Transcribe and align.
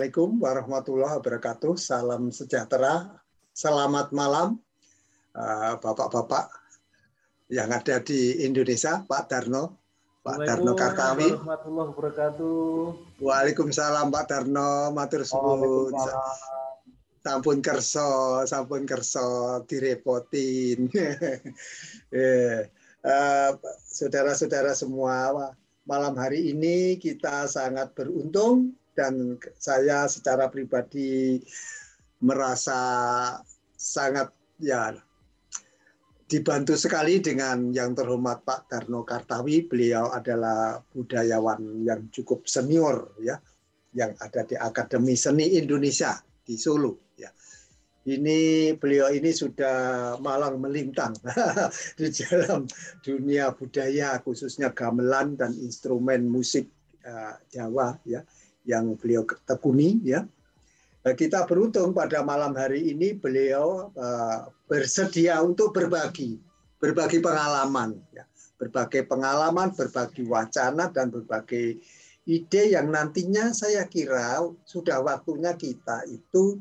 Assalamualaikum 0.00 0.40
warahmatullahi 0.40 1.14
wabarakatuh. 1.20 1.76
Salam 1.76 2.32
sejahtera. 2.32 3.20
Selamat 3.52 4.08
malam, 4.16 4.56
eh, 5.36 5.76
Bapak-bapak 5.76 6.48
yang 7.52 7.68
ada 7.68 8.00
di 8.00 8.40
Indonesia, 8.48 9.04
Pak 9.04 9.28
Darno, 9.28 9.76
Pak 10.24 10.40
Darno 10.40 10.72
Kartawi. 10.72 11.36
warahmatullahi 11.36 11.88
wabarakatuh. 11.92 12.80
Waalaikumsalam 13.20 14.08
Pak 14.08 14.24
Darno, 14.24 14.88
matur 14.96 15.20
suwun. 15.20 15.92
Sampun 17.20 17.60
kerso, 17.60 18.40
sampun 18.48 18.88
kerso, 18.88 19.60
direpotin. 19.68 20.88
Eh, 22.08 22.64
eh, 23.04 23.50
Saudara-saudara 23.84 24.72
semua, 24.72 25.28
malam 25.84 26.16
hari 26.16 26.56
ini 26.56 26.96
kita 26.96 27.44
sangat 27.52 27.92
beruntung 27.92 28.79
dan 28.94 29.38
saya 29.56 30.06
secara 30.10 30.50
pribadi 30.50 31.40
merasa 32.20 32.80
sangat 33.74 34.28
ya 34.60 34.92
dibantu 36.30 36.78
sekali 36.78 37.18
dengan 37.18 37.74
yang 37.74 37.90
terhormat 37.90 38.46
Pak 38.46 38.70
Darno 38.70 39.02
Kartawi. 39.02 39.66
Beliau 39.66 40.14
adalah 40.14 40.78
budayawan 40.78 41.82
yang 41.82 42.06
cukup 42.14 42.46
senior 42.46 43.18
ya, 43.18 43.34
yang 43.98 44.14
ada 44.22 44.46
di 44.46 44.54
Akademi 44.54 45.18
Seni 45.18 45.58
Indonesia 45.58 46.14
di 46.46 46.54
Solo. 46.54 47.10
Ya. 47.18 47.34
Ini 48.06 48.72
beliau 48.78 49.10
ini 49.12 49.28
sudah 49.34 50.16
malang 50.22 50.62
melintang 50.62 51.12
di 51.98 52.08
dalam 52.14 52.64
dunia 53.04 53.52
budaya 53.52 54.22
khususnya 54.24 54.72
gamelan 54.72 55.36
dan 55.36 55.52
instrumen 55.52 56.24
musik 56.24 56.70
uh, 57.04 57.36
Jawa 57.52 58.00
ya 58.08 58.24
yang 58.68 58.96
beliau 58.96 59.24
tekuni 59.48 60.00
ya. 60.04 60.24
Nah, 61.00 61.16
kita 61.16 61.48
beruntung 61.48 61.96
pada 61.96 62.20
malam 62.20 62.52
hari 62.52 62.92
ini 62.92 63.16
beliau 63.16 63.88
uh, 63.96 64.52
bersedia 64.68 65.40
untuk 65.40 65.72
berbagi, 65.72 66.36
berbagi 66.76 67.24
pengalaman, 67.24 67.96
ya. 68.12 68.28
berbagai 68.60 69.08
pengalaman, 69.08 69.72
berbagi 69.72 70.28
wacana 70.28 70.92
dan 70.92 71.08
berbagai 71.08 71.80
ide 72.28 72.62
yang 72.76 72.92
nantinya 72.92 73.48
saya 73.56 73.88
kira 73.88 74.44
sudah 74.68 75.00
waktunya 75.00 75.56
kita 75.56 76.04
itu 76.04 76.60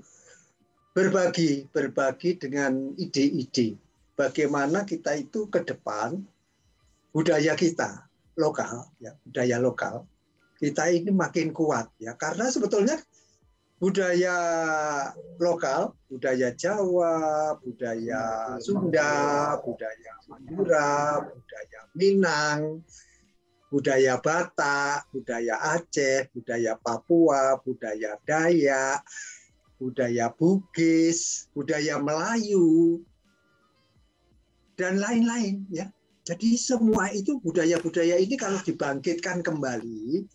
berbagi, 0.96 1.68
berbagi 1.76 2.40
dengan 2.40 2.96
ide-ide. 2.96 3.76
Bagaimana 4.16 4.88
kita 4.88 5.20
itu 5.20 5.52
ke 5.52 5.68
depan 5.68 6.16
budaya 7.12 7.60
kita 7.60 8.08
lokal, 8.40 8.88
ya 9.04 9.12
budaya 9.28 9.60
lokal 9.60 10.08
kita 10.60 10.92
ini 10.92 11.10
makin 11.16 11.56
kuat 11.56 11.88
ya 12.04 12.14
karena 12.20 12.52
sebetulnya 12.52 13.00
budaya 13.80 14.36
lokal, 15.40 15.96
budaya 16.12 16.52
Jawa, 16.52 17.56
budaya 17.64 18.56
Sunda, 18.60 19.56
budaya 19.64 20.14
Madura, 20.28 21.24
budaya 21.24 21.82
Minang, 21.96 22.84
budaya 23.72 24.20
Batak, 24.20 25.08
budaya 25.16 25.80
Aceh, 25.80 26.28
budaya 26.36 26.76
Papua, 26.76 27.56
budaya 27.64 28.20
Dayak, 28.28 29.00
budaya 29.80 30.28
Bugis, 30.36 31.48
budaya 31.56 31.96
Melayu, 32.04 33.00
dan 34.76 35.00
lain-lain 35.00 35.64
ya. 35.72 35.88
Jadi 36.28 36.60
semua 36.62 37.10
itu 37.10 37.42
budaya-budaya 37.42 38.22
ini 38.22 38.38
kalau 38.38 38.62
dibangkitkan 38.62 39.42
kembali, 39.42 40.30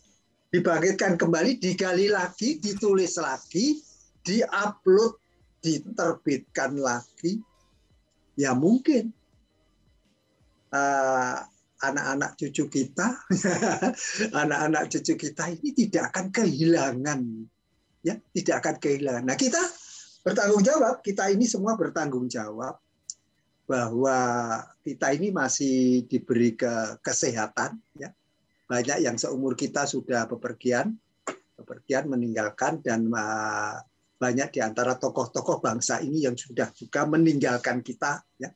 dibangkitkan 0.55 1.19
kembali, 1.19 1.59
digali 1.59 2.07
lagi, 2.07 2.63
ditulis 2.63 3.19
lagi, 3.19 3.83
diupload, 4.23 5.19
diterbitkan 5.59 6.79
lagi, 6.79 7.43
ya 8.39 8.55
mungkin. 8.55 9.11
Eh, 10.71 11.37
anak-anak 11.75 12.39
cucu 12.39 12.71
kita, 12.71 13.19
anak-anak 14.41 14.87
cucu 14.95 15.19
kita 15.19 15.51
ini 15.51 15.75
tidak 15.75 16.15
akan 16.15 16.31
kehilangan, 16.31 17.21
ya 17.99 18.15
tidak 18.31 18.63
akan 18.63 18.75
kehilangan. 18.79 19.23
Nah 19.27 19.35
kita 19.35 19.59
bertanggung 20.23 20.63
jawab, 20.63 21.03
kita 21.03 21.29
ini 21.35 21.45
semua 21.45 21.75
bertanggung 21.75 22.31
jawab 22.31 22.79
bahwa 23.67 24.17
kita 24.87 25.13
ini 25.13 25.35
masih 25.35 26.07
diberi 26.07 26.55
ke 26.55 26.97
kesehatan, 27.03 27.75
ya 27.99 28.09
banyak 28.65 29.05
yang 29.05 29.15
seumur 29.17 29.53
kita 29.53 29.85
sudah 29.85 30.25
bepergian, 30.25 30.97
bepergian 31.57 32.09
meninggalkan 32.09 32.81
dan 32.81 33.09
banyak 34.15 34.49
di 34.49 34.59
antara 34.63 34.97
tokoh-tokoh 34.97 35.61
bangsa 35.61 36.01
ini 36.01 36.25
yang 36.25 36.33
sudah 36.33 36.71
juga 36.73 37.05
meninggalkan 37.05 37.85
kita 37.85 38.25
ya. 38.41 38.49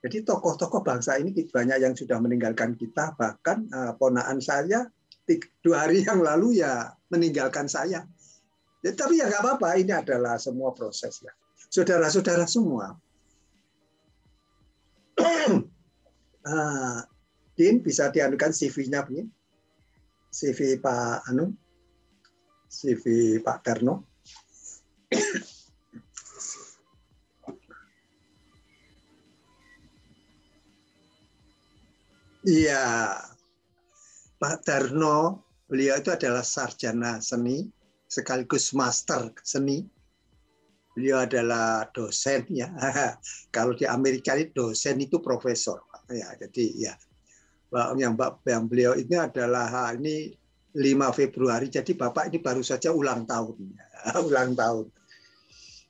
Jadi 0.00 0.24
tokoh-tokoh 0.24 0.80
bangsa 0.80 1.20
ini 1.20 1.36
banyak 1.36 1.78
yang 1.84 1.92
sudah 1.92 2.16
meninggalkan 2.16 2.72
kita, 2.72 3.12
bahkan 3.20 3.68
uh, 3.68 3.92
ponaan 4.00 4.40
saya 4.40 4.88
dua 5.60 5.86
hari 5.86 6.02
yang 6.02 6.24
lalu 6.24 6.64
ya 6.64 6.96
meninggalkan 7.12 7.68
saya. 7.68 8.08
Ya, 8.80 8.90
tapi 8.96 9.20
ya 9.20 9.28
nggak 9.28 9.44
apa-apa, 9.44 9.76
ini 9.76 9.92
adalah 9.92 10.40
semua 10.40 10.72
proses 10.72 11.20
ya. 11.20 11.28
Saudara-saudara 11.68 12.48
semua, 12.48 12.96
uh, 15.20 17.00
Din 17.60 17.84
bisa 17.84 18.08
dianukan 18.08 18.56
CV-nya 18.56 19.04
punya 19.04 19.28
CV 20.32 20.80
Pak 20.80 21.28
Anu, 21.28 21.52
CV 22.72 23.36
Pak 23.44 23.60
Terno. 23.60 24.08
Iya, 32.48 33.12
Pak 34.40 34.64
Darno, 34.64 35.44
beliau 35.68 36.00
itu 36.00 36.08
adalah 36.08 36.40
sarjana 36.40 37.20
seni 37.20 37.68
sekaligus 38.08 38.72
master 38.72 39.36
seni. 39.44 39.84
Beliau 40.96 41.28
adalah 41.28 41.84
dosen 41.92 42.48
ya. 42.48 42.72
Kalau 43.54 43.76
di 43.76 43.84
Amerika 43.84 44.32
itu 44.40 44.72
dosen 44.72 44.96
itu 45.04 45.20
profesor 45.20 45.84
ya. 46.08 46.32
Jadi 46.40 46.88
ya 46.88 46.96
yang 47.98 48.14
yang 48.46 48.64
beliau 48.66 48.98
ini 48.98 49.14
adalah 49.14 49.94
ini 49.94 50.34
5 50.74 51.18
Februari. 51.18 51.66
Jadi 51.70 51.94
Bapak 51.98 52.30
ini 52.30 52.38
baru 52.38 52.62
saja 52.62 52.94
ulang 52.94 53.26
tahun. 53.26 53.58
Ya, 53.74 53.86
ulang 54.26 54.54
tahun. 54.54 54.86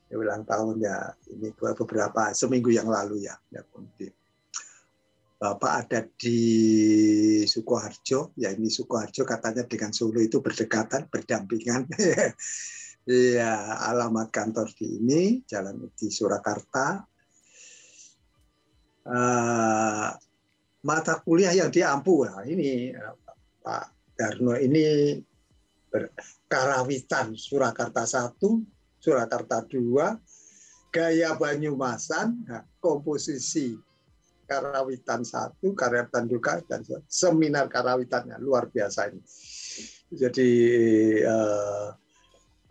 Ya, 0.09 0.15
ulang 0.17 0.43
tahun 0.45 0.75
ya. 0.81 0.97
Ini 1.29 1.53
beberapa 1.53 2.33
seminggu 2.33 2.73
yang 2.73 2.89
lalu 2.89 3.29
ya. 3.29 3.37
ya 3.53 3.61
Bapak 5.41 5.71
ada 5.85 6.05
di 6.05 6.39
Sukoharjo. 7.49 8.37
Ya 8.37 8.53
ini 8.53 8.69
Sukoharjo 8.69 9.25
katanya 9.25 9.65
dengan 9.65 9.89
Solo 9.89 10.21
itu 10.21 10.41
berdekatan, 10.41 11.09
berdampingan. 11.09 11.89
Iya, 13.01 13.81
alamat 13.89 14.29
kantor 14.29 14.69
di 14.77 15.01
ini, 15.01 15.41
jalan 15.49 15.89
di 15.97 16.13
Surakarta. 16.13 17.01
Uh, 19.01 20.13
mata 20.81 21.21
kuliah 21.21 21.53
yang 21.53 21.69
diampu. 21.69 22.25
Nah, 22.25 22.41
ini 22.45 22.93
Pak 23.61 24.17
Darno 24.17 24.57
ini 24.57 25.17
Karawitan 26.47 27.35
Surakarta 27.35 28.07
1, 28.07 28.37
Surakarta 29.01 29.63
2, 29.67 30.91
Gaya 30.91 31.35
Banyumasan, 31.35 32.47
nah, 32.47 32.63
komposisi 32.79 33.75
Karawitan 34.47 35.23
1, 35.23 35.63
Karawitan 35.75 36.27
2, 36.27 36.67
dan 36.67 36.81
seminar 37.07 37.71
Karawitannya 37.71 38.35
luar 38.39 38.67
biasa 38.67 39.11
ini. 39.11 39.21
Jadi 40.11 40.51
eh, 41.23 41.87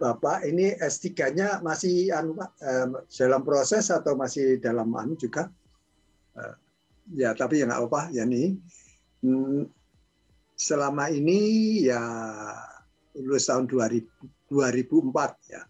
Bapak 0.01 0.45
ini 0.49 0.77
S3-nya 0.77 1.65
masih 1.65 2.13
anu, 2.13 2.37
eh, 2.41 2.89
dalam 3.17 3.41
proses 3.45 3.89
atau 3.89 4.17
masih 4.17 4.61
dalam 4.61 4.93
anu 4.93 5.17
juga 5.17 5.49
eh, 6.37 6.55
ya 7.15 7.35
tapi 7.35 7.63
ya 7.63 7.67
nggak 7.67 7.83
apa 7.87 8.03
ya 8.15 8.23
nih 8.27 8.55
hmm, 9.25 9.67
selama 10.61 11.09
ini 11.09 11.39
ya 11.89 12.03
lulus 13.17 13.49
tahun 13.49 13.67
2000, 13.67 14.07
2004 14.53 15.51
ya. 15.51 15.63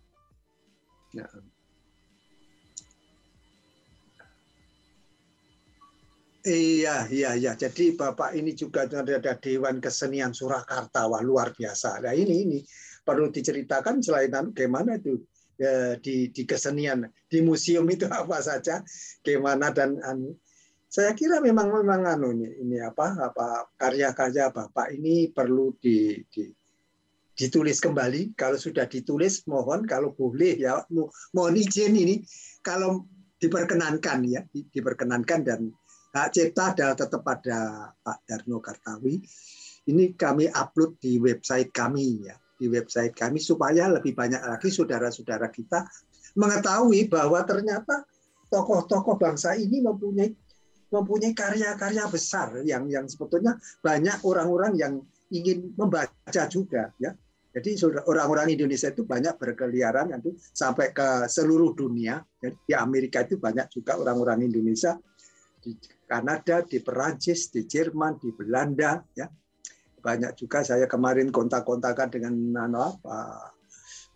ya. 1.15 1.27
Iya, 6.41 6.97
iya, 7.13 7.31
iya. 7.37 7.53
Jadi 7.53 7.93
Bapak 7.93 8.33
ini 8.33 8.57
juga 8.57 8.89
ada, 8.89 9.37
Dewan 9.37 9.77
Kesenian 9.77 10.33
Surakarta, 10.33 11.05
wah 11.05 11.21
luar 11.21 11.53
biasa. 11.53 12.01
Nah 12.01 12.17
ini 12.17 12.49
ini 12.49 12.59
perlu 13.05 13.29
diceritakan 13.29 14.01
selain 14.01 14.33
bagaimana 14.33 14.97
itu 14.97 15.21
ya, 15.61 16.01
di 16.01 16.33
di 16.33 16.43
kesenian 16.49 17.05
di 17.29 17.45
museum 17.45 17.85
itu 17.93 18.09
apa 18.09 18.41
saja, 18.41 18.81
gimana 19.21 19.69
dan 19.69 20.01
saya 20.91 21.15
kira 21.15 21.39
memang 21.39 21.71
memang 21.71 22.03
anu 22.03 22.35
ini 22.35 22.83
apa 22.83 23.31
apa 23.31 23.71
karya-karya 23.79 24.51
Bapak 24.51 24.91
ini 24.91 25.31
perlu 25.31 25.71
di, 25.79 26.19
di 26.27 26.51
ditulis 27.39 27.79
kembali. 27.79 28.35
Kalau 28.35 28.59
sudah 28.59 28.91
ditulis, 28.91 29.47
mohon 29.47 29.87
kalau 29.87 30.11
boleh 30.11 30.59
ya 30.59 30.83
mohon 31.31 31.55
izin 31.55 31.95
ini 31.95 32.27
kalau 32.61 33.07
diperkenankan 33.39 34.19
ya 34.27 34.43
diperkenankan 34.51 35.41
dan 35.47 35.71
hak 36.11 36.29
cipta 36.35 36.75
adalah 36.75 36.99
tetap 36.99 37.23
pada 37.23 37.59
Pak 38.03 38.19
Darno 38.27 38.59
Kartawi. 38.59 39.23
Ini 39.87 40.19
kami 40.19 40.51
upload 40.51 40.99
di 40.99 41.23
website 41.23 41.71
kami 41.71 42.27
ya 42.27 42.35
di 42.61 42.69
website 42.69 43.17
kami 43.17 43.41
supaya 43.41 43.89
lebih 43.89 44.13
banyak 44.13 44.43
lagi 44.45 44.69
saudara-saudara 44.69 45.49
kita 45.49 45.87
mengetahui 46.37 47.09
bahwa 47.09 47.41
ternyata 47.49 48.05
tokoh-tokoh 48.53 49.17
bangsa 49.17 49.57
ini 49.57 49.81
mempunyai 49.81 50.29
mempunyai 50.91 51.33
karya-karya 51.33 52.05
besar 52.11 52.61
yang 52.67 52.91
yang 52.91 53.07
sebetulnya 53.07 53.57
banyak 53.79 54.21
orang-orang 54.27 54.75
yang 54.75 54.93
ingin 55.31 55.71
membaca 55.79 56.43
juga 56.51 56.91
ya. 56.99 57.15
Jadi 57.51 57.83
orang-orang 58.07 58.55
Indonesia 58.55 58.95
itu 58.95 59.03
banyak 59.03 59.35
berkeliaran 59.35 60.15
itu 60.15 60.39
sampai 60.39 60.95
ke 60.95 61.27
seluruh 61.27 61.75
dunia. 61.75 62.23
Jadi 62.39 62.55
di 62.63 62.75
Amerika 62.79 63.27
itu 63.27 63.43
banyak 63.43 63.67
juga 63.75 63.99
orang-orang 63.99 64.47
Indonesia. 64.47 64.95
Di 65.59 65.75
Kanada, 66.07 66.63
di 66.63 66.79
Perancis, 66.79 67.51
di 67.51 67.67
Jerman, 67.67 68.23
di 68.23 68.31
Belanda, 68.31 69.03
ya. 69.19 69.27
Banyak 70.01 70.33
juga 70.39 70.63
saya 70.63 70.87
kemarin 70.87 71.29
kontak-kontakan 71.35 72.09
dengan 72.09 72.33
Nano, 72.33 73.03
Pak 73.03 73.61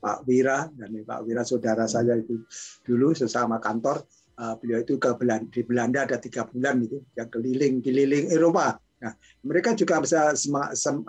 Pak 0.04 0.18
Wira 0.28 0.68
dan 0.76 1.00
Pak 1.00 1.20
Wira 1.24 1.48
saudara 1.48 1.88
saya 1.88 2.12
itu 2.20 2.44
dulu 2.84 3.16
sesama 3.16 3.56
kantor 3.56 4.04
uh, 4.38 4.54
beliau 4.58 4.82
itu 4.82 4.98
ke 4.98 5.10
Belanda 5.18 5.46
di 5.50 5.62
Belanda 5.62 5.98
ada 6.06 6.16
tiga 6.18 6.46
bulan 6.46 6.82
itu 6.82 7.02
yang 7.18 7.28
keliling 7.30 7.82
keliling 7.82 8.30
Eropa 8.30 8.78
Nah, 9.04 9.12
mereka 9.44 9.76
juga 9.76 10.00
bisa 10.00 10.32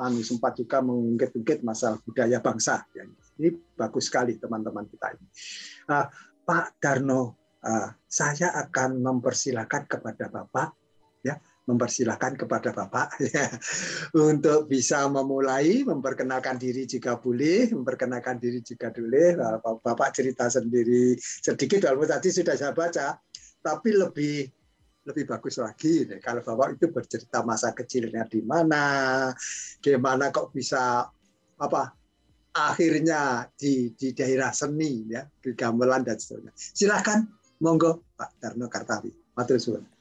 anu, 0.04 0.19
sempat 0.19 0.60
juga 0.60 0.83
mengungkit-ungkit 0.83 1.63
masalah 1.63 1.95
budaya 2.04 2.44
bangsa. 2.44 2.83
Ini 3.39 3.56
bagus 3.72 4.12
sekali 4.12 4.36
teman-teman 4.36 4.83
kita 4.92 5.16
ini. 5.16 5.27
Uh, 5.88 6.04
Pak 6.44 6.75
Darno, 6.83 7.56
uh, 7.63 7.89
saya 8.04 8.51
akan 8.68 9.00
mempersilahkan 9.00 9.88
kepada 9.88 10.27
Bapak, 10.27 10.75
mempersilahkan 11.65 12.38
kepada 12.38 12.69
Bapak 12.71 13.17
ya, 13.35 13.50
untuk 14.13 14.69
bisa 14.69 15.09
memulai 15.09 15.81
memperkenalkan 15.81 16.62
diri 16.62 16.85
jika 16.85 17.17
boleh, 17.17 17.73
memperkenalkan 17.73 18.38
diri 18.38 18.62
jika 18.62 18.94
boleh. 18.94 19.38
Bapak 19.62 20.13
cerita 20.13 20.45
sendiri 20.45 21.17
sedikit, 21.19 21.89
walaupun 21.89 22.09
tadi 22.09 22.29
sudah 22.29 22.53
saya 22.53 22.73
baca, 22.73 23.17
tapi 23.65 23.89
lebih 23.97 24.45
lebih 25.06 25.25
bagus 25.29 25.62
lagi 25.62 26.09
nih, 26.09 26.17
kalau 26.17 26.41
bapak 26.41 26.81
itu 26.81 26.89
bercerita 26.89 27.45
masa 27.45 27.73
kecilnya 27.77 28.25
di 28.25 28.41
mana, 28.41 29.29
gimana 29.77 30.33
kok 30.33 30.50
bisa 30.50 31.06
apa 31.62 31.94
akhirnya 32.56 33.45
di 33.53 33.91
di 33.94 34.15
daerah 34.15 34.50
seni 34.50 35.12
ya 35.12 35.21
di 35.21 35.53
gamelan 35.53 36.01
dan 36.01 36.17
seterusnya. 36.17 36.53
Silakan 36.56 37.19
monggo 37.62 38.01
Pak 38.17 38.41
Darno 38.41 38.65
Kartawi. 38.71 39.12
Matur 39.35 39.59
suwun. 39.59 39.94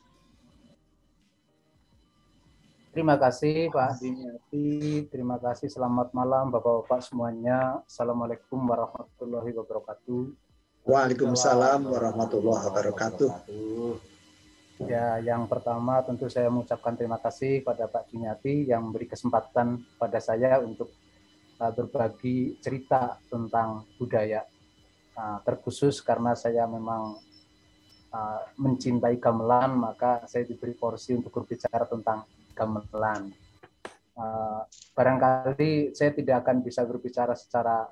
Terima 2.94 3.18
kasih 3.18 3.74
Pak 3.74 3.98
Dimiati, 3.98 5.02
terima 5.10 5.34
kasih 5.42 5.66
selamat 5.66 6.14
malam 6.14 6.54
Bapak-Bapak 6.54 7.02
semuanya. 7.02 7.82
Assalamualaikum 7.90 8.54
warahmatullahi 8.54 9.50
wabarakatuh. 9.50 10.30
Waalaikumsalam 10.86 11.90
warahmatullahi 11.90 12.62
wabarakatuh. 12.70 13.30
Ya, 14.86 15.18
yang 15.26 15.50
pertama 15.50 16.06
tentu 16.06 16.30
saya 16.30 16.46
mengucapkan 16.46 16.94
terima 16.94 17.18
kasih 17.18 17.66
pada 17.66 17.90
Pak 17.90 18.14
Dinyati 18.14 18.70
yang 18.70 18.86
memberi 18.86 19.10
kesempatan 19.10 19.82
pada 19.98 20.22
saya 20.22 20.62
untuk 20.62 20.94
uh, 21.58 21.74
berbagi 21.74 22.62
cerita 22.62 23.18
tentang 23.26 23.90
budaya. 23.98 24.46
Uh, 25.18 25.42
terkhusus 25.42 25.98
karena 25.98 26.38
saya 26.38 26.62
memang 26.70 27.18
uh, 28.14 28.40
mencintai 28.54 29.18
gamelan, 29.18 29.82
maka 29.82 30.22
saya 30.30 30.46
diberi 30.46 30.78
porsi 30.78 31.18
untuk 31.18 31.34
berbicara 31.42 31.90
tentang 31.90 32.43
gamelan. 32.54 33.34
Uh, 34.14 34.62
barangkali 34.94 35.90
saya 35.90 36.14
tidak 36.14 36.46
akan 36.46 36.62
bisa 36.62 36.86
berbicara 36.86 37.34
secara 37.34 37.90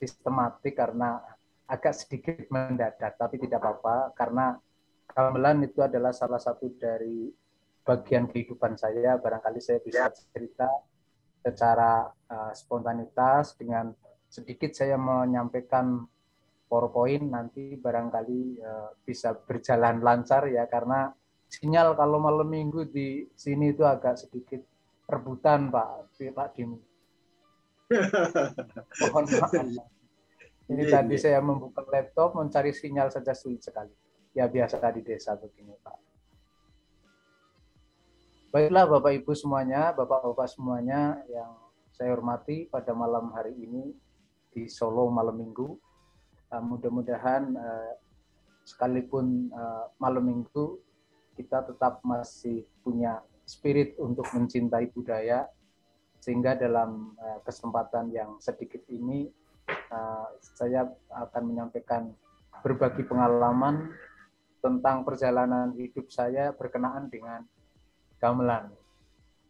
sistematik 0.00 0.72
karena 0.72 1.20
agak 1.68 1.92
sedikit 1.92 2.48
mendadak, 2.48 3.14
tapi 3.20 3.36
tidak 3.36 3.60
apa-apa 3.60 4.16
karena 4.16 4.56
gamelan 5.12 5.62
itu 5.68 5.84
adalah 5.84 6.10
salah 6.16 6.40
satu 6.40 6.72
dari 6.80 7.28
bagian 7.84 8.26
kehidupan 8.26 8.80
saya. 8.80 9.20
Barangkali 9.20 9.60
saya 9.60 9.78
bisa 9.84 10.08
cerita 10.32 10.66
secara 11.40 12.08
uh, 12.08 12.52
spontanitas 12.56 13.56
dengan 13.60 13.92
sedikit 14.30 14.72
saya 14.72 14.96
menyampaikan 14.96 16.06
PowerPoint 16.70 17.26
nanti 17.26 17.74
barangkali 17.74 18.62
uh, 18.62 18.90
bisa 19.02 19.34
berjalan 19.34 19.98
lancar 19.98 20.46
ya 20.46 20.70
karena 20.70 21.10
sinyal 21.50 21.98
kalau 21.98 22.22
malam 22.22 22.46
minggu 22.46 22.86
di 22.86 23.26
sini 23.34 23.74
itu 23.74 23.82
agak 23.82 24.22
sedikit 24.22 24.62
rebutan 25.10 25.74
Pak 25.74 26.14
Pak 26.14 26.48
Dim. 26.54 26.78
Mohon 29.02 29.24
maaf. 29.34 29.50
Ini 30.70 30.86
iya, 30.86 31.02
tadi 31.02 31.18
iya. 31.18 31.22
saya 31.26 31.38
membuka 31.42 31.82
laptop 31.90 32.38
mencari 32.38 32.70
sinyal 32.70 33.10
saja 33.10 33.34
sulit 33.34 33.58
sekali 33.58 33.90
ya 34.30 34.46
biasa 34.46 34.78
di 34.94 35.02
desa 35.02 35.34
begini 35.34 35.74
Pak. 35.82 35.98
Baiklah 38.50 38.86
Bapak 38.86 39.14
Ibu 39.14 39.30
semuanya, 39.34 39.94
Bapak-Bapak 39.94 40.46
semuanya 40.50 41.22
yang 41.30 41.54
saya 41.94 42.14
hormati 42.14 42.66
pada 42.66 42.90
malam 42.94 43.30
hari 43.30 43.54
ini 43.54 43.94
di 44.50 44.66
Solo 44.66 45.06
malam 45.10 45.38
minggu. 45.38 45.78
Uh, 46.50 46.62
mudah-mudahan 46.66 47.54
uh, 47.54 47.94
sekalipun 48.66 49.54
uh, 49.54 49.86
malam 50.02 50.26
minggu 50.26 50.82
kita 51.40 51.64
tetap 51.64 52.04
masih 52.04 52.68
punya 52.84 53.24
spirit 53.48 53.96
untuk 53.96 54.28
mencintai 54.36 54.92
budaya 54.92 55.48
sehingga 56.20 56.52
dalam 56.52 57.16
uh, 57.16 57.40
kesempatan 57.40 58.12
yang 58.12 58.36
sedikit 58.44 58.84
ini 58.92 59.32
uh, 59.88 60.28
saya 60.36 60.84
akan 61.08 61.42
menyampaikan 61.48 62.12
berbagi 62.60 63.08
pengalaman 63.08 63.88
tentang 64.60 65.00
perjalanan 65.08 65.72
hidup 65.72 66.12
saya 66.12 66.52
berkenaan 66.52 67.08
dengan 67.08 67.40
gamelan. 68.20 68.68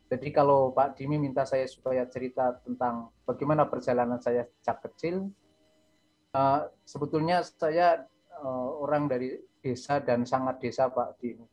Jadi 0.06 0.30
kalau 0.30 0.70
Pak 0.70 0.94
Dimi 0.94 1.18
minta 1.18 1.42
saya 1.42 1.66
supaya 1.66 2.06
cerita 2.06 2.54
tentang 2.62 3.10
bagaimana 3.26 3.66
perjalanan 3.66 4.22
saya 4.22 4.46
sejak 4.62 4.78
kecil, 4.86 5.26
uh, 6.38 6.70
sebetulnya 6.86 7.42
saya 7.42 8.06
orang 8.80 9.04
dari 9.04 9.36
desa 9.60 10.00
dan 10.00 10.24
sangat 10.24 10.56
desa 10.64 10.88
Pak 10.88 11.20
Dimi. 11.20 11.44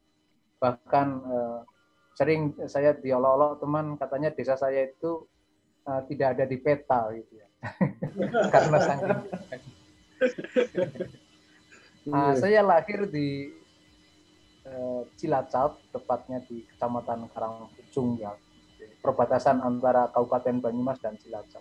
Bahkan 0.57 1.07
uh, 1.25 1.59
sering 2.17 2.57
saya 2.65 2.97
diolok-olok 2.97 3.61
teman 3.61 3.85
katanya 3.93 4.33
desa 4.33 4.57
saya 4.57 4.89
itu 4.89 5.29
uh, 5.85 6.01
tidak 6.09 6.37
ada 6.37 6.45
di 6.49 6.57
peta 6.57 7.13
gitu 7.13 7.33
ya. 7.37 7.47
Karena 8.53 8.77
saking 8.81 9.13
Nah, 12.07 12.31
saya 12.39 12.63
lahir 12.63 13.03
di 13.11 13.51
uh, 14.63 15.03
Cilacap, 15.19 15.75
tepatnya 15.91 16.39
di 16.47 16.63
Kecamatan 16.63 17.27
Karangpucung 17.35 18.15
ya, 18.15 18.31
perbatasan 19.03 19.59
antara 19.59 20.07
Kabupaten 20.15 20.63
Banyumas 20.63 21.03
dan 21.03 21.19
Cilacap. 21.19 21.59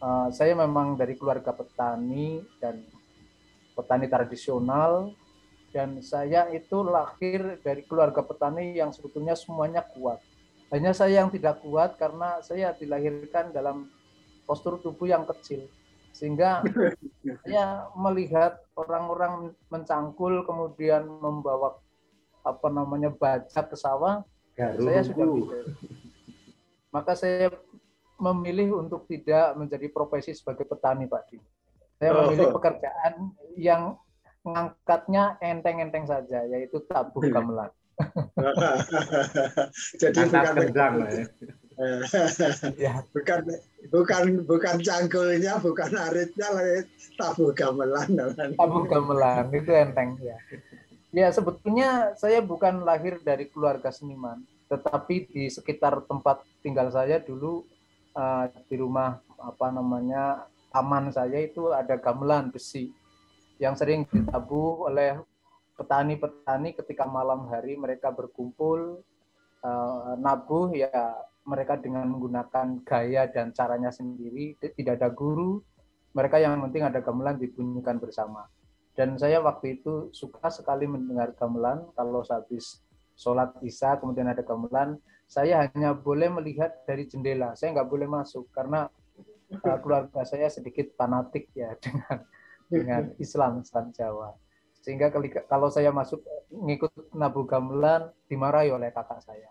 Uh, 0.00 0.32
saya 0.32 0.56
memang 0.56 0.96
dari 0.96 1.12
keluarga 1.12 1.52
petani 1.52 2.40
dan 2.56 2.80
petani 3.76 4.08
tradisional 4.08 5.12
dan 5.70 6.02
saya 6.02 6.50
itu 6.50 6.82
lahir 6.82 7.58
dari 7.62 7.86
keluarga 7.86 8.22
petani 8.26 8.74
yang 8.74 8.90
sebetulnya 8.90 9.38
semuanya 9.38 9.86
kuat. 9.86 10.18
Hanya 10.70 10.94
saya 10.94 11.22
yang 11.22 11.30
tidak 11.30 11.62
kuat 11.62 11.98
karena 11.98 12.38
saya 12.42 12.74
dilahirkan 12.74 13.50
dalam 13.50 13.90
postur 14.46 14.78
tubuh 14.82 15.06
yang 15.06 15.26
kecil 15.26 15.66
sehingga 16.10 16.66
saya 17.46 17.86
melihat 17.94 18.58
orang-orang 18.74 19.54
mencangkul 19.70 20.42
kemudian 20.42 21.06
membawa 21.06 21.78
apa 22.42 22.66
namanya 22.66 23.14
baca 23.14 23.60
ke 23.62 23.76
sawah 23.78 24.26
saya 24.58 25.00
sudah 25.06 25.26
bisa 25.30 25.56
maka 26.90 27.14
saya 27.14 27.54
memilih 28.20 28.82
untuk 28.82 29.06
tidak 29.08 29.56
menjadi 29.56 29.86
profesi 29.88 30.36
sebagai 30.36 30.68
petani 30.68 31.08
Pak 31.08 31.22
Din. 31.30 31.42
Saya 31.96 32.10
memilih 32.20 32.50
oh. 32.50 32.54
pekerjaan 32.58 33.14
yang 33.56 33.82
mengangkatnya 34.44 35.36
enteng-enteng 35.44 36.08
saja, 36.08 36.44
yaitu 36.48 36.80
tabuh 36.88 37.20
gamelan. 37.28 37.70
Jadi 40.00 40.20
bukan 40.24 40.54
gendang 40.56 40.94
ya. 41.04 41.24
ya. 42.76 42.94
bukan 43.12 43.40
bukan 43.92 44.24
bukan 44.48 44.76
cangkulnya, 44.80 45.60
bukan 45.60 45.90
aritnya, 45.92 46.48
tabuh 47.20 47.52
gamelan. 47.52 48.08
Tabuh 48.60 48.84
gamelan 48.88 49.52
itu 49.52 49.70
enteng 49.72 50.16
ya. 50.24 50.36
Ya 51.10 51.28
sebetulnya 51.34 52.14
saya 52.14 52.38
bukan 52.40 52.86
lahir 52.86 53.18
dari 53.20 53.50
keluarga 53.50 53.90
seniman, 53.90 54.40
tetapi 54.70 55.28
di 55.28 55.50
sekitar 55.50 56.06
tempat 56.06 56.46
tinggal 56.62 56.88
saya 56.94 57.18
dulu 57.18 57.66
uh, 58.14 58.46
di 58.70 58.78
rumah 58.78 59.18
apa 59.40 59.74
namanya 59.74 60.46
taman 60.70 61.10
saya 61.10 61.42
itu 61.42 61.74
ada 61.74 61.98
gamelan 61.98 62.54
besi 62.54 62.94
yang 63.60 63.76
sering 63.76 64.08
ditabuh 64.08 64.88
oleh 64.88 65.20
petani-petani 65.76 66.72
ketika 66.72 67.04
malam 67.04 67.44
hari 67.52 67.76
mereka 67.76 68.08
berkumpul 68.08 69.04
uh, 69.60 70.12
nabuh 70.16 70.72
ya 70.72 71.20
mereka 71.44 71.76
dengan 71.76 72.08
menggunakan 72.08 72.80
gaya 72.84 73.28
dan 73.28 73.52
caranya 73.52 73.92
sendiri 73.92 74.56
tidak 74.76 75.00
ada 75.00 75.08
guru 75.12 75.60
mereka 76.16 76.40
yang 76.40 76.58
penting 76.66 76.82
ada 76.82 76.98
gamelan 76.98 77.38
dibunyikan 77.38 78.02
bersama. 78.02 78.50
Dan 78.98 79.14
saya 79.14 79.38
waktu 79.38 79.78
itu 79.78 80.10
suka 80.10 80.50
sekali 80.50 80.84
mendengar 80.84 81.32
gamelan 81.38 81.86
kalau 81.94 82.26
habis 82.26 82.82
sholat 83.14 83.52
isya 83.60 84.00
kemudian 84.00 84.32
ada 84.32 84.40
gamelan 84.40 84.96
saya 85.30 85.68
hanya 85.68 85.94
boleh 85.94 86.26
melihat 86.32 86.72
dari 86.88 87.04
jendela 87.04 87.52
saya 87.54 87.76
nggak 87.76 87.86
boleh 87.92 88.08
masuk 88.08 88.48
karena 88.50 88.88
uh, 89.60 89.78
keluarga 89.84 90.24
saya 90.24 90.48
sedikit 90.48 90.96
fanatik 90.96 91.52
ya 91.52 91.76
dengan 91.84 92.24
dengan 92.70 93.10
Islam 93.18 93.60
Islam 93.60 93.90
Jawa. 93.90 94.32
Sehingga 94.80 95.12
kalau 95.44 95.68
saya 95.68 95.92
masuk 95.92 96.24
ngikut 96.48 97.12
nabu 97.12 97.44
gamelan 97.44 98.08
dimarahi 98.30 98.72
oleh 98.72 98.88
kakak 98.94 99.20
saya. 99.20 99.50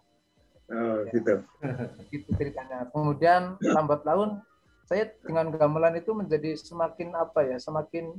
Oh 0.70 1.06
ya. 1.06 1.12
gitu. 1.14 1.34
Gitu 2.14 2.30
ceritanya. 2.34 2.90
Kemudian 2.90 3.60
lambat 3.62 4.02
laun 4.08 4.42
saya 4.90 5.14
dengan 5.22 5.54
gamelan 5.54 6.02
itu 6.02 6.18
menjadi 6.18 6.58
semakin 6.58 7.14
apa 7.14 7.46
ya 7.46 7.62
semakin 7.62 8.18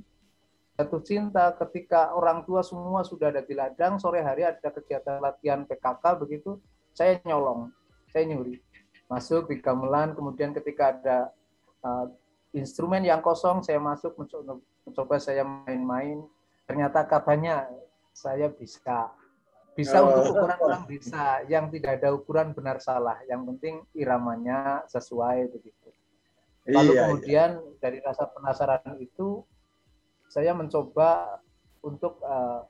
jatuh 0.78 1.02
cinta 1.02 1.50
ketika 1.58 2.14
orang 2.14 2.46
tua 2.46 2.62
semua 2.62 3.02
sudah 3.02 3.34
ada 3.34 3.42
di 3.42 3.58
ladang 3.58 3.98
sore 3.98 4.22
hari 4.22 4.46
ada 4.46 4.70
kegiatan 4.70 5.18
latihan 5.18 5.66
PKK 5.66 6.04
begitu 6.22 6.62
saya 6.94 7.18
nyolong 7.26 7.74
saya 8.10 8.26
nyuri. 8.30 8.58
Masuk 9.10 9.50
di 9.50 9.58
gamelan 9.58 10.14
kemudian 10.14 10.54
ketika 10.54 10.94
ada 10.94 11.18
uh, 11.82 12.06
instrumen 12.50 13.06
yang 13.06 13.22
kosong 13.22 13.62
saya 13.62 13.78
masuk 13.78 14.18
mencoba, 14.18 15.16
saya 15.22 15.46
main-main 15.46 16.22
ternyata 16.66 17.06
katanya 17.06 17.66
saya 18.10 18.50
bisa 18.50 19.10
bisa 19.74 20.02
oh. 20.02 20.10
untuk 20.10 20.34
ukuran 20.34 20.58
orang 20.60 20.84
bisa 20.86 21.24
yang 21.46 21.70
tidak 21.70 22.02
ada 22.02 22.10
ukuran 22.10 22.50
benar 22.52 22.82
salah 22.82 23.18
yang 23.30 23.46
penting 23.46 23.86
iramanya 23.94 24.82
sesuai 24.90 25.46
begitu 25.50 25.88
lalu 26.68 26.92
iya, 26.92 26.94
iya. 26.94 27.02
kemudian 27.06 27.50
iya. 27.58 27.74
dari 27.78 27.98
rasa 28.02 28.26
penasaran 28.28 28.98
itu 28.98 29.46
saya 30.30 30.54
mencoba 30.54 31.40
untuk 31.82 32.22
uh, 32.22 32.66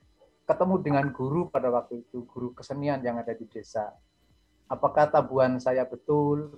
ketemu 0.49 0.75
dengan 0.81 1.07
guru 1.13 1.49
pada 1.49 1.69
waktu 1.69 2.05
itu 2.05 2.25
guru 2.29 2.53
kesenian 2.57 3.01
yang 3.05 3.19
ada 3.21 3.33
di 3.37 3.49
desa 3.49 3.91
apakah 4.71 5.11
tabuhan 5.11 5.59
saya 5.59 5.83
betul 5.89 6.57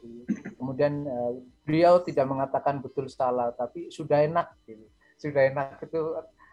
kemudian 0.59 1.07
uh, 1.07 1.33
beliau 1.63 2.03
tidak 2.03 2.27
mengatakan 2.27 2.83
betul 2.83 3.07
salah 3.07 3.55
tapi 3.55 3.89
sudah 3.89 4.27
enak 4.27 4.51
gitu. 4.67 4.87
sudah 5.23 5.43
enak 5.55 5.79
itu 5.87 6.01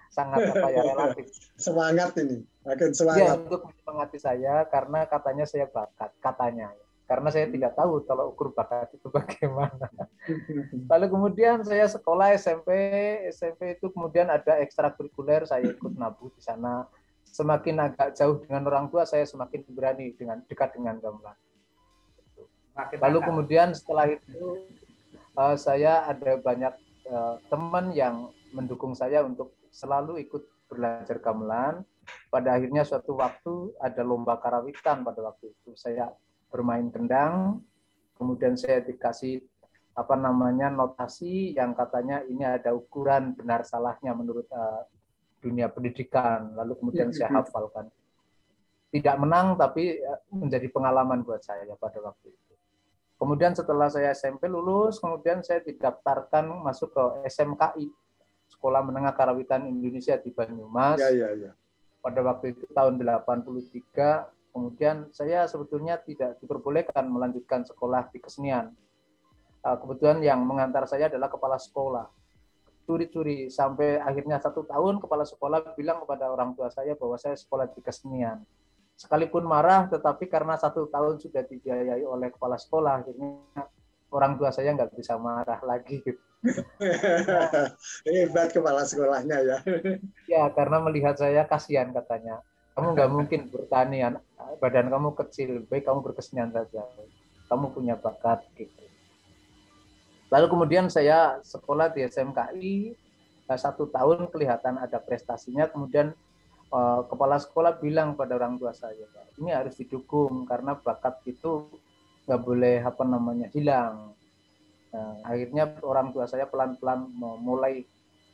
sangat 0.10 0.50
apa 0.50 0.68
ya 0.74 0.82
relatif. 0.84 1.26
Semangat 1.66 2.18
ini 2.18 2.42
akan 2.66 2.90
semangat. 2.94 3.22
ya, 3.22 3.32
untuk 3.38 3.62
menyemangati 3.66 4.18
saya 4.22 4.66
karena 4.68 5.06
katanya 5.06 5.46
saya 5.46 5.66
bakat 5.70 6.12
katanya. 6.22 6.70
Karena 7.10 7.34
saya 7.34 7.50
tidak 7.50 7.74
tahu 7.74 8.06
kalau 8.06 8.30
ukur 8.30 8.54
bakat 8.54 8.94
itu 8.94 9.10
bagaimana. 9.18 9.90
Lalu 10.92 11.06
kemudian 11.10 11.66
saya 11.66 11.90
sekolah 11.90 12.38
SMP 12.38 12.70
SMP 13.34 13.78
itu 13.78 13.90
kemudian 13.90 14.30
ada 14.30 14.62
ekstrakurikuler 14.62 15.46
saya 15.50 15.66
ikut 15.66 15.94
nabu 15.98 16.30
di 16.34 16.42
sana. 16.42 16.86
Semakin 17.30 17.78
agak 17.78 18.18
jauh 18.18 18.42
dengan 18.42 18.66
orang 18.66 18.90
tua 18.90 19.06
saya 19.06 19.22
semakin 19.22 19.62
berani 19.70 20.18
dengan 20.18 20.42
dekat 20.50 20.74
dengan 20.74 20.98
gamelan. 20.98 21.38
Lalu 22.98 23.20
kemudian 23.22 23.76
setelah 23.76 24.10
itu 24.10 24.66
uh, 25.38 25.56
saya 25.60 26.08
ada 26.08 26.40
banyak 26.40 26.74
uh, 27.10 27.36
teman 27.52 27.92
yang 27.94 28.32
mendukung 28.56 28.98
saya 28.98 29.22
untuk 29.22 29.54
selalu 29.70 30.26
ikut 30.26 30.44
belajar 30.70 31.22
gamelan. 31.22 31.86
Pada 32.34 32.58
akhirnya 32.58 32.82
suatu 32.82 33.22
waktu 33.22 33.78
ada 33.78 34.02
lomba 34.02 34.42
karawitan 34.42 35.06
pada 35.06 35.22
waktu 35.22 35.54
itu. 35.54 35.78
Saya 35.78 36.10
bermain 36.50 36.90
kendang, 36.90 37.62
kemudian 38.18 38.58
saya 38.58 38.82
dikasih 38.82 39.46
apa 39.94 40.16
namanya 40.18 40.74
notasi 40.74 41.54
yang 41.54 41.78
katanya 41.78 42.26
ini 42.26 42.42
ada 42.48 42.74
ukuran 42.74 43.36
benar 43.38 43.62
salahnya 43.62 44.18
menurut 44.18 44.50
uh, 44.50 44.90
dunia 45.38 45.70
pendidikan. 45.70 46.58
Lalu 46.58 46.82
kemudian 46.82 47.14
saya 47.14 47.30
hafalkan. 47.42 47.94
Tidak 48.90 49.16
menang 49.22 49.54
tapi 49.54 50.02
menjadi 50.34 50.66
pengalaman 50.74 51.22
buat 51.22 51.46
saya 51.46 51.78
pada 51.78 52.02
waktu 52.02 52.34
itu. 52.34 52.49
Kemudian 53.20 53.52
setelah 53.52 53.92
saya 53.92 54.16
SMP 54.16 54.48
lulus, 54.48 55.04
kemudian 55.04 55.44
saya 55.44 55.60
didaftarkan 55.60 56.64
masuk 56.64 56.96
ke 56.96 57.04
SMKI, 57.28 57.92
Sekolah 58.48 58.80
Menengah 58.80 59.12
Karawitan 59.12 59.68
Indonesia 59.68 60.16
di 60.16 60.32
Banyumas. 60.32 60.96
Ya, 61.04 61.12
ya, 61.12 61.30
ya. 61.36 61.52
Pada 62.00 62.24
waktu 62.24 62.56
itu 62.56 62.64
tahun 62.72 62.96
83, 62.96 64.56
kemudian 64.56 65.12
saya 65.12 65.44
sebetulnya 65.52 66.00
tidak 66.00 66.40
diperbolehkan 66.40 67.12
melanjutkan 67.12 67.68
sekolah 67.68 68.08
di 68.08 68.24
kesenian. 68.24 68.72
Ah, 69.68 69.76
kebetulan 69.76 70.24
yang 70.24 70.40
mengantar 70.48 70.88
saya 70.88 71.12
adalah 71.12 71.28
kepala 71.28 71.60
sekolah. 71.60 72.08
Curi-curi 72.88 73.52
sampai 73.52 74.00
akhirnya 74.00 74.40
satu 74.40 74.64
tahun 74.64 75.04
kepala 75.04 75.28
sekolah 75.28 75.76
bilang 75.76 76.00
kepada 76.08 76.32
orang 76.32 76.56
tua 76.56 76.72
saya 76.72 76.96
bahwa 76.96 77.20
saya 77.20 77.36
sekolah 77.36 77.68
di 77.68 77.84
kesenian 77.84 78.48
sekalipun 79.00 79.48
marah 79.48 79.88
tetapi 79.88 80.28
karena 80.28 80.60
satu 80.60 80.92
tahun 80.92 81.24
sudah 81.24 81.48
dibiayai 81.48 82.04
oleh 82.04 82.28
kepala 82.36 82.60
sekolah 82.60 83.00
akhirnya 83.00 83.40
orang 84.12 84.36
tua 84.36 84.52
saya 84.52 84.76
nggak 84.76 84.92
bisa 84.92 85.16
marah 85.16 85.64
lagi. 85.64 86.04
Gitu. 86.04 86.20
hebat 88.08 88.52
kepala 88.52 88.84
sekolahnya 88.84 89.38
ya. 89.44 89.58
Ya 90.28 90.44
karena 90.52 90.84
melihat 90.84 91.16
saya 91.16 91.48
kasihan 91.48 91.96
katanya. 91.96 92.44
Kamu 92.76 92.96
nggak 92.96 93.12
mungkin 93.12 93.42
bertani 93.52 94.04
badan 94.60 94.88
kamu 94.88 95.16
kecil 95.16 95.64
baik 95.72 95.88
kamu 95.88 96.04
berkesenian 96.04 96.52
saja. 96.52 96.84
Kamu 97.48 97.72
punya 97.72 97.96
bakat 97.96 98.44
gitu. 98.60 98.84
Lalu 100.30 100.46
kemudian 100.52 100.92
saya 100.92 101.40
sekolah 101.42 101.96
di 101.96 102.06
SMKI 102.06 102.94
satu 103.50 103.90
tahun 103.90 104.30
kelihatan 104.30 104.78
ada 104.78 105.02
prestasinya 105.02 105.66
kemudian 105.66 106.14
uh, 106.74 107.02
kepala 107.06 107.38
sekolah 107.42 107.78
bilang 107.82 108.14
pada 108.14 108.38
orang 108.38 108.58
tua 108.58 108.74
saya, 108.74 109.06
ini 109.38 109.50
harus 109.54 109.78
didukung 109.78 110.46
karena 110.46 110.78
bakat 110.78 111.22
itu 111.26 111.70
nggak 112.30 112.42
boleh 112.46 112.78
apa 112.86 113.04
namanya 113.06 113.48
hilang. 113.50 114.14
Nah, 114.90 115.22
akhirnya 115.26 115.78
orang 115.86 116.10
tua 116.14 116.26
saya 116.26 116.50
pelan-pelan 116.50 117.14
mulai 117.42 117.86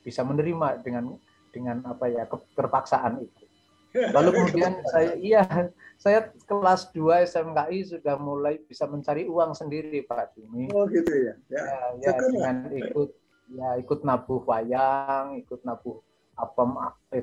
bisa 0.03 0.23
menerima 0.23 0.83
dengan 0.83 1.15
dengan 1.51 1.83
apa 1.87 2.11
ya 2.11 2.27
keterpaksaan 2.27 3.23
itu. 3.23 3.43
Lalu 3.95 4.29
kemudian 4.35 4.83
saya 4.91 5.15
iya 5.15 5.43
saya 5.95 6.27
kelas 6.43 6.91
2 6.91 7.23
SMKI 7.31 7.79
sudah 7.95 8.19
mulai 8.19 8.59
bisa 8.67 8.83
mencari 8.83 9.23
uang 9.25 9.55
sendiri 9.55 10.03
Pak 10.03 10.35
Jimmy. 10.35 10.67
Oh 10.75 10.83
gitu 10.91 11.11
ya. 11.11 11.33
Ya, 11.47 11.63
ya, 12.03 12.11
ya 12.11 12.11
dengan 12.19 12.57
ikut 12.75 13.09
ya 13.55 13.69
ikut 13.79 13.99
nabuh 14.03 14.43
wayang, 14.43 15.39
ikut 15.39 15.63
nabuh 15.63 16.03
apa 16.35 16.63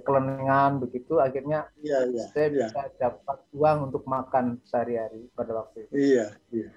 kelengan 0.01 0.81
begitu 0.81 1.21
akhirnya 1.21 1.69
iya, 1.85 2.09
iya, 2.09 2.25
saya 2.33 2.49
iya. 2.49 2.67
bisa 2.67 2.81
dapat 2.97 3.39
uang 3.53 3.79
untuk 3.93 4.09
makan 4.09 4.57
sehari-hari 4.65 5.29
pada 5.37 5.53
waktu 5.61 5.85
itu. 5.85 5.93
Iya, 5.93 6.27
iya. 6.49 6.69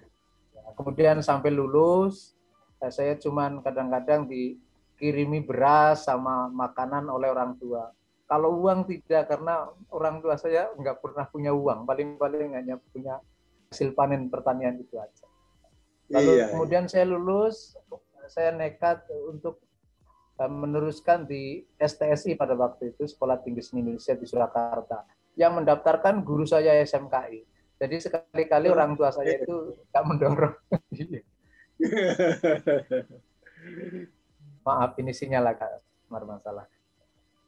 Ya, 0.52 0.62
kemudian 0.76 1.24
sampai 1.24 1.56
lulus 1.56 2.36
eh, 2.84 2.92
saya 2.92 3.16
cuman 3.16 3.64
kadang-kadang 3.64 4.28
dikirimi 4.28 5.48
beras 5.48 6.04
sama 6.04 6.52
makanan 6.52 7.08
oleh 7.08 7.32
orang 7.32 7.56
tua. 7.56 7.88
Kalau 8.26 8.58
uang 8.60 8.90
tidak 8.90 9.32
karena 9.32 9.70
orang 9.94 10.20
tua 10.20 10.36
saya 10.36 10.74
nggak 10.76 10.98
pernah 11.00 11.26
punya 11.30 11.56
uang, 11.56 11.88
paling-paling 11.88 12.58
hanya 12.58 12.76
punya 12.92 13.22
hasil 13.72 13.94
panen 13.96 14.28
pertanian 14.28 14.76
itu 14.76 14.98
aja. 15.00 15.26
Lalu 16.12 16.32
iya, 16.36 16.46
iya. 16.46 16.46
kemudian 16.54 16.84
iya. 16.86 16.92
saya 16.92 17.06
lulus, 17.08 17.78
saya 18.30 18.54
nekat 18.54 19.06
untuk 19.30 19.65
meneruskan 20.44 21.24
di 21.24 21.64
STSI 21.80 22.36
pada 22.36 22.52
waktu 22.60 22.92
itu 22.92 23.08
Sekolah 23.08 23.40
Tinggi 23.40 23.64
Seni 23.64 23.88
Indonesia 23.88 24.12
di 24.12 24.28
Surakarta 24.28 25.08
yang 25.40 25.56
mendaftarkan 25.60 26.24
guru 26.28 26.44
saya 26.44 26.76
SMKI. 26.84 27.40
Jadi 27.76 27.96
sekali-kali 28.00 28.68
orang 28.72 28.96
tua 28.96 29.12
saya 29.12 29.40
itu 29.40 29.76
tidak 29.76 30.04
mendorong. 30.08 30.56
Maaf 34.68 34.92
ini 35.00 35.12
sinyal 35.12 35.56
agak 35.56 35.84
masalah. 36.08 36.68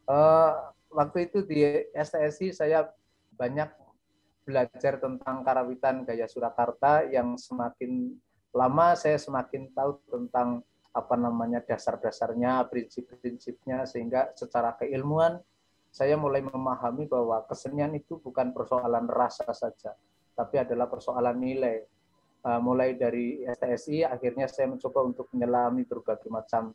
Uh, 0.08 0.72
waktu 0.92 1.28
itu 1.28 1.44
di 1.44 1.64
STSI 1.92 2.56
saya 2.56 2.88
banyak 3.36 3.68
belajar 4.48 5.00
tentang 5.00 5.44
karawitan 5.44 6.08
gaya 6.08 6.24
Surakarta 6.28 7.04
yang 7.08 7.36
semakin 7.36 8.16
lama 8.56 8.96
saya 8.96 9.20
semakin 9.20 9.68
tahu 9.76 10.00
tentang 10.08 10.64
apa 10.98 11.14
namanya 11.14 11.62
dasar-dasarnya, 11.62 12.66
prinsip-prinsipnya 12.66 13.86
sehingga 13.86 14.34
secara 14.34 14.74
keilmuan 14.82 15.38
saya 15.94 16.18
mulai 16.18 16.42
memahami 16.42 17.06
bahwa 17.06 17.46
kesenian 17.46 17.94
itu 17.94 18.18
bukan 18.18 18.50
persoalan 18.52 19.06
rasa 19.06 19.54
saja, 19.54 19.94
tapi 20.34 20.58
adalah 20.58 20.90
persoalan 20.90 21.38
nilai. 21.38 21.86
uh, 22.46 22.62
mulai 22.62 22.94
dari 22.98 23.42
STSI 23.44 24.06
akhirnya 24.06 24.46
saya 24.46 24.70
mencoba 24.70 25.04
untuk 25.04 25.28
menyelami 25.34 25.84
berbagai 25.90 26.30
macam 26.30 26.74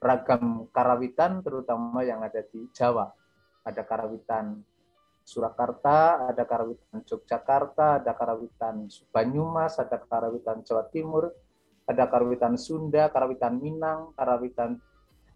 ragam 0.00 0.68
karawitan 0.72 1.40
terutama 1.44 2.04
yang 2.04 2.24
ada 2.24 2.44
di 2.44 2.68
Jawa. 2.72 3.08
Ada 3.64 3.84
karawitan 3.84 4.60
Surakarta, 5.24 6.28
ada 6.28 6.44
karawitan 6.44 7.00
Yogyakarta, 7.00 8.04
ada 8.04 8.12
karawitan 8.12 8.92
Banyumas, 9.08 9.80
ada 9.80 9.96
karawitan 9.96 10.60
Jawa 10.60 10.84
Timur, 10.92 11.32
ada 11.84 12.08
karawitan 12.08 12.56
Sunda, 12.56 13.12
karawitan 13.12 13.60
Minang, 13.60 14.16
karawitan 14.16 14.80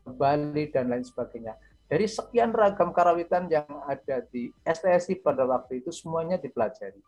Bali, 0.04 0.72
dan 0.72 0.88
lain 0.88 1.04
sebagainya. 1.04 1.56
Dari 1.88 2.04
sekian 2.04 2.52
ragam 2.52 2.92
karawitan 2.92 3.48
yang 3.48 3.68
ada 3.88 4.24
di 4.28 4.52
STSI 4.64 5.24
pada 5.24 5.48
waktu 5.48 5.80
itu 5.80 5.92
semuanya 5.92 6.36
dipelajari. 6.36 7.00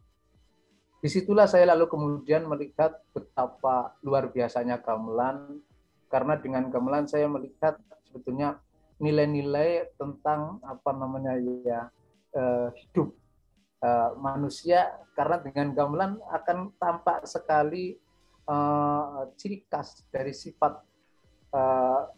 Di 1.01 1.09
situlah 1.09 1.49
saya 1.49 1.73
lalu 1.73 1.89
kemudian 1.89 2.45
melihat 2.45 3.01
betapa 3.13 3.97
luar 4.05 4.29
biasanya 4.29 4.81
gamelan, 4.85 5.65
karena 6.13 6.37
dengan 6.37 6.69
gamelan 6.69 7.09
saya 7.09 7.25
melihat 7.29 7.81
sebetulnya 8.09 8.61
nilai-nilai 9.01 9.97
tentang 9.97 10.61
apa 10.61 10.91
namanya 10.93 11.33
ya 11.41 11.89
uh, 12.37 12.69
hidup 12.77 13.17
uh, 13.81 14.13
manusia 14.21 14.93
karena 15.17 15.41
dengan 15.41 15.73
gamelan 15.73 16.13
akan 16.29 16.77
tampak 16.77 17.25
sekali 17.25 17.97
uh, 18.51 19.31
ciri 19.39 19.63
khas 19.71 20.03
dari 20.11 20.35
sifat 20.35 20.83
uh, 21.55 22.11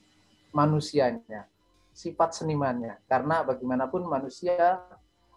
manusianya, 0.57 1.45
sifat 1.93 2.33
senimannya. 2.33 2.97
Karena 3.05 3.45
bagaimanapun 3.45 4.09
manusia 4.09 4.81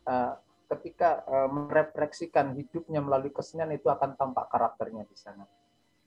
uh, 0.08 0.34
ketika 0.72 1.28
uh, 1.28 1.52
merefleksikan 1.52 2.56
hidupnya 2.56 3.04
melalui 3.04 3.36
kesenian 3.36 3.76
itu 3.76 3.92
akan 3.92 4.16
tampak 4.16 4.48
karakternya 4.48 5.04
di 5.04 5.18
sana. 5.20 5.44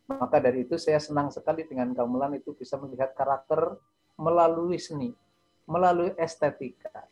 Maka 0.08 0.40
dari 0.40 0.64
itu 0.64 0.80
saya 0.80 0.96
senang 0.96 1.28
sekali 1.28 1.68
dengan 1.68 1.92
gamelan 1.92 2.40
itu 2.40 2.56
bisa 2.56 2.80
melihat 2.80 3.12
karakter 3.12 3.76
melalui 4.16 4.80
seni, 4.80 5.12
melalui 5.68 6.16
estetika 6.16 7.04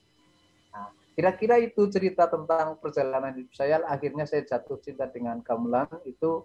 Kira-kira 1.16 1.56
itu 1.56 1.88
cerita 1.88 2.28
tentang 2.28 2.76
perjalanan 2.76 3.32
hidup 3.32 3.56
saya. 3.56 3.80
Akhirnya 3.88 4.28
saya 4.28 4.44
jatuh 4.44 4.76
cinta 4.84 5.08
dengan 5.08 5.40
gamelan 5.40 5.88
itu 6.04 6.44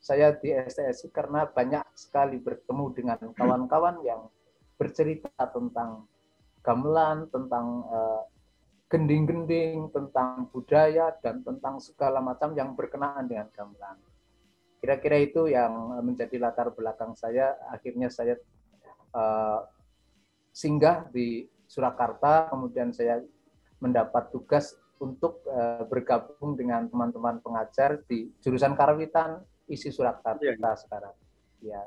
saya 0.00 0.32
di 0.32 0.48
STSI 0.48 1.12
karena 1.12 1.44
banyak 1.44 1.84
sekali 1.92 2.40
bertemu 2.40 2.84
dengan 2.96 3.18
kawan-kawan 3.36 4.00
yang 4.00 4.32
bercerita 4.80 5.28
tentang 5.52 6.08
gamelan, 6.64 7.28
tentang 7.28 7.84
uh, 7.84 8.24
gending-gending, 8.88 9.92
tentang 9.92 10.48
budaya 10.48 11.12
dan 11.20 11.44
tentang 11.44 11.78
segala 11.78 12.24
macam 12.24 12.56
yang 12.56 12.72
berkenaan 12.72 13.28
dengan 13.28 13.52
gamelan. 13.52 14.00
Kira-kira 14.80 15.20
itu 15.20 15.52
yang 15.52 16.00
menjadi 16.00 16.40
latar 16.40 16.72
belakang 16.72 17.12
saya. 17.12 17.60
Akhirnya 17.68 18.08
saya 18.08 18.40
uh, 19.12 19.68
singgah 20.50 21.04
di 21.12 21.44
Surakarta, 21.68 22.48
kemudian 22.48 22.90
saya 22.90 23.20
mendapat 23.78 24.32
tugas 24.32 24.74
untuk 24.96 25.44
uh, 25.46 25.84
bergabung 25.84 26.56
dengan 26.56 26.88
teman-teman 26.88 27.38
pengajar 27.44 28.00
di 28.08 28.32
jurusan 28.40 28.72
Karawitan 28.72 29.44
isi 29.70 29.94
Surakarta 29.94 30.42
yeah. 30.42 30.74
sekarang. 30.74 31.14
Ya. 31.62 31.82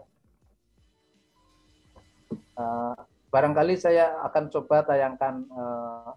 Uh, 2.55 2.95
barangkali 3.27 3.75
saya 3.75 4.23
akan 4.23 4.47
coba 4.47 4.87
tayangkan 4.87 5.43
uh, 5.51 6.15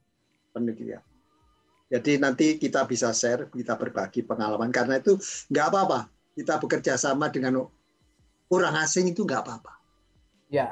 penelitian. 0.51 1.01
Jadi 1.91 2.15
nanti 2.23 2.55
kita 2.55 2.87
bisa 2.87 3.11
share, 3.11 3.51
kita 3.51 3.75
berbagi 3.75 4.23
pengalaman 4.23 4.71
karena 4.71 5.03
itu 5.03 5.19
nggak 5.51 5.65
apa-apa. 5.67 6.07
Kita 6.31 6.55
bekerja 6.55 6.95
sama 6.95 7.27
dengan 7.27 7.67
orang 8.47 8.75
asing 8.79 9.11
itu 9.11 9.27
nggak 9.27 9.43
apa-apa. 9.43 9.75
Ya, 10.47 10.71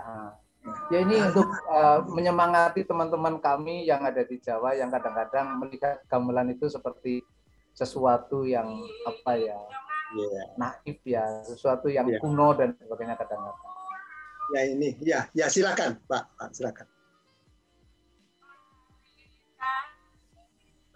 ya 0.88 0.98
ini 1.04 1.20
untuk 1.20 1.48
uh, 1.68 2.08
menyemangati 2.08 2.88
teman-teman 2.88 3.44
kami 3.44 3.84
yang 3.84 4.04
ada 4.08 4.24
di 4.24 4.40
Jawa 4.40 4.76
yang 4.80 4.88
kadang-kadang 4.92 5.60
melihat 5.60 6.00
gamelan 6.08 6.56
itu 6.56 6.72
seperti 6.72 7.20
sesuatu 7.76 8.44
yang 8.44 8.68
apa 9.08 9.40
ya 9.40 9.60
yeah. 10.16 10.48
naif 10.56 11.00
ya, 11.04 11.24
sesuatu 11.48 11.92
yang 11.92 12.08
yeah. 12.08 12.20
kuno 12.24 12.56
dan 12.56 12.76
sebagainya 12.80 13.16
kadang-kadang. 13.20 13.68
Ya 14.50 14.62
ini, 14.66 14.90
ya, 15.04 15.20
ya 15.36 15.52
silakan 15.52 16.00
Pak, 16.08 16.24
Pak 16.40 16.50
silakan. 16.56 16.88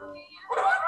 Oh, 0.06 0.14
yeah. 0.16 0.83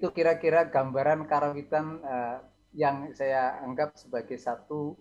Itu 0.00 0.08
kira-kira 0.16 0.64
gambaran 0.72 1.28
karawitan 1.28 2.00
uh, 2.00 2.40
yang 2.72 3.12
saya 3.12 3.60
anggap 3.60 3.92
sebagai 4.00 4.40
satu 4.40 4.96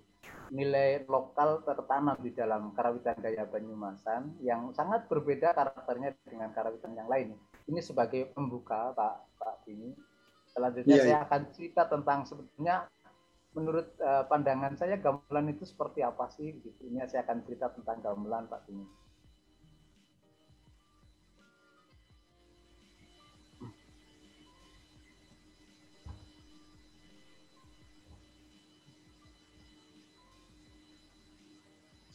nilai 0.52 1.08
lokal 1.08 1.64
tertanam 1.64 2.20
di 2.20 2.36
dalam 2.36 2.76
karawitan 2.76 3.16
gaya 3.24 3.48
Banyumasan 3.48 4.36
yang 4.44 4.76
sangat 4.76 5.08
berbeda 5.08 5.56
karakternya 5.56 6.20
dengan 6.28 6.52
karawitan 6.52 6.92
yang 7.00 7.08
lain. 7.08 7.32
Ini 7.72 7.80
sebagai 7.80 8.28
pembuka 8.36 8.92
Pak 8.92 9.40
Pak 9.40 9.56
Bini. 9.64 9.96
Selanjutnya 10.52 11.00
yeah, 11.00 11.06
saya 11.06 11.16
yeah. 11.16 11.26
akan 11.30 11.42
cerita 11.56 11.82
tentang 11.88 12.20
sebetulnya 12.28 12.76
menurut 13.56 13.96
uh, 14.04 14.28
pandangan 14.28 14.76
saya 14.76 15.00
gamelan 15.00 15.54
itu 15.56 15.64
seperti 15.64 16.04
apa 16.04 16.28
sih? 16.34 16.60
Gitu. 16.60 16.92
Ini 16.92 17.08
saya 17.08 17.24
akan 17.24 17.40
cerita 17.48 17.72
tentang 17.72 18.04
gamelan 18.04 18.52
Pak 18.52 18.68
Bini. 18.68 18.84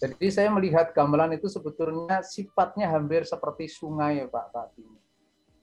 Jadi 0.05 0.29
saya 0.29 0.53
melihat 0.53 0.93
gamelan 0.93 1.33
itu 1.33 1.49
sebetulnya 1.49 2.21
sifatnya 2.21 2.93
hampir 2.93 3.25
seperti 3.25 3.73
sungai 3.73 4.21
ya 4.21 4.29
Pak 4.29 4.47
Pak. 4.53 4.67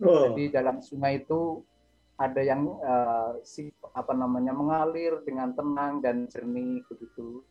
Oh. 0.02 0.34
Jadi 0.34 0.50
dalam 0.50 0.82
sungai 0.82 1.22
itu 1.22 1.62
ada 2.18 2.42
yang 2.42 2.66
uh, 2.82 3.38
si 3.46 3.70
apa 3.94 4.18
namanya 4.18 4.50
mengalir 4.50 5.22
dengan 5.22 5.54
tenang 5.54 6.02
dan 6.02 6.26
jernih 6.26 6.82
begitu. 6.90 7.46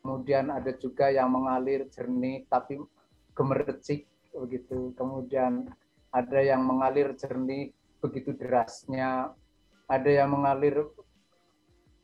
Kemudian 0.00 0.48
ada 0.48 0.72
juga 0.80 1.12
yang 1.12 1.28
mengalir 1.28 1.92
jernih 1.92 2.48
tapi 2.48 2.80
gemericik 3.36 4.08
begitu. 4.32 4.96
Kemudian 4.96 5.68
ada 6.08 6.40
yang 6.40 6.64
mengalir 6.64 7.12
jernih 7.20 7.68
begitu 8.00 8.32
derasnya. 8.32 9.36
Ada 9.84 10.24
yang 10.24 10.32
mengalir 10.32 10.88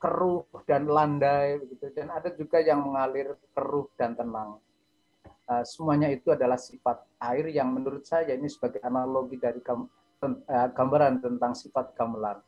keruh 0.00 0.48
dan 0.64 0.88
landai 0.88 1.60
begitu 1.60 1.92
dan 1.92 2.08
ada 2.08 2.32
juga 2.32 2.56
yang 2.64 2.80
mengalir 2.80 3.36
keruh 3.52 3.86
dan 4.00 4.16
tenang. 4.16 4.56
Uh, 5.44 5.60
semuanya 5.66 6.08
itu 6.08 6.32
adalah 6.32 6.56
sifat 6.56 7.04
air 7.20 7.52
yang 7.52 7.68
menurut 7.74 8.06
saya 8.08 8.32
ini 8.32 8.48
sebagai 8.48 8.80
analogi 8.80 9.36
dari 9.36 9.60
uh, 9.60 10.68
gambaran 10.72 11.20
tentang 11.20 11.52
sifat 11.52 11.92
gamelan. 11.92 12.40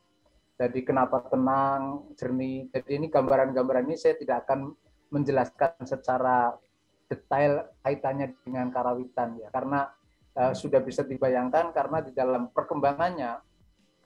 Jadi 0.57 0.79
kenapa 0.81 1.21
tenang, 1.29 2.09
jernih. 2.17 2.71
Jadi 2.73 2.91
ini 2.97 3.07
gambaran-gambaran 3.11 3.85
ini 3.85 3.97
saya 3.99 4.15
tidak 4.17 4.47
akan 4.47 4.73
menjelaskan 5.13 5.85
secara 5.85 6.57
detail 7.05 7.69
kaitannya 7.85 8.33
dengan 8.41 8.73
karawitan 8.73 9.37
ya 9.37 9.53
karena 9.53 9.85
uh, 10.33 10.53
sudah 10.57 10.81
bisa 10.81 11.05
dibayangkan 11.05 11.69
karena 11.69 12.01
di 12.01 12.11
dalam 12.15 12.49
perkembangannya 12.49 13.37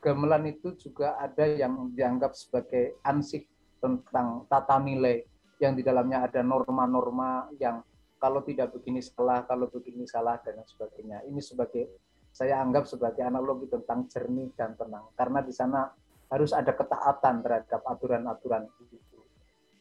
gamelan 0.07 0.47
itu 0.47 0.71
juga 0.79 1.19
ada 1.19 1.43
yang 1.43 1.91
dianggap 1.91 2.31
sebagai 2.31 2.95
ansih 3.03 3.43
tentang 3.83 4.47
tata 4.47 4.79
nilai 4.79 5.19
yang 5.59 5.75
di 5.75 5.83
dalamnya 5.83 6.23
ada 6.23 6.39
norma-norma 6.39 7.51
yang 7.59 7.83
kalau 8.15 8.39
tidak 8.47 8.71
begini 8.71 9.03
salah, 9.03 9.43
kalau 9.43 9.67
begini 9.67 10.07
salah 10.07 10.39
dan 10.39 10.63
sebagainya. 10.63 11.27
Ini 11.27 11.43
sebagai 11.43 11.99
saya 12.31 12.63
anggap 12.63 12.87
sebagai 12.87 13.19
analogi 13.19 13.67
tentang 13.67 14.07
jernih 14.07 14.55
dan 14.55 14.79
tenang 14.79 15.11
karena 15.19 15.43
di 15.43 15.51
sana 15.51 15.91
harus 16.31 16.55
ada 16.55 16.71
ketaatan 16.71 17.43
terhadap 17.43 17.81
aturan-aturan 17.83 18.63
itu. 18.79 19.19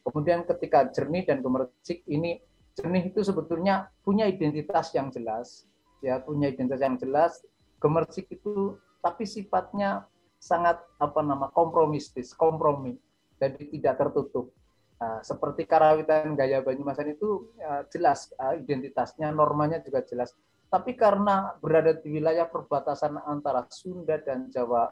Kemudian 0.03 0.43
ketika 0.43 0.91
jernih 0.91 1.23
dan 1.23 1.39
gemercik 1.39 2.03
ini 2.07 2.43
jernih 2.75 3.15
itu 3.15 3.23
sebetulnya 3.23 3.87
punya 4.03 4.27
identitas 4.27 4.91
yang 4.91 5.07
jelas, 5.07 5.63
ya 6.03 6.19
punya 6.19 6.51
identitas 6.51 6.83
yang 6.83 6.99
jelas. 6.99 7.39
Gemercik 7.77 8.27
itu 8.33 8.75
tapi 9.03 9.23
sifatnya 9.29 10.09
sangat 10.37 10.79
apa 11.01 11.19
nama 11.25 11.49
kompromistis, 11.49 12.33
kompromi, 12.33 12.97
jadi 13.37 13.63
tidak 13.69 13.95
tertutup. 14.01 14.53
Nah, 14.97 15.21
seperti 15.21 15.69
karawitan 15.69 16.33
gaya 16.33 16.65
Banyumasan 16.65 17.13
itu 17.13 17.53
ya, 17.53 17.85
jelas 17.93 18.33
uh, 18.41 18.57
identitasnya, 18.57 19.29
normanya 19.29 19.77
juga 19.77 20.01
jelas. 20.01 20.33
Tapi 20.67 20.97
karena 20.97 21.53
berada 21.61 21.93
di 21.93 22.17
wilayah 22.17 22.49
perbatasan 22.49 23.21
antara 23.21 23.69
Sunda 23.69 24.17
dan 24.17 24.49
Jawa, 24.49 24.89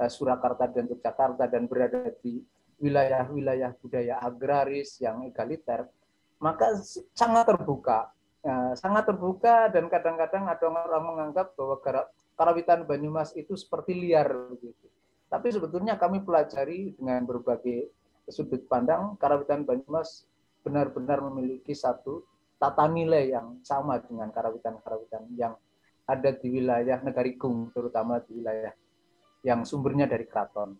uh, 0.00 0.10
Surakarta 0.10 0.72
dan 0.72 0.88
Yogyakarta, 0.88 1.44
dan 1.52 1.68
berada 1.68 2.08
di 2.24 2.40
wilayah-wilayah 2.80 3.76
budaya 3.78 4.24
agraris 4.24 4.98
yang 5.04 5.20
egaliter, 5.28 5.84
maka 6.40 6.80
sangat 7.12 7.52
terbuka. 7.52 8.08
Uh, 8.42 8.74
sangat 8.74 9.06
terbuka 9.06 9.70
dan 9.70 9.86
kadang-kadang 9.86 10.50
ada 10.50 10.66
orang 10.66 11.04
menganggap 11.14 11.54
bahwa 11.54 11.78
karawitan 12.42 12.82
Banyumas 12.82 13.30
itu 13.38 13.54
seperti 13.54 13.94
liar 13.94 14.26
begitu. 14.50 14.90
Tapi 15.30 15.48
sebetulnya 15.54 15.94
kami 15.94 16.26
pelajari 16.26 16.98
dengan 16.98 17.22
berbagai 17.22 17.94
sudut 18.26 18.66
pandang 18.66 19.14
karawitan 19.14 19.62
Banyumas 19.62 20.26
benar-benar 20.66 21.22
memiliki 21.30 21.70
satu 21.70 22.26
tata 22.58 22.90
nilai 22.90 23.30
yang 23.30 23.62
sama 23.62 24.02
dengan 24.02 24.34
karawitan-karawitan 24.34 25.30
yang 25.38 25.54
ada 26.06 26.30
di 26.34 26.50
wilayah 26.50 26.98
Negarigung, 26.98 27.70
terutama 27.70 28.18
di 28.26 28.42
wilayah 28.42 28.74
yang 29.46 29.62
sumbernya 29.62 30.10
dari 30.10 30.26
keraton. 30.26 30.74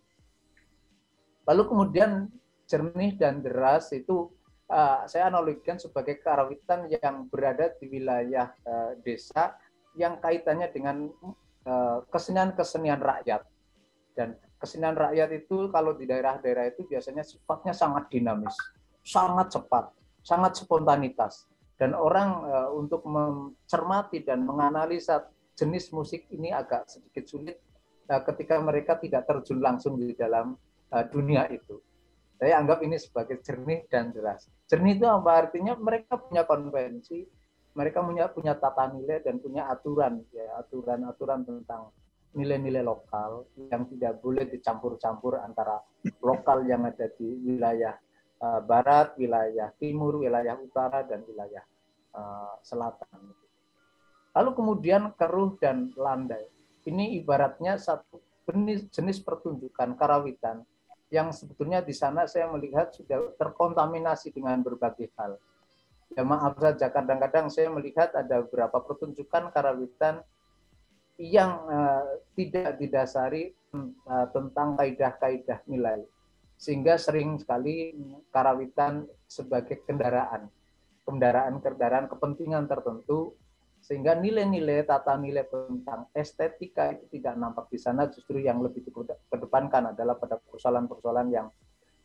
Lalu 1.46 1.62
kemudian 1.66 2.30
jernih 2.66 3.18
dan 3.18 3.42
deras 3.42 3.90
itu 3.90 4.30
uh, 4.70 5.02
saya 5.10 5.30
analogikan 5.30 5.78
sebagai 5.78 6.22
karawitan 6.22 6.86
yang 6.90 7.26
berada 7.26 7.74
di 7.78 7.90
wilayah 7.90 8.54
uh, 8.62 8.94
desa 9.02 9.58
yang 9.98 10.22
kaitannya 10.22 10.70
dengan 10.70 11.10
kesenian-kesenian 12.10 12.98
rakyat. 12.98 13.46
Dan 14.12 14.36
kesenian 14.60 14.94
rakyat 14.94 15.30
itu 15.34 15.72
kalau 15.74 15.98
di 15.98 16.06
daerah-daerah 16.06 16.70
itu 16.70 16.86
biasanya 16.86 17.26
sifatnya 17.26 17.74
sangat 17.74 18.06
dinamis, 18.12 18.54
sangat 19.02 19.50
cepat, 19.50 19.90
sangat 20.22 20.54
spontanitas. 20.54 21.50
Dan 21.74 21.98
orang 21.98 22.30
uh, 22.46 22.70
untuk 22.78 23.02
mencermati 23.02 24.22
dan 24.22 24.46
menganalisa 24.46 25.26
jenis 25.58 25.90
musik 25.90 26.30
ini 26.30 26.54
agak 26.54 26.86
sedikit 26.86 27.26
sulit 27.26 27.58
uh, 28.06 28.22
ketika 28.22 28.62
mereka 28.62 29.02
tidak 29.02 29.26
terjun 29.26 29.58
langsung 29.58 29.98
di 29.98 30.14
dalam 30.14 30.54
uh, 30.94 31.04
dunia 31.10 31.50
itu. 31.50 31.82
Saya 32.38 32.58
anggap 32.58 32.86
ini 32.86 32.98
sebagai 32.98 33.42
jernih 33.42 33.86
dan 33.90 34.14
deras. 34.14 34.46
Jernih 34.70 34.98
itu 34.98 35.06
apa 35.06 35.30
artinya? 35.46 35.74
Mereka 35.78 36.26
punya 36.26 36.42
konvensi, 36.46 37.22
mereka 37.72 38.04
punya 38.04 38.28
punya 38.28 38.52
tata 38.56 38.92
nilai 38.92 39.24
dan 39.24 39.40
punya 39.40 39.68
aturan 39.68 40.20
ya 40.32 40.60
aturan-aturan 40.60 41.44
tentang 41.44 41.88
nilai-nilai 42.32 42.80
lokal 42.80 43.44
yang 43.68 43.84
tidak 43.92 44.20
boleh 44.24 44.48
dicampur-campur 44.48 45.40
antara 45.40 45.80
lokal 46.24 46.64
yang 46.64 46.88
ada 46.88 47.08
di 47.12 47.28
wilayah 47.44 47.92
uh, 48.40 48.60
barat, 48.64 49.12
wilayah 49.20 49.68
timur, 49.76 50.24
wilayah 50.24 50.56
utara 50.56 51.04
dan 51.04 51.20
wilayah 51.28 51.60
uh, 52.16 52.56
selatan. 52.64 53.36
Lalu 54.32 54.50
kemudian 54.56 55.12
keruh 55.12 55.60
dan 55.60 55.92
landai. 55.92 56.48
Ini 56.88 57.20
ibaratnya 57.20 57.76
satu 57.76 58.18
jenis, 58.48 58.88
jenis 58.88 59.20
pertunjukan 59.20 59.94
karawitan 59.94 60.64
yang 61.12 61.28
sebetulnya 61.28 61.84
di 61.84 61.92
sana 61.92 62.24
saya 62.24 62.48
melihat 62.48 62.90
sudah 62.96 63.36
terkontaminasi 63.36 64.32
dengan 64.32 64.64
berbagai 64.64 65.12
hal 65.20 65.36
ya 66.12 66.24
maaf 66.24 66.56
saja 66.60 66.92
kadang-kadang 66.92 67.48
saya 67.48 67.72
melihat 67.72 68.12
ada 68.12 68.44
beberapa 68.44 68.80
pertunjukan 68.84 69.52
karawitan 69.52 70.20
yang 71.20 71.62
uh, 71.68 72.18
tidak 72.34 72.80
didasari 72.80 73.52
uh, 73.74 74.26
tentang 74.32 74.74
kaidah-kaidah 74.76 75.60
nilai. 75.68 76.00
Sehingga 76.56 76.94
sering 76.96 77.42
sekali 77.42 77.94
karawitan 78.30 79.06
sebagai 79.26 79.82
kendaraan. 79.82 80.46
Kendaraan-kendaraan 81.02 82.06
kepentingan 82.06 82.70
tertentu. 82.70 83.34
Sehingga 83.82 84.14
nilai-nilai 84.14 84.86
tata 84.86 85.18
nilai 85.18 85.42
tentang 85.42 86.06
estetika 86.14 86.94
itu 86.94 87.18
tidak 87.18 87.34
nampak 87.34 87.66
di 87.66 87.82
sana. 87.82 88.06
Justru 88.06 88.38
yang 88.38 88.62
lebih 88.62 88.86
kedepankan 89.26 89.90
adalah 89.90 90.14
pada 90.14 90.38
persoalan-persoalan 90.38 91.28
yang 91.34 91.50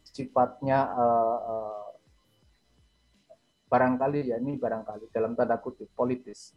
sifatnya 0.02 0.90
uh, 0.90 1.38
uh, 1.38 1.87
barangkali 3.68 4.32
ya 4.32 4.40
ini 4.40 4.56
barangkali 4.56 5.12
dalam 5.12 5.36
tanda 5.36 5.60
kutip 5.60 5.92
politis. 5.92 6.56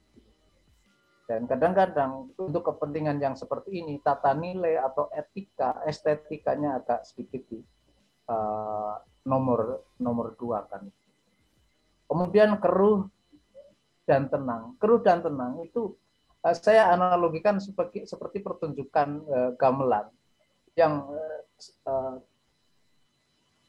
Dan 1.26 1.46
kadang-kadang 1.46 2.34
untuk 2.42 2.74
kepentingan 2.74 3.22
yang 3.22 3.38
seperti 3.38 3.78
ini, 3.86 4.02
tata 4.02 4.34
nilai 4.34 4.82
atau 4.82 5.06
etika, 5.14 5.78
estetikanya 5.86 6.82
agak 6.82 7.06
sedikit 7.06 7.46
di 7.46 7.62
uh, 8.26 8.98
nomor 9.30 9.86
nomor 10.02 10.34
dua 10.34 10.66
kan. 10.66 10.90
Kemudian 12.10 12.58
keruh 12.58 13.06
dan 14.10 14.26
tenang. 14.26 14.74
Keruh 14.82 14.98
dan 15.06 15.22
tenang 15.22 15.62
itu 15.62 15.94
uh, 16.42 16.56
saya 16.58 16.90
analogikan 16.90 17.62
seperti 17.62 18.10
seperti 18.10 18.42
pertunjukan 18.42 19.08
uh, 19.30 19.50
gamelan 19.54 20.10
yang 20.74 21.06
uh, 21.86 22.18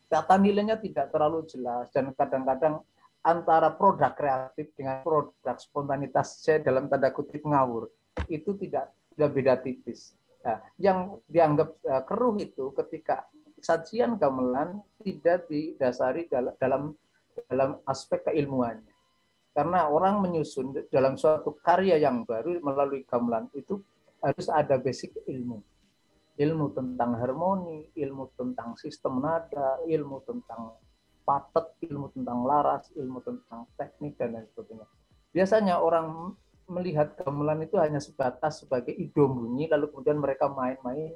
tata 0.09 0.35
nilainya 0.41 0.81
tidak 0.81 1.13
terlalu 1.13 1.45
jelas 1.45 1.87
dan 1.93 2.09
kadang-kadang 2.17 2.81
antara 3.21 3.69
produk 3.73 4.11
kreatif 4.17 4.73
dengan 4.73 5.05
produk 5.05 5.57
spontanitas 5.61 6.41
saya 6.41 6.61
dalam 6.61 6.89
tanda 6.89 7.13
kutip 7.13 7.45
ngawur 7.45 7.89
itu 8.27 8.57
tidak 8.57 8.89
tidak 9.13 9.29
beda 9.31 9.53
tipis. 9.61 10.17
Nah, 10.41 10.57
yang 10.81 11.21
dianggap 11.29 11.69
uh, 11.85 12.01
keruh 12.01 12.33
itu 12.41 12.73
ketika 12.73 13.29
sajian 13.61 14.17
gamelan 14.17 14.81
tidak 15.05 15.45
didasari 15.45 16.25
dalam, 16.25 16.53
dalam 16.57 16.83
dalam 17.45 17.77
aspek 17.85 18.25
keilmuannya. 18.25 18.89
Karena 19.51 19.91
orang 19.91 20.23
menyusun 20.23 20.89
dalam 20.89 21.19
suatu 21.19 21.59
karya 21.59 21.99
yang 21.99 22.23
baru 22.23 22.57
melalui 22.63 23.03
gamelan 23.05 23.51
itu 23.53 23.83
harus 24.23 24.47
ada 24.47 24.79
basic 24.79 25.11
ilmu. 25.27 25.59
Ilmu 26.39 26.65
tentang 26.73 27.19
harmoni, 27.19 27.91
ilmu 27.93 28.31
tentang 28.33 28.79
sistem 28.79 29.19
nada, 29.19 29.77
ilmu 29.85 30.23
tentang 30.23 30.79
patet, 31.31 31.71
ilmu 31.87 32.11
tentang 32.11 32.43
laras, 32.43 32.91
ilmu 32.91 33.23
tentang 33.23 33.63
teknik, 33.79 34.19
dan 34.19 34.35
lain 34.35 34.47
sebagainya. 34.51 34.83
Biasanya 35.31 35.79
orang 35.79 36.35
melihat 36.67 37.15
gamelan 37.23 37.63
itu 37.63 37.79
hanya 37.79 38.03
sebatas 38.03 38.67
sebagai 38.67 38.91
idom 38.91 39.47
bunyi, 39.47 39.71
lalu 39.71 39.87
kemudian 39.95 40.19
mereka 40.19 40.51
main-main 40.51 41.15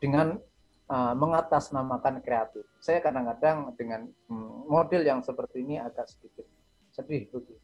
dengan 0.00 0.40
uh, 0.88 1.12
mengatasnamakan 1.12 2.24
kreatif. 2.24 2.64
Saya 2.80 3.04
kadang-kadang 3.04 3.76
dengan 3.76 4.08
hmm, 4.32 4.64
model 4.64 5.04
yang 5.04 5.20
seperti 5.20 5.60
ini 5.60 5.76
agak 5.76 6.08
sedikit 6.08 6.48
sedih 6.96 7.28
begitu. 7.28 7.60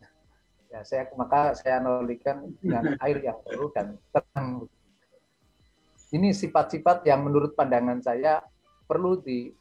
Ya, 0.70 0.86
saya 0.86 1.08
maka 1.18 1.56
saya 1.56 1.80
analogikan 1.80 2.52
dengan 2.60 2.94
air 3.04 3.24
yang 3.24 3.40
baru 3.48 3.72
dan 3.72 3.86
tenang. 4.12 4.68
Ini 6.10 6.34
sifat-sifat 6.34 7.06
yang 7.06 7.22
menurut 7.22 7.54
pandangan 7.54 8.02
saya 8.02 8.42
perlu 8.90 9.22
di 9.22 9.54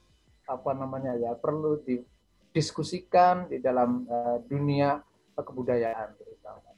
apa 0.50 0.74
namanya 0.74 1.14
ya 1.14 1.38
perlu 1.38 1.78
didiskusikan 1.86 3.46
di 3.46 3.62
dalam 3.62 4.10
uh, 4.10 4.42
dunia 4.50 4.98
kebudayaan 5.38 6.18
terutama. 6.18 6.72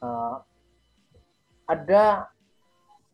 Uh, 0.00 0.36
ada 1.68 2.30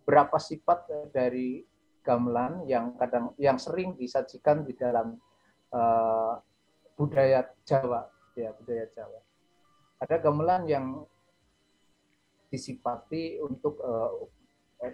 berapa 0.07 0.39
sifat 0.39 1.11
dari 1.11 1.67
gamelan 2.07 2.62
yang 2.71 2.95
kadang 2.95 3.35
yang 3.41 3.59
sering 3.59 3.99
disajikan 3.99 4.62
di 4.62 4.77
dalam 4.79 5.19
uh, 5.75 6.39
budaya 6.95 7.43
Jawa 7.67 8.07
ya 8.39 8.55
budaya 8.55 8.87
Jawa. 8.95 9.21
Ada 9.99 10.23
gamelan 10.23 10.62
yang 10.71 10.87
disifati 12.47 13.43
untuk 13.43 13.83
uh, 13.83 14.31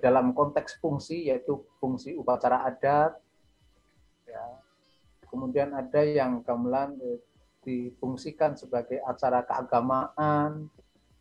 dalam 0.00 0.32
konteks 0.32 0.78
fungsi 0.80 1.28
yaitu 1.28 1.60
fungsi 1.82 2.16
upacara 2.16 2.64
adat 2.64 3.18
ya. 4.32 4.44
Kemudian 5.28 5.76
ada 5.76 6.00
yang 6.00 6.40
gamelan 6.40 6.96
uh, 6.96 7.20
difungsikan 7.62 8.56
sebagai 8.56 9.04
acara 9.04 9.44
keagamaan. 9.44 10.72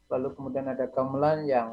Lalu 0.07 0.27
kemudian 0.35 0.67
ada 0.71 0.87
gamelan 0.87 1.47
yang 1.47 1.69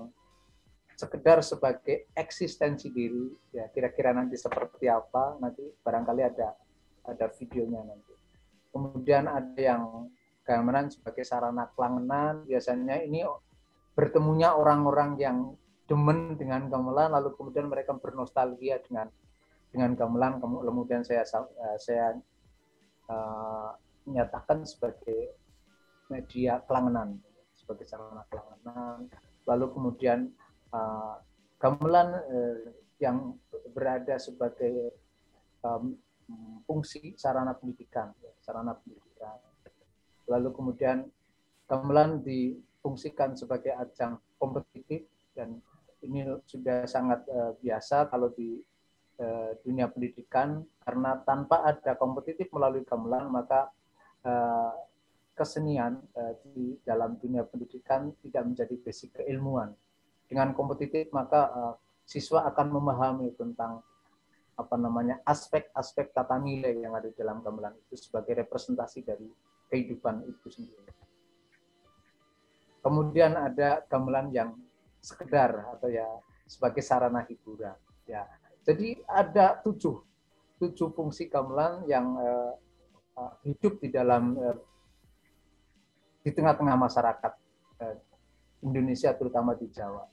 sekedar 0.98 1.38
sebagai 1.46 2.10
eksistensi 2.10 2.90
diri 2.90 3.30
ya 3.54 3.70
kira-kira 3.70 4.10
nanti 4.10 4.34
seperti 4.34 4.90
apa 4.90 5.38
nanti 5.38 5.62
barangkali 5.62 6.22
ada 6.26 6.58
ada 7.06 7.26
videonya 7.38 7.86
nanti 7.86 8.14
kemudian 8.74 9.30
ada 9.30 9.54
yang 9.54 10.10
gamelan 10.42 10.90
sebagai 10.90 11.22
sarana 11.22 11.70
kelangenan 11.70 12.42
biasanya 12.50 12.98
ini 13.06 13.22
bertemunya 13.94 14.58
orang-orang 14.58 15.14
yang 15.22 15.38
demen 15.86 16.34
dengan 16.34 16.66
gamelan 16.66 17.14
lalu 17.14 17.30
kemudian 17.38 17.70
mereka 17.70 17.94
bernostalgia 17.94 18.82
dengan 18.82 19.06
dengan 19.68 19.92
gamelan 19.96 20.40
kemudian 20.40 21.04
saya 21.04 21.22
eh, 21.28 21.78
saya 21.78 22.06
uh, 23.12 23.70
menyatakan 24.08 24.64
sebagai 24.64 25.36
media 26.08 26.64
kelangenan 26.64 27.20
sebagai 27.52 27.84
sarana 27.84 28.24
kelangenan 28.32 29.12
lalu 29.44 29.66
kemudian 29.76 30.32
uh, 30.72 31.20
gamelan 31.60 32.08
uh, 32.16 32.56
yang 32.98 33.36
berada 33.74 34.18
sebagai 34.18 34.92
um, 35.62 35.94
fungsi 36.68 37.16
sarana 37.16 37.56
pendidikan, 37.56 38.12
ya, 38.20 38.32
sarana 38.42 38.76
pendidikan. 38.76 39.38
Lalu 40.28 40.52
kemudian 40.52 41.08
gamelan 41.64 42.20
difungsikan 42.20 43.32
sebagai 43.32 43.72
ajang 43.72 44.20
kompetitif 44.36 45.08
dan 45.32 45.56
ini 46.04 46.26
sudah 46.44 46.84
sangat 46.84 47.24
uh, 47.32 47.56
biasa 47.58 48.12
kalau 48.12 48.30
di 48.34 48.60
uh, 49.20 49.52
dunia 49.62 49.90
pendidikan 49.90 50.62
karena 50.82 51.20
tanpa 51.22 51.62
ada 51.66 51.94
kompetitif 51.94 52.48
melalui 52.54 52.82
gamelan 52.82 53.28
maka 53.30 53.70
uh, 54.24 54.74
kesenian 55.36 56.02
uh, 56.18 56.34
di 56.42 56.78
dalam 56.82 57.14
dunia 57.18 57.46
pendidikan 57.46 58.10
tidak 58.24 58.42
menjadi 58.42 58.74
basic 58.82 59.22
keilmuan 59.22 59.74
dengan 60.26 60.50
kompetitif 60.54 61.10
maka 61.14 61.50
uh, 61.54 61.74
siswa 62.08 62.48
akan 62.48 62.66
memahami 62.72 63.36
tentang 63.36 63.84
apa 64.58 64.74
namanya 64.74 65.22
aspek-aspek 65.22 66.10
tata 66.10 66.34
nilai 66.42 66.82
yang 66.82 66.90
ada 66.98 67.06
di 67.06 67.14
dalam 67.14 67.38
gamelan 67.46 67.78
itu 67.78 67.94
sebagai 67.94 68.42
representasi 68.42 69.06
dari 69.06 69.30
kehidupan 69.70 70.26
itu 70.26 70.50
sendiri. 70.50 70.90
Kemudian 72.82 73.38
ada 73.38 73.86
gamelan 73.86 74.34
yang 74.34 74.58
sekedar 74.98 75.78
atau 75.78 75.86
ya 75.86 76.08
sebagai 76.50 76.82
sarana 76.82 77.22
hiburan. 77.22 77.76
Ya, 78.08 78.26
jadi 78.68 79.00
ada 79.08 79.56
tujuh 79.64 79.96
tujuh 80.60 80.92
fungsi 80.92 81.32
gamelan 81.32 81.88
yang 81.88 82.12
uh, 82.20 82.52
hidup 83.48 83.80
di 83.80 83.88
dalam 83.88 84.36
uh, 84.36 84.58
di 86.20 86.28
tengah-tengah 86.28 86.76
masyarakat 86.76 87.32
uh, 87.80 87.96
Indonesia 88.60 89.16
terutama 89.16 89.56
di 89.56 89.72
Jawa. 89.72 90.04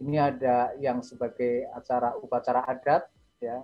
Ini 0.00 0.16
ada 0.16 0.72
yang 0.80 1.04
sebagai 1.04 1.68
acara 1.76 2.16
upacara 2.16 2.64
adat, 2.64 3.04
ya. 3.36 3.60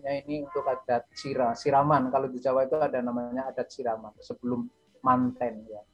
Ini 0.00 0.48
untuk 0.48 0.64
adat 0.64 1.04
sira, 1.12 1.52
siraman. 1.52 2.08
Kalau 2.08 2.32
di 2.32 2.40
Jawa 2.40 2.64
itu 2.64 2.80
ada 2.80 3.04
namanya 3.04 3.52
adat 3.52 3.68
siraman 3.68 4.16
sebelum 4.24 4.64
manten, 5.04 5.68
ya. 5.68 5.84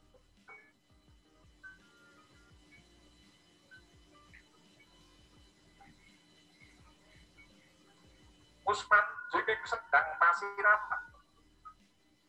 Usman 8.65 9.05
jadi 9.29 9.53
sedang 9.65 10.07
pasiraman. 10.17 11.01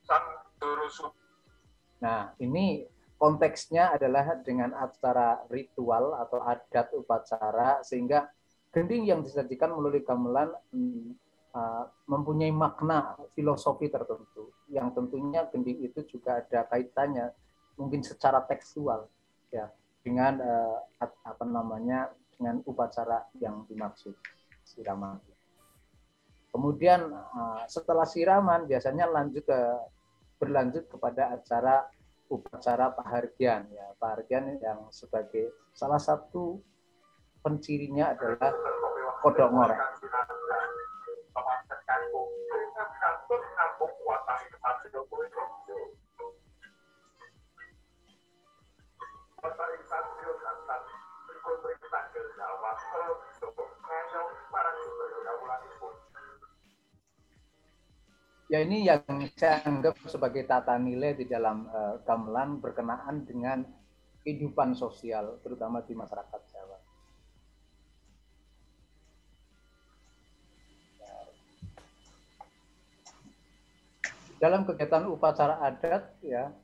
Sang 0.04 0.26
Nah, 1.96 2.36
ini 2.38 2.84
konteksnya 3.16 3.96
adalah 3.96 4.36
dengan 4.44 4.76
acara 4.76 5.40
ritual 5.48 6.12
atau 6.20 6.44
adat 6.44 6.92
upacara 6.92 7.80
sehingga 7.80 8.28
gending 8.72 9.08
yang 9.08 9.24
disajikan 9.24 9.72
melalui 9.72 10.04
gamelan 10.04 10.52
hmm, 10.72 11.16
uh, 11.56 11.84
mempunyai 12.04 12.52
makna 12.52 13.16
filosofi 13.32 13.88
tertentu 13.88 14.52
yang 14.68 14.92
tentunya 14.92 15.48
gending 15.48 15.80
itu 15.80 16.04
juga 16.04 16.44
ada 16.44 16.68
kaitannya 16.68 17.32
mungkin 17.80 18.04
secara 18.04 18.44
tekstual 18.44 19.08
ya 19.48 19.72
dengan 20.04 20.36
uh, 20.44 20.78
apa 21.00 21.44
namanya 21.48 22.12
dengan 22.36 22.60
upacara 22.68 23.24
yang 23.40 23.64
dimaksud 23.64 24.12
siraman. 24.60 25.35
Kemudian 26.56 27.12
uh, 27.12 27.68
setelah 27.68 28.08
siraman 28.08 28.64
biasanya 28.64 29.12
lanjut 29.12 29.44
ke 29.44 29.60
berlanjut 30.40 30.88
kepada 30.88 31.36
acara 31.36 31.84
upacara 32.32 32.96
pahargian 32.96 33.68
ya. 33.68 33.92
Pahargian 34.00 34.56
yang 34.56 34.88
sebagai 34.88 35.52
salah 35.76 36.00
satu 36.00 36.56
pencirinya 37.44 38.16
adalah 38.16 38.56
kodok 39.20 39.52
ngorek 39.52 39.80
Ya 58.46 58.62
ini 58.62 58.86
yang 58.86 59.02
saya 59.34 59.58
anggap 59.66 59.98
sebagai 60.06 60.46
tata 60.46 60.78
nilai 60.78 61.18
di 61.18 61.26
dalam 61.26 61.66
uh, 61.66 61.98
gamelan 62.06 62.62
berkenaan 62.62 63.26
dengan 63.26 63.66
kehidupan 64.22 64.70
sosial, 64.78 65.42
terutama 65.42 65.82
di 65.82 65.98
masyarakat 65.98 66.40
Jawa. 66.54 66.78
Dalam 74.38 74.62
kegiatan 74.62 75.10
upacara 75.10 75.58
adat, 75.66 76.14
ya, 76.22 76.54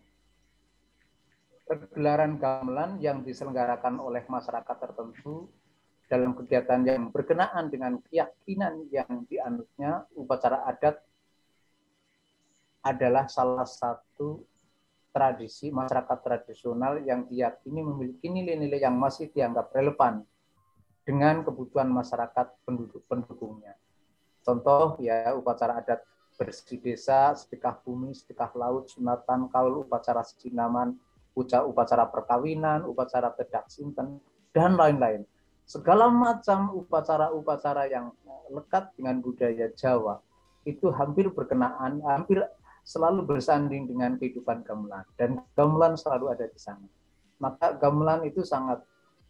pergelaran 1.66 2.38
gamelan 2.38 3.02
yang 3.02 3.26
diselenggarakan 3.26 3.98
oleh 3.98 4.22
masyarakat 4.30 4.76
tertentu 4.78 5.50
dalam 6.06 6.38
kegiatan 6.38 6.86
yang 6.86 7.10
berkenaan 7.10 7.74
dengan 7.74 7.98
keyakinan 8.06 8.86
yang 8.94 9.26
dianutnya, 9.26 10.06
upacara 10.14 10.62
adat 10.70 11.02
adalah 12.82 13.30
salah 13.30 13.64
satu 13.64 14.42
tradisi 15.12 15.68
masyarakat 15.70 16.18
tradisional 16.24 16.98
yang 17.04 17.28
diyakini 17.28 17.80
memiliki 17.84 18.26
nilai-nilai 18.32 18.80
yang 18.80 18.96
masih 18.96 19.28
dianggap 19.30 19.70
relevan 19.70 20.24
dengan 21.06 21.46
kebutuhan 21.46 21.86
masyarakat 21.92 22.58
penduduk 22.64 23.04
pendukungnya. 23.06 23.76
Contoh 24.42 24.98
ya 24.98 25.36
upacara 25.38 25.78
adat 25.78 26.02
bersih 26.34 26.80
desa, 26.80 27.36
sedekah 27.36 27.78
bumi, 27.84 28.16
sedekah 28.16 28.50
laut, 28.56 28.88
sunatan, 28.90 29.46
kaul, 29.52 29.84
upacara 29.86 30.24
sinaman, 30.24 30.96
upacara 31.38 32.08
perkawinan, 32.08 32.88
upacara 32.88 33.30
bedak 33.30 33.68
sinten, 33.68 34.18
dan 34.50 34.74
lain-lain. 34.74 35.22
Segala 35.62 36.10
macam 36.10 36.74
upacara-upacara 36.74 37.86
yang 37.86 38.10
lekat 38.50 38.90
dengan 38.98 39.22
budaya 39.22 39.70
Jawa 39.72 40.18
itu 40.66 40.90
hampir 40.90 41.30
berkenaan, 41.30 42.02
hampir 42.02 42.42
selalu 42.82 43.26
bersanding 43.26 43.86
dengan 43.86 44.18
kehidupan 44.18 44.66
gamelan 44.66 45.06
dan 45.14 45.38
gamelan 45.54 45.94
selalu 45.94 46.34
ada 46.34 46.46
di 46.50 46.58
sana. 46.58 46.86
Maka 47.38 47.78
gamelan 47.78 48.26
itu 48.26 48.42
sangat 48.42 48.82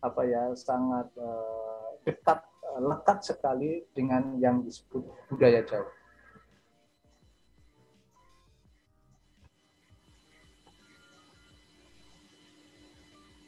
apa 0.03 0.21
ya, 0.27 0.53
sangat 0.57 1.09
uh, 1.17 1.97
dekat, 2.05 2.41
uh, 2.65 2.81
lekat 2.81 3.19
sekali 3.25 3.85
dengan 3.93 4.37
yang 4.41 4.65
disebut 4.65 5.05
budaya 5.29 5.63
Jawa. 5.65 5.89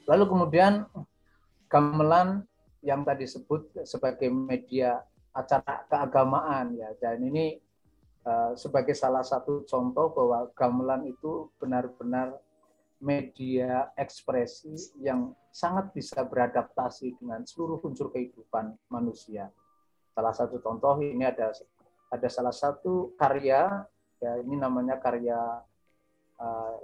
Lalu 0.05 0.25
kemudian 0.29 0.85
gamelan 1.73 2.45
yang 2.85 3.09
tadi 3.09 3.25
disebut 3.25 3.89
sebagai 3.89 4.29
media 4.29 5.01
acara 5.33 5.89
keagamaan 5.89 6.77
ya 6.77 6.93
dan 7.01 7.25
ini 7.25 7.64
sebagai 8.57 8.97
salah 8.97 9.21
satu 9.21 9.69
contoh 9.69 10.09
bahwa 10.17 10.49
gamelan 10.57 11.05
itu 11.05 11.53
benar-benar 11.61 12.41
media 13.05 13.93
ekspresi 14.01 14.97
yang 15.05 15.37
sangat 15.53 15.93
bisa 15.93 16.25
beradaptasi 16.25 17.21
dengan 17.21 17.45
seluruh 17.45 17.85
unsur 17.85 18.09
kehidupan 18.09 18.73
manusia. 18.89 19.53
Salah 20.17 20.33
satu 20.33 20.57
contoh 20.65 20.97
ini 21.05 21.29
ada 21.29 21.53
ada 22.09 22.29
salah 22.33 22.55
satu 22.55 23.13
karya 23.21 23.85
ya 24.23 24.33
ini 24.41 24.57
namanya 24.57 24.97
karya 24.97 25.37
uh, 26.41 26.79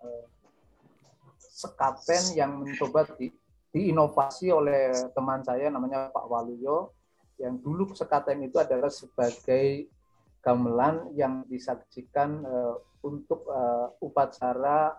uh, 0.00 0.24
sekaten 1.36 2.38
yang 2.38 2.62
mencoba 2.62 3.04
di, 3.18 3.28
diinovasi 3.74 4.48
oleh 4.54 4.94
teman 5.12 5.42
saya 5.42 5.68
namanya 5.68 6.08
Pak 6.14 6.24
Waluyo 6.24 6.94
yang 7.36 7.58
dulu 7.58 7.92
sekaten 7.92 8.46
itu 8.46 8.56
adalah 8.56 8.88
sebagai 8.88 9.90
gamelan 10.42 11.10
yang 11.14 11.42
disaksikan 11.50 12.42
uh, 12.46 12.78
untuk 13.02 13.46
uh, 13.46 13.94
upacara 14.02 14.98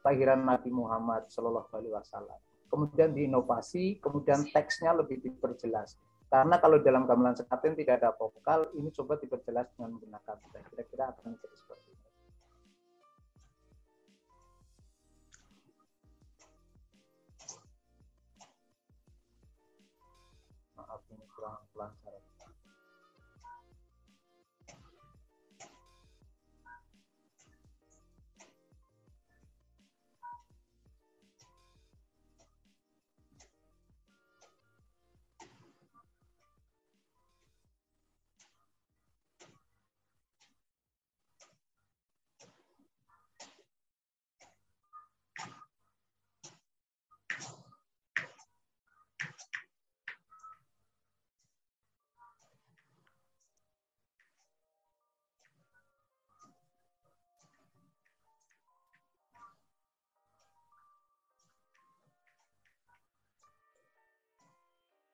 kelahiran 0.00 0.42
Nabi 0.44 0.70
Muhammad 0.72 1.28
Shallallahu 1.28 1.70
Alaihi 1.76 1.94
Wasallam. 1.94 2.38
Kemudian 2.70 3.10
diinovasi, 3.10 3.98
kemudian 3.98 4.46
teksnya 4.54 4.94
lebih 4.94 5.18
diperjelas. 5.18 5.98
Karena 6.30 6.62
kalau 6.62 6.78
dalam 6.78 7.10
gamelan 7.10 7.34
sekaten 7.34 7.74
tidak 7.74 7.98
ada 7.98 8.14
vokal, 8.14 8.70
ini 8.78 8.94
coba 8.94 9.18
diperjelas 9.18 9.66
dengan 9.74 9.98
menggunakan 9.98 10.36
teks. 10.54 10.66
Kira-kira 10.70 11.10
akan 11.10 11.34
menjadi 11.34 11.56
seperti 11.58 11.88
itu. 11.89 11.89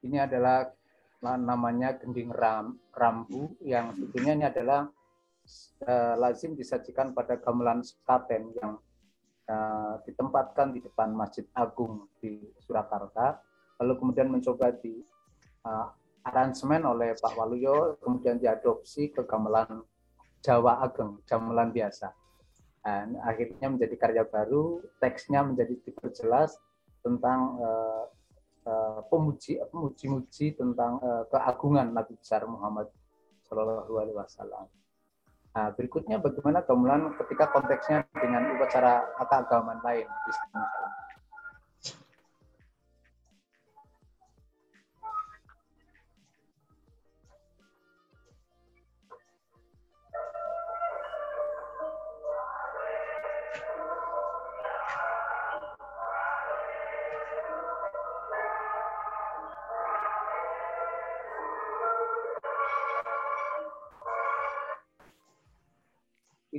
Ini 0.04 0.28
adalah 0.28 0.68
namanya 1.24 1.96
gending 1.96 2.28
ram, 2.28 2.76
rambu 2.92 3.56
yang 3.64 3.90
sebetulnya 3.96 4.32
ini 4.36 4.44
adalah 4.46 4.86
uh, 5.88 6.14
lazim 6.20 6.52
disajikan 6.52 7.16
pada 7.16 7.40
gamelan 7.40 7.80
sekaten 7.80 8.52
yang 8.60 8.78
uh, 9.48 9.94
ditempatkan 10.04 10.76
di 10.76 10.84
depan 10.84 11.16
Masjid 11.16 11.48
Agung 11.56 12.06
di 12.20 12.44
Surakarta, 12.62 13.40
lalu 13.80 13.92
kemudian 13.98 14.28
mencoba 14.28 14.70
di 14.76 15.00
uh, 15.64 15.88
aransemen 16.26 16.82
oleh 16.84 17.14
Pak 17.16 17.32
Waluyo, 17.38 17.96
kemudian 18.02 18.36
diadopsi 18.38 19.14
ke 19.14 19.24
gamelan 19.24 19.82
Jawa 20.42 20.82
Ageng, 20.82 21.22
gamelan 21.26 21.70
biasa. 21.70 22.12
Dan 22.86 23.18
akhirnya 23.18 23.66
menjadi 23.66 23.94
karya 23.98 24.22
baru, 24.22 24.78
teksnya 25.02 25.42
menjadi 25.42 25.74
diperjelas 25.82 26.54
tentang 27.02 27.58
uh, 27.58 28.06
uh, 28.66 29.00
pemuji 29.08 29.62
pemuji-muji 29.70 30.58
tentang 30.58 30.98
uh, 31.00 31.24
keagungan 31.30 31.94
Nabi 31.94 32.18
besar 32.18 32.44
Muhammad 32.44 32.90
Shallallahu 33.46 33.94
Alaihi 33.96 34.18
Wasallam. 34.18 34.66
Nah, 35.56 35.72
berikutnya 35.72 36.20
bagaimana 36.20 36.60
gamelan 36.68 37.16
ketika 37.16 37.48
konteksnya 37.48 38.04
dengan 38.12 38.60
upacara 38.60 39.08
keagamaan 39.16 39.80
lain, 39.80 40.04
Kristen 40.04 40.52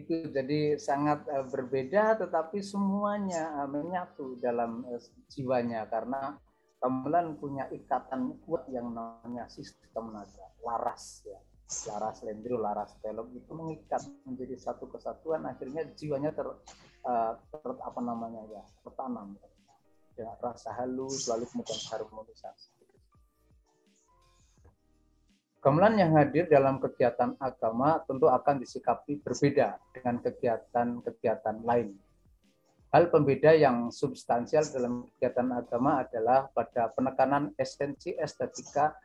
itu 0.07 0.31
jadi 0.31 0.79
sangat 0.79 1.27
uh, 1.27 1.43
berbeda 1.43 2.15
tetapi 2.15 2.63
semuanya 2.63 3.51
uh, 3.59 3.67
menyatu 3.67 4.39
dalam 4.39 4.87
uh, 4.87 5.01
jiwanya. 5.27 5.83
Karena 5.91 6.39
gamelan 6.79 7.35
punya 7.35 7.67
ikatan 7.67 8.39
kuat 8.47 8.63
yang 8.71 8.95
namanya 8.95 9.51
sistem 9.51 10.15
nada 10.15 10.47
laras 10.63 11.27
ya. 11.27 11.35
Laras 11.91 12.23
lendro 12.23 12.55
laras 12.63 12.95
telok 13.03 13.27
itu 13.35 13.51
mengikat 13.51 13.99
menjadi 14.23 14.55
satu 14.55 14.87
kesatuan 14.87 15.43
akhirnya 15.43 15.83
jiwanya 15.99 16.31
ter, 16.31 16.47
uh, 17.03 17.35
ter 17.35 17.71
apa 17.83 17.99
namanya 17.99 18.47
ya 18.47 18.63
tertanam. 18.87 19.35
Ya 20.15 20.31
rasa 20.39 20.71
halus 20.79 21.27
lalu 21.27 21.43
kemudian 21.51 21.77
harmonisasi 21.91 22.76
Gamelan 25.67 25.99
yang 25.99 26.15
hadir 26.15 26.47
dalam 26.47 26.80
kegiatan 26.80 27.36
agama 27.43 27.99
tentu 28.08 28.32
akan 28.32 28.63
disikapi 28.63 29.19
berbeda 29.19 29.75
dengan 29.91 30.23
kegiatan-kegiatan 30.23 31.60
lain. 31.67 31.91
Hal 32.95 33.12
pembeda 33.12 33.51
yang 33.51 33.91
substansial 33.91 34.63
dalam 34.71 35.12
kegiatan 35.12 35.43
agama 35.51 36.08
adalah 36.08 36.47
pada 36.56 36.88
penekanan 36.95 37.51
esensi 37.60 38.15
estetika 38.15 38.95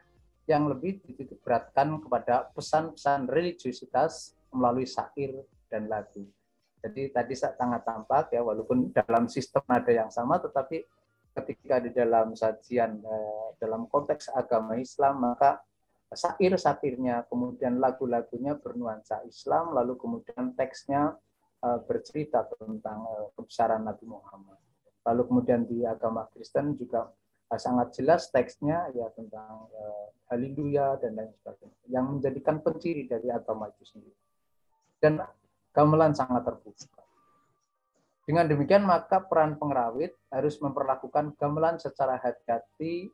yang 0.46 0.70
lebih 0.70 1.02
beratkan 1.42 1.98
kepada 1.98 2.54
pesan-pesan 2.54 3.26
religiusitas 3.26 4.38
melalui 4.54 4.86
syair 4.86 5.42
dan 5.66 5.90
lagu. 5.90 6.22
Jadi 6.78 7.10
tadi 7.10 7.34
sangat 7.34 7.82
tampak 7.82 8.30
ya 8.30 8.46
walaupun 8.46 8.94
dalam 8.94 9.26
sistem 9.26 9.66
ada 9.66 9.90
yang 9.90 10.14
sama 10.14 10.38
tetapi 10.38 10.86
ketika 11.42 11.82
di 11.82 11.90
dalam 11.90 12.38
sajian 12.38 13.02
eh, 13.02 13.48
dalam 13.58 13.90
konteks 13.90 14.30
agama 14.30 14.78
Islam 14.78 15.26
maka 15.26 15.58
sair-satirnya, 16.12 17.26
kemudian 17.26 17.80
lagu-lagunya 17.80 18.56
bernuansa 18.60 19.24
Islam, 19.24 19.72
lalu 19.72 19.96
kemudian 19.96 20.52
teksnya 20.52 21.16
uh, 21.64 21.78
bercerita 21.84 22.44
tentang 22.56 23.04
uh, 23.08 23.28
kebesaran 23.34 23.82
Nabi 23.82 24.04
Muhammad. 24.06 24.60
Lalu 25.02 25.22
kemudian 25.26 25.66
di 25.66 25.82
agama 25.82 26.28
Kristen 26.30 26.76
juga 26.76 27.08
uh, 27.08 27.60
sangat 27.60 27.96
jelas 27.96 28.28
teksnya 28.28 28.92
ya 28.92 29.08
tentang 29.12 29.68
haleluya 30.32 30.96
dan 30.96 31.12
lain 31.16 31.32
sebagainya, 31.40 31.76
yang 31.92 32.08
menjadikan 32.08 32.64
penciri 32.64 33.04
dari 33.04 33.28
agama 33.28 33.68
itu 33.68 33.84
sendiri. 33.84 34.16
Dan 34.96 35.20
gamelan 35.74 36.16
sangat 36.16 36.46
terbuka. 36.46 37.02
Dengan 38.22 38.46
demikian 38.46 38.86
maka 38.86 39.18
peran 39.18 39.58
pengrawit 39.58 40.14
harus 40.30 40.54
memperlakukan 40.62 41.34
gamelan 41.36 41.82
secara 41.82 42.16
hati-hati 42.22 43.10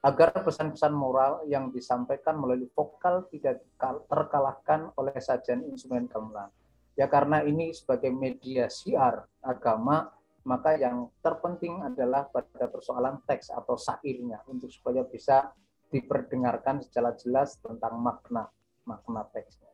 agar 0.00 0.32
pesan-pesan 0.32 0.96
moral 0.96 1.44
yang 1.44 1.68
disampaikan 1.68 2.40
melalui 2.40 2.72
vokal 2.72 3.28
tidak 3.28 3.60
terkalahkan 4.08 4.88
oleh 4.96 5.12
sajian 5.20 5.60
instrumen 5.68 6.08
gamelan. 6.08 6.48
Ya 6.96 7.04
karena 7.06 7.44
ini 7.44 7.76
sebagai 7.76 8.08
media 8.08 8.72
siar 8.72 9.28
agama, 9.44 10.08
maka 10.48 10.76
yang 10.80 11.12
terpenting 11.20 11.84
adalah 11.84 12.28
pada 12.32 12.64
persoalan 12.72 13.20
teks 13.28 13.52
atau 13.52 13.76
sairnya 13.76 14.40
untuk 14.48 14.72
supaya 14.72 15.04
bisa 15.04 15.52
diperdengarkan 15.92 16.80
secara 16.80 17.12
jelas 17.20 17.60
tentang 17.60 18.00
makna 18.00 18.48
makna 18.88 19.28
teksnya. 19.28 19.68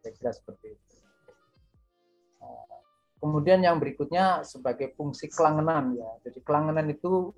Saya 0.00 0.12
kira 0.16 0.32
seperti 0.32 0.72
itu. 0.72 0.96
Kemudian 3.22 3.62
yang 3.62 3.78
berikutnya 3.78 4.42
sebagai 4.42 4.90
fungsi 4.98 5.30
kelangenan 5.30 5.94
ya. 5.94 6.10
Jadi 6.26 6.42
kelangenan 6.42 6.90
itu 6.90 7.30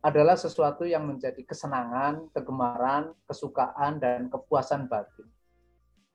adalah 0.00 0.32
sesuatu 0.32 0.88
yang 0.88 1.04
menjadi 1.04 1.44
kesenangan, 1.44 2.32
kegemaran, 2.32 3.12
kesukaan, 3.28 4.00
dan 4.00 4.32
kepuasan 4.32 4.88
batin. 4.88 5.28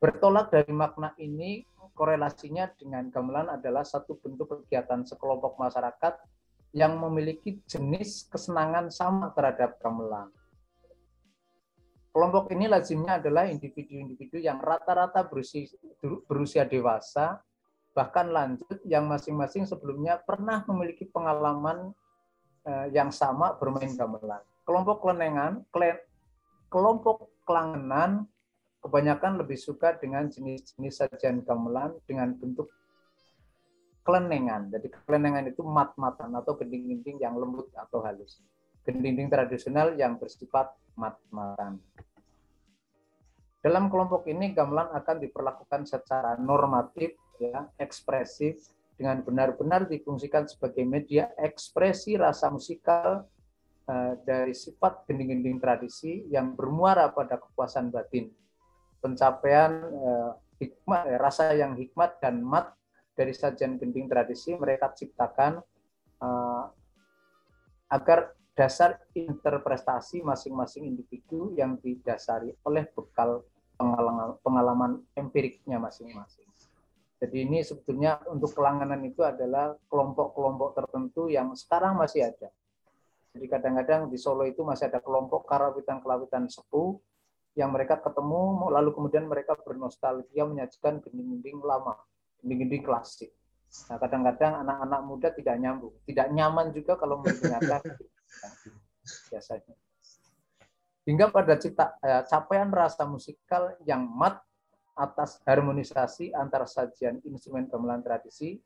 Bertolak 0.01 0.49
dari 0.49 0.73
makna 0.73 1.13
ini, 1.21 1.65
korelasinya 1.93 2.65
dengan 2.75 3.13
gamelan 3.13 3.47
adalah 3.53 3.85
satu 3.85 4.17
bentuk 4.17 4.65
kegiatan 4.65 5.05
sekelompok 5.05 5.55
masyarakat 5.61 6.17
yang 6.75 6.97
memiliki 6.99 7.61
jenis 7.69 8.27
kesenangan 8.27 8.91
sama 8.91 9.31
terhadap 9.31 9.79
gamelan. 9.79 10.33
Kelompok 12.11 12.51
ini 12.51 12.65
lazimnya 12.67 13.19
adalah 13.21 13.47
individu-individu 13.47 14.39
yang 14.39 14.59
rata-rata 14.59 15.23
berusia, 15.27 15.67
berusia 16.27 16.63
dewasa, 16.63 17.43
bahkan 17.95 18.27
lanjut 18.31 18.81
yang 18.83 19.07
masing-masing 19.07 19.63
sebelumnya 19.63 20.19
pernah 20.19 20.63
memiliki 20.67 21.07
pengalaman 21.07 21.95
Eh, 22.65 22.87
yang 22.97 23.13
sama 23.13 23.53
bermain 23.61 23.93
gamelan. 23.93 24.41
Kelompok 24.65 25.05
kelenengan, 25.05 25.61
kelompok 26.73 27.29
kelangenan 27.45 28.25
kebanyakan 28.81 29.37
lebih 29.37 29.53
suka 29.53 29.93
dengan 29.93 30.25
jenis-jenis 30.25 31.05
sajian 31.05 31.45
gamelan 31.45 31.93
dengan 32.09 32.33
bentuk 32.33 32.73
kelenengan. 34.01 34.73
Jadi 34.73 34.89
kelenengan 35.05 35.45
itu 35.45 35.61
mat-matan 35.61 36.33
atau 36.33 36.57
gending-gending 36.57 37.21
yang 37.21 37.37
lembut 37.37 37.69
atau 37.77 38.01
halus. 38.01 38.41
Gending-gending 38.81 39.29
tradisional 39.29 39.93
yang 39.93 40.17
bersifat 40.17 40.73
mat-matan. 40.97 41.77
Dalam 43.61 43.93
kelompok 43.93 44.25
ini 44.25 44.57
gamelan 44.57 44.89
akan 44.89 45.21
diperlakukan 45.21 45.85
secara 45.85 46.33
normatif, 46.41 47.13
ya, 47.37 47.69
ekspresif, 47.77 48.73
dengan 48.95 49.19
benar-benar 49.23 49.91
difungsikan 49.91 50.47
sebagai 50.47 50.87
media 50.87 51.31
ekspresi 51.35 52.15
rasa 52.15 52.47
musikal 52.47 53.27
uh, 53.91 54.13
dari 54.23 54.55
sifat 54.55 55.03
gending-gending 55.07 55.59
tradisi 55.59 56.23
yang 56.31 56.55
bermuara 56.55 57.11
pada 57.11 57.35
kepuasan 57.35 57.91
batin, 57.91 58.31
pencapaian 59.03 59.71
uh, 59.91 60.31
hikmat, 60.59 61.01
eh, 61.11 61.19
rasa 61.19 61.51
yang 61.53 61.75
hikmat 61.75 62.23
dan 62.23 62.39
mat 62.39 62.71
dari 63.15 63.35
sajian 63.35 63.75
gending 63.75 64.07
tradisi 64.07 64.55
mereka 64.55 64.91
ciptakan 64.95 65.59
uh, 66.23 66.65
agar 67.91 68.31
dasar 68.55 69.03
interpretasi 69.11 70.23
masing-masing 70.23 70.87
individu 70.87 71.51
yang 71.59 71.75
didasari 71.83 72.55
oleh 72.63 72.87
bekal 72.95 73.43
pengalaman, 73.75 74.39
pengalaman 74.39 74.91
empiriknya 75.19 75.75
masing-masing. 75.75 76.47
Jadi 77.25 77.41
ini 77.41 77.65
sebetulnya 77.65 78.21
untuk 78.29 78.53
kelanganan 78.53 79.01
itu 79.01 79.25
adalah 79.25 79.73
kelompok-kelompok 79.89 80.77
tertentu 80.77 81.25
yang 81.25 81.57
sekarang 81.57 81.97
masih 81.97 82.29
ada. 82.29 82.53
Jadi 83.33 83.49
kadang-kadang 83.49 84.13
di 84.13 84.17
Solo 84.21 84.45
itu 84.45 84.61
masih 84.61 84.93
ada 84.93 85.01
kelompok 85.01 85.49
karawitan-karawitan 85.49 86.45
sepuh 86.45 87.01
yang 87.57 87.73
mereka 87.73 87.97
ketemu 87.97 88.69
lalu 88.69 88.93
kemudian 88.93 89.25
mereka 89.25 89.57
bernostalgia 89.57 90.45
menyajikan 90.45 91.01
gending-gending 91.01 91.65
lama, 91.65 91.97
gending-gending 92.45 92.85
klasik. 92.85 93.33
Nah, 93.89 93.97
kadang-kadang 93.97 94.61
anak-anak 94.61 95.01
muda 95.01 95.27
tidak 95.33 95.57
nyambung, 95.57 95.97
tidak 96.05 96.29
nyaman 96.29 96.69
juga 96.77 96.93
kalau 96.93 97.25
mendengarkan 97.25 97.81
biasanya. 99.33 99.73
Hingga 101.09 101.33
pada 101.33 101.57
cipta, 101.57 101.97
eh, 102.05 102.21
capaian 102.29 102.69
rasa 102.69 103.09
musikal 103.09 103.73
yang 103.81 104.05
mat 104.05 104.44
atas 104.95 105.43
harmonisasi 105.43 106.31
antara 106.31 106.63
sajian 106.63 107.19
instrumen 107.27 107.67
gamelan 107.67 107.99
tradisi 107.99 108.59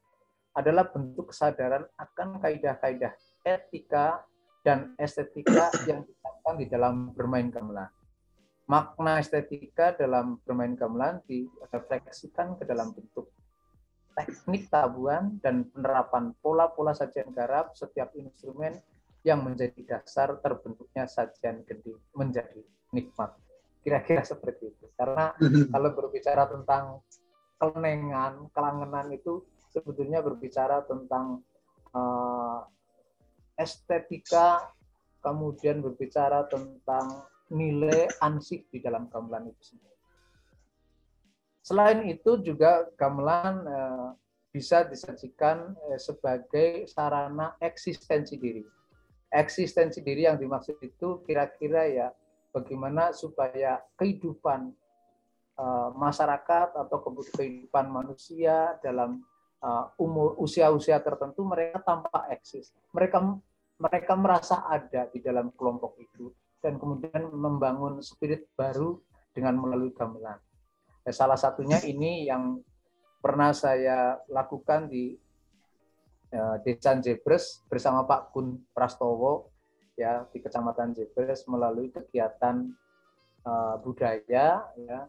adalah 0.53 0.89
bentuk 0.89 1.33
kesadaran 1.33 1.85
akan 1.97 2.41
kaidah-kaidah 2.41 3.13
etika 3.45 4.21
dan 4.65 4.93
estetika 4.97 5.69
yang 5.89 6.05
diterapkan 6.05 6.55
di 6.57 6.65
dalam 6.69 6.95
bermain 7.13 7.49
gamelan. 7.49 7.89
Makna 8.69 9.17
estetika 9.17 9.97
dalam 9.97 10.37
bermain 10.45 10.77
gamelan 10.77 11.25
direfleksikan 11.25 12.61
ke 12.61 12.69
dalam 12.69 12.93
bentuk 12.93 13.33
teknik 14.13 14.67
tabuhan 14.69 15.39
dan 15.41 15.65
penerapan 15.71 16.35
pola-pola 16.43 16.93
sajian 16.93 17.31
garap 17.33 17.73
setiap 17.73 18.13
instrumen 18.19 18.77
yang 19.23 19.41
menjadi 19.41 19.79
dasar 19.87 20.37
terbentuknya 20.43 21.07
sajian 21.07 21.63
gending 21.65 21.97
menjadi 22.13 22.61
nikmat. 22.91 23.31
Kira-kira 23.79 24.21
seperti 24.27 24.75
itu. 24.75 24.85
Karena 24.95 25.31
mhm. 25.39 25.71
kalau 25.71 25.89
berbicara 25.95 26.45
tentang 26.51 26.99
kelenengan, 27.59 28.47
kelangenan 28.55 29.11
itu 29.11 29.43
sebetulnya 29.69 30.23
berbicara 30.23 30.83
tentang 30.87 31.43
uh, 31.93 32.63
estetika, 33.59 34.71
kemudian 35.19 35.83
berbicara 35.83 36.47
tentang 36.47 37.27
nilai 37.51 38.07
ansih 38.23 38.63
di 38.71 38.79
dalam 38.79 39.11
gamelan 39.11 39.51
itu 39.51 39.75
sendiri. 39.75 39.97
Selain 41.59 41.99
itu 42.07 42.39
juga 42.41 42.87
gamelan 42.95 43.55
uh, 43.67 44.09
bisa 44.49 44.87
disajikan 44.87 45.75
uh, 45.75 45.99
sebagai 45.99 46.87
sarana 46.87 47.59
eksistensi 47.59 48.39
diri. 48.39 48.63
Eksistensi 49.29 50.01
diri 50.01 50.25
yang 50.25 50.41
dimaksud 50.41 50.81
itu 50.81 51.21
kira-kira 51.27 51.85
ya 51.85 52.07
bagaimana 52.59 53.15
supaya 53.15 53.79
kehidupan 53.95 54.75
uh, 55.55 55.89
masyarakat 55.95 56.75
atau 56.75 56.97
kehidupan 57.35 57.87
manusia 57.87 58.75
dalam 58.83 59.23
uh, 59.63 59.91
umur 59.99 60.35
usia-usia 60.39 60.99
tertentu 60.99 61.47
mereka 61.47 61.79
tampak 61.83 62.35
eksis. 62.35 62.75
Mereka 62.91 63.17
mereka 63.79 64.13
merasa 64.19 64.67
ada 64.67 65.07
di 65.07 65.23
dalam 65.23 65.55
kelompok 65.55 65.95
itu 66.03 66.31
dan 66.59 66.75
kemudian 66.75 67.31
membangun 67.31 68.03
spirit 68.03 68.51
baru 68.59 68.99
dengan 69.31 69.55
melalui 69.55 69.95
gamelan. 69.95 70.35
Ya, 71.07 71.15
salah 71.15 71.39
satunya 71.39 71.79
ini 71.87 72.27
yang 72.27 72.59
pernah 73.23 73.55
saya 73.55 74.19
lakukan 74.27 74.91
di 74.91 75.15
uh, 76.35 76.59
Desa 76.63 76.99
Jebres 76.99 77.63
bersama 77.71 78.03
Pak 78.03 78.35
Kun 78.35 78.67
Prastowo 78.75 79.58
ya 79.99 80.23
di 80.31 80.39
Kecamatan 80.39 80.95
Jebres 80.95 81.43
melalui 81.51 81.91
kegiatan 81.91 82.71
uh, 83.43 83.75
budaya 83.83 84.63
ya. 84.79 84.99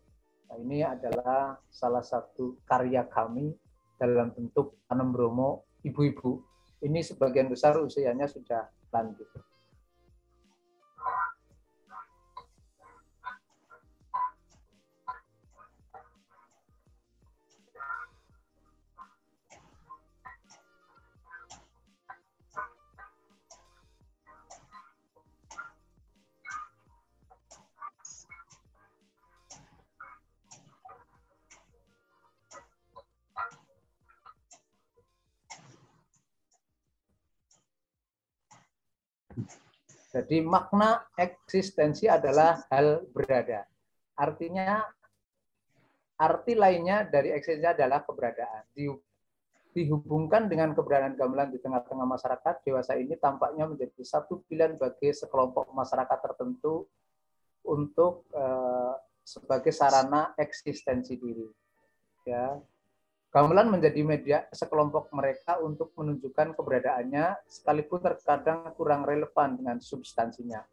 Nah, 0.51 0.57
ini 0.59 0.83
adalah 0.83 1.63
salah 1.71 2.03
satu 2.03 2.59
karya 2.67 3.07
kami 3.07 3.55
dalam 3.95 4.35
bentuk 4.35 4.83
tanam 4.91 5.15
bromo 5.15 5.71
ibu-ibu. 5.87 6.43
Ini 6.83 7.07
sebagian 7.07 7.47
besar 7.47 7.79
usianya 7.79 8.27
sudah 8.27 8.67
lanjut. 8.91 9.31
Jadi 40.11 40.43
makna 40.43 41.07
eksistensi 41.15 42.11
adalah 42.11 42.67
hal 42.67 43.07
berada. 43.15 43.63
Artinya 44.19 44.83
arti 46.19 46.59
lainnya 46.59 47.07
dari 47.07 47.31
eksistensi 47.31 47.71
adalah 47.71 48.03
keberadaan. 48.03 48.67
Dihubungkan 49.71 50.51
dengan 50.51 50.75
keberadaan 50.75 51.15
gamelan 51.15 51.55
di 51.55 51.63
tengah-tengah 51.63 52.03
masyarakat, 52.11 52.55
dewasa 52.67 52.99
ini 52.99 53.15
tampaknya 53.15 53.71
menjadi 53.71 54.03
satu 54.03 54.43
pilihan 54.51 54.75
bagi 54.75 55.15
sekelompok 55.15 55.71
masyarakat 55.71 56.19
tertentu 56.19 56.91
untuk 57.63 58.27
eh, 58.35 58.95
sebagai 59.23 59.71
sarana 59.71 60.35
eksistensi 60.35 61.15
diri. 61.15 61.47
Ya, 62.27 62.59
gamelan 63.31 63.71
menjadi 63.71 64.03
media 64.03 64.39
sekelompok 64.51 65.15
mereka 65.15 65.63
untuk 65.63 65.95
menunjukkan 65.95 66.59
keberadaannya 66.59 67.47
sekalipun 67.47 68.03
terkadang 68.03 68.75
kurang 68.75 69.07
relevan 69.07 69.55
dengan 69.55 69.79
substansinya. 69.79 70.67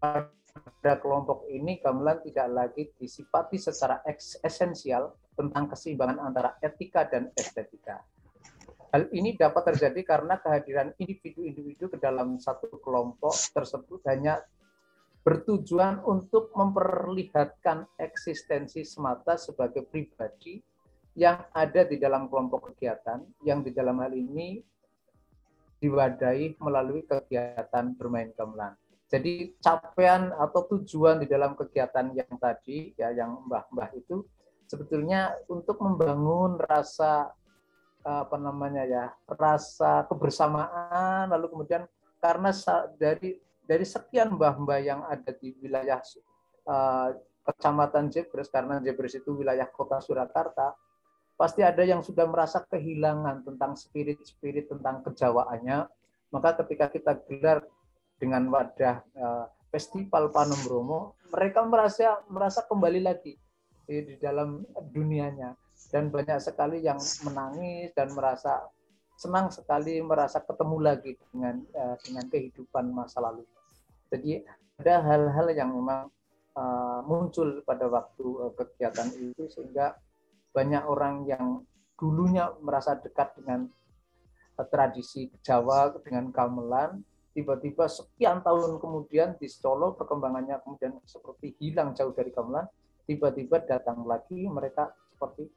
Pada 0.00 0.92
kelompok 1.00 1.44
ini 1.52 1.76
gamelan 1.76 2.24
tidak 2.24 2.48
lagi 2.48 2.82
disifati 2.96 3.60
secara 3.60 4.00
esensial 4.40 5.12
tentang 5.36 5.68
keseimbangan 5.68 6.18
antara 6.24 6.50
etika 6.64 7.04
dan 7.04 7.28
estetika. 7.36 8.00
Hal 8.94 9.10
ini 9.10 9.34
dapat 9.34 9.74
terjadi 9.74 10.06
karena 10.06 10.38
kehadiran 10.38 10.94
individu-individu 10.94 11.90
ke 11.90 11.98
dalam 11.98 12.38
satu 12.38 12.78
kelompok 12.78 13.34
tersebut 13.50 14.06
hanya 14.06 14.38
bertujuan 15.24 16.04
untuk 16.04 16.52
memperlihatkan 16.52 17.88
eksistensi 17.96 18.84
semata 18.84 19.40
sebagai 19.40 19.88
pribadi 19.88 20.60
yang 21.16 21.40
ada 21.56 21.88
di 21.88 21.96
dalam 21.96 22.28
kelompok 22.28 22.76
kegiatan 22.76 23.24
yang 23.40 23.64
di 23.64 23.72
dalam 23.72 24.04
hal 24.04 24.12
ini 24.12 24.60
diwadahi 25.80 26.60
melalui 26.60 27.08
kegiatan 27.08 27.96
bermain 27.96 28.36
gamelan. 28.36 28.76
Jadi 29.08 29.56
capaian 29.64 30.32
atau 30.36 30.64
tujuan 30.76 31.24
di 31.24 31.26
dalam 31.28 31.56
kegiatan 31.56 32.12
yang 32.12 32.34
tadi 32.36 32.92
ya 32.96 33.12
yang 33.14 33.48
mbah-mbah 33.48 33.96
itu 33.96 34.24
sebetulnya 34.68 35.32
untuk 35.48 35.80
membangun 35.80 36.60
rasa 36.60 37.32
apa 38.04 38.36
namanya 38.36 38.84
ya 38.84 39.04
rasa 39.24 40.04
kebersamaan 40.04 41.32
lalu 41.32 41.48
kemudian 41.48 41.88
karena 42.20 42.52
dari 43.00 43.40
dari 43.64 43.84
sekian 43.84 44.36
mbah-mbah 44.36 44.80
yang 44.80 45.00
ada 45.08 45.32
di 45.32 45.56
wilayah 45.60 46.00
uh, 46.68 47.12
Kecamatan 47.44 48.08
Jebres, 48.08 48.48
karena 48.48 48.80
Jebres 48.80 49.20
itu 49.20 49.36
wilayah 49.36 49.68
kota 49.68 50.00
Surakarta, 50.00 50.72
pasti 51.36 51.60
ada 51.60 51.84
yang 51.84 52.00
sudah 52.00 52.24
merasa 52.24 52.64
kehilangan 52.64 53.44
tentang 53.44 53.76
spirit-spirit, 53.76 54.72
tentang 54.72 55.04
kejawaannya. 55.04 55.84
Maka 56.32 56.64
ketika 56.64 56.88
kita 56.88 57.12
gelar 57.28 57.60
dengan 58.16 58.48
wadah 58.48 59.04
uh, 59.20 59.44
festival 59.68 60.32
Panem 60.32 60.56
Bromo, 60.64 61.20
mereka 61.28 61.66
merasa 61.68 62.22
merasa 62.32 62.64
kembali 62.64 63.00
lagi 63.04 63.36
di, 63.84 63.96
di 64.08 64.14
dalam 64.16 64.64
dunianya 64.94 65.52
dan 65.92 66.08
banyak 66.08 66.40
sekali 66.40 66.80
yang 66.80 66.96
menangis 67.28 67.92
dan 67.92 68.08
merasa 68.14 68.64
senang 69.14 69.50
sekali 69.52 70.02
merasa 70.02 70.42
ketemu 70.42 70.76
lagi 70.80 71.12
dengan 71.30 71.62
uh, 71.76 71.96
dengan 72.02 72.24
kehidupan 72.30 72.90
masa 72.90 73.22
lalu. 73.22 73.44
Jadi 74.14 74.46
ada 74.78 74.94
hal-hal 75.02 75.46
yang 75.50 75.74
memang 75.74 76.06
uh, 76.54 77.02
muncul 77.02 77.66
pada 77.66 77.90
waktu 77.90 78.22
uh, 78.22 78.52
kegiatan 78.54 79.10
itu 79.18 79.50
sehingga 79.50 79.98
banyak 80.54 80.86
orang 80.86 81.26
yang 81.26 81.66
dulunya 81.98 82.54
merasa 82.62 82.94
dekat 82.94 83.34
dengan 83.38 83.66
uh, 84.58 84.66
tradisi 84.70 85.30
Jawa 85.42 85.90
dengan 85.98 86.30
gamelan 86.30 87.02
tiba-tiba 87.34 87.90
sekian 87.90 88.46
tahun 88.46 88.78
kemudian 88.78 89.34
di 89.34 89.50
Solo 89.50 89.98
perkembangannya 89.98 90.62
kemudian 90.62 90.94
seperti 91.02 91.58
hilang 91.58 91.90
jauh 91.98 92.14
dari 92.14 92.30
gamelan 92.30 92.70
tiba-tiba 93.10 93.58
datang 93.66 94.06
lagi 94.06 94.46
mereka 94.46 94.94
seperti 95.10 95.50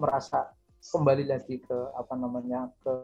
merasa 0.00 0.48
kembali 0.80 1.28
lagi 1.28 1.60
ke 1.60 1.76
apa 1.92 2.16
namanya 2.16 2.72
ke 2.80 2.94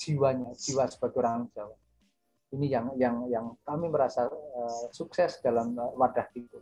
jiwanya 0.00 0.56
jiwa 0.56 0.88
sebagai 0.88 1.20
orang 1.20 1.52
Jawa 1.52 1.76
ini 2.50 2.66
yang 2.70 2.86
yang 2.98 3.16
yang 3.30 3.46
kami 3.62 3.86
merasa 3.86 4.26
uh, 4.26 4.86
sukses 4.90 5.38
dalam 5.38 5.74
uh, 5.78 5.94
wadah 5.94 6.26
itu. 6.34 6.58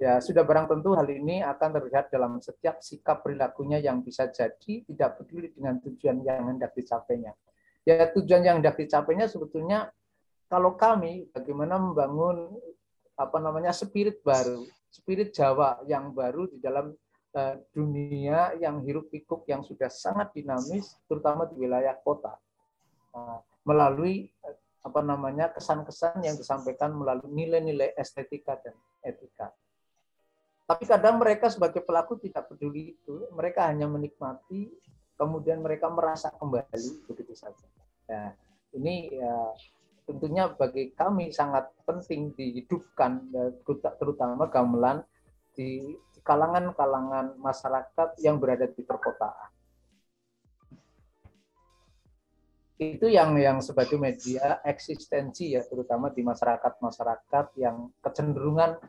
Ya, 0.00 0.16
sudah 0.16 0.48
barang 0.48 0.64
tentu 0.64 0.96
hal 0.96 1.04
ini 1.12 1.44
akan 1.44 1.76
terlihat 1.76 2.08
dalam 2.08 2.40
setiap 2.40 2.80
sikap 2.80 3.20
perilakunya 3.20 3.84
yang 3.84 4.00
bisa 4.00 4.32
jadi 4.32 4.80
tidak 4.88 5.20
peduli 5.20 5.52
dengan 5.52 5.76
tujuan 5.76 6.24
yang 6.24 6.56
hendak 6.56 6.72
dicapainya. 6.72 7.36
Ya, 7.84 8.08
tujuan 8.08 8.40
yang 8.40 8.64
hendak 8.64 8.80
dicapainya 8.80 9.28
sebetulnya 9.28 9.92
kalau 10.48 10.72
kami 10.80 11.28
bagaimana 11.36 11.76
membangun 11.76 12.48
apa 13.12 13.36
namanya 13.44 13.76
spirit 13.76 14.24
baru, 14.24 14.64
spirit 14.88 15.36
Jawa 15.36 15.84
yang 15.84 16.16
baru 16.16 16.48
di 16.48 16.56
dalam 16.64 16.96
uh, 17.36 17.54
dunia 17.76 18.56
yang 18.56 18.80
hiruk 18.80 19.12
pikuk 19.12 19.44
yang 19.52 19.60
sudah 19.60 19.92
sangat 19.92 20.32
dinamis, 20.32 20.96
terutama 21.12 21.44
di 21.44 21.60
wilayah 21.60 21.92
kota. 22.00 22.40
Nah, 23.12 23.44
melalui 23.64 24.32
apa 24.80 25.00
namanya 25.04 25.52
kesan-kesan 25.52 26.24
yang 26.24 26.36
disampaikan 26.40 26.96
melalui 26.96 27.28
nilai-nilai 27.28 27.92
estetika 28.00 28.56
dan 28.56 28.72
etika. 29.04 29.52
Tapi 30.64 30.86
kadang 30.86 31.20
mereka 31.20 31.50
sebagai 31.50 31.82
pelaku 31.84 32.16
tidak 32.16 32.48
peduli 32.48 32.96
itu, 32.96 33.26
mereka 33.34 33.68
hanya 33.68 33.90
menikmati, 33.90 34.70
kemudian 35.18 35.60
mereka 35.60 35.90
merasa 35.90 36.32
kembali 36.32 37.04
begitu 37.10 37.34
saja. 37.34 37.66
Ya, 38.08 38.32
ini 38.72 39.10
ya, 39.12 39.36
tentunya 40.06 40.48
bagi 40.54 40.94
kami 40.94 41.34
sangat 41.34 41.68
penting 41.84 42.32
dihidupkan, 42.38 43.28
ya, 43.34 43.50
terutama 43.98 44.46
gamelan 44.48 45.04
di 45.52 45.98
kalangan-kalangan 46.22 47.36
masyarakat 47.36 48.08
yang 48.22 48.38
berada 48.38 48.70
di 48.70 48.80
perkotaan 48.86 49.59
itu 52.80 53.12
yang 53.12 53.36
yang 53.36 53.60
sebagai 53.60 54.00
media 54.00 54.64
eksistensi 54.64 55.52
ya 55.52 55.60
terutama 55.68 56.08
di 56.08 56.24
masyarakat 56.24 56.80
masyarakat 56.80 57.46
yang 57.60 57.92
kecenderungan 58.00 58.80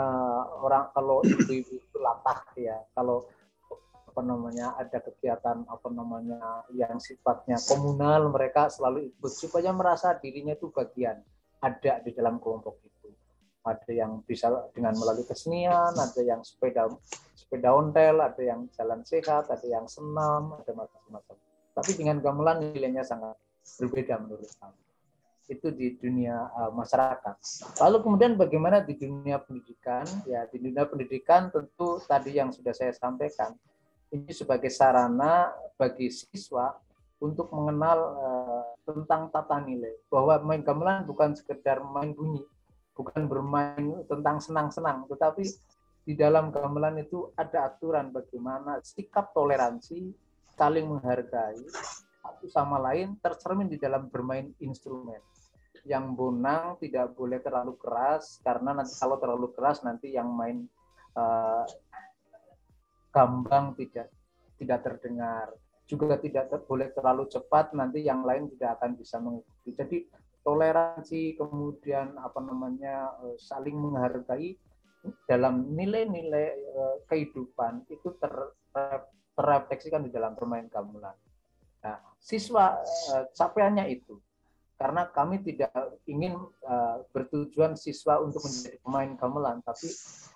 uh, 0.00 0.42
orang 0.64 0.88
kalau 0.96 1.20
ibu-ibu 1.20 1.76
itu 1.76 1.96
latah 2.00 2.40
ya 2.56 2.80
kalau 2.96 3.28
apa 4.08 4.20
namanya 4.24 4.72
ada 4.80 4.96
kegiatan 4.96 5.60
apa 5.68 5.88
namanya 5.92 6.64
yang 6.72 6.96
sifatnya 6.96 7.60
komunal 7.68 8.32
mereka 8.32 8.72
selalu 8.72 9.12
ikut 9.12 9.32
supaya 9.36 9.76
merasa 9.76 10.16
dirinya 10.16 10.56
itu 10.56 10.72
bagian 10.72 11.20
ada 11.60 12.00
di 12.00 12.14
dalam 12.14 12.40
kelompok 12.40 12.80
itu. 12.80 13.10
Ada 13.64 13.90
yang 13.90 14.20
bisa 14.24 14.52
dengan 14.72 14.94
melalui 14.96 15.24
kesenian 15.24 15.92
ada 15.96 16.20
yang 16.20 16.40
sepeda 16.46 16.88
sepeda 17.36 17.74
ontel 17.76 18.24
ada 18.24 18.40
yang 18.40 18.68
jalan 18.72 19.04
sehat 19.04 19.50
ada 19.52 19.66
yang 19.66 19.84
senam 19.88 20.62
ada 20.62 20.72
macam-macam 20.72 21.36
tapi 21.74 21.98
dengan 21.98 22.22
gamelan 22.22 22.62
nilainya 22.62 23.02
sangat 23.02 23.34
berbeda 23.82 24.22
menurut 24.22 24.48
kami. 24.62 24.80
Itu 25.44 25.68
di 25.74 25.98
dunia 26.00 26.48
uh, 26.56 26.72
masyarakat. 26.72 27.36
Lalu 27.84 27.96
kemudian 28.00 28.32
bagaimana 28.38 28.80
di 28.80 28.96
dunia 28.96 29.36
pendidikan? 29.42 30.08
Ya, 30.24 30.48
di 30.48 30.56
dunia 30.56 30.88
pendidikan 30.88 31.52
tentu 31.52 32.00
tadi 32.08 32.38
yang 32.38 32.48
sudah 32.48 32.72
saya 32.72 32.96
sampaikan, 32.96 33.52
ini 34.08 34.32
sebagai 34.32 34.72
sarana 34.72 35.52
bagi 35.76 36.08
siswa 36.08 36.72
untuk 37.20 37.52
mengenal 37.52 37.98
uh, 38.16 38.64
tentang 38.88 39.28
tata 39.28 39.60
nilai. 39.60 39.92
Bahwa 40.08 40.40
main 40.40 40.64
gamelan 40.64 41.04
bukan 41.04 41.36
sekedar 41.36 41.84
main 41.84 42.16
bunyi, 42.16 42.40
bukan 42.96 43.28
bermain 43.28 44.00
tentang 44.08 44.40
senang-senang, 44.40 45.04
tetapi 45.12 45.44
di 46.04 46.12
dalam 46.16 46.52
gamelan 46.52 47.00
itu 47.00 47.32
ada 47.36 47.68
aturan 47.68 48.12
bagaimana 48.12 48.80
sikap 48.80 49.32
toleransi, 49.32 50.12
saling 50.54 50.86
menghargai, 50.86 51.58
satu 52.22 52.46
sama 52.48 52.78
lain 52.80 53.18
tercermin 53.18 53.68
di 53.68 53.76
dalam 53.76 54.08
bermain 54.08 54.54
instrumen. 54.62 55.20
Yang 55.84 56.16
bonang 56.16 56.80
tidak 56.80 57.12
boleh 57.12 57.44
terlalu 57.44 57.76
keras 57.76 58.40
karena 58.40 58.72
nanti 58.72 58.96
kalau 58.96 59.20
terlalu 59.20 59.52
keras 59.52 59.84
nanti 59.84 60.16
yang 60.16 60.32
main 60.32 60.64
uh, 61.12 61.68
gambang 63.12 63.76
tidak 63.76 64.08
tidak 64.56 64.80
terdengar. 64.80 65.52
Juga 65.84 66.16
tidak 66.16 66.48
ter, 66.48 66.64
boleh 66.64 66.88
terlalu 66.96 67.28
cepat 67.28 67.76
nanti 67.76 68.00
yang 68.00 68.24
lain 68.24 68.48
tidak 68.56 68.80
akan 68.80 68.96
bisa 68.96 69.20
mengikuti. 69.20 69.70
Jadi 69.76 69.98
toleransi 70.40 71.36
kemudian 71.36 72.16
apa 72.16 72.40
namanya 72.40 73.12
uh, 73.20 73.36
saling 73.36 73.76
menghargai 73.76 74.56
dalam 75.28 75.68
nilai-nilai 75.76 76.48
uh, 76.72 76.96
kehidupan 77.12 77.84
itu 77.92 78.08
ter, 78.16 78.32
terrefleksikan 79.34 80.06
di 80.06 80.10
dalam 80.14 80.32
permainan 80.38 80.70
gamelan. 80.70 81.16
Nah, 81.84 81.98
siswa 82.16 82.80
uh, 82.80 83.24
capaiannya 83.36 83.90
itu 83.92 84.16
karena 84.74 85.06
kami 85.06 85.38
tidak 85.46 85.70
ingin 86.10 86.34
uh, 86.66 86.98
bertujuan 87.14 87.78
siswa 87.78 88.18
untuk 88.18 88.42
menjadi 88.42 88.76
pemain 88.82 89.10
gamelan, 89.14 89.62
tapi 89.62 89.86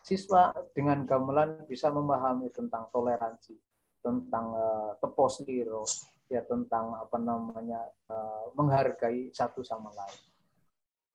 siswa 0.06 0.54
dengan 0.72 1.02
gamelan 1.04 1.66
bisa 1.66 1.90
memahami 1.90 2.46
tentang 2.54 2.86
toleransi, 2.94 3.58
tentang 3.98 4.46
uh, 4.54 4.92
tepos 5.02 5.42
liro, 5.42 5.82
ya 6.30 6.46
tentang 6.46 6.94
apa 6.96 7.18
namanya 7.18 7.82
uh, 8.08 8.54
menghargai 8.54 9.34
satu 9.34 9.66
sama 9.66 9.90
lain. 9.90 10.22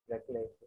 Kira-kira 0.04 0.44
itu. 0.44 0.66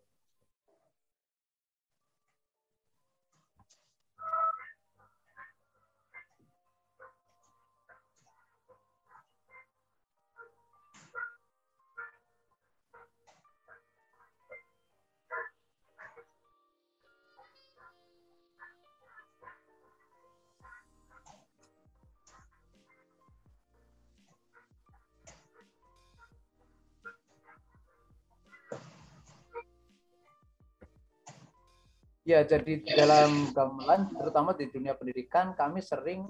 Ya, 32.27 32.43
jadi 32.43 32.83
dalam 32.83 33.55
gamelan, 33.55 34.11
terutama 34.11 34.51
di 34.59 34.67
dunia 34.67 34.99
pendidikan, 34.99 35.55
kami 35.55 35.79
sering 35.79 36.27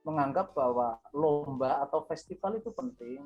menganggap 0.00 0.56
bahwa 0.56 0.96
lomba 1.12 1.84
atau 1.84 2.08
festival 2.08 2.56
itu 2.56 2.72
penting. 2.72 3.20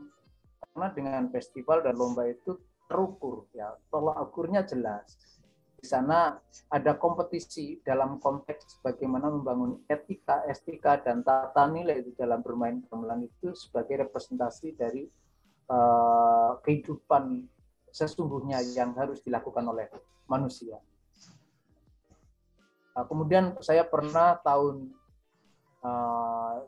Karena 0.59 0.91
dengan 0.91 1.23
festival 1.31 1.87
dan 1.87 1.95
lomba 1.95 2.27
itu 2.27 2.59
terukur, 2.91 3.47
ya, 3.55 3.79
tolak 3.95 4.19
ukurnya 4.27 4.67
jelas. 4.67 5.39
Di 5.79 5.87
sana 5.87 6.35
ada 6.75 6.99
kompetisi 6.99 7.79
dalam 7.87 8.19
konteks 8.19 8.83
bagaimana 8.83 9.31
membangun 9.31 9.87
etika, 9.87 10.43
estetika, 10.51 10.99
dan 10.99 11.23
tata 11.23 11.71
nilai 11.71 12.03
di 12.03 12.11
dalam 12.19 12.43
bermain 12.43 12.83
gamelan 12.91 13.31
itu 13.31 13.55
sebagai 13.55 14.03
representasi 14.11 14.75
dari 14.75 15.07
uh, 15.71 16.59
kehidupan 16.59 17.47
sesungguhnya 17.95 18.67
yang 18.75 18.99
harus 18.99 19.23
dilakukan 19.23 19.63
oleh 19.63 19.87
manusia. 20.27 20.83
Nah, 22.91 23.05
kemudian 23.07 23.55
saya 23.63 23.87
pernah 23.87 24.35
tahun 24.43 24.91
uh, 25.87 26.59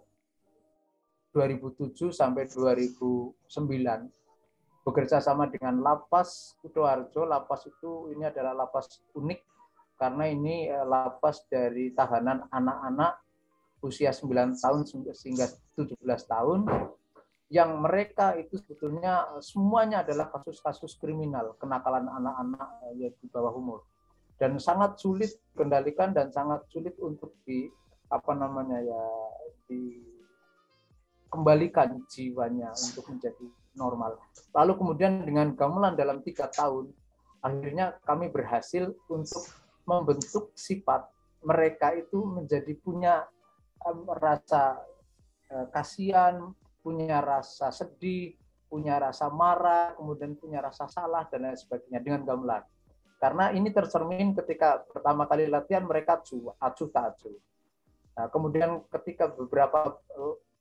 eh, 1.34 1.34
2007 1.34 2.14
sampai 2.14 2.46
2009 2.46 3.42
bekerja 4.82 5.18
sama 5.18 5.50
dengan 5.50 5.82
Lapas 5.82 6.54
Kudoarjo. 6.62 7.26
Lapas 7.26 7.66
itu 7.66 8.14
ini 8.14 8.26
adalah 8.26 8.54
lapas 8.54 9.02
unik 9.18 9.40
karena 9.98 10.24
ini 10.30 10.70
uh, 10.70 10.86
lapas 10.86 11.42
dari 11.50 11.90
tahanan 11.90 12.46
anak-anak 12.54 13.18
usia 13.82 14.14
9 14.14 14.62
tahun 14.62 14.80
sehingga 15.10 15.50
17 15.74 15.98
tahun 16.06 16.70
yang 17.52 17.82
mereka 17.82 18.32
itu 18.38 18.56
sebetulnya 18.56 19.28
semuanya 19.44 20.00
adalah 20.00 20.32
kasus-kasus 20.32 20.96
kriminal, 20.96 21.52
kenakalan 21.60 22.08
anak-anak 22.08 22.96
di 22.96 23.26
bawah 23.28 23.52
umur 23.52 23.84
dan 24.42 24.58
sangat 24.58 24.98
sulit 24.98 25.38
kendalikan 25.54 26.10
dan 26.10 26.34
sangat 26.34 26.66
sulit 26.66 26.98
untuk 26.98 27.38
di 27.46 27.70
apa 28.10 28.34
namanya 28.34 28.82
ya 28.82 29.06
dikembalikan 29.70 32.02
jiwanya 32.10 32.74
untuk 32.74 33.06
menjadi 33.06 33.46
normal. 33.78 34.18
Lalu 34.50 34.82
kemudian 34.82 35.22
dengan 35.22 35.54
gamelan 35.54 35.94
dalam 35.94 36.26
tiga 36.26 36.50
tahun, 36.50 36.90
akhirnya 37.38 38.02
kami 38.02 38.34
berhasil 38.34 38.90
untuk 39.06 39.46
membentuk 39.86 40.50
sifat 40.58 41.06
mereka 41.46 41.94
itu 41.94 42.26
menjadi 42.26 42.74
punya 42.82 43.22
rasa 44.18 44.82
uh, 45.54 45.70
kasihan, 45.70 46.50
punya 46.82 47.22
rasa 47.22 47.70
sedih, 47.70 48.34
punya 48.66 48.98
rasa 48.98 49.30
marah, 49.30 49.94
kemudian 49.94 50.34
punya 50.34 50.58
rasa 50.58 50.90
salah 50.90 51.30
dan 51.30 51.46
lain 51.46 51.54
sebagainya 51.54 52.02
dengan 52.02 52.26
gamelan. 52.26 52.66
Karena 53.22 53.54
ini 53.54 53.70
tercermin 53.70 54.34
ketika 54.34 54.82
pertama 54.82 55.30
kali 55.30 55.46
latihan 55.46 55.86
mereka 55.86 56.18
acuh 56.18 56.90
tak 56.90 57.14
acuh. 57.14 57.38
Nah, 58.18 58.26
kemudian 58.34 58.82
ketika 58.90 59.30
beberapa 59.30 59.94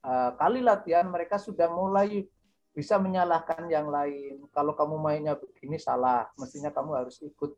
uh, 0.05 0.31
kali 0.37 0.61
latihan 0.61 1.09
mereka 1.09 1.41
sudah 1.41 1.73
mulai 1.73 2.29
bisa 2.71 3.01
menyalahkan 3.01 3.65
yang 3.65 3.89
lain. 3.89 4.45
Kalau 4.53 4.77
kamu 4.77 4.95
mainnya 5.01 5.33
begini 5.33 5.81
salah, 5.81 6.29
mestinya 6.37 6.69
kamu 6.69 7.01
harus 7.01 7.17
ikut 7.25 7.49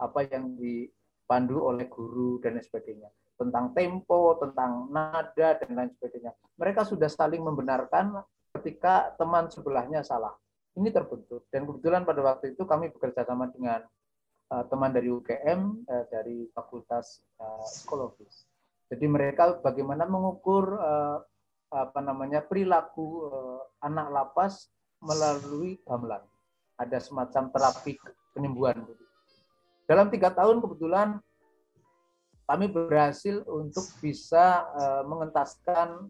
apa 0.00 0.24
yang 0.24 0.56
dipandu 0.56 1.60
oleh 1.60 1.84
guru 1.86 2.40
dan 2.40 2.56
sebagainya. 2.56 3.12
Tentang 3.36 3.76
tempo, 3.76 4.40
tentang 4.40 4.88
nada 4.88 5.48
dan 5.60 5.70
lain 5.76 5.92
sebagainya. 6.00 6.32
Mereka 6.56 6.88
sudah 6.88 7.12
saling 7.12 7.44
membenarkan 7.44 8.24
ketika 8.56 9.12
teman 9.20 9.52
sebelahnya 9.52 10.00
salah. 10.00 10.32
Ini 10.76 10.88
terbentuk 10.92 11.44
dan 11.52 11.68
kebetulan 11.68 12.08
pada 12.08 12.20
waktu 12.24 12.56
itu 12.56 12.64
kami 12.64 12.88
bekerja 12.88 13.24
sama 13.24 13.48
dengan 13.48 13.84
uh, 14.52 14.64
teman 14.70 14.94
dari 14.94 15.10
UGM 15.10 15.86
eh, 15.86 16.04
dari 16.10 16.46
Fakultas 16.54 17.22
uh, 17.40 17.64
Psikologis. 17.66 18.46
Jadi 18.86 19.06
mereka 19.10 19.58
bagaimana 19.58 20.06
mengukur 20.06 20.78
apa 21.74 21.98
namanya 21.98 22.38
perilaku 22.38 23.26
anak 23.82 24.14
lapas 24.14 24.70
melalui 25.02 25.82
gamelan. 25.82 26.22
Ada 26.78 27.02
semacam 27.02 27.50
terapi 27.50 27.98
penyembuhan. 28.30 28.86
Dalam 29.90 30.06
tiga 30.06 30.30
tahun 30.30 30.62
kebetulan 30.62 31.18
kami 32.46 32.70
berhasil 32.70 33.42
untuk 33.50 33.90
bisa 33.98 34.70
mengentaskan 35.02 36.06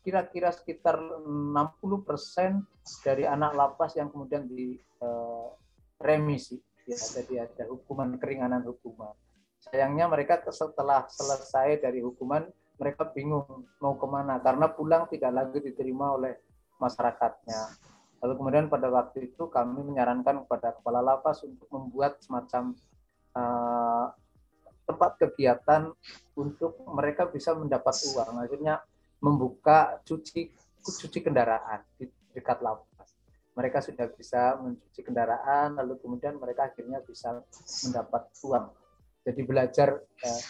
kira-kira 0.00 0.48
sekitar 0.56 0.96
60 0.96 2.08
persen 2.08 2.64
dari 3.04 3.28
anak 3.28 3.52
lapas 3.52 3.92
yang 3.92 4.08
kemudian 4.08 4.48
di 4.48 4.80
remisi. 5.98 6.56
Ya 6.88 6.96
jadi 6.96 7.44
ada 7.44 7.68
hukuman 7.68 8.16
keringanan 8.16 8.64
hukuman. 8.64 9.12
Sayangnya 9.60 10.08
mereka 10.08 10.40
setelah 10.48 11.04
selesai 11.10 11.84
dari 11.84 12.00
hukuman 12.00 12.48
mereka 12.78 13.10
bingung 13.10 13.66
mau 13.82 13.98
ke 13.98 14.06
mana 14.06 14.38
karena 14.38 14.70
pulang 14.70 15.10
tidak 15.10 15.34
lagi 15.34 15.58
diterima 15.60 16.14
oleh 16.14 16.38
masyarakatnya. 16.78 17.76
Lalu 18.22 18.32
kemudian 18.38 18.66
pada 18.70 18.88
waktu 18.88 19.30
itu 19.34 19.50
kami 19.50 19.84
menyarankan 19.84 20.46
kepada 20.46 20.74
kepala 20.78 21.02
lapas 21.02 21.42
untuk 21.44 21.68
membuat 21.70 22.22
semacam 22.22 22.74
uh, 23.34 24.14
tempat 24.88 25.20
kegiatan 25.20 25.92
untuk 26.38 26.80
mereka 26.88 27.28
bisa 27.28 27.52
mendapat 27.52 27.94
uang. 28.14 28.42
Akhirnya 28.42 28.80
membuka 29.20 30.00
cuci 30.06 30.54
cuci 30.80 31.18
kendaraan 31.20 31.84
di 32.00 32.08
dekat 32.32 32.62
lapas 32.64 32.87
mereka 33.58 33.82
sudah 33.82 34.06
bisa 34.14 34.54
mencuci 34.62 35.02
kendaraan, 35.02 35.74
lalu 35.74 35.98
kemudian 35.98 36.38
mereka 36.38 36.70
akhirnya 36.70 37.02
bisa 37.02 37.42
mendapat 37.90 38.30
uang. 38.46 38.70
Jadi 39.26 39.40
belajar 39.42 39.98
eh, 39.98 40.42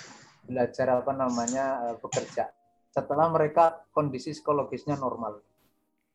belajar 0.45 1.01
apa 1.01 1.13
namanya 1.17 1.65
eh, 1.89 1.97
bekerja 1.97 2.53
setelah 2.93 3.33
mereka 3.33 3.89
kondisi 3.97 4.37
psikologisnya 4.37 5.01
normal. 5.01 5.41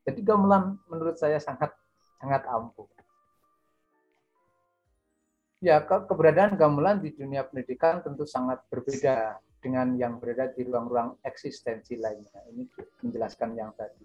Jadi 0.06 0.22
gamelan 0.22 0.78
menurut 0.86 1.18
saya 1.18 1.42
sangat 1.42 1.74
sangat 2.22 2.46
ampuh. 2.46 2.86
Ya, 5.64 5.80
ke 5.80 5.96
keberadaan 6.12 6.60
gamelan 6.60 7.00
di 7.00 7.16
dunia 7.16 7.48
pendidikan 7.48 8.04
tentu 8.04 8.28
sangat 8.28 8.68
berbeda 8.68 9.40
dengan 9.64 9.96
yang 9.96 10.20
berada 10.20 10.52
di 10.52 10.68
ruang-ruang 10.68 11.24
eksistensi 11.24 11.96
lainnya. 11.96 12.44
Ini 12.52 12.68
menjelaskan 13.00 13.56
yang 13.56 13.72
tadi. 13.72 14.04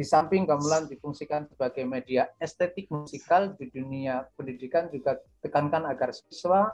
Di 0.00 0.08
samping 0.08 0.48
gamelan 0.48 0.88
difungsikan 0.88 1.44
sebagai 1.44 1.84
media 1.84 2.32
estetik 2.40 2.88
musikal 2.88 3.52
di 3.52 3.68
dunia 3.68 4.24
pendidikan 4.32 4.88
juga 4.88 5.20
tekankan 5.44 5.84
agar 5.84 6.16
siswa 6.16 6.72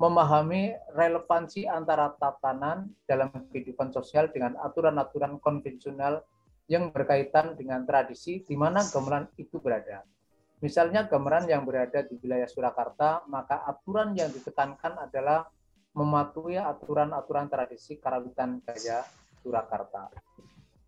memahami 0.00 0.72
relevansi 0.96 1.68
antara 1.68 2.16
tatanan 2.16 2.88
dalam 3.04 3.28
kehidupan 3.52 3.92
sosial 3.92 4.32
dengan 4.32 4.56
aturan-aturan 4.64 5.36
konvensional 5.44 6.24
yang 6.64 6.88
berkaitan 6.88 7.52
dengan 7.52 7.84
tradisi 7.84 8.40
di 8.40 8.56
mana 8.56 8.80
gamelan 8.88 9.28
itu 9.36 9.60
berada. 9.60 10.00
Misalnya 10.64 11.04
gamelan 11.04 11.44
yang 11.44 11.68
berada 11.68 12.00
di 12.00 12.16
wilayah 12.16 12.48
Surakarta, 12.48 13.28
maka 13.28 13.60
aturan 13.68 14.16
yang 14.16 14.32
ditekankan 14.32 15.04
adalah 15.04 15.52
mematuhi 15.92 16.56
aturan-aturan 16.56 17.52
tradisi 17.52 18.00
karawitan 18.00 18.64
gaya 18.64 19.04
Surakarta. 19.44 20.08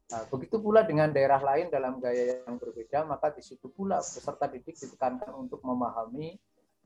Nah, 0.07 0.22
begitu 0.30 0.62
pula 0.62 0.86
dengan 0.86 1.11
daerah 1.11 1.42
lain 1.42 1.66
dalam 1.66 1.98
gaya 1.98 2.46
yang 2.46 2.62
berbeda, 2.62 3.02
maka 3.02 3.34
di 3.34 3.42
situ 3.42 3.66
pula 3.66 3.98
peserta 3.98 4.46
didik 4.46 4.78
ditekankan 4.78 5.34
untuk 5.34 5.59
memahami 5.66 6.38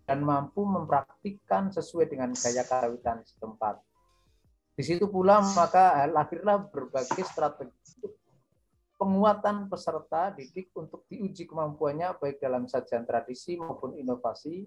dan 0.08 0.24
mampu 0.24 0.64
mempraktikkan 0.64 1.68
sesuai 1.68 2.08
dengan 2.08 2.32
gaya 2.32 2.64
karawitan 2.64 3.20
setempat. 3.20 3.76
Di 4.72 4.82
situ 4.88 5.04
pula 5.12 5.44
maka 5.52 6.08
lahirlah 6.08 6.64
berbagai 6.72 7.20
strategi 7.28 8.08
penguatan 9.00 9.68
peserta 9.68 10.32
didik 10.32 10.72
untuk 10.76 11.08
diuji 11.08 11.48
kemampuannya 11.48 12.20
baik 12.20 12.40
dalam 12.40 12.68
sajian 12.68 13.08
tradisi 13.08 13.56
maupun 13.56 13.96
inovasi 13.96 14.64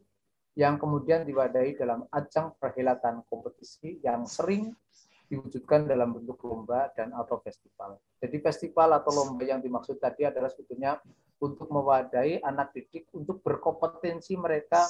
yang 0.57 0.81
kemudian 0.81 1.21
diwadahi 1.21 1.77
dalam 1.77 2.05
ajang 2.09 2.53
perhelatan 2.57 3.25
kompetisi 3.29 4.01
yang 4.01 4.25
sering 4.25 4.73
diwujudkan 5.33 5.89
dalam 5.89 6.13
bentuk 6.13 6.37
lomba 6.45 6.93
dan 6.93 7.09
atau 7.17 7.41
festival. 7.41 7.97
Jadi 8.21 8.37
festival 8.37 8.93
atau 9.01 9.09
lomba 9.09 9.41
yang 9.41 9.57
dimaksud 9.57 9.97
tadi 9.97 10.29
adalah 10.29 10.53
sebetulnya 10.53 11.01
untuk 11.41 11.73
mewadahi 11.73 12.45
anak 12.45 12.69
didik 12.77 13.09
untuk 13.17 13.41
berkompetensi 13.41 14.37
mereka 14.37 14.85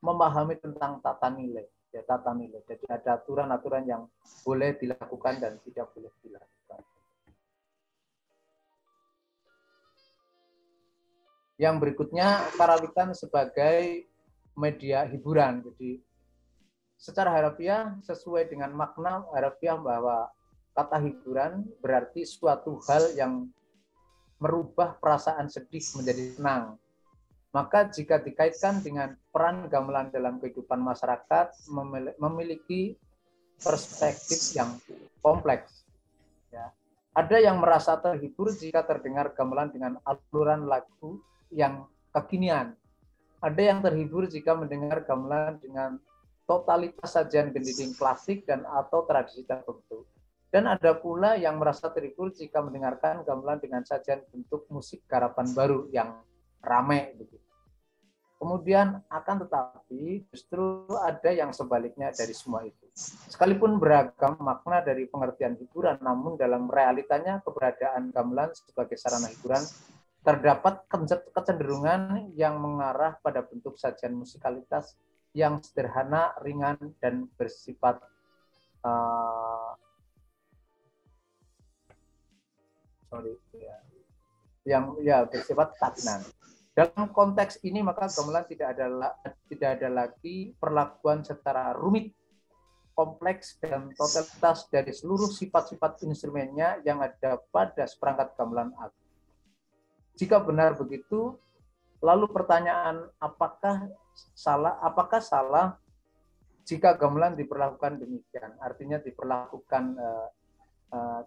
memahami 0.00 0.56
tentang 0.56 0.98
tata 1.04 1.28
nilai, 1.28 1.68
ya 1.92 2.00
tata 2.08 2.32
nilai. 2.32 2.64
Jadi 2.64 2.88
ada 2.88 3.20
aturan-aturan 3.20 3.84
yang 3.84 4.02
boleh 4.42 4.80
dilakukan 4.80 5.38
dan 5.38 5.60
tidak 5.60 5.92
boleh 5.92 6.10
dilakukan. 6.24 6.80
Yang 11.60 11.74
berikutnya 11.78 12.50
karawitan 12.56 13.14
sebagai 13.14 14.08
media 14.56 15.06
hiburan. 15.06 15.62
Jadi 15.62 16.02
secara 17.02 17.34
harafiah 17.34 17.98
sesuai 18.06 18.46
dengan 18.46 18.70
makna 18.78 19.26
harafiah 19.34 19.74
bahwa 19.74 20.30
kata 20.70 21.02
hiburan 21.02 21.66
berarti 21.82 22.22
suatu 22.22 22.78
hal 22.86 23.10
yang 23.18 23.50
merubah 24.38 24.94
perasaan 25.02 25.50
sedih 25.50 25.82
menjadi 25.98 26.38
senang. 26.38 26.78
Maka 27.50 27.90
jika 27.90 28.22
dikaitkan 28.22 28.80
dengan 28.80 29.18
peran 29.34 29.66
gamelan 29.66 30.14
dalam 30.14 30.38
kehidupan 30.38 30.78
masyarakat 30.78 31.52
memiliki 32.16 32.96
perspektif 33.60 34.56
yang 34.56 34.78
kompleks. 35.20 35.84
Ya. 36.48 36.72
Ada 37.12 37.44
yang 37.44 37.60
merasa 37.60 37.98
terhibur 38.00 38.54
jika 38.56 38.86
terdengar 38.86 39.36
gamelan 39.36 39.68
dengan 39.68 39.98
aluran 40.06 40.64
lagu 40.64 41.20
yang 41.52 41.84
kekinian. 42.14 42.72
Ada 43.42 43.62
yang 43.74 43.78
terhibur 43.84 44.24
jika 44.30 44.56
mendengar 44.56 45.04
gamelan 45.04 45.60
dengan 45.60 46.00
totalitas 46.46 47.14
sajian 47.14 47.54
gending 47.54 47.94
klasik 47.94 48.44
dan 48.44 48.66
atau 48.66 49.06
tradisi 49.06 49.46
tertentu. 49.46 50.06
Dan 50.52 50.68
ada 50.68 50.92
pula 50.92 51.40
yang 51.40 51.56
merasa 51.56 51.88
terhibur 51.88 52.28
jika 52.28 52.60
mendengarkan 52.60 53.24
gamelan 53.24 53.56
dengan 53.56 53.82
sajian 53.88 54.20
bentuk 54.28 54.68
musik 54.68 55.00
garapan 55.08 55.48
baru 55.56 55.88
yang 55.88 56.20
ramai. 56.60 57.16
Gitu. 57.16 57.40
Kemudian 58.36 59.00
akan 59.06 59.46
tetapi 59.46 60.28
justru 60.28 60.84
ada 60.98 61.30
yang 61.30 61.54
sebaliknya 61.54 62.12
dari 62.12 62.34
semua 62.36 62.66
itu. 62.66 62.84
Sekalipun 63.30 63.78
beragam 63.80 64.36
makna 64.42 64.82
dari 64.84 65.06
pengertian 65.08 65.56
hiburan, 65.56 65.96
namun 66.02 66.36
dalam 66.36 66.68
realitanya 66.68 67.40
keberadaan 67.40 68.12
gamelan 68.12 68.50
sebagai 68.52 68.98
sarana 68.98 69.30
hiburan 69.30 69.62
terdapat 70.22 70.86
kecenderungan 71.34 72.34
yang 72.34 72.58
mengarah 72.58 73.18
pada 73.22 73.42
bentuk 73.42 73.74
sajian 73.78 74.14
musikalitas 74.14 74.94
yang 75.32 75.60
sederhana, 75.64 76.36
ringan, 76.44 76.76
dan 77.00 77.28
bersifat 77.40 78.00
uh, 78.84 79.72
sorry 83.08 83.36
ya, 83.56 83.76
yang 84.64 84.84
ya 85.00 85.24
bersifat 85.28 85.76
stagnan. 85.76 86.20
Dalam 86.72 87.12
konteks 87.12 87.60
ini 87.68 87.84
maka 87.84 88.08
gamelan 88.08 88.48
tidak 88.48 88.72
ada 88.72 89.12
tidak 89.52 89.70
ada 89.76 89.88
lagi 89.92 90.56
perlakuan 90.56 91.20
secara 91.20 91.76
rumit, 91.76 92.16
kompleks 92.96 93.60
dan 93.60 93.92
totalitas 93.92 94.68
dari 94.72 94.92
seluruh 94.92 95.28
sifat-sifat 95.28 96.00
instrumennya 96.08 96.80
yang 96.84 97.04
ada 97.04 97.36
pada 97.52 97.84
seperangkat 97.84 98.32
gamelan 98.40 98.72
agung. 98.80 99.04
Jika 100.16 100.40
benar 100.40 100.76
begitu, 100.76 101.36
lalu 102.02 102.26
pertanyaan 102.28 103.06
apakah 103.22 103.86
salah 104.34 104.76
apakah 104.82 105.22
salah 105.22 105.78
jika 106.66 106.94
gamelan 106.98 107.38
diperlakukan 107.38 108.02
demikian? 108.02 108.54
Artinya 108.58 108.98
diperlakukan 108.98 109.84
uh, 109.98 110.28
uh, 110.94 111.22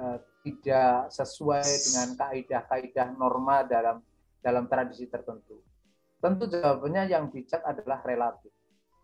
uh, 0.00 0.18
tidak 0.44 1.08
sesuai 1.12 1.64
dengan 1.64 2.08
kaidah-kaidah 2.16 3.08
norma 3.16 3.64
dalam 3.64 4.00
dalam 4.40 4.64
tradisi 4.68 5.08
tertentu? 5.08 5.60
Tentu 6.20 6.48
jawabannya 6.48 7.12
yang 7.12 7.28
bijak 7.28 7.60
adalah 7.64 8.00
relatif. 8.00 8.52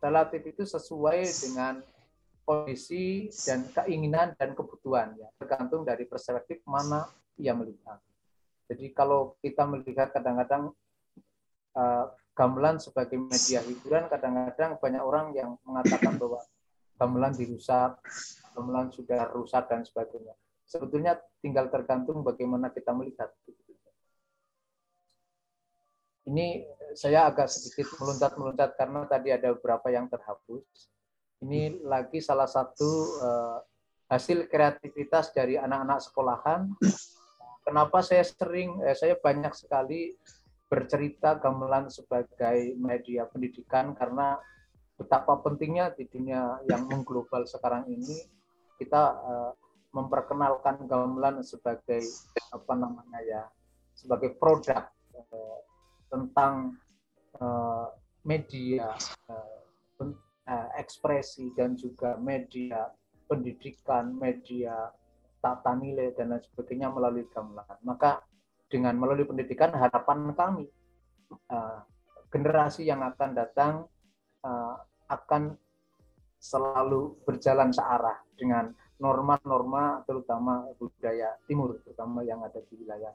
Relatif 0.01 0.41
itu 0.49 0.65
sesuai 0.65 1.29
dengan 1.29 1.85
kondisi 2.49 3.29
dan 3.45 3.69
keinginan 3.69 4.33
dan 4.41 4.57
kebutuhan 4.57 5.13
ya, 5.21 5.29
tergantung 5.37 5.85
dari 5.85 6.09
perspektif 6.09 6.65
mana 6.65 7.05
ia 7.37 7.53
melihat. 7.53 8.01
Jadi 8.71 8.95
kalau 8.95 9.35
kita 9.43 9.67
melihat 9.67 10.15
kadang-kadang 10.15 10.71
uh, 11.75 12.07
gamelan 12.39 12.79
sebagai 12.79 13.19
media 13.19 13.59
hiburan, 13.67 14.07
kadang-kadang 14.07 14.79
banyak 14.79 15.03
orang 15.03 15.35
yang 15.35 15.59
mengatakan 15.67 16.15
bahwa 16.15 16.39
gamelan 16.95 17.35
dirusak, 17.35 17.99
gamelan 18.55 18.95
sudah 18.95 19.27
rusak 19.35 19.67
dan 19.67 19.83
sebagainya 19.83 20.39
sebetulnya 20.71 21.19
tinggal 21.43 21.67
tergantung 21.67 22.23
bagaimana 22.23 22.71
kita 22.71 22.95
melihat. 22.95 23.35
Ini 26.31 26.63
saya 26.95 27.27
agak 27.27 27.51
sedikit 27.51 27.91
meluncat-meluncat 27.99 28.79
karena 28.79 29.03
tadi 29.11 29.35
ada 29.35 29.51
beberapa 29.51 29.91
yang 29.91 30.07
terhapus. 30.07 30.63
Ini 31.43 31.83
lagi 31.83 32.23
salah 32.23 32.47
satu 32.47 32.91
uh, 33.19 33.59
hasil 34.07 34.47
kreativitas 34.47 35.35
dari 35.35 35.59
anak-anak 35.59 35.99
sekolahan. 36.07 36.71
Kenapa 37.71 38.03
saya 38.03 38.27
sering, 38.27 38.83
eh, 38.83 38.99
saya 38.99 39.15
banyak 39.15 39.55
sekali 39.55 40.11
bercerita 40.67 41.39
gamelan 41.39 41.87
sebagai 41.87 42.75
media 42.75 43.31
pendidikan 43.31 43.95
karena 43.95 44.43
betapa 44.99 45.39
pentingnya 45.39 45.95
di 45.95 46.11
dunia 46.11 46.59
yang 46.67 46.91
mengglobal 46.91 47.47
sekarang 47.47 47.87
ini 47.91 48.27
kita 48.79 49.03
uh, 49.23 49.53
memperkenalkan 49.91 50.87
gamelan 50.87 51.43
sebagai 51.43 52.03
apa 52.55 52.73
namanya 52.75 53.19
ya 53.27 53.43
sebagai 53.95 54.39
produk 54.39 54.87
eh, 55.15 55.59
tentang 56.09 56.79
eh, 57.37 57.87
media 58.25 58.95
eh, 59.29 59.61
eh, 60.47 60.69
ekspresi 60.79 61.53
dan 61.59 61.75
juga 61.75 62.17
media 62.17 62.89
pendidikan, 63.27 64.15
media 64.15 64.91
tata 65.41 65.73
nilai 65.75 66.13
dan 66.15 66.37
lain 66.37 66.45
sebagainya 66.45 66.93
melalui 66.93 67.27
gamelan. 67.33 67.67
Maka 67.83 68.21
dengan 68.71 68.95
melalui 68.95 69.27
pendidikan 69.27 69.75
harapan 69.75 70.31
kami 70.37 70.69
eh, 71.33 71.79
generasi 72.31 72.87
yang 72.87 73.03
akan 73.03 73.31
datang 73.35 73.75
eh, 74.45 74.77
akan 75.11 75.59
selalu 76.41 77.21
berjalan 77.29 77.69
searah 77.75 78.17
dengan 78.33 78.73
norma-norma 79.01 80.05
terutama 80.05 80.69
budaya 80.77 81.37
timur, 81.45 81.81
terutama 81.85 82.25
yang 82.25 82.41
ada 82.45 82.61
di 82.65 82.81
wilayah 82.81 83.13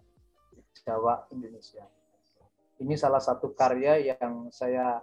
Jawa, 0.86 1.26
Indonesia. 1.34 1.86
Ini 2.82 2.94
salah 3.00 3.24
satu 3.24 3.56
karya 3.56 4.14
yang 4.14 4.52
saya 4.52 5.00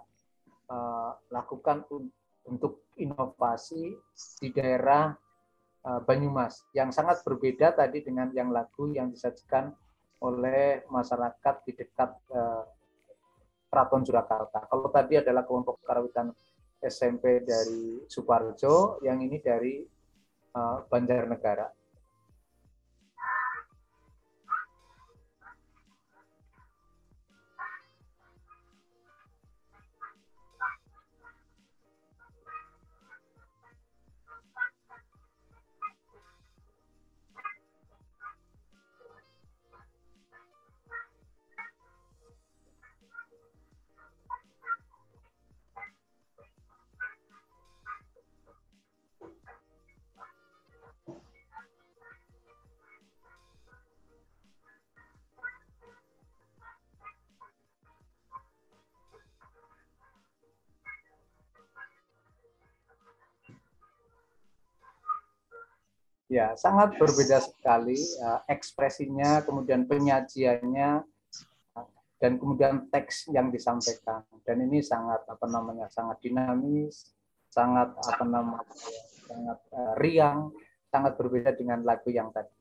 uh, 0.69 1.11
lakukan 1.33 1.83
untuk 2.45 2.85
inovasi 2.99 3.97
di 4.39 4.49
daerah 4.53 5.09
uh, 5.09 5.22
Banyumas, 5.83 6.63
yang 6.71 6.95
sangat 6.95 7.19
berbeda 7.27 7.75
tadi 7.75 7.99
dengan 7.99 8.31
yang 8.31 8.55
lagu 8.55 8.87
yang 8.95 9.11
disajikan 9.11 9.75
oleh 10.23 10.87
masyarakat 10.87 11.55
di 11.67 11.71
dekat 11.75 12.15
uh, 12.31 12.63
Keraton 13.67 14.07
Surakarta. 14.07 14.63
Kalau 14.71 14.87
tadi 14.87 15.19
adalah 15.19 15.43
kelompok 15.43 15.83
karawitan 15.83 16.31
SMP 16.79 17.43
dari 17.43 17.99
Suparjo, 18.07 19.03
yang 19.03 19.19
ini 19.19 19.43
dari 19.43 19.83
uh, 20.55 20.87
Banjarnegara. 20.87 21.67
Ya, 66.33 66.57
sangat 66.57 66.97
berbeda 66.97 67.45
sekali 67.45 67.93
uh, 68.25 68.41
ekspresinya, 68.49 69.45
kemudian 69.45 69.85
penyajiannya, 69.85 71.05
dan 72.17 72.31
kemudian 72.41 72.89
teks 72.89 73.29
yang 73.29 73.53
disampaikan. 73.53 74.25
Dan 74.41 74.65
ini 74.65 74.81
sangat 74.81 75.29
apa 75.29 75.45
namanya, 75.45 75.93
sangat 75.93 76.17
dinamis, 76.25 77.13
sangat 77.53 77.93
apa 77.93 78.25
namanya, 78.25 78.65
sangat 79.29 79.59
uh, 79.77 79.93
riang, 80.01 80.49
sangat 80.89 81.13
berbeda 81.21 81.53
dengan 81.53 81.85
lagu 81.85 82.09
yang 82.09 82.33
tadi. 82.33 82.52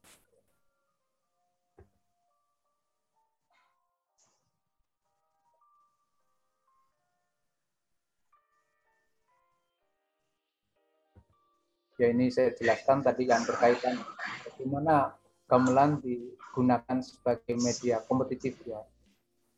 Ya 12.03 12.11
ini 12.11 12.35
saya 12.35 12.51
jelaskan 12.59 12.99
tadi 12.99 13.31
yang 13.31 13.47
berkaitan 13.47 13.95
bagaimana 14.43 15.15
gamelan 15.47 16.03
digunakan 16.03 16.99
sebagai 16.99 17.55
media 17.63 18.03
kompetitif 18.03 18.59
ya. 18.67 18.83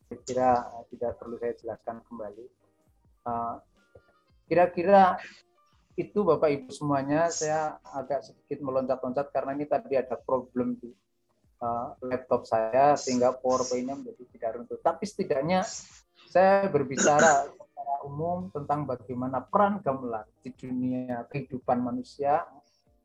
Saya 0.05 0.19
kira 0.29 0.51
eh, 0.77 0.85
tidak 0.93 1.17
perlu 1.17 1.41
saya 1.41 1.57
jelaskan 1.57 2.05
kembali. 2.05 2.47
Eh, 3.25 3.57
kira-kira 4.45 5.17
itu 5.97 6.21
Bapak 6.27 6.51
Ibu 6.53 6.71
semuanya 6.75 7.33
saya 7.33 7.81
agak 7.97 8.29
sedikit 8.29 8.61
meloncat-loncat 8.61 9.31
karena 9.33 9.57
ini 9.57 9.65
tadi 9.65 9.95
ada 9.95 10.19
problem 10.19 10.75
di 10.75 10.91
uh, 11.63 11.95
laptop 12.03 12.51
saya 12.51 12.99
sehingga 12.99 13.31
PowerPoint-nya 13.39 13.95
menjadi 13.95 14.25
tidak 14.35 14.51
runtuh. 14.59 14.79
Tapi 14.83 15.07
setidaknya 15.07 15.63
saya 16.35 16.67
berbicara 16.67 17.47
secara 17.47 17.95
umum 18.03 18.51
tentang 18.51 18.83
bagaimana 18.83 19.39
peran 19.39 19.79
gamelan 19.79 20.27
di 20.43 20.51
dunia 20.51 21.23
kehidupan 21.31 21.79
manusia, 21.79 22.43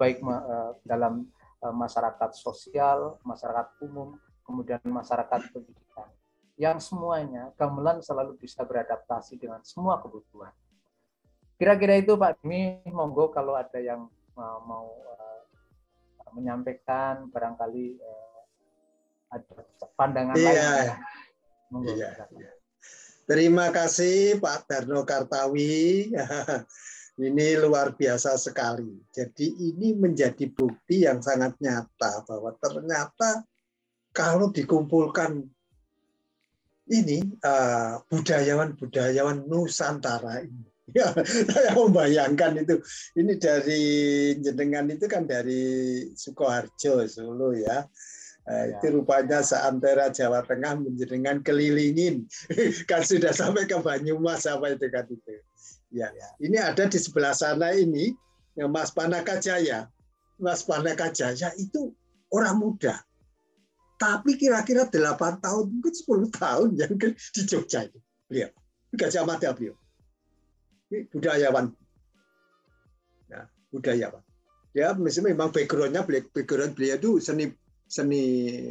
baik 0.01 0.17
uh, 0.25 0.73
dalam 0.81 1.29
uh, 1.61 1.69
masyarakat 1.69 2.33
sosial, 2.33 3.21
masyarakat 3.21 3.69
umum, 3.85 4.17
kemudian 4.41 4.81
masyarakat 4.81 5.45
pendidikan. 5.53 6.09
Yang 6.57 6.89
semuanya 6.89 7.53
gamelan 7.53 8.01
selalu 8.01 8.33
bisa 8.41 8.65
beradaptasi 8.65 9.37
dengan 9.37 9.61
semua 9.61 10.01
kebutuhan. 10.01 10.51
Kira-kira 11.61 12.01
itu 12.01 12.17
Pak 12.17 12.41
Demi, 12.41 12.81
monggo 12.89 13.29
kalau 13.29 13.53
ada 13.53 13.77
yang 13.77 14.09
uh, 14.33 14.59
mau 14.65 14.89
uh, 15.05 15.45
menyampaikan 16.33 17.29
barangkali 17.29 17.93
uh, 18.01 18.41
ada 19.37 19.53
pandangan 19.93 20.33
iya. 20.33 20.49
lain. 20.49 20.97
Monggo. 21.69 21.93
Iya, 21.93 22.25
iya. 22.33 22.58
Terima 23.29 23.69
kasih 23.69 24.41
Pak 24.41 24.65
Darno 24.65 25.05
Kartawi. 25.05 26.09
ini 27.29 27.47
luar 27.61 27.93
biasa 27.93 28.33
sekali. 28.41 29.05
Jadi 29.13 29.69
ini 29.69 29.93
menjadi 29.93 30.49
bukti 30.49 31.05
yang 31.05 31.21
sangat 31.21 31.53
nyata 31.61 32.25
bahwa 32.25 32.57
ternyata 32.57 33.45
kalau 34.09 34.49
dikumpulkan 34.49 35.45
ini 36.89 37.21
uh, 37.45 38.01
budayawan-budayawan 38.09 39.45
Nusantara 39.45 40.41
ini. 40.41 40.65
Ya, 40.89 41.13
saya 41.53 41.77
membayangkan 41.77 42.65
itu. 42.65 42.81
Ini 43.13 43.37
dari 43.37 43.85
jenengan 44.41 44.89
itu 44.89 45.05
kan 45.05 45.29
dari 45.29 45.61
Sukoharjo, 46.17 47.05
Solo 47.05 47.53
ya. 47.53 47.85
Nah, 48.49 48.65
ya. 48.65 48.81
itu 48.81 48.97
rupanya 48.97 49.45
seantera 49.45 50.09
Jawa 50.09 50.41
Tengah 50.41 50.81
menjenengan 50.81 51.45
kelilingin. 51.45 52.25
kan 52.89 53.05
sudah 53.05 53.29
sampai 53.29 53.69
ke 53.69 53.77
Banyumas 53.77 54.49
apa 54.49 54.73
itu 54.73 54.89
kan 54.89 55.05
itu. 55.05 55.37
Ya, 55.93 56.09
ya. 56.09 56.27
ini 56.41 56.57
ada 56.57 56.85
di 56.89 56.97
sebelah 56.97 57.33
sana 57.33 57.73
ini 57.77 58.13
Mas 58.57 58.89
Panaka 58.89 59.37
Jaya. 59.37 59.85
Mas 60.41 60.65
Panaka 60.65 61.13
Jaya 61.13 61.53
itu 61.61 61.93
orang 62.33 62.57
muda 62.57 63.05
tapi 63.99 64.39
kira-kira 64.39 64.87
8 64.87 65.43
tahun, 65.43 65.65
mungkin 65.75 65.91
10 65.91 66.31
tahun 66.31 66.69
yang 66.79 66.95
di 66.95 67.41
Jogja 67.43 67.83
itu. 67.83 67.99
Beliau. 68.31 68.49
Gajah 68.95 69.27
Mada 69.27 69.51
beliau. 69.51 69.75
Ini 70.87 71.11
budayawan. 71.11 71.67
Nah, 73.27 73.45
budayawan. 73.75 74.23
Ya, 74.71 74.95
memang 74.95 75.51
background-nya, 75.51 76.07
background 76.31 76.79
beliau 76.79 76.95
itu 76.95 77.11
seni 77.19 77.51
seni 77.89 78.23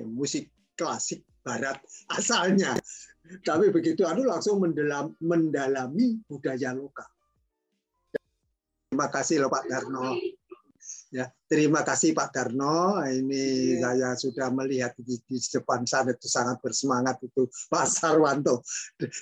musik 0.07 0.55
klasik 0.79 1.27
barat 1.43 1.83
asalnya. 2.15 2.79
Tapi 3.45 3.69
begitu 3.69 4.09
anu 4.09 4.25
langsung 4.25 4.63
mendalam, 4.63 5.13
mendalami 5.21 6.17
budaya 6.25 6.73
lokal. 6.73 7.11
Terima 8.89 9.13
kasih 9.13 9.45
loh 9.45 9.53
Pak 9.53 9.65
Darno. 9.69 10.17
Ya, 11.13 11.29
terima 11.45 11.85
kasih 11.85 12.17
Pak 12.17 12.33
Darno. 12.33 13.05
Ini 13.05 13.77
ya. 13.77 13.93
saya 13.93 14.09
sudah 14.17 14.49
melihat 14.49 14.97
di, 14.97 15.21
di 15.29 15.37
depan 15.37 15.85
sana 15.85 16.17
itu 16.17 16.25
sangat 16.25 16.57
bersemangat 16.65 17.21
itu 17.21 17.49
Pak 17.69 17.85
Sarwanto 17.85 18.65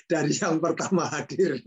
dari 0.07 0.31
yang 0.35 0.63
pertama 0.63 1.07
hadir 1.11 1.59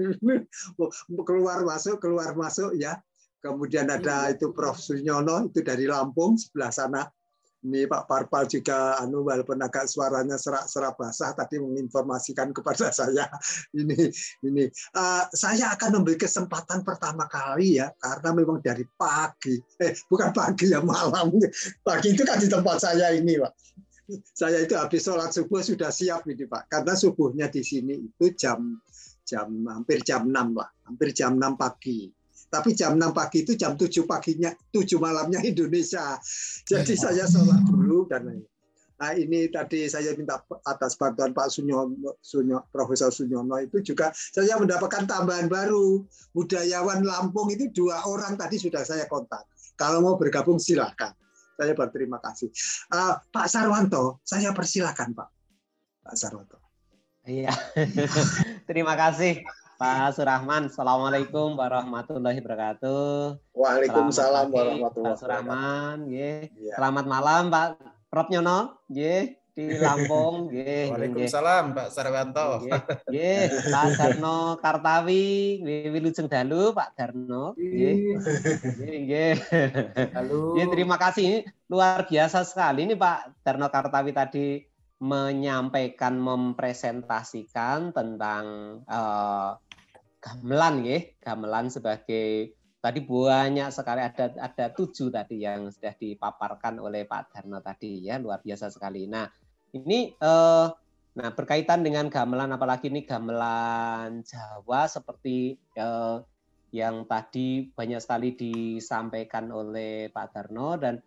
keluar 1.28 1.60
masuk 1.64 2.00
keluar 2.00 2.32
masuk 2.32 2.72
ya. 2.76 2.96
Kemudian 3.40 3.88
ada 3.88 4.28
iya. 4.28 4.36
itu 4.36 4.52
Prof 4.52 4.76
Sunyono 4.76 5.48
itu 5.48 5.64
dari 5.64 5.88
Lampung 5.88 6.36
sebelah 6.36 6.68
sana 6.68 7.04
ini 7.60 7.84
Pak 7.84 8.08
Parpal 8.08 8.48
juga 8.48 8.96
anu 8.96 9.20
walaupun 9.28 9.60
agak 9.60 9.84
suaranya 9.84 10.40
serak-serak 10.40 10.96
basah 10.96 11.36
tadi 11.36 11.60
menginformasikan 11.60 12.56
kepada 12.56 12.88
saya 12.98 13.28
ini 13.76 14.08
ini. 14.44 14.64
Uh, 14.96 15.24
saya 15.36 15.76
akan 15.76 16.00
memberi 16.00 16.16
kesempatan 16.16 16.80
pertama 16.80 17.28
kali 17.28 17.76
ya 17.82 17.92
karena 18.00 18.30
memang 18.32 18.64
dari 18.64 18.84
pagi 18.96 19.60
eh 19.80 19.92
bukan 20.08 20.32
pagi 20.32 20.72
ya 20.72 20.80
malam. 20.80 21.36
Pagi 21.84 22.16
itu 22.16 22.22
kan 22.24 22.40
di 22.40 22.48
tempat 22.48 22.80
saya 22.80 23.12
ini 23.12 23.36
Pak. 23.36 23.52
Saya 24.34 24.66
itu 24.66 24.74
habis 24.74 25.06
sholat 25.06 25.30
subuh 25.30 25.60
sudah 25.60 25.92
siap 25.92 26.24
ini 26.26 26.48
Pak. 26.48 26.72
Karena 26.72 26.96
subuhnya 26.96 27.46
di 27.52 27.60
sini 27.60 27.94
itu 28.00 28.32
jam 28.34 28.80
jam 29.30 29.46
hampir 29.70 30.02
jam 30.02 30.26
6 30.26 30.58
lah 30.58 30.66
hampir 30.90 31.14
jam 31.14 31.38
6 31.38 31.54
pagi 31.54 32.10
tapi 32.50 32.74
jam 32.74 32.98
6 32.98 33.14
pagi 33.14 33.46
itu 33.46 33.54
jam 33.54 33.78
7 33.78 34.04
paginya, 34.04 34.50
7 34.74 34.98
malamnya 34.98 35.38
Indonesia. 35.46 36.18
Jadi 36.66 36.98
saya 36.98 37.24
sholat 37.30 37.62
dulu 37.64 38.10
dan 38.10 38.42
Nah 39.00 39.16
ini 39.16 39.48
tadi 39.48 39.88
saya 39.88 40.12
minta 40.12 40.44
atas 40.68 40.92
bantuan 41.00 41.32
Pak 41.32 41.48
Sunyono, 41.48 42.20
Sunyo, 42.20 42.68
Profesor 42.68 43.08
Sunyono 43.08 43.56
itu 43.56 43.80
juga 43.80 44.12
saya 44.12 44.60
mendapatkan 44.60 45.08
tambahan 45.08 45.48
baru. 45.48 46.04
Budayawan 46.36 47.00
Lampung 47.00 47.48
itu 47.48 47.72
dua 47.72 48.04
orang 48.04 48.36
tadi 48.36 48.60
sudah 48.60 48.84
saya 48.84 49.08
kontak. 49.08 49.48
Kalau 49.80 50.04
mau 50.04 50.20
bergabung 50.20 50.60
silakan. 50.60 51.16
Saya 51.56 51.72
berterima 51.72 52.20
kasih. 52.20 52.52
Uh, 52.92 53.16
Pak 53.32 53.48
Sarwanto, 53.48 54.20
saya 54.20 54.52
persilakan 54.52 55.16
Pak. 55.16 55.28
Pak 56.04 56.14
Sarwanto. 56.16 56.60
Iya, 57.24 57.52
terima 58.68 58.96
kasih. 58.96 59.44
Pak 59.80 60.12
Surahman, 60.12 60.68
Assalamualaikum 60.68 61.56
warahmatullahi 61.56 62.36
wabarakatuh. 62.44 63.40
Waalaikumsalam 63.56 64.52
warahmatullahi 64.52 64.84
wabarakatuh. 64.84 65.08
Pak 65.08 65.16
Surahman, 65.24 65.96
ya. 66.12 66.52
Selamat 66.76 67.08
malam 67.08 67.48
Pak 67.48 67.80
Prof 68.12 68.28
Nyono, 68.28 68.76
ya 68.92 69.24
di 69.56 69.64
Lampung, 69.80 70.52
ya. 70.52 70.92
Waalaikumsalam 70.92 71.72
Pak 71.72 71.96
Sarwanto. 71.96 72.68
Ya, 73.08 73.48
Pak 73.48 73.96
Darno 73.96 74.60
Kartawi, 74.60 75.64
Wilujeng 75.64 76.28
Dalu 76.28 76.76
Pak 76.76 77.00
Darno. 77.00 77.56
Ya. 77.56 78.20
Ya, 78.84 79.28
Ya, 80.60 80.64
terima 80.68 81.00
kasih. 81.00 81.48
Luar 81.72 82.04
biasa 82.04 82.44
sekali 82.44 82.84
ini 82.84 83.00
Pak 83.00 83.32
Darno 83.40 83.72
Kartawi 83.72 84.12
tadi 84.12 84.60
menyampaikan 85.00 86.20
mempresentasikan 86.20 87.96
tentang 87.96 88.44
uh, 88.84 89.56
gamelan 90.20 90.84
ya, 90.84 90.98
gamelan 91.24 91.72
sebagai 91.72 92.54
tadi 92.80 93.00
banyak 93.04 93.68
sekali 93.68 94.00
ada 94.00 94.32
ada 94.40 94.66
tujuh 94.72 95.12
tadi 95.12 95.44
yang 95.44 95.68
sudah 95.68 95.92
dipaparkan 96.00 96.80
oleh 96.80 97.04
Pak 97.04 97.32
Darno 97.32 97.60
tadi 97.60 98.08
ya 98.08 98.16
luar 98.16 98.40
biasa 98.40 98.72
sekali. 98.72 99.04
Nah 99.04 99.28
ini 99.76 100.16
eh, 100.16 100.66
nah 101.10 101.28
berkaitan 101.34 101.82
dengan 101.82 102.06
gamelan 102.08 102.54
apalagi 102.54 102.88
ini 102.88 103.04
gamelan 103.04 104.24
Jawa 104.24 104.88
seperti 104.88 105.60
eh, 105.76 106.16
yang 106.70 107.04
tadi 107.04 107.68
banyak 107.68 108.00
sekali 108.00 108.32
disampaikan 108.32 109.52
oleh 109.52 110.08
Pak 110.08 110.26
Darno 110.32 110.80
dan 110.80 111.02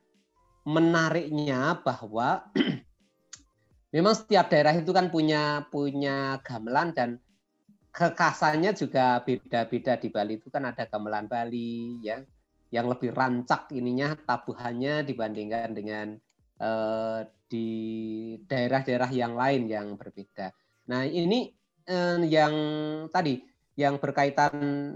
menariknya 0.63 1.81
bahwa 1.81 2.47
memang 3.95 4.15
setiap 4.15 4.51
daerah 4.51 4.75
itu 4.77 4.93
kan 4.93 5.09
punya 5.09 5.65
punya 5.71 6.39
gamelan 6.45 6.93
dan 6.95 7.09
kekasannya 7.93 8.73
juga 8.73 9.21
beda-beda 9.21 9.93
di 10.01 10.09
Bali 10.09 10.41
itu 10.41 10.49
kan 10.49 10.65
ada 10.65 10.89
gamelan 10.89 11.29
Bali 11.29 12.01
ya 12.01 12.17
yang 12.73 12.89
lebih 12.89 13.13
rancak 13.13 13.69
ininya 13.69 14.17
tabuhannya 14.17 15.05
dibandingkan 15.05 15.77
dengan 15.77 16.17
eh, 16.57 17.19
di 17.45 17.69
daerah-daerah 18.49 19.13
yang 19.13 19.37
lain 19.37 19.69
yang 19.69 19.93
berbeda. 19.93 20.49
Nah 20.89 21.05
ini 21.05 21.53
eh, 21.85 22.17
yang 22.25 22.55
tadi 23.13 23.45
yang 23.77 24.01
berkaitan 24.01 24.53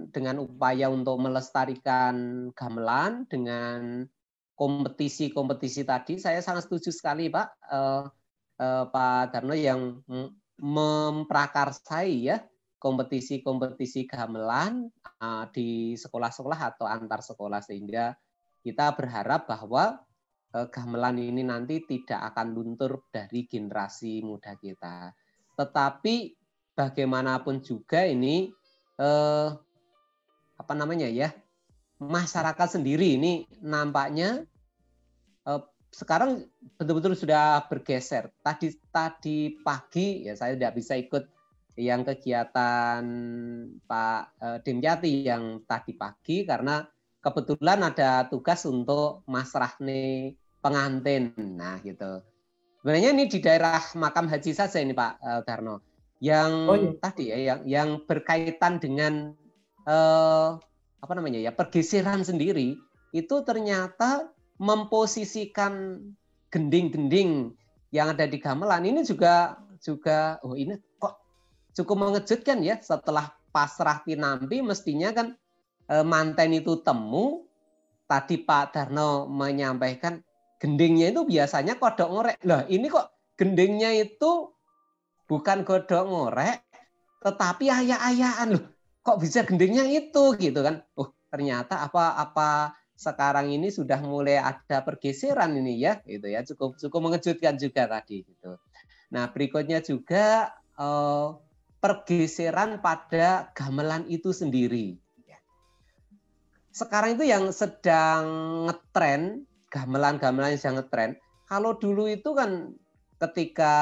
dengan 0.10 0.42
upaya 0.42 0.90
untuk 0.90 1.22
melestarikan 1.22 2.50
gamelan 2.58 3.30
dengan 3.30 4.10
kompetisi-kompetisi 4.58 5.86
tadi 5.86 6.18
saya 6.18 6.42
sangat 6.42 6.66
setuju 6.66 6.90
sekali 6.90 7.30
Pak 7.30 7.48
eh, 7.62 8.04
eh, 8.58 8.86
Pak 8.90 9.38
Darno 9.38 9.54
yang 9.54 10.02
memprakarsai 10.58 12.26
ya 12.26 12.42
kompetisi-kompetisi 12.88 14.08
gamelan 14.08 14.88
uh, 15.20 15.44
di 15.52 16.00
sekolah-sekolah 16.00 16.60
atau 16.72 16.88
antar 16.88 17.20
sekolah 17.20 17.60
sehingga 17.60 18.16
kita 18.64 18.96
berharap 18.96 19.44
bahwa 19.44 20.00
uh, 20.56 20.68
gamelan 20.72 21.20
ini 21.20 21.44
nanti 21.44 21.84
tidak 21.84 22.32
akan 22.32 22.56
luntur 22.56 23.04
dari 23.12 23.44
generasi 23.44 24.24
muda 24.24 24.56
kita. 24.56 25.12
Tetapi 25.60 26.16
bagaimanapun 26.72 27.60
juga 27.60 28.08
ini 28.08 28.48
uh, 29.04 29.52
apa 30.56 30.74
namanya 30.74 31.12
ya 31.12 31.36
masyarakat 32.00 32.80
sendiri 32.80 33.20
ini 33.20 33.44
nampaknya 33.60 34.48
sekarang 35.92 36.46
betul-betul 36.78 37.16
sudah 37.16 37.66
bergeser. 37.66 38.30
Tadi 38.44 38.76
tadi 38.92 39.56
pagi 39.64 40.28
ya 40.28 40.36
saya 40.36 40.54
tidak 40.54 40.78
bisa 40.78 40.94
ikut 41.00 41.37
yang 41.78 42.02
kegiatan 42.02 43.06
Pak 43.86 44.22
eh, 44.42 44.60
Dimyati 44.66 45.24
yang 45.24 45.62
tadi 45.70 45.94
pagi 45.94 46.44
karena 46.44 46.82
kebetulan 47.22 47.86
ada 47.86 48.26
tugas 48.26 48.66
untuk 48.66 49.22
masrahne 49.30 50.34
pengantin. 50.60 51.34
Nah, 51.38 51.78
gitu. 51.86 52.26
Sebenarnya 52.82 53.10
ini 53.14 53.26
di 53.30 53.40
daerah 53.44 53.82
makam 54.00 54.26
haji 54.32 54.52
saja 54.56 54.80
ini 54.80 54.96
Pak 54.96 55.14
uh, 55.20 55.42
Darno. 55.44 55.84
Yang 56.24 56.52
oh, 56.66 56.78
iya. 56.78 56.92
tadi 56.98 57.24
ya 57.30 57.38
yang 57.38 57.60
yang 57.68 57.90
berkaitan 58.10 58.82
dengan 58.82 59.38
uh, 59.86 60.58
apa 60.98 61.14
namanya 61.14 61.38
ya 61.38 61.52
pergeseran 61.54 62.26
sendiri 62.26 62.74
itu 63.14 63.36
ternyata 63.46 64.34
memposisikan 64.58 66.02
gending-gending 66.50 67.54
yang 67.94 68.18
ada 68.18 68.26
di 68.26 68.42
gamelan 68.42 68.88
ini 68.90 69.06
juga 69.06 69.62
juga 69.78 70.42
oh 70.42 70.58
ini 70.58 70.74
cukup 71.78 72.10
mengejutkan 72.10 72.66
ya 72.66 72.82
setelah 72.82 73.30
pasrah 73.54 74.02
tinampi 74.02 74.66
mestinya 74.66 75.14
kan 75.14 75.38
eh, 75.94 76.02
manten 76.02 76.58
itu 76.58 76.82
temu 76.82 77.46
tadi 78.10 78.42
Pak 78.42 78.74
Darno 78.74 79.30
menyampaikan 79.30 80.18
gendingnya 80.58 81.14
itu 81.14 81.22
biasanya 81.22 81.78
kodok 81.78 82.10
ngorek. 82.10 82.36
Lah 82.50 82.66
ini 82.66 82.90
kok 82.90 83.38
gendingnya 83.38 83.94
itu 83.94 84.50
bukan 85.30 85.62
kodok 85.62 86.04
ngorek 86.10 86.66
tetapi 87.22 87.70
ayah-ayahan 87.70 88.58
loh 88.58 88.66
kok 89.06 89.22
bisa 89.22 89.46
gendingnya 89.46 89.86
itu? 89.86 90.34
Gitu 90.34 90.60
kan. 90.66 90.82
Oh 90.98 91.14
ternyata 91.30 91.86
apa 91.86 92.18
apa 92.18 92.74
sekarang 92.98 93.54
ini 93.54 93.70
sudah 93.70 94.02
mulai 94.02 94.42
ada 94.42 94.82
pergeseran 94.82 95.54
ini 95.54 95.78
ya 95.78 96.02
gitu 96.10 96.26
ya. 96.26 96.42
Cukup 96.42 96.82
cukup 96.82 97.00
mengejutkan 97.06 97.62
juga 97.62 97.86
tadi 97.86 98.26
gitu. 98.26 98.58
Nah 99.14 99.30
berikutnya 99.30 99.86
juga 99.86 100.58
eh, 100.74 101.28
pergeseran 101.78 102.82
pada 102.82 103.54
gamelan 103.54 104.06
itu 104.10 104.34
sendiri. 104.34 104.98
Ya. 105.26 105.38
sekarang 106.74 107.18
itu 107.18 107.26
yang 107.30 107.50
sedang 107.54 108.26
ngetren 108.70 109.46
gamelan-gamelan 109.70 110.58
yang 110.58 110.62
sedang 110.62 110.78
ngetren 110.82 111.12
kalau 111.48 111.78
dulu 111.78 112.10
itu 112.10 112.34
kan 112.34 112.76
ketika 113.22 113.76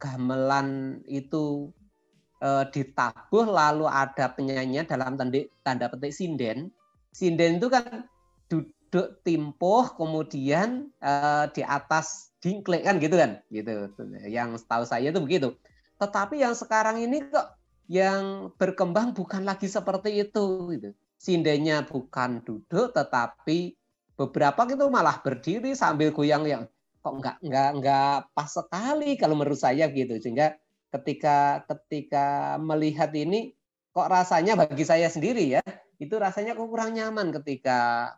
gamelan 0.00 1.00
itu 1.04 1.70
eh, 2.40 2.64
ditabuh 2.72 3.46
lalu 3.46 3.84
ada 3.86 4.32
penyanyian 4.32 4.88
dalam 4.88 5.16
tanda, 5.20 5.44
tanda 5.62 5.86
petik 5.92 6.12
sinden. 6.16 6.72
Sinden 7.12 7.60
itu 7.60 7.68
kan 7.68 8.06
duduk 8.46 9.18
timpuh 9.26 9.98
kemudian 9.98 10.94
uh, 11.02 11.50
di 11.50 11.62
atas 11.66 12.30
dingklek 12.38 12.86
kan 12.86 13.02
gitu 13.02 13.18
kan? 13.18 13.42
Gitu. 13.50 13.90
Yang 14.30 14.62
setahu 14.62 14.86
saya 14.86 15.10
itu 15.10 15.18
begitu 15.18 15.58
tetapi 16.00 16.40
yang 16.40 16.56
sekarang 16.56 17.04
ini 17.04 17.28
kok 17.28 17.60
yang 17.90 18.48
berkembang 18.56 19.12
bukan 19.12 19.44
lagi 19.44 19.68
seperti 19.68 20.24
itu 20.24 20.46
gitu. 20.72 20.90
Sindenya 21.20 21.84
bukan 21.84 22.40
duduk 22.40 22.96
tetapi 22.96 23.76
beberapa 24.16 24.64
itu 24.64 24.86
malah 24.88 25.20
berdiri 25.20 25.76
sambil 25.76 26.16
goyang 26.16 26.48
yang 26.48 26.62
kok 27.04 27.14
nggak 27.20 27.36
nggak 27.44 27.70
nggak 27.80 28.16
pas 28.32 28.48
sekali 28.48 29.20
kalau 29.20 29.36
menurut 29.36 29.60
saya 29.60 29.92
gitu. 29.92 30.16
Sehingga 30.16 30.56
ketika 30.88 31.68
ketika 31.68 32.56
melihat 32.56 33.12
ini 33.12 33.52
kok 33.92 34.08
rasanya 34.08 34.56
bagi 34.56 34.88
saya 34.88 35.12
sendiri 35.12 35.60
ya 35.60 35.62
itu 36.00 36.16
rasanya 36.16 36.56
kok 36.56 36.64
kurang 36.72 36.96
nyaman 36.96 37.28
ketika 37.36 38.14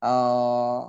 uh, 0.00 0.88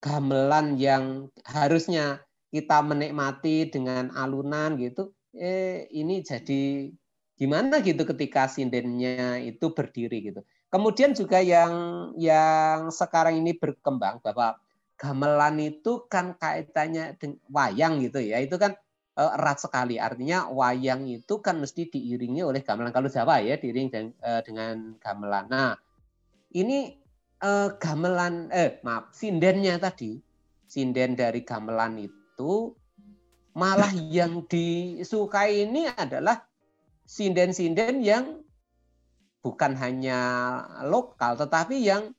gamelan 0.00 0.80
yang 0.80 1.28
harusnya 1.44 2.24
kita 2.48 2.80
menikmati 2.80 3.66
dengan 3.66 4.14
alunan 4.14 4.78
gitu, 4.78 5.10
eh 5.34 5.90
ini 5.90 6.22
jadi 6.22 6.90
gimana 7.34 7.82
gitu 7.82 8.06
ketika 8.06 8.46
sindennya 8.46 9.42
itu 9.42 9.74
berdiri 9.74 10.32
gitu. 10.32 10.40
Kemudian 10.70 11.14
juga 11.14 11.38
yang 11.42 11.72
yang 12.18 12.90
sekarang 12.90 13.38
ini 13.42 13.54
berkembang 13.54 14.22
bahwa 14.22 14.58
gamelan 14.98 15.58
itu 15.58 16.06
kan 16.06 16.38
kaitannya 16.38 17.18
dengan 17.18 17.38
wayang 17.50 18.02
gitu 18.02 18.22
ya. 18.22 18.38
Itu 18.42 18.58
kan 18.58 18.74
eh, 19.18 19.30
erat 19.38 19.58
sekali. 19.62 19.98
Artinya 19.98 20.50
wayang 20.50 21.06
itu 21.10 21.38
kan 21.42 21.58
mesti 21.62 21.90
diiringi 21.90 22.42
oleh 22.42 22.62
gamelan. 22.62 22.94
Kalau 22.94 23.10
Jawa 23.10 23.42
ya 23.42 23.58
diiring 23.58 23.88
dengan, 23.90 24.10
eh, 24.22 24.40
dengan 24.46 24.74
gamelan. 25.02 25.46
Nah, 25.50 25.74
ini 26.54 27.04
uh, 27.44 27.68
gamelan 27.76 28.48
eh 28.54 28.78
maaf 28.86 29.10
sindennya 29.12 29.76
tadi 29.76 30.22
sinden 30.64 31.18
dari 31.18 31.44
gamelan 31.44 32.00
itu 32.00 32.72
malah 33.54 33.90
yang 33.94 34.42
disukai 34.50 35.64
ini 35.64 35.86
adalah 35.86 36.42
sinden-sinden 37.06 38.02
yang 38.02 38.42
bukan 39.44 39.78
hanya 39.78 40.20
lokal 40.82 41.38
tetapi 41.38 41.78
yang 41.78 42.10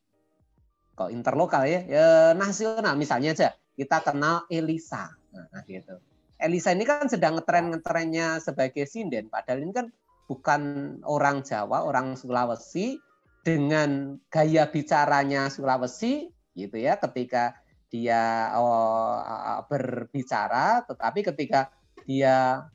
kok 0.96 1.12
interlokal 1.12 1.68
ya, 1.68 1.84
ya 1.84 2.08
nasional. 2.32 2.96
Misalnya 2.96 3.36
aja 3.36 3.50
kita 3.76 4.00
kenal 4.00 4.48
Elisa. 4.48 5.12
Nah, 5.36 5.62
gitu. 5.68 6.00
Elisa 6.40 6.72
ini 6.72 6.88
kan 6.88 7.12
sedang 7.12 7.36
ngetren 7.36 7.76
ngetrennya 7.76 8.40
sebagai 8.40 8.88
sinden. 8.88 9.28
Padahal 9.28 9.60
ini 9.60 9.76
kan 9.76 9.92
bukan 10.32 10.62
orang 11.04 11.44
Jawa 11.44 11.84
orang 11.84 12.16
Sulawesi. 12.16 12.98
Dengan 13.46 14.18
gaya 14.34 14.66
bicaranya 14.66 15.54
Sulawesi 15.54 16.34
gitu 16.58 16.82
ya 16.82 16.98
ketika 16.98 17.54
dia 17.96 18.52
oh, 18.60 19.64
berbicara 19.72 20.84
tetapi 20.84 21.24
ketika 21.24 21.72
dia 22.04 22.68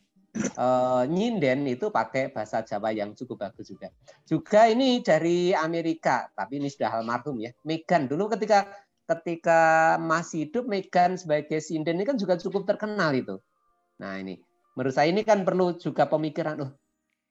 uh, 0.57 1.05
nyinden 1.07 1.67
itu 1.67 1.91
pakai 1.91 2.31
bahasa 2.31 2.63
Jawa 2.63 2.95
yang 2.95 3.13
cukup 3.13 3.47
bagus 3.49 3.71
juga. 3.71 3.91
Juga 4.27 4.71
ini 4.71 5.03
dari 5.03 5.53
Amerika, 5.53 6.31
tapi 6.33 6.63
ini 6.63 6.71
sudah 6.71 7.01
almarhum 7.03 7.39
ya. 7.43 7.51
Megan 7.67 8.07
dulu 8.07 8.31
ketika 8.33 8.71
ketika 9.11 9.99
masih 9.99 10.47
hidup 10.47 10.71
Megan 10.71 11.19
sebagai 11.19 11.59
sinden 11.59 11.99
ini 11.99 12.07
kan 12.07 12.15
juga 12.15 12.39
cukup 12.39 12.63
terkenal 12.67 13.11
itu. 13.15 13.37
Nah 13.99 14.19
ini 14.23 14.39
menurut 14.79 14.95
saya 14.95 15.11
ini 15.11 15.27
kan 15.27 15.43
perlu 15.43 15.75
juga 15.77 16.07
pemikiran, 16.07 16.63
oh 16.63 16.73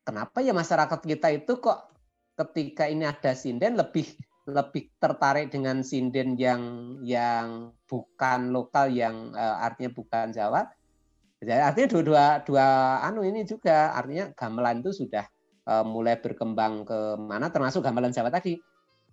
kenapa 0.03 0.43
ya 0.43 0.51
masyarakat 0.51 0.99
kita 0.99 1.27
itu 1.31 1.57
kok 1.63 1.87
ketika 2.35 2.87
ini 2.87 3.07
ada 3.07 3.31
sinden 3.35 3.79
lebih 3.79 4.07
lebih 4.51 4.89
tertarik 4.97 5.53
dengan 5.53 5.85
sinden 5.85 6.35
yang 6.35 6.61
yang 7.05 7.73
bukan 7.85 8.49
lokal 8.49 8.89
yang 8.89 9.33
uh, 9.33 9.61
artinya 9.61 9.93
bukan 9.93 10.33
Jawa. 10.33 10.65
Jadi 11.39 11.55
artinya 11.55 11.87
dua, 11.87 12.03
dua 12.03 12.25
dua 12.43 12.67
anu 13.07 13.23
ini 13.23 13.47
juga 13.47 13.95
artinya 13.95 14.35
gamelan 14.35 14.83
itu 14.83 14.91
sudah 15.05 15.23
uh, 15.69 15.85
mulai 15.87 16.19
berkembang 16.19 16.83
ke 16.83 16.99
mana 17.15 17.47
termasuk 17.47 17.79
gamelan 17.85 18.11
Jawa 18.11 18.27
tadi. 18.33 18.59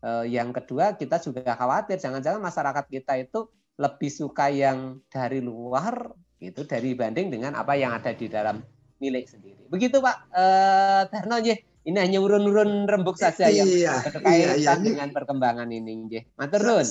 Uh, 0.02 0.28
yang 0.28 0.52
kedua 0.52 0.92
kita 0.98 1.16
juga 1.22 1.56
khawatir 1.56 1.96
jangan-jangan 1.96 2.42
masyarakat 2.42 2.84
kita 2.90 3.16
itu 3.16 3.48
lebih 3.80 4.10
suka 4.12 4.52
yang 4.52 5.00
dari 5.08 5.40
luar 5.40 6.12
itu 6.40 6.68
dari 6.68 6.92
banding 6.92 7.32
dengan 7.32 7.56
apa 7.56 7.76
yang 7.76 7.96
ada 7.96 8.12
di 8.12 8.28
dalam 8.28 8.60
milik 9.00 9.28
sendiri. 9.28 9.68
Begitu 9.68 10.00
Pak 10.00 10.16
uh, 10.32 11.02
Darno 11.08 11.40
ini 11.86 11.98
hanya 12.02 12.18
urun-urun 12.18 12.90
rembuk 12.90 13.14
saja 13.14 13.46
yang 13.46 13.70
iya, 13.70 14.02
berkaitan 14.02 14.26
iya, 14.34 14.52
iya. 14.58 14.74
dengan 14.74 15.08
perkembangan 15.14 15.70
ini 15.70 15.92
nggih. 16.10 16.22
Matur 16.34 16.66
nuwun. 16.66 16.88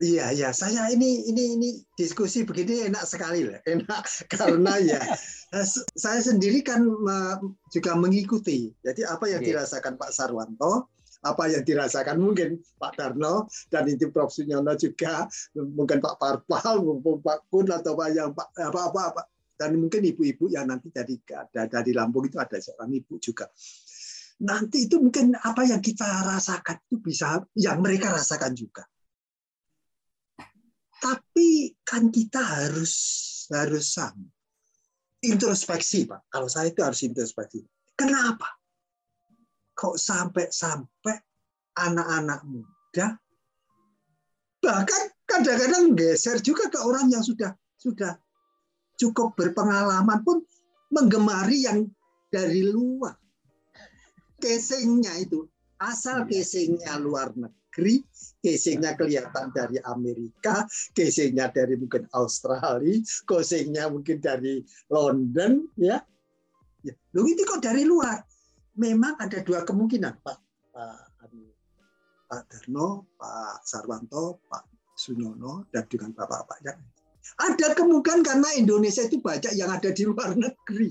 Iya, 0.00 0.32
iya. 0.32 0.48
Saya 0.56 0.88
ini 0.88 1.28
ini 1.28 1.60
ini 1.60 1.68
diskusi 2.00 2.40
begini 2.40 2.88
enak 2.88 3.04
sekali 3.04 3.44
lah. 3.44 3.60
Enak 3.68 4.08
karena 4.32 4.80
ya 4.80 5.00
eh, 5.52 5.66
saya 6.00 6.20
sendiri 6.24 6.64
kan 6.64 6.80
juga 7.68 7.92
mengikuti. 7.92 8.72
Jadi 8.80 9.04
apa 9.04 9.28
yang 9.28 9.44
dirasakan 9.44 10.00
Pak 10.00 10.16
Sarwanto, 10.16 10.88
apa 11.28 11.52
yang 11.52 11.60
dirasakan 11.68 12.16
mungkin 12.16 12.56
Pak 12.80 12.96
Darno 12.96 13.52
dan 13.68 13.84
itu 13.84 14.08
Prof 14.08 14.32
Sunyono 14.32 14.72
juga, 14.80 15.28
mungkin 15.52 16.00
Pak 16.00 16.16
Parpal, 16.16 16.80
mungkin 16.80 17.20
Pak 17.20 17.52
Kun 17.52 17.68
atau 17.68 17.92
Pak 17.92 18.08
yang 18.16 18.32
Pak 18.32 18.48
apa 18.56 18.80
apa, 18.88 19.02
apa. 19.12 19.22
dan 19.60 19.76
mungkin 19.78 20.02
ibu-ibu 20.02 20.50
yang 20.50 20.72
nanti 20.72 20.90
dari 20.90 21.20
dari 21.52 21.92
Lampung 21.94 22.26
itu 22.26 22.34
ada 22.40 22.58
seorang 22.58 22.90
ibu 22.98 23.20
juga 23.22 23.46
nanti 24.42 24.90
itu 24.90 24.98
mungkin 24.98 25.38
apa 25.38 25.62
yang 25.62 25.78
kita 25.78 26.26
rasakan 26.26 26.82
itu 26.86 26.96
bisa 26.98 27.42
yang 27.54 27.78
mereka 27.78 28.10
rasakan 28.10 28.52
juga. 28.58 28.82
Tapi 31.02 31.74
kan 31.82 32.10
kita 32.10 32.38
harus 32.38 32.94
harus 33.50 33.86
sama. 33.94 34.26
Introspeksi, 35.22 36.06
Pak. 36.06 36.26
Kalau 36.26 36.50
saya 36.50 36.74
itu 36.74 36.82
harus 36.82 37.02
introspeksi. 37.06 37.62
Kenapa? 37.94 38.58
Kok 39.74 39.94
sampai-sampai 39.94 41.14
anak-anak 41.78 42.40
muda 42.46 43.22
bahkan 44.62 45.02
kadang-kadang 45.26 45.98
geser 45.98 46.38
juga 46.38 46.70
ke 46.70 46.78
orang 46.78 47.10
yang 47.10 47.24
sudah 47.24 47.50
sudah 47.74 48.14
cukup 48.94 49.34
berpengalaman 49.34 50.22
pun 50.22 50.38
menggemari 50.94 51.66
yang 51.66 51.90
dari 52.30 52.62
luar 52.62 53.18
casingnya 54.42 55.14
itu 55.22 55.46
asal 55.78 56.26
iya. 56.26 56.42
casingnya 56.42 56.98
luar 56.98 57.30
negeri, 57.38 58.02
casingnya 58.42 58.98
kelihatan 58.98 59.54
dari 59.54 59.78
Amerika, 59.86 60.66
casingnya 60.94 61.54
dari 61.54 61.78
mungkin 61.78 62.10
Australia, 62.14 62.98
casingnya 63.26 63.86
mungkin 63.86 64.18
dari 64.18 64.66
London, 64.90 65.70
ya. 65.78 66.02
ya. 66.82 66.94
Loh 67.14 67.26
itu 67.26 67.46
kok 67.46 67.62
dari 67.62 67.86
luar? 67.86 68.22
Memang 68.74 69.14
ada 69.22 69.38
dua 69.46 69.62
kemungkinan, 69.62 70.18
Pak. 70.24 70.38
Pak, 70.72 71.12
Pak 72.32 72.48
Darno, 72.48 73.12
Pak 73.20 73.60
Sarwanto, 73.68 74.40
Pak 74.48 74.64
Sunyono, 74.96 75.68
dan 75.68 75.84
dengan 75.84 76.16
Bapak-Bapak 76.16 76.58
yang 76.64 76.80
Ada 77.38 77.78
kemungkinan 77.78 78.26
karena 78.26 78.48
Indonesia 78.58 79.06
itu 79.06 79.22
banyak 79.22 79.54
yang 79.54 79.70
ada 79.70 79.94
di 79.94 80.02
luar 80.08 80.34
negeri. 80.34 80.90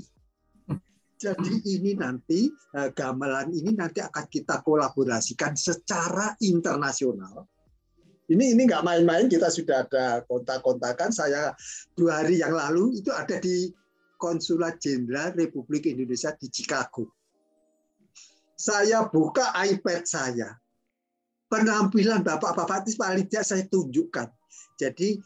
Jadi 1.22 1.62
ini 1.78 1.94
nanti 1.94 2.50
eh, 2.50 2.90
gamelan 2.90 3.54
ini 3.54 3.78
nanti 3.78 4.02
akan 4.02 4.26
kita 4.26 4.66
kolaborasikan 4.66 5.54
secara 5.54 6.34
internasional. 6.42 7.46
Ini 8.26 8.58
ini 8.58 8.66
nggak 8.66 8.82
main-main, 8.82 9.30
kita 9.30 9.54
sudah 9.54 9.86
ada 9.86 10.26
kontak-kontakan. 10.26 11.14
Saya 11.14 11.54
dua 11.94 12.26
hari 12.26 12.42
yang 12.42 12.58
lalu 12.58 12.98
itu 12.98 13.14
ada 13.14 13.38
di 13.38 13.70
Konsulat 14.18 14.82
Jenderal 14.82 15.38
Republik 15.38 15.86
Indonesia 15.86 16.34
di 16.34 16.50
Chicago. 16.50 17.12
Saya 18.58 19.06
buka 19.10 19.54
iPad 19.62 20.02
saya, 20.06 20.50
penampilan 21.52 22.26
bapak-bapak 22.26 22.88
itu 22.88 22.98
paling 22.98 23.28
tidak 23.30 23.46
saya 23.46 23.64
tunjukkan. 23.70 24.30
Jadi 24.80 25.22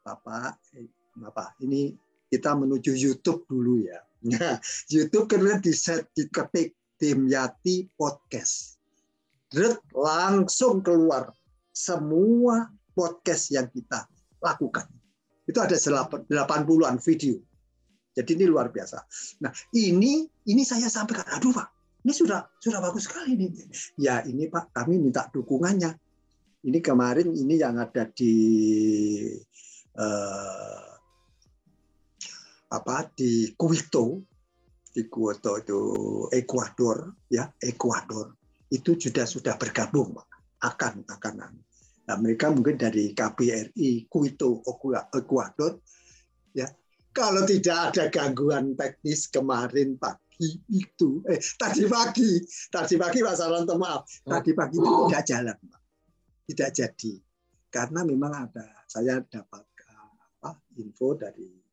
bapak, 0.00 0.60
eh, 0.78 0.88
bapak 1.18 1.60
ini 1.60 1.92
kita 2.30 2.54
menuju 2.54 2.94
YouTube 2.94 3.44
dulu 3.50 3.84
ya. 3.84 4.05
Nah, 4.26 4.58
YouTube 4.90 5.30
karena 5.30 5.62
di 5.62 5.70
set 5.70 6.10
diketik 6.18 6.74
Dimyati 6.98 7.86
Podcast. 7.94 8.74
Red 9.54 9.78
langsung 9.94 10.82
keluar 10.82 11.30
semua 11.70 12.66
podcast 12.90 13.54
yang 13.54 13.70
kita 13.70 14.10
lakukan. 14.42 14.90
Itu 15.46 15.62
ada 15.62 15.78
80-an 15.78 16.98
video. 16.98 17.38
Jadi 18.16 18.30
ini 18.34 18.44
luar 18.48 18.72
biasa. 18.72 18.98
Nah, 19.44 19.52
ini 19.76 20.26
ini 20.48 20.62
saya 20.66 20.90
sampaikan, 20.90 21.28
aduh 21.30 21.52
Pak, 21.54 21.68
ini 22.02 22.12
sudah 22.16 22.48
sudah 22.58 22.80
bagus 22.82 23.06
sekali 23.06 23.38
nih. 23.38 23.50
Ya, 24.00 24.24
ini 24.26 24.50
Pak, 24.50 24.74
kami 24.74 24.98
minta 24.98 25.28
dukungannya. 25.30 25.94
Ini 26.66 26.78
kemarin 26.82 27.30
ini 27.30 27.62
yang 27.62 27.78
ada 27.78 28.08
di 28.10 28.34
eh, 29.94 30.95
apa 32.72 33.06
di 33.14 33.54
Quito 33.54 34.26
di 34.90 35.06
Quito 35.06 35.52
itu 35.60 35.80
Ekuador 36.32 37.14
ya 37.30 37.46
Ekuador 37.62 38.34
itu 38.72 38.98
sudah 38.98 39.28
sudah 39.28 39.54
bergabung 39.54 40.18
akan 40.64 41.06
akan 41.06 41.34
nah, 42.08 42.16
mereka 42.18 42.50
mungkin 42.50 42.74
dari 42.74 43.14
KBRI 43.14 44.10
Quito 44.10 44.64
Ekuador 45.14 45.78
ya. 46.56 46.66
Kalau 47.16 47.48
tidak 47.48 47.96
ada 47.96 48.12
gangguan 48.12 48.76
teknis 48.76 49.32
kemarin 49.32 49.96
pagi 49.96 50.60
itu 50.68 51.24
eh 51.24 51.40
tadi 51.56 51.88
pagi 51.88 52.44
tadi 52.68 53.00
pagi 53.00 53.24
Pak 53.24 53.36
Saranto 53.40 53.80
maaf. 53.80 54.04
Tadi 54.20 54.52
pagi 54.52 54.76
itu 54.76 54.90
tidak 55.08 55.24
jalan 55.24 55.56
Pak. 55.56 55.80
tidak 56.52 56.70
jadi. 56.76 57.12
Karena 57.72 58.00
memang 58.04 58.32
ada 58.36 58.84
saya 58.84 59.16
dapat 59.24 59.64
apa 60.46 60.62
info 60.76 61.16
dari 61.16 61.65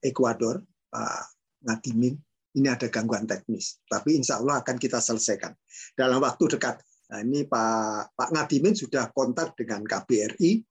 Ekuador, 0.00 0.64
Pak 0.88 1.36
Ngadimin, 1.64 2.16
ini 2.56 2.66
ada 2.66 2.90
gangguan 2.90 3.28
teknis. 3.28 3.78
Tapi 3.86 4.18
insya 4.18 4.42
Allah 4.42 4.64
akan 4.64 4.76
kita 4.80 4.98
selesaikan 4.98 5.54
dalam 5.94 6.18
waktu 6.18 6.56
dekat. 6.56 6.80
Nah, 7.10 7.20
ini 7.22 7.46
Pak 7.46 8.14
Pak 8.14 8.30
Ngadimin 8.34 8.74
sudah 8.74 9.10
kontak 9.14 9.54
dengan 9.54 9.82
KBRI, 9.86 10.62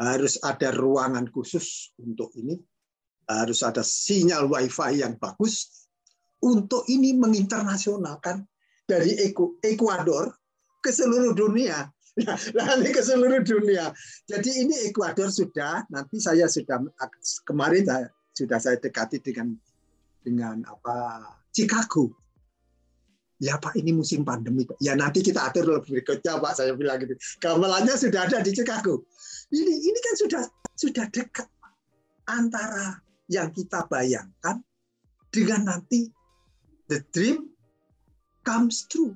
harus 0.00 0.40
ada 0.44 0.72
ruangan 0.72 1.28
khusus 1.28 1.92
untuk 2.00 2.32
ini, 2.36 2.56
harus 3.28 3.60
ada 3.64 3.84
sinyal 3.84 4.48
WiFi 4.48 5.04
yang 5.04 5.16
bagus 5.20 5.88
untuk 6.40 6.86
ini 6.88 7.16
menginternasionalkan 7.16 8.46
dari 8.88 9.16
Ekuador 9.60 10.32
ke 10.80 10.90
seluruh 10.94 11.36
dunia. 11.36 11.88
Ini 12.18 12.90
ke 12.90 12.98
seluruh 12.98 13.46
dunia. 13.46 13.94
Jadi 14.26 14.66
ini 14.66 14.90
Ekuador 14.90 15.30
sudah, 15.30 15.86
nanti 15.86 16.18
saya 16.18 16.50
sudah 16.50 16.82
kemarin 17.46 17.86
saya 17.86 18.10
sudah 18.38 18.62
saya 18.62 18.78
dekati 18.78 19.18
dengan 19.18 19.58
dengan 20.22 20.62
apa 20.70 21.26
Chicago. 21.50 22.14
Ya 23.38 23.54
Pak, 23.54 23.78
ini 23.78 23.94
musim 23.94 24.26
pandemi. 24.26 24.66
Ya 24.82 24.98
nanti 24.98 25.22
kita 25.22 25.50
atur 25.50 25.78
lebih 25.78 26.02
berikutnya 26.02 26.42
Pak, 26.42 26.58
saya 26.58 26.74
bilang 26.74 26.98
gitu. 27.02 27.14
Gamelannya 27.38 27.94
sudah 27.94 28.26
ada 28.26 28.42
di 28.42 28.50
Chicago. 28.50 29.06
Ini 29.50 29.74
ini 29.78 29.98
kan 30.02 30.14
sudah 30.18 30.42
sudah 30.74 31.06
dekat 31.10 31.46
Pak. 31.46 31.72
antara 32.28 32.98
yang 33.30 33.48
kita 33.54 33.88
bayangkan 33.88 34.60
dengan 35.30 35.70
nanti 35.70 36.10
the 36.90 36.98
dream 37.14 37.46
comes 38.42 38.90
true. 38.90 39.14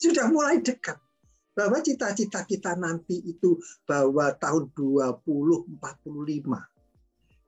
Sudah 0.00 0.32
mulai 0.32 0.64
dekat 0.64 0.96
bahwa 1.58 1.82
cita-cita 1.82 2.46
kita 2.46 2.78
nanti 2.78 3.18
itu 3.26 3.58
bahwa 3.82 4.30
tahun 4.38 4.70
2045 4.78 5.82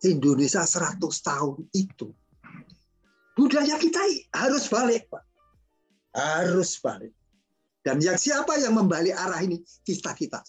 Indonesia 0.04 0.64
100 0.64 0.96
tahun 1.00 1.58
itu 1.76 2.08
budaya 3.40 3.76
kita 3.80 4.00
harus 4.36 4.68
balik, 4.68 5.08
Pak. 5.08 5.24
Harus 6.12 6.76
balik. 6.80 7.16
Dan 7.80 7.96
yang 8.04 8.20
siapa 8.20 8.60
yang 8.60 8.76
membalik 8.76 9.16
arah 9.16 9.40
ini? 9.40 9.64
Kita-kita. 9.80 10.44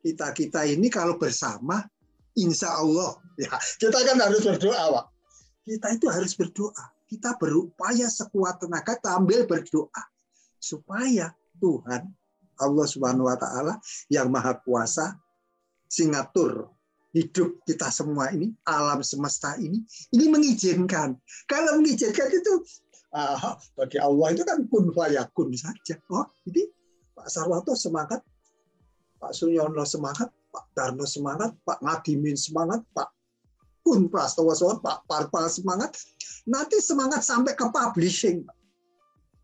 Kita-kita 0.00 0.64
ini 0.64 0.88
kalau 0.88 1.20
bersama, 1.20 1.84
insya 2.36 2.72
Allah, 2.80 3.20
ya 3.36 3.52
kita 3.76 3.98
kan 4.04 4.16
harus 4.20 4.40
berdoa, 4.44 4.84
Pak. 4.96 5.06
Kita 5.64 5.86
itu 5.96 6.06
harus 6.08 6.32
berdoa. 6.36 6.84
Kita 7.04 7.36
berupaya 7.36 8.08
sekuat 8.08 8.64
tenaga 8.64 8.96
tampil 9.00 9.44
berdoa. 9.44 10.02
Supaya 10.56 11.32
Tuhan, 11.60 12.08
Allah 12.56 12.86
Subhanahu 12.88 13.28
Wa 13.28 13.36
Taala 13.36 13.74
yang 14.08 14.32
Maha 14.32 14.56
Kuasa, 14.64 15.12
singatur 15.88 16.73
hidup 17.14 17.62
kita 17.62 17.88
semua 17.94 18.34
ini, 18.34 18.50
alam 18.66 18.98
semesta 19.06 19.54
ini, 19.62 19.80
ini 20.10 20.26
mengizinkan. 20.26 21.14
Kalau 21.46 21.78
mengizinkan 21.78 22.26
itu 22.26 22.52
uh, 23.14 23.54
bagi 23.78 24.02
Allah 24.02 24.34
itu 24.34 24.42
kan 24.42 24.66
kun 24.66 24.90
fayakun 24.90 25.54
saja. 25.54 25.94
Oh, 26.10 26.26
jadi 26.42 26.66
Pak 27.14 27.30
Sarwato 27.30 27.78
semangat, 27.78 28.20
Pak 29.22 29.30
Sunyono 29.30 29.86
semangat, 29.86 30.34
Pak 30.50 30.66
Darno 30.74 31.06
semangat, 31.06 31.54
Pak 31.62 31.78
Ngadimin 31.80 32.34
semangat, 32.34 32.82
Pak 32.90 33.14
Kun 33.86 34.10
Prastowo 34.10 34.50
semangat, 34.56 34.80
Pak 34.82 34.98
Parpal 35.06 35.46
semangat. 35.46 35.94
Nanti 36.50 36.82
semangat 36.82 37.22
sampai 37.22 37.54
ke 37.54 37.64
publishing. 37.70 38.42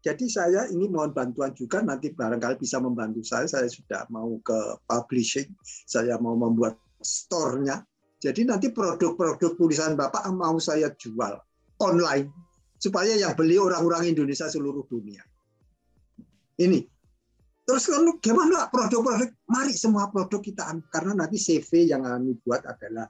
Jadi 0.00 0.32
saya 0.32 0.64
ini 0.72 0.88
mohon 0.88 1.12
bantuan 1.12 1.52
juga 1.52 1.84
nanti 1.84 2.08
barangkali 2.08 2.56
bisa 2.56 2.80
membantu 2.80 3.20
saya. 3.20 3.44
Saya 3.44 3.68
sudah 3.68 4.08
mau 4.08 4.40
ke 4.40 4.58
publishing, 4.88 5.52
saya 5.84 6.16
mau 6.16 6.34
membuat 6.34 6.80
store-nya. 7.00 7.82
Jadi 8.20 8.44
nanti 8.44 8.68
produk-produk 8.68 9.56
tulisan 9.56 9.96
Bapak 9.96 10.28
mau 10.36 10.60
saya 10.60 10.92
jual 10.92 11.40
online 11.80 12.28
supaya 12.76 13.16
yang 13.16 13.32
beli 13.32 13.56
orang-orang 13.56 14.12
Indonesia 14.12 14.48
seluruh 14.48 14.84
dunia. 14.88 15.24
Ini. 16.60 16.84
Terus 17.64 17.86
kan 17.88 18.04
gimana 18.20 18.68
produk-produk? 18.68 19.30
Mari 19.48 19.72
semua 19.72 20.12
produk 20.12 20.40
kita 20.40 20.68
karena 20.92 21.24
nanti 21.24 21.40
CV 21.40 21.88
yang 21.88 22.04
kami 22.04 22.36
buat 22.44 22.64
adalah 22.66 23.08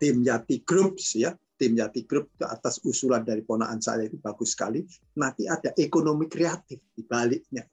tim 0.00 0.24
Yati 0.24 0.64
Groups 0.64 1.20
ya. 1.20 1.36
Tim 1.60 1.76
Yati 1.76 2.08
Group 2.08 2.32
itu 2.32 2.48
atas 2.48 2.80
usulan 2.80 3.20
dari 3.20 3.44
ponaan 3.44 3.84
saya 3.84 4.08
itu 4.08 4.16
bagus 4.16 4.56
sekali. 4.56 4.80
Nanti 5.20 5.44
ada 5.44 5.76
ekonomi 5.76 6.24
kreatif 6.24 6.80
di 6.96 7.04
baliknya. 7.04 7.68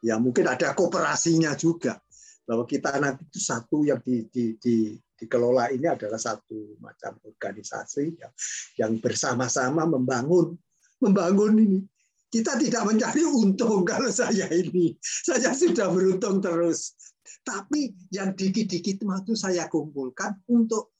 Ya 0.00 0.16
mungkin 0.16 0.48
ada 0.48 0.72
kooperasinya 0.72 1.52
juga 1.58 2.00
bahwa 2.46 2.62
kita 2.64 2.94
nanti 3.02 3.26
itu 3.26 3.42
satu 3.42 3.82
yang 3.82 3.98
di, 4.00 4.22
di, 4.30 4.54
di, 4.56 4.94
dikelola 5.18 5.74
ini 5.74 5.90
adalah 5.90 6.16
satu 6.16 6.78
macam 6.78 7.18
organisasi 7.26 8.04
yang, 8.16 8.32
yang 8.78 8.92
bersama-sama 9.02 9.82
membangun 9.84 10.54
membangun 11.02 11.58
ini. 11.58 11.80
Kita 12.26 12.58
tidak 12.58 12.86
mencari 12.86 13.22
untung 13.26 13.82
kalau 13.90 14.08
saya 14.08 14.46
ini. 14.54 14.94
Saya 15.02 15.50
sudah 15.52 15.90
beruntung 15.90 16.38
terus. 16.38 16.94
Tapi 17.42 17.94
yang 18.14 18.34
dikit-dikit 18.34 19.02
itu 19.02 19.32
saya 19.34 19.66
kumpulkan 19.66 20.38
untuk 20.50 20.94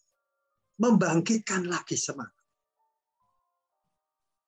membangkitkan 0.83 1.67
lagi 1.67 1.95
semangat. 1.99 2.35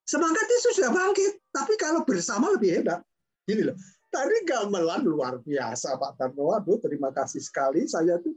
Semangat 0.09 0.47
itu 0.49 0.69
sudah 0.73 0.89
bangkit, 0.89 1.53
tapi 1.53 1.77
kalau 1.77 2.01
bersama 2.03 2.49
lebih 2.57 2.81
hebat. 2.81 3.05
Gini 3.45 3.69
loh, 3.69 3.77
Tadi 4.09 4.37
gamelan 4.49 5.05
luar 5.05 5.37
biasa 5.45 6.01
Pak 6.01 6.17
Tarno. 6.17 6.57
Aduh, 6.57 6.81
terima 6.81 7.13
kasih 7.13 7.45
sekali. 7.45 7.85
Saya 7.85 8.17
tuh 8.25 8.33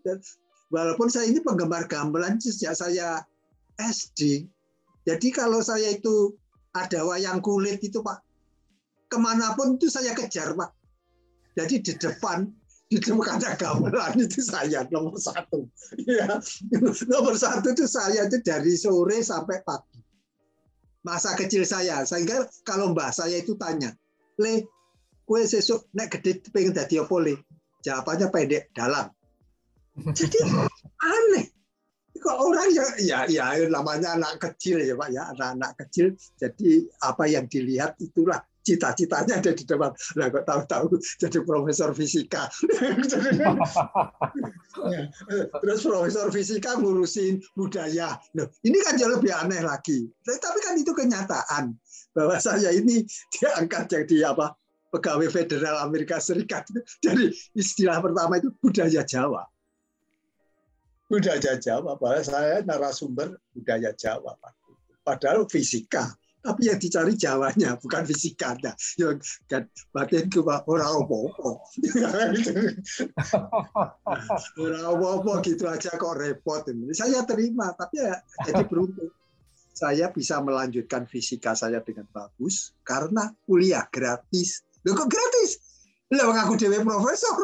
walaupun 0.71 1.07
saya 1.07 1.31
ini 1.31 1.39
penggemar 1.39 1.87
gamelan 1.87 2.39
sejak 2.43 2.75
saya 2.75 3.23
SD. 3.79 4.47
Jadi 5.07 5.27
kalau 5.31 5.63
saya 5.63 5.95
itu 5.95 6.35
ada 6.75 7.03
wayang 7.07 7.39
kulit 7.39 7.79
itu 7.83 8.03
Pak, 8.03 8.19
ke 9.11 9.17
mana 9.19 9.55
pun 9.55 9.75
itu 9.79 9.87
saya 9.87 10.11
kejar 10.15 10.55
Pak. 10.55 10.71
Jadi 11.55 11.83
di 11.83 11.93
depan 11.99 12.47
depan 12.91 13.23
ada 13.39 13.55
gamelan 13.55 14.19
itu 14.19 14.43
saya 14.43 14.83
nomor 14.91 15.15
satu. 15.15 15.63
Ya, 16.03 16.39
nomor 17.07 17.39
satu 17.39 17.71
itu 17.71 17.87
saya 17.87 18.27
itu 18.27 18.43
dari 18.43 18.75
sore 18.75 19.23
sampai 19.23 19.63
pagi. 19.63 20.03
Masa 21.01 21.33
kecil 21.33 21.65
saya, 21.65 22.05
sehingga 22.05 22.45
kalau 22.61 22.93
mbah 22.93 23.09
saya 23.09 23.41
itu 23.41 23.57
tanya, 23.57 23.89
Le, 24.37 24.69
kue 25.31 25.47
sesuk 25.47 25.87
nek 25.95 26.11
gede 26.11 26.43
pengen 26.51 26.75
dadi 26.75 26.99
apa 26.99 27.15
le? 27.23 27.39
Jawabannya 27.87 28.27
pendek, 28.27 28.75
dalam. 28.75 29.07
Jadi 30.19 30.37
aneh. 30.99 31.47
kok 32.21 32.37
orang 32.37 32.69
ya 32.69 32.85
ya 33.01 33.19
ya 33.25 33.65
namanya 33.65 34.13
anak 34.13 34.37
kecil 34.37 34.77
ya 34.77 34.93
Pak 34.93 35.09
ya 35.09 35.31
anak-anak 35.33 35.71
kecil. 35.79 36.13
Jadi 36.37 36.85
apa 37.01 37.25
yang 37.25 37.49
dilihat 37.49 37.97
itulah 37.97 38.37
cita-citanya 38.61 39.41
ada 39.41 39.57
di 39.57 39.63
depan. 39.65 39.89
Lah 40.19 40.29
kok 40.29 40.45
tahu-tahu 40.45 41.01
jadi 41.17 41.39
profesor 41.41 41.97
fisika. 41.97 42.45
Terus 45.65 45.81
profesor 45.81 46.29
fisika 46.29 46.77
ngurusin 46.77 47.41
budaya. 47.57 48.21
Nah, 48.37 48.45
ini 48.61 48.77
kan 48.85 49.01
jauh 49.01 49.17
lebih 49.17 49.33
aneh 49.33 49.65
lagi. 49.65 50.05
Tapi 50.21 50.59
kan 50.61 50.77
itu 50.77 50.93
kenyataan. 50.93 51.73
Bahwa 52.13 52.37
saya 52.37 52.69
ini 52.69 53.01
diangkat 53.33 53.97
jadi 53.97 54.35
apa 54.35 54.60
pegawai 54.91 55.31
federal 55.31 55.81
Amerika 55.81 56.19
Serikat 56.19 56.67
jadi 57.05 57.31
istilah 57.55 58.03
pertama 58.03 58.37
itu 58.37 58.51
budaya 58.59 59.01
Jawa 59.01 59.47
budaya 61.11 61.59
Jawa, 61.59 61.99
bahwa 61.99 62.23
saya 62.23 62.63
narasumber 62.63 63.35
budaya 63.51 63.91
Jawa. 63.91 64.39
Padahal 65.03 65.43
fisika, 65.51 66.15
tapi 66.41 66.71
yang 66.71 66.79
dicari 66.79 67.13
Jawanya, 67.19 67.75
bukan 67.77 68.07
fisikanya. 68.07 68.73
Ya 68.95 69.11
kan 69.45 69.67
batin 69.91 70.31
ke 70.31 70.39
orang 70.41 71.03
apa-apa. 71.03 71.49
orang 74.63 74.85
apa-apa 74.87 75.33
gitu 75.43 75.67
aja 75.67 75.91
kok 75.93 76.15
repot. 76.15 76.63
Saya 76.95 77.27
terima, 77.27 77.75
tapi 77.75 77.99
ya 77.99 78.15
jadi 78.47 78.63
beruntung. 78.65 79.11
Saya 79.71 80.09
bisa 80.09 80.41
melanjutkan 80.41 81.07
fisika 81.09 81.55
saya 81.57 81.81
dengan 81.85 82.07
bagus 82.09 82.73
karena 82.87 83.35
kuliah 83.45 83.85
gratis. 83.91 84.63
Loh 84.85 84.93
kok 84.97 85.09
gratis? 85.09 85.61
Lah 86.11 86.27
mengaku 86.27 86.59
dewe 86.59 86.83
profesor. 86.83 87.37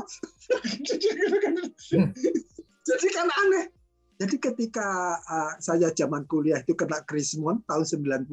Jadi 2.88 3.08
kan 3.14 3.28
aneh. 3.32 3.72
Jadi 4.18 4.36
ketika 4.42 5.20
uh, 5.22 5.54
saya 5.62 5.94
zaman 5.94 6.26
kuliah 6.26 6.58
itu 6.58 6.74
kena 6.74 7.06
Krismon 7.06 7.62
tahun 7.70 7.86
90 7.86 8.26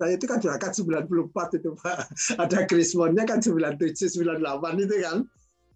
saya 0.00 0.16
itu 0.16 0.24
kan 0.24 0.40
berangkat 0.40 0.72
94 0.72 1.60
itu 1.60 1.70
Pak. 1.76 1.98
Ada 2.40 2.58
Krismonnya 2.64 3.28
kan 3.28 3.44
97 3.44 4.16
98 4.16 4.84
itu 4.88 4.96
kan. 5.04 5.18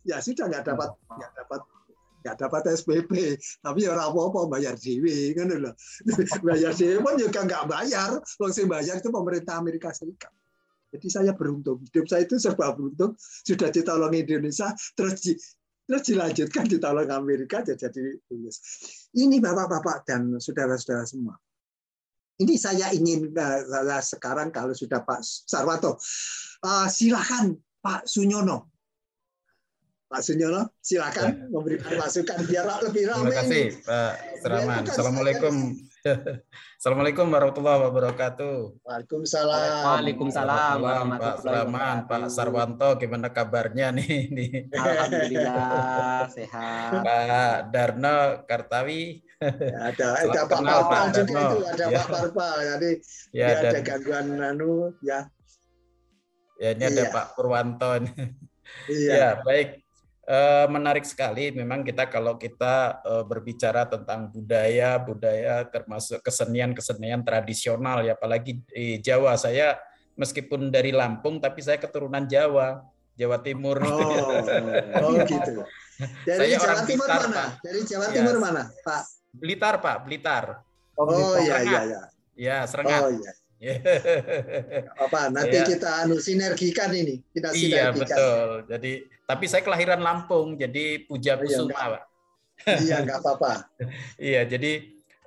Ya 0.08 0.16
sudah 0.24 0.48
nggak 0.48 0.64
dapat 0.64 0.96
nggak 1.12 1.32
dapat 1.36 1.60
nggak 2.24 2.36
dapat 2.40 2.62
SPP, 2.72 3.12
tapi 3.60 3.84
ya 3.84 3.92
orang 3.92 4.08
apa-apa 4.08 4.56
bayar 4.56 4.80
dewi 4.80 5.36
kan 5.36 5.52
loh. 5.52 5.76
bayar 6.48 6.72
dewi 6.72 6.96
pun 7.04 7.20
juga 7.20 7.44
nggak 7.44 7.64
bayar, 7.68 8.16
langsung 8.40 8.64
bayar 8.64 8.96
itu 8.96 9.12
pemerintah 9.12 9.60
Amerika 9.60 9.92
Serikat. 9.92 10.32
Jadi 10.94 11.08
saya 11.10 11.32
beruntung, 11.34 11.82
hidup 11.90 12.06
saya 12.06 12.22
itu 12.22 12.38
serba 12.38 12.70
beruntung, 12.70 13.18
sudah 13.18 13.66
ditolong 13.74 14.14
Indonesia, 14.14 14.70
terus 14.94 15.34
Terus 15.84 16.02
dilanjutkan 16.08 16.64
di 16.64 16.80
tahun 16.80 17.12
Amerika 17.12 17.60
jadi 17.60 18.16
tulis. 18.24 18.56
Ini 19.12 19.36
bapak-bapak 19.36 20.08
dan 20.08 20.32
saudara-saudara 20.40 21.04
semua. 21.04 21.36
Ini 22.40 22.56
saya 22.56 22.90
ingin 22.90 23.30
uh, 23.36 24.02
sekarang 24.02 24.50
kalau 24.50 24.74
sudah 24.74 25.04
Pak 25.04 25.22
Sarwato, 25.22 26.00
uh, 26.66 26.88
silakan 26.88 27.54
Pak 27.84 28.08
Sunyono. 28.08 28.72
Pak 30.08 30.24
Sunyono, 30.24 30.72
silakan 30.80 31.30
ya. 31.30 31.46
memberikan 31.52 31.94
masukan 32.00 32.42
biar 32.48 32.66
lebih 32.90 33.04
ramai. 33.06 33.30
Terima 33.30 33.38
kasih 33.44 33.64
Pak 33.84 34.12
Seraman. 34.40 34.82
Assalamualaikum. 34.88 35.54
Assalamualaikum 36.76 37.32
warahmatullahi 37.32 37.80
wabarakatuh. 37.88 38.84
Waalaikumsalam. 38.84 39.84
Waalaikumsalam 39.88 40.76
Pak 41.16 41.36
Suraman, 41.40 41.96
Pak 42.04 42.28
Sarwanto, 42.28 42.88
gimana 43.00 43.32
kabarnya 43.32 43.88
nih? 43.88 44.68
Alhamdulillah 44.76 46.28
sehat. 46.36 47.00
Pak 47.00 47.72
Darno 47.72 48.44
Kartawi. 48.44 49.24
Ya, 49.40 49.92
ada 49.92 50.06
ada 50.20 50.40
Pak 50.44 50.60
Parpa 50.60 50.98
juga 51.08 51.40
itu, 51.40 51.58
ada 51.72 51.84
ya. 51.88 51.96
Pak 51.96 52.08
Parpa. 52.12 52.48
Jadi 52.60 52.90
ya, 53.32 53.48
dan, 53.48 53.72
ada 53.72 53.80
gangguan 53.80 54.26
anu 54.44 54.92
ya. 55.00 55.20
Ya 56.60 56.68
ini 56.76 56.84
iya. 56.84 56.92
ada 56.92 57.04
Pak 57.16 57.26
Purwanto. 57.32 57.92
Iya. 58.92 59.12
ya, 59.16 59.28
baik. 59.40 59.83
Eh, 60.24 60.66
menarik 60.72 61.04
sekali. 61.04 61.52
Memang 61.52 61.84
kita 61.84 62.08
kalau 62.08 62.40
kita 62.40 63.04
eh, 63.04 63.24
berbicara 63.28 63.84
tentang 63.84 64.32
budaya 64.32 64.96
budaya 64.96 65.68
termasuk 65.68 66.24
kesenian 66.24 66.72
kesenian 66.72 67.20
tradisional 67.20 68.00
ya 68.00 68.16
apalagi 68.16 68.64
di 68.64 69.04
Jawa. 69.04 69.36
Saya 69.36 69.76
meskipun 70.16 70.72
dari 70.72 70.96
Lampung 70.96 71.44
tapi 71.44 71.60
saya 71.60 71.76
keturunan 71.76 72.24
Jawa 72.24 72.80
Jawa 73.20 73.36
Timur. 73.44 73.84
Oh, 73.84 74.40
oh 75.04 75.12
gitu. 75.28 75.60
Dari 76.24 76.38
saya 76.40 76.56
Jawa 76.56 76.64
orang 76.72 76.80
Timur 76.88 77.06
Blitar, 77.06 77.20
mana? 77.20 77.36
Pak. 77.36 77.48
dari 77.60 77.80
Jawa 77.84 78.04
ya. 78.04 78.14
Timur 78.16 78.36
mana 78.40 78.62
Pak? 78.80 79.02
Blitar 79.36 79.74
Pak 79.84 79.96
Blitar. 80.08 80.44
Oh, 80.96 81.04
oh 81.04 81.36
iya 81.36 81.56
iya 81.68 81.80
iya. 81.84 82.02
Ya 82.32 82.56
Serengat. 82.64 83.00
Oh 83.04 83.12
iya 83.12 83.43
apa 85.04 85.20
nanti 85.32 85.56
saya, 85.56 85.68
kita 85.68 85.88
anu 86.04 86.16
sinergikan 86.20 86.90
ini 86.92 87.20
kita 87.32 87.48
iya 87.56 87.90
betul. 87.90 88.68
Jadi 88.68 88.92
tapi 89.24 89.44
saya 89.48 89.62
kelahiran 89.64 90.00
Lampung 90.04 90.60
jadi 90.60 91.00
Puja 91.08 91.40
Kusuma 91.40 91.72
oh, 91.72 91.76
iya, 91.76 91.86
pak. 91.92 92.02
Iya 92.84 92.96
nggak 93.04 93.18
apa-apa. 93.24 93.52
Iya 94.32 94.42
jadi 94.44 94.72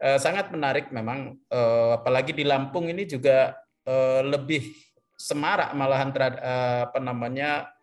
eh, 0.02 0.20
sangat 0.22 0.54
menarik 0.54 0.94
memang 0.94 1.38
eh, 1.50 1.92
apalagi 1.98 2.32
di 2.34 2.46
Lampung 2.46 2.88
ini 2.90 3.10
juga 3.10 3.58
eh, 3.86 4.22
lebih 4.22 4.74
semarak 5.18 5.74
malahan 5.74 6.14
terhadap 6.14 6.40
eh, 6.40 6.80
apa 6.88 7.00
namanya 7.02 7.74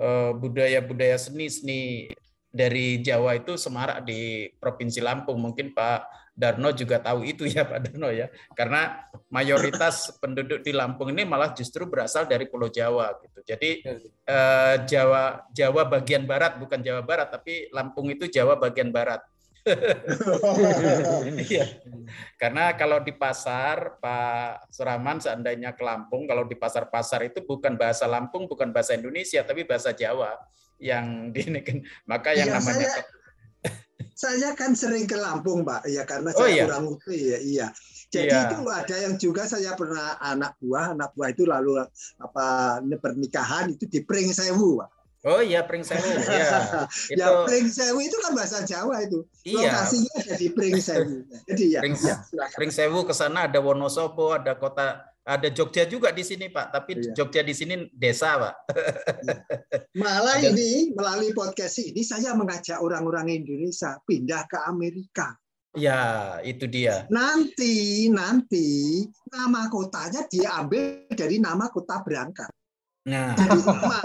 eh, 0.00 0.32
budaya-budaya 0.32 1.20
seni-seni 1.20 2.08
dari 2.48 3.04
Jawa 3.04 3.36
itu 3.36 3.60
semarak 3.60 4.08
di 4.08 4.48
Provinsi 4.56 5.04
Lampung. 5.04 5.36
Mungkin 5.36 5.76
Pak 5.76 6.27
Darno 6.38 6.70
juga 6.70 7.02
tahu 7.02 7.26
itu 7.26 7.50
ya 7.50 7.66
Pak 7.66 7.90
Darno 7.90 8.14
ya. 8.14 8.30
Karena 8.54 9.02
mayoritas 9.34 10.14
penduduk 10.22 10.62
di 10.62 10.70
Lampung 10.70 11.10
ini 11.10 11.26
malah 11.26 11.50
justru 11.50 11.90
berasal 11.90 12.30
dari 12.30 12.46
Pulau 12.46 12.70
Jawa 12.70 13.18
gitu. 13.26 13.42
Jadi 13.42 13.82
eh, 14.22 14.74
Jawa 14.86 15.50
Jawa 15.50 15.82
bagian 15.90 16.30
barat 16.30 16.62
bukan 16.62 16.78
Jawa 16.78 17.02
Barat 17.02 17.34
tapi 17.34 17.66
Lampung 17.74 18.06
itu 18.14 18.30
Jawa 18.30 18.54
bagian 18.54 18.94
barat. 18.94 19.18
Iya. 21.28 21.66
Karena 22.40 22.72
kalau 22.72 23.04
di 23.04 23.12
pasar 23.12 24.00
Pak 24.00 24.72
Suraman 24.72 25.20
seandainya 25.20 25.76
ke 25.76 25.84
Lampung, 25.84 26.24
kalau 26.24 26.48
di 26.48 26.56
pasar-pasar 26.56 27.28
itu 27.28 27.44
bukan 27.44 27.76
bahasa 27.76 28.08
Lampung, 28.08 28.48
bukan 28.48 28.72
bahasa 28.72 28.96
Indonesia, 28.96 29.44
tapi 29.44 29.68
bahasa 29.68 29.92
Jawa 29.92 30.40
yang 30.78 31.34
di 31.34 31.42
maka 32.06 32.32
yang 32.32 32.48
ya, 32.48 32.56
namanya 32.56 32.86
saya, 32.86 33.02
saya 34.18 34.50
kan 34.58 34.74
sering 34.74 35.06
ke 35.06 35.14
Lampung, 35.14 35.62
Pak. 35.62 35.86
Ya 35.86 36.02
karena 36.02 36.34
oh, 36.34 36.42
saya 36.42 36.42
oh, 36.42 36.50
iya. 36.50 36.64
kurang 36.66 36.84
ngerti 36.90 37.18
ya. 37.22 37.38
Iya. 37.38 37.66
Jadi 38.08 38.34
iya. 38.34 38.50
itu 38.50 38.56
ada 38.66 38.96
yang 38.98 39.14
juga 39.14 39.42
saya 39.46 39.78
pernah 39.78 40.18
anak 40.18 40.58
buah, 40.58 40.96
anak 40.98 41.14
buah 41.14 41.28
itu 41.30 41.46
lalu 41.46 41.78
apa 42.18 42.46
pernikahan 42.98 43.70
itu 43.70 43.86
di 43.86 44.02
Pring 44.02 44.34
Sewu, 44.34 44.82
Pak. 44.82 44.90
Oh 45.28 45.42
iya 45.44 45.62
Pring 45.62 45.86
Sewu. 45.86 46.02
Ya. 46.26 46.86
ya 47.14 47.26
Pring 47.46 47.70
Sewu 47.70 47.98
itu 48.02 48.16
kan 48.18 48.34
bahasa 48.34 48.66
Jawa 48.66 49.06
itu. 49.06 49.22
Iya. 49.46 49.70
Lokasinya 49.70 50.12
ada 50.18 50.34
di 50.34 50.48
Pring 50.50 50.78
Sewu. 50.82 51.16
Jadi 51.46 51.64
ya. 51.78 51.80
Pring, 51.84 51.94
ya, 52.02 52.16
Pring 52.58 52.72
Sewu 52.74 53.06
ke 53.06 53.14
sana 53.14 53.46
ada 53.46 53.62
Wonosobo, 53.62 54.34
ada 54.34 54.58
kota 54.58 55.07
ada 55.28 55.52
Jogja 55.52 55.84
juga 55.84 56.08
di 56.08 56.24
sini 56.24 56.48
Pak, 56.48 56.66
tapi 56.72 56.96
iya. 56.96 57.12
Jogja 57.12 57.44
di 57.44 57.52
sini 57.52 57.84
desa 57.92 58.40
Pak. 58.40 58.54
Iya. 59.20 59.36
Malah 60.00 60.40
ada... 60.40 60.48
ini 60.48 60.96
melalui 60.96 61.36
podcast 61.36 61.84
ini 61.84 62.00
saya 62.00 62.32
mengajak 62.32 62.80
orang-orang 62.80 63.44
Indonesia 63.44 64.00
pindah 64.08 64.48
ke 64.48 64.56
Amerika. 64.64 65.36
Ya, 65.76 66.40
itu 66.40 66.64
dia. 66.64 67.04
Nanti 67.12 68.08
nanti 68.08 69.04
nama 69.28 69.68
kotanya 69.68 70.24
diambil 70.32 71.04
dari 71.12 71.36
nama 71.36 71.68
kota 71.68 72.00
berangkat. 72.00 72.48
Nah. 73.04 73.36
Jadi 73.36 73.60
sama, 73.60 73.98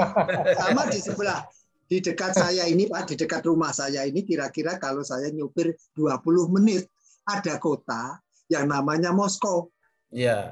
sama 0.59 0.81
di 0.91 0.99
sebelah 0.99 1.39
di 1.87 2.03
dekat 2.03 2.35
saya 2.35 2.67
ini 2.67 2.91
Pak, 2.91 3.15
di 3.15 3.15
dekat 3.15 3.47
rumah 3.47 3.71
saya 3.71 4.03
ini 4.03 4.27
kira-kira 4.27 4.75
kalau 4.75 5.07
saya 5.07 5.31
nyupir 5.31 5.71
20 5.95 6.19
menit 6.51 6.83
ada 7.23 7.55
kota 7.63 8.19
yang 8.51 8.67
namanya 8.67 9.15
Moskow. 9.15 9.71
Ya. 10.11 10.51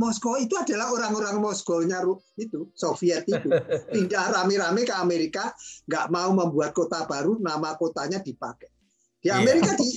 Moskow 0.00 0.40
itu 0.40 0.56
adalah 0.56 0.88
orang-orang 0.88 1.36
Moskow-nya 1.36 2.00
itu 2.40 2.72
Soviet 2.72 3.28
itu 3.28 3.48
pindah 3.92 4.32
rame-rame 4.32 4.88
ke 4.88 4.94
Amerika, 4.96 5.52
nggak 5.84 6.08
mau 6.08 6.32
membuat 6.32 6.72
kota 6.72 7.04
baru, 7.04 7.36
nama 7.36 7.76
kotanya 7.76 8.24
dipakai. 8.24 8.72
Di 9.20 9.28
iya. 9.28 9.38
Amerika 9.38 9.76
di 9.76 9.88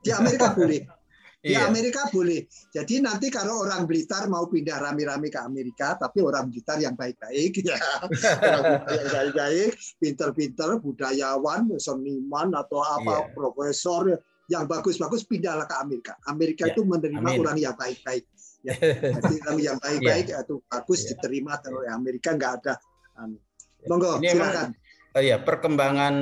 di 0.00 0.10
Amerika 0.10 0.52
boleh. 0.56 0.82
Di 1.44 1.52
iya. 1.52 1.68
Amerika 1.68 2.08
boleh. 2.08 2.48
Jadi 2.72 3.04
nanti 3.04 3.28
kalau 3.28 3.68
orang 3.68 3.84
Blitar 3.84 4.32
mau 4.32 4.48
pindah 4.48 4.80
rame-rame 4.80 5.28
ke 5.28 5.36
Amerika, 5.44 5.92
tapi 5.92 6.24
orang 6.24 6.48
Blitar 6.48 6.80
yang 6.80 6.96
baik-baik 6.96 7.60
ya, 7.60 7.76
orang 8.64 8.88
yang 8.88 9.08
baik-baik, 9.12 9.76
pinter-pinter, 10.00 10.80
budayawan, 10.80 11.68
seniman 11.76 12.48
atau 12.56 12.80
apa, 12.80 13.28
yeah. 13.28 13.32
profesor 13.36 14.16
yang 14.48 14.64
bagus-bagus 14.64 15.28
pindahlah 15.28 15.68
ke 15.68 15.76
Amerika. 15.84 16.16
Amerika 16.32 16.64
yeah. 16.64 16.72
itu 16.72 16.80
menerima 16.80 17.28
Amin. 17.28 17.40
orang 17.44 17.56
yang 17.60 17.76
baik-baik 17.76 18.24
ya 18.64 18.74
jadi 19.20 19.36
kami 19.46 19.60
yang 19.68 19.78
baik-baik 19.78 20.32
yeah. 20.32 20.40
atau 20.40 20.64
bagus 20.66 21.04
yeah. 21.04 21.08
diterima 21.14 21.60
oleh 21.68 21.92
Amerika 21.92 22.32
nggak 22.32 22.52
ada 22.64 22.74
monggo 23.86 24.18
Ini 24.18 24.32
silakan 24.32 24.68
oh 25.14 25.22
iya 25.22 25.36
perkembangan 25.38 26.14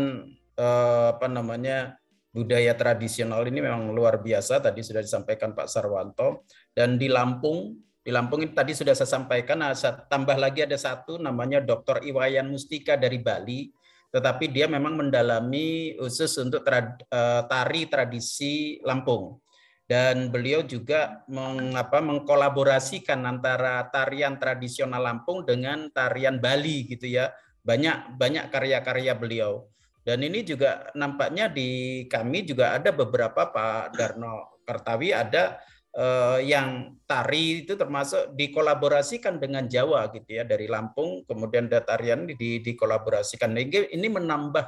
eh, 0.58 1.06
apa 1.14 1.26
namanya 1.30 2.02
budaya 2.32 2.72
tradisional 2.72 3.44
ini 3.44 3.60
memang 3.60 3.92
luar 3.92 4.18
biasa. 4.24 4.58
Tadi 4.64 4.80
sudah 4.80 5.04
disampaikan 5.04 5.52
Pak 5.52 5.68
Sarwanto. 5.68 6.48
Dan 6.72 6.96
di 6.96 7.06
Lampung, 7.06 7.76
di 8.00 8.08
Lampung 8.08 8.40
ini 8.40 8.56
tadi 8.56 8.72
sudah 8.72 8.96
saya 8.96 9.06
sampaikan, 9.06 9.60
nah, 9.60 9.76
tambah 10.08 10.34
lagi 10.40 10.64
ada 10.64 10.80
satu 10.80 11.20
namanya 11.20 11.60
Dr. 11.60 12.02
Iwayan 12.02 12.48
Mustika 12.48 12.96
dari 12.96 13.20
Bali. 13.20 13.68
Tetapi 14.12 14.48
dia 14.52 14.68
memang 14.68 14.96
mendalami 14.96 15.96
khusus 16.00 16.40
untuk 16.40 16.64
eh, 16.72 17.42
tari 17.46 17.82
tradisi 17.86 18.80
Lampung. 18.80 19.36
Dan 19.92 20.32
beliau 20.32 20.64
juga 20.64 21.20
mengapa 21.28 22.00
mengkolaborasikan 22.00 23.28
antara 23.28 23.84
tarian 23.92 24.40
tradisional 24.40 25.04
Lampung 25.04 25.44
dengan 25.44 25.92
tarian 25.92 26.40
Bali 26.40 26.88
gitu 26.88 27.12
ya. 27.12 27.28
Banyak 27.60 28.16
banyak 28.16 28.48
karya-karya 28.48 29.12
beliau. 29.12 29.68
Dan 30.00 30.24
ini 30.24 30.48
juga 30.48 30.88
nampaknya 30.96 31.52
di 31.52 32.02
kami 32.08 32.48
juga 32.48 32.72
ada 32.72 32.88
beberapa 32.88 33.52
Pak 33.52 33.92
Darno 33.92 34.64
Kartawi 34.64 35.12
ada 35.12 35.60
eh, 35.92 36.48
yang 36.48 36.96
tari 37.04 37.68
itu 37.68 37.76
termasuk 37.76 38.32
dikolaborasikan 38.32 39.36
dengan 39.36 39.68
Jawa 39.68 40.08
gitu 40.08 40.40
ya 40.40 40.48
dari 40.48 40.72
Lampung 40.72 41.28
kemudian 41.28 41.68
ada 41.68 41.84
tarian 41.84 42.24
di 42.24 42.64
dikolaborasikan. 42.64 43.52
Ini, 43.52 43.92
ini 43.92 44.08
menambah 44.08 44.64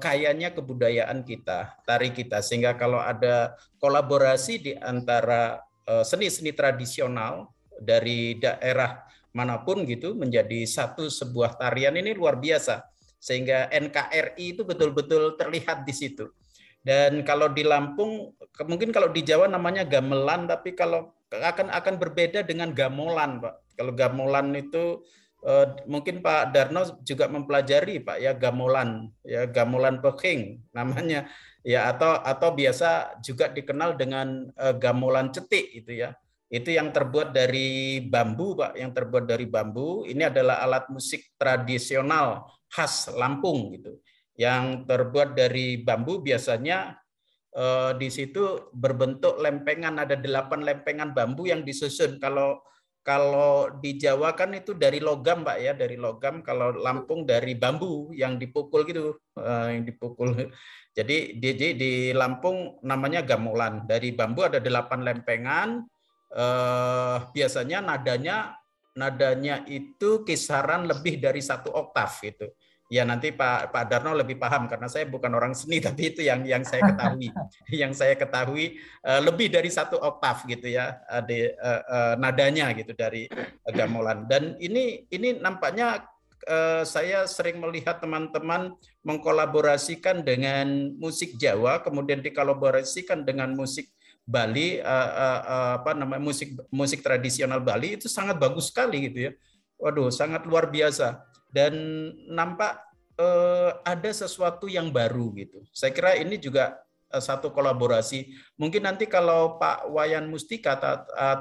kayanya 0.00 0.56
kebudayaan 0.56 1.20
kita, 1.20 1.76
tari 1.84 2.10
kita 2.16 2.40
sehingga 2.40 2.74
kalau 2.80 2.96
ada 2.96 3.56
kolaborasi 3.76 4.54
di 4.60 4.72
antara 4.76 5.60
eh, 5.84 6.04
seni-seni 6.04 6.56
tradisional 6.56 7.52
dari 7.80 8.36
daerah 8.40 9.04
mana 9.30 9.62
pun 9.62 9.86
gitu 9.86 10.18
menjadi 10.18 10.66
satu 10.66 11.06
sebuah 11.06 11.54
tarian 11.54 11.94
ini 11.94 12.12
luar 12.16 12.36
biasa 12.40 12.82
sehingga 13.20 13.68
NKRI 13.68 14.56
itu 14.56 14.62
betul-betul 14.64 15.36
terlihat 15.36 15.84
di 15.84 15.92
situ. 15.92 16.32
Dan 16.80 17.20
kalau 17.28 17.52
di 17.52 17.60
Lampung, 17.60 18.32
mungkin 18.64 18.88
kalau 18.88 19.12
di 19.12 19.20
Jawa 19.20 19.44
namanya 19.44 19.84
gamelan, 19.84 20.48
tapi 20.48 20.72
kalau 20.72 21.12
akan 21.28 21.68
akan 21.68 21.94
berbeda 22.00 22.40
dengan 22.42 22.72
gamolan, 22.72 23.44
Pak. 23.44 23.76
Kalau 23.76 23.92
gamolan 23.92 24.56
itu 24.56 25.04
eh, 25.44 25.66
mungkin 25.88 26.24
Pak 26.24 26.52
Darno 26.52 26.82
juga 27.04 27.28
mempelajari, 27.28 28.00
Pak 28.04 28.18
ya 28.20 28.32
gamolan, 28.36 29.08
ya 29.24 29.46
gamolan 29.48 29.98
peking 30.04 30.60
namanya, 30.76 31.28
ya 31.66 31.90
atau 31.92 32.20
atau 32.20 32.52
biasa 32.52 33.20
juga 33.24 33.48
dikenal 33.48 33.96
dengan 33.96 34.48
eh, 34.54 34.74
gamolan 34.76 35.32
cetik 35.32 35.84
itu 35.84 36.04
ya. 36.06 36.12
Itu 36.50 36.74
yang 36.74 36.90
terbuat 36.90 37.30
dari 37.30 38.02
bambu, 38.02 38.58
Pak, 38.58 38.74
yang 38.74 38.90
terbuat 38.90 39.22
dari 39.22 39.46
bambu. 39.46 40.02
Ini 40.02 40.34
adalah 40.34 40.58
alat 40.66 40.90
musik 40.90 41.38
tradisional 41.38 42.42
khas 42.70 43.10
Lampung 43.14 43.74
gitu 43.74 44.02
yang 44.40 44.88
terbuat 44.88 45.36
dari 45.36 45.84
bambu 45.84 46.24
biasanya 46.24 46.96
eh, 47.52 47.92
di 48.00 48.08
situ 48.08 48.72
berbentuk 48.72 49.36
lempengan 49.36 50.00
ada 50.00 50.16
delapan 50.16 50.64
lempengan 50.64 51.12
bambu 51.12 51.44
yang 51.44 51.60
disusun 51.60 52.16
kalau 52.16 52.64
kalau 53.00 53.80
di 53.80 53.96
Jawa 53.96 54.36
kan 54.36 54.52
itu 54.52 54.76
dari 54.76 55.00
logam 55.00 55.40
Pak 55.40 55.58
ya 55.58 55.72
dari 55.72 55.96
logam. 55.96 56.44
Kalau 56.44 56.76
Lampung 56.76 57.24
dari 57.24 57.56
bambu 57.56 58.12
yang 58.12 58.36
dipukul 58.36 58.84
gitu 58.84 59.16
eh, 59.40 59.66
yang 59.80 59.84
dipukul. 59.88 60.36
Jadi 60.96 61.40
di, 61.40 61.50
di, 61.56 61.68
di 61.78 61.92
Lampung 62.12 62.82
namanya 62.84 63.24
gamelan 63.24 63.88
dari 63.88 64.12
bambu 64.12 64.44
ada 64.44 64.60
delapan 64.60 65.00
lempengan. 65.00 65.68
Eh, 66.30 67.16
biasanya 67.32 67.80
nadanya 67.82 68.60
nadanya 68.94 69.64
itu 69.70 70.26
kisaran 70.26 70.84
lebih 70.84 71.22
dari 71.22 71.38
satu 71.38 71.70
oktav 71.70 72.10
gitu 72.20 72.50
Ya 72.90 73.06
nanti 73.06 73.30
Pak 73.30 73.70
Pak 73.70 73.86
Darno 73.86 74.10
lebih 74.18 74.34
paham 74.34 74.66
karena 74.66 74.90
saya 74.90 75.06
bukan 75.06 75.30
orang 75.30 75.54
seni 75.54 75.78
tapi 75.86 76.10
itu 76.10 76.26
yang 76.26 76.42
yang 76.42 76.66
saya 76.66 76.90
ketahui. 76.90 77.30
Yang 77.70 77.92
saya 78.02 78.14
ketahui 78.18 78.82
uh, 79.06 79.22
lebih 79.22 79.46
dari 79.46 79.70
satu 79.70 79.94
oktav 80.02 80.42
gitu 80.50 80.66
ya 80.74 80.98
ada 81.06 81.38
uh, 81.62 81.82
uh, 81.86 82.14
nadanya 82.18 82.74
gitu 82.74 82.90
dari 82.98 83.30
gamelan. 83.70 84.26
Dan 84.26 84.58
ini 84.58 85.06
ini 85.06 85.38
nampaknya 85.38 86.02
uh, 86.50 86.82
saya 86.82 87.30
sering 87.30 87.62
melihat 87.62 88.02
teman-teman 88.02 88.74
mengkolaborasikan 89.06 90.26
dengan 90.26 90.90
musik 90.98 91.38
Jawa 91.38 91.86
kemudian 91.86 92.18
dikolaborasikan 92.26 93.22
dengan 93.22 93.54
musik 93.54 93.86
Bali 94.26 94.82
uh, 94.82 95.10
uh, 95.14 95.40
uh, 95.46 95.72
apa 95.78 95.94
namanya 95.94 96.22
musik 96.22 96.58
musik 96.74 97.06
tradisional 97.06 97.62
Bali 97.62 97.94
itu 97.94 98.10
sangat 98.10 98.34
bagus 98.34 98.66
sekali 98.74 99.06
gitu 99.06 99.30
ya. 99.30 99.32
Waduh 99.78 100.10
sangat 100.10 100.42
luar 100.42 100.66
biasa 100.66 101.29
dan 101.50 101.74
nampak 102.30 102.78
eh, 103.18 103.70
ada 103.84 104.10
sesuatu 104.10 104.70
yang 104.70 104.90
baru 104.94 105.34
gitu. 105.36 105.62
Saya 105.74 105.92
kira 105.94 106.16
ini 106.16 106.38
juga 106.38 106.78
eh, 107.10 107.22
satu 107.22 107.50
kolaborasi. 107.50 108.32
Mungkin 108.56 108.86
nanti 108.86 109.10
kalau 109.10 109.58
Pak 109.58 109.90
Wayan 109.90 110.30
Mustika 110.30 110.78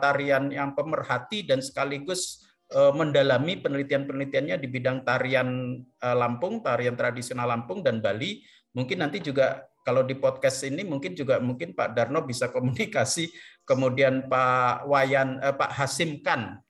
tarian 0.01 0.49
yang 0.49 0.73
pemerhati 0.73 1.45
dan 1.45 1.61
sekaligus 1.61 2.45
eh, 2.73 2.93
mendalami 2.93 3.61
penelitian-penelitiannya 3.61 4.57
di 4.57 4.67
bidang 4.67 5.05
tarian 5.05 5.79
eh, 5.79 6.15
Lampung, 6.17 6.61
tarian 6.65 6.97
tradisional 6.97 7.47
Lampung 7.47 7.85
dan 7.85 8.01
Bali, 8.01 8.41
mungkin 8.73 9.01
nanti 9.05 9.21
juga 9.21 9.69
kalau 9.89 10.05
di 10.05 10.13
podcast 10.13 10.61
ini 10.67 10.85
mungkin 10.85 11.17
juga 11.17 11.41
mungkin 11.41 11.73
Pak 11.73 11.97
Darno 11.97 12.21
bisa 12.21 12.51
komunikasi, 12.53 13.31
kemudian 13.65 14.29
Pak 14.29 14.85
Wayan, 14.85 15.41
eh, 15.41 15.55
Pak 15.55 15.71
Hasim 15.73 16.21
Kan 16.21 16.61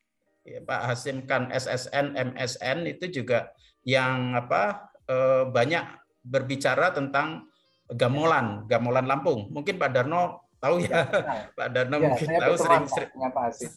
ya, 0.49 0.59
Pak 0.65 0.81
Hasim 0.89 1.29
kan 1.29 1.53
SSN, 1.53 2.17
MSN 2.17 2.89
itu 2.89 3.21
juga 3.21 3.53
yang 3.85 4.33
apa 4.33 4.89
eh, 5.05 5.45
banyak 5.45 5.85
berbicara 6.25 6.91
tentang 6.91 7.47
gamelan, 7.89 8.65
gamelan 8.65 9.05
Lampung. 9.05 9.49
Mungkin 9.53 9.77
Pak 9.77 9.89
Darno 9.93 10.49
tahu 10.57 10.81
ya, 10.83 11.05
ya 11.07 11.49
Pak 11.57 11.69
Darno 11.73 11.97
ya, 11.97 12.09
mungkin 12.11 12.27
tahu 12.37 12.55
sering, 12.57 12.85
sering 12.89 13.09
Pak 13.31 13.43
Hasim. 13.49 13.69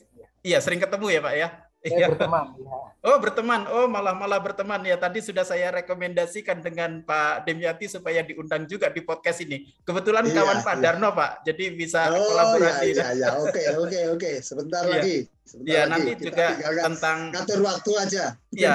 Iya, 0.43 0.59
sering 0.59 0.81
ketemu 0.83 1.07
ya 1.13 1.21
Pak 1.23 1.35
ya. 1.39 1.49
Saya 1.83 1.99
iya. 1.99 2.09
berteman. 2.15 2.47
Ya. 2.63 2.79
Oh 3.03 3.19
berteman, 3.19 3.61
oh 3.67 3.87
malah 3.91 4.15
malah 4.15 4.39
berteman 4.39 4.79
ya. 4.87 4.95
Tadi 4.95 5.19
sudah 5.19 5.43
saya 5.43 5.75
rekomendasikan 5.75 6.63
dengan 6.63 7.03
Pak 7.03 7.43
Demyati 7.43 7.91
supaya 7.91 8.23
diundang 8.23 8.71
juga 8.71 8.87
di 8.87 9.03
podcast 9.03 9.43
ini. 9.43 9.67
Kebetulan 9.83 10.31
iya, 10.31 10.35
kawan 10.39 10.59
Pak 10.63 10.77
iya. 10.79 10.83
Darno 10.87 11.11
Pak, 11.11 11.43
jadi 11.43 11.65
bisa 11.75 12.07
oh, 12.15 12.23
kolaborasi. 12.23 12.87
Iya, 12.95 13.07
iya, 13.19 13.29
oke 13.35 13.63
oke 13.83 14.01
oke. 14.15 14.31
Sebentar 14.47 14.87
iya. 14.87 14.93
lagi. 14.95 15.17
Sebentar 15.43 15.71
iya, 15.75 15.83
lagi. 15.83 15.91
nanti 15.91 16.13
Kita 16.23 16.47
juga 16.55 16.83
tentang 16.87 17.19
ngatur 17.35 17.61
waktu 17.67 17.91
aja. 17.99 18.25
Iya. 18.55 18.75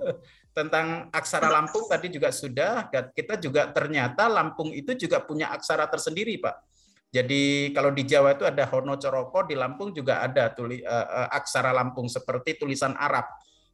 tentang 0.56 1.12
aksara 1.12 1.50
Lampung 1.50 1.84
tadi 1.90 2.06
juga 2.14 2.30
sudah. 2.30 2.86
Kita 3.10 3.42
juga 3.42 3.74
ternyata 3.74 4.30
Lampung 4.30 4.70
itu 4.70 4.94
juga 4.94 5.18
punya 5.18 5.50
aksara 5.50 5.90
tersendiri 5.90 6.38
Pak 6.38 6.75
jadi 7.10 7.70
kalau 7.70 7.94
di 7.94 8.02
Jawa 8.02 8.34
itu 8.34 8.44
ada 8.44 8.66
Hono 8.66 8.98
Coroko, 8.98 9.46
di 9.46 9.54
Lampung 9.54 9.94
juga 9.94 10.20
ada 10.20 10.50
tuli, 10.50 10.82
uh, 10.82 11.30
aksara 11.30 11.70
Lampung 11.70 12.10
seperti 12.10 12.58
tulisan 12.58 12.98
Arab 12.98 13.24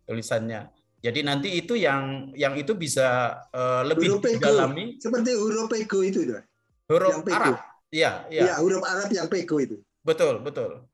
tulisannya. 0.05 0.69
Jadi 1.03 1.21
nanti 1.27 1.49
itu 1.59 1.75
yang 1.75 2.31
yang 2.39 2.55
itu 2.55 2.79
bisa 2.79 3.41
uh, 3.51 3.83
lebih 3.83 4.21
huruf 4.21 4.23
didalami. 4.23 5.01
Seperti 5.03 5.35
huruf 5.35 5.67
pego 5.67 6.05
itu, 6.05 6.23
itu. 6.23 6.39
Huruf 6.87 7.27
yang 7.27 7.35
Arab. 7.35 7.57
Iya, 7.91 8.13
iya. 8.31 8.43
Ya, 8.47 8.55
huruf 8.63 8.85
Arab 8.87 9.11
yang 9.11 9.27
pego 9.27 9.59
itu. 9.59 9.83
Betul, 10.05 10.39
betul. 10.45 10.87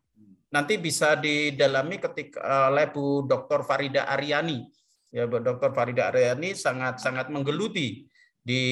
Nanti 0.49 0.81
bisa 0.81 1.13
didalami 1.13 2.01
ketika 2.01 2.73
oleh 2.73 2.89
Bu 2.89 3.29
Dr. 3.29 3.61
Farida 3.69 4.09
Aryani. 4.09 4.65
Ya, 5.13 5.29
Bu 5.29 5.45
Dr. 5.45 5.77
Farida 5.77 6.09
Aryani 6.09 6.57
sangat 6.57 7.05
sangat 7.05 7.29
menggeluti 7.29 8.09
di 8.41 8.63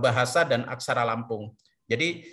bahasa 0.00 0.48
dan 0.48 0.64
aksara 0.64 1.04
Lampung. 1.04 1.52
Jadi 1.84 2.24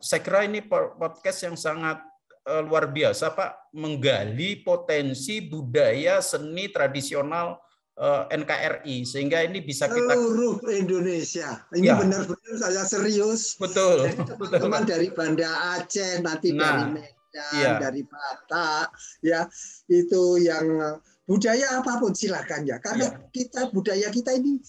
saya 0.00 0.20
kira 0.24 0.48
ini 0.48 0.64
podcast 0.64 1.44
yang 1.44 1.56
sangat 1.56 2.00
eh, 2.48 2.62
luar 2.64 2.88
biasa, 2.88 3.32
Pak, 3.32 3.76
menggali 3.76 4.64
potensi 4.64 5.44
budaya 5.44 6.24
seni 6.24 6.72
tradisional 6.72 7.60
eh, 8.00 8.24
NKRI 8.32 9.04
sehingga 9.04 9.44
ini 9.44 9.60
bisa 9.60 9.88
kita 9.88 10.16
seluruh 10.16 10.64
Indonesia. 10.72 11.60
Ini 11.76 11.92
ya. 11.92 11.96
benar-benar 12.00 12.54
saya 12.56 12.82
serius. 12.88 13.56
Betul. 13.60 14.08
Teman-teman 14.16 14.84
dari 14.88 15.08
Banda 15.12 15.76
Aceh, 15.76 16.24
nanti 16.24 16.56
nah, 16.56 16.88
dari 16.88 17.04
Medan, 17.04 17.60
ya. 17.60 17.72
dari 17.80 18.02
Batak, 18.04 18.86
ya 19.20 19.44
itu 19.92 20.40
yang 20.40 21.00
budaya 21.24 21.80
apa 21.80 22.00
pun 22.00 22.12
silakan 22.16 22.64
ya. 22.64 22.80
Karena 22.80 23.12
ya. 23.12 23.28
kita 23.32 23.68
budaya 23.72 24.08
kita 24.08 24.36
ini 24.36 24.60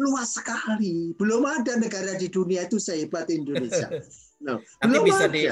luas 0.00 0.36
sekali. 0.36 1.12
Belum 1.16 1.44
ada 1.44 1.76
negara 1.76 2.16
di 2.16 2.28
dunia 2.32 2.64
itu 2.64 2.80
sehebat 2.80 3.28
Indonesia. 3.28 3.88
No. 4.42 4.58
Nanti 4.82 4.98
Belum 4.98 5.06
bisa 5.06 5.24
ada. 5.30 5.34
di 5.38 5.42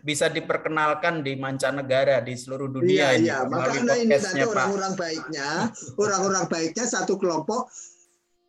bisa 0.00 0.26
diperkenalkan 0.32 1.20
di 1.20 1.36
mancanegara 1.36 2.24
di 2.24 2.40
seluruh 2.40 2.72
dunia. 2.72 3.12
Iya, 3.12 3.20
ini, 3.20 3.28
iya. 3.28 3.38
Makanya 3.44 3.94
ini 4.00 4.16
nanti 4.16 4.40
orang-orang 4.48 4.96
baiknya, 4.96 5.68
orang-orang 6.00 6.44
baiknya 6.48 6.88
satu 6.88 7.20
kelompok 7.20 7.68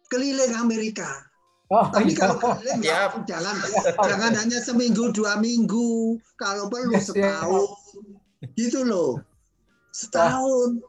keliling 0.07 0.55
Amerika. 0.55 1.11
Oh, 1.67 1.91
Tapi 1.91 2.15
iya. 2.15 2.17
kalau 2.23 2.35
keliling 2.39 2.81
ya. 2.81 3.11
jangan 3.27 3.55
jangan 3.99 4.31
hanya 4.39 4.59
seminggu 4.63 5.11
dua 5.11 5.35
minggu, 5.43 6.15
kalau 6.39 6.71
perlu 6.71 6.95
setahun, 6.95 7.67
gitu 8.55 8.87
loh, 8.87 9.19
setahun. 9.91 10.79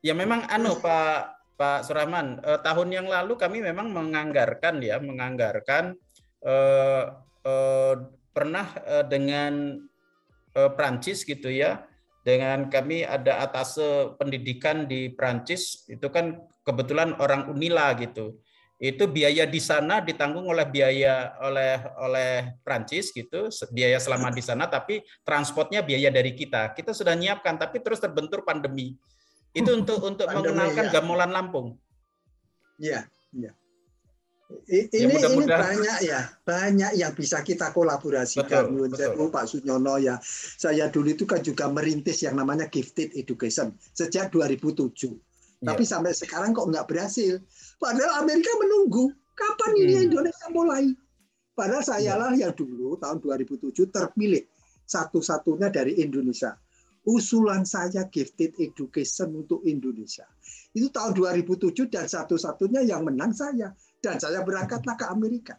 Ya 0.00 0.16
memang 0.16 0.48
anu 0.48 0.80
Pak 0.80 1.33
Pak 1.54 1.86
Surahman, 1.86 2.42
eh, 2.42 2.60
tahun 2.62 2.90
yang 2.90 3.06
lalu 3.06 3.38
kami 3.38 3.62
memang 3.62 3.94
menganggarkan 3.94 4.82
ya, 4.82 4.98
menganggarkan 4.98 5.94
uh, 6.42 7.14
uh, 7.46 7.94
pernah 8.34 8.66
uh, 8.84 9.04
dengan 9.06 9.78
uh, 10.58 10.70
Prancis 10.74 11.22
gitu 11.22 11.48
ya 11.48 11.86
dengan 12.24 12.72
kami 12.72 13.04
ada 13.04 13.44
atase 13.44 14.16
pendidikan 14.16 14.88
di 14.88 15.12
Prancis 15.12 15.84
itu 15.92 16.08
kan 16.08 16.40
kebetulan 16.64 17.12
orang 17.20 17.52
Unila 17.52 17.92
gitu. 18.00 18.40
Itu 18.80 19.06
biaya 19.06 19.46
di 19.46 19.62
sana 19.62 20.02
ditanggung 20.02 20.50
oleh 20.50 20.66
biaya 20.66 21.38
oleh 21.38 21.78
oleh 22.00 22.32
Prancis 22.66 23.14
gitu 23.14 23.46
biaya 23.70 24.02
selama 24.02 24.34
di 24.34 24.42
sana 24.42 24.66
tapi 24.66 25.04
transportnya 25.22 25.84
biaya 25.84 26.10
dari 26.10 26.34
kita. 26.34 26.74
Kita 26.74 26.90
sudah 26.90 27.14
nyiapkan 27.14 27.54
tapi 27.60 27.78
terus 27.78 28.02
terbentur 28.02 28.42
pandemi 28.42 28.98
itu 29.54 29.70
untuk 29.70 29.98
untuk 30.02 30.26
pandemi, 30.26 30.50
mengenalkan 30.50 30.84
ya. 30.86 30.92
gamelan 30.92 31.30
Lampung 31.30 31.66
iya 32.76 33.00
iya 33.30 33.52
ini 34.68 35.14
ya, 35.14 35.28
mudah 35.30 35.30
ini 35.32 35.46
banyak 35.48 35.98
ya 36.04 36.20
banyak 36.44 36.92
yang 37.00 37.12
bisa 37.16 37.40
kita 37.40 37.72
kolaborasikan 37.72 38.70
betul, 38.70 38.92
betul. 38.92 39.28
Pak 39.32 39.44
Sunyono 39.48 39.96
ya 39.98 40.20
saya 40.58 40.92
dulu 40.92 41.16
itu 41.16 41.24
kan 41.24 41.40
juga 41.40 41.70
merintis 41.72 42.22
yang 42.22 42.36
namanya 42.36 42.68
gifted 42.68 43.14
education 43.16 43.72
sejak 43.96 44.30
2007 44.30 44.84
ya. 45.64 45.72
tapi 45.72 45.82
sampai 45.86 46.12
sekarang 46.12 46.52
kok 46.52 46.68
nggak 46.68 46.86
berhasil 46.86 47.40
padahal 47.80 48.22
Amerika 48.22 48.52
menunggu 48.60 49.10
kapan 49.32 49.70
hmm. 49.74 49.82
ini 49.82 49.94
Indonesia 50.12 50.46
mulai 50.52 50.84
padahal 51.56 51.84
saya 51.86 52.14
ya. 52.14 52.20
lah 52.20 52.32
yang 52.36 52.52
dulu 52.52 53.00
tahun 53.00 53.18
2007 53.22 53.70
terpilih 53.90 54.44
satu-satunya 54.84 55.72
dari 55.72 56.04
Indonesia 56.04 56.52
usulan 57.04 57.64
saya 57.68 58.08
gifted 58.08 58.56
education 58.60 59.32
untuk 59.44 59.64
Indonesia. 59.64 60.24
Itu 60.72 60.90
tahun 60.90 61.16
2007 61.16 61.88
dan 61.92 62.08
satu-satunya 62.08 62.84
yang 62.84 63.04
menang 63.04 63.32
saya. 63.32 63.72
Dan 64.00 64.20
saya 64.20 64.44
berangkatlah 64.44 64.96
ke 65.00 65.06
Amerika. 65.08 65.54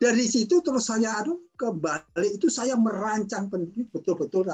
Dari 0.00 0.26
situ 0.26 0.58
terus 0.64 0.88
saya 0.88 1.22
aduh 1.22 1.38
kembali 1.54 2.34
itu 2.34 2.50
saya 2.50 2.74
merancang 2.74 3.46
betul-betul 3.94 4.50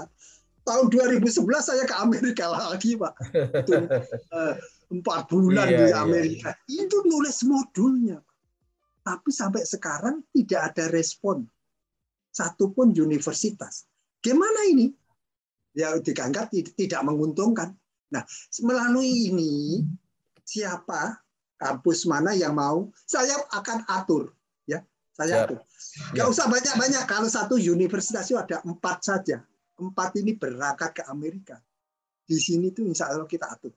tahun 0.60 0.86
2011 0.92 1.24
saya 1.64 1.88
ke 1.88 1.96
Amerika 1.96 2.52
lagi 2.52 3.00
pak. 3.00 3.16
Itu 3.64 3.88
eh, 3.88 4.54
empat 4.92 5.32
bulan 5.32 5.72
iya, 5.72 5.78
di 5.78 5.86
iya, 5.88 5.96
Amerika. 6.04 6.50
Iya. 6.68 6.84
itu 6.84 6.96
nulis 7.08 7.40
modulnya 7.48 8.20
tapi 9.08 9.32
sampai 9.32 9.64
sekarang 9.64 10.20
tidak 10.36 10.74
ada 10.74 10.92
respon. 10.92 11.48
Satupun 12.28 12.92
universitas. 12.92 13.88
Gimana 14.20 14.68
ini 14.68 14.92
ya 15.78 15.94
dianggap 16.02 16.50
tidak 16.74 17.00
menguntungkan 17.06 17.78
nah 18.10 18.26
melalui 18.66 19.30
ini 19.30 19.86
siapa 20.42 21.22
kampus 21.59 22.06
mana 22.06 22.32
yang 22.32 22.55
mau, 22.55 22.88
saya 23.05 23.34
akan 23.50 23.84
atur. 23.90 24.32
Ya, 24.64 24.80
saya 25.12 25.44
atur. 25.44 25.60
Gak 26.14 26.24
ya. 26.24 26.30
usah 26.30 26.46
banyak-banyak. 26.46 27.05
Kalau 27.05 27.28
satu 27.28 27.59
universitas 27.59 28.30
itu 28.30 28.38
ada 28.38 28.62
empat 28.62 29.05
saja. 29.05 29.42
Empat 29.76 30.14
ini 30.16 30.38
berangkat 30.38 31.02
ke 31.02 31.02
Amerika. 31.10 31.59
Di 32.24 32.38
sini 32.38 32.70
tuh 32.70 32.86
insya 32.86 33.10
Allah 33.10 33.26
kita 33.26 33.50
atur. 33.50 33.74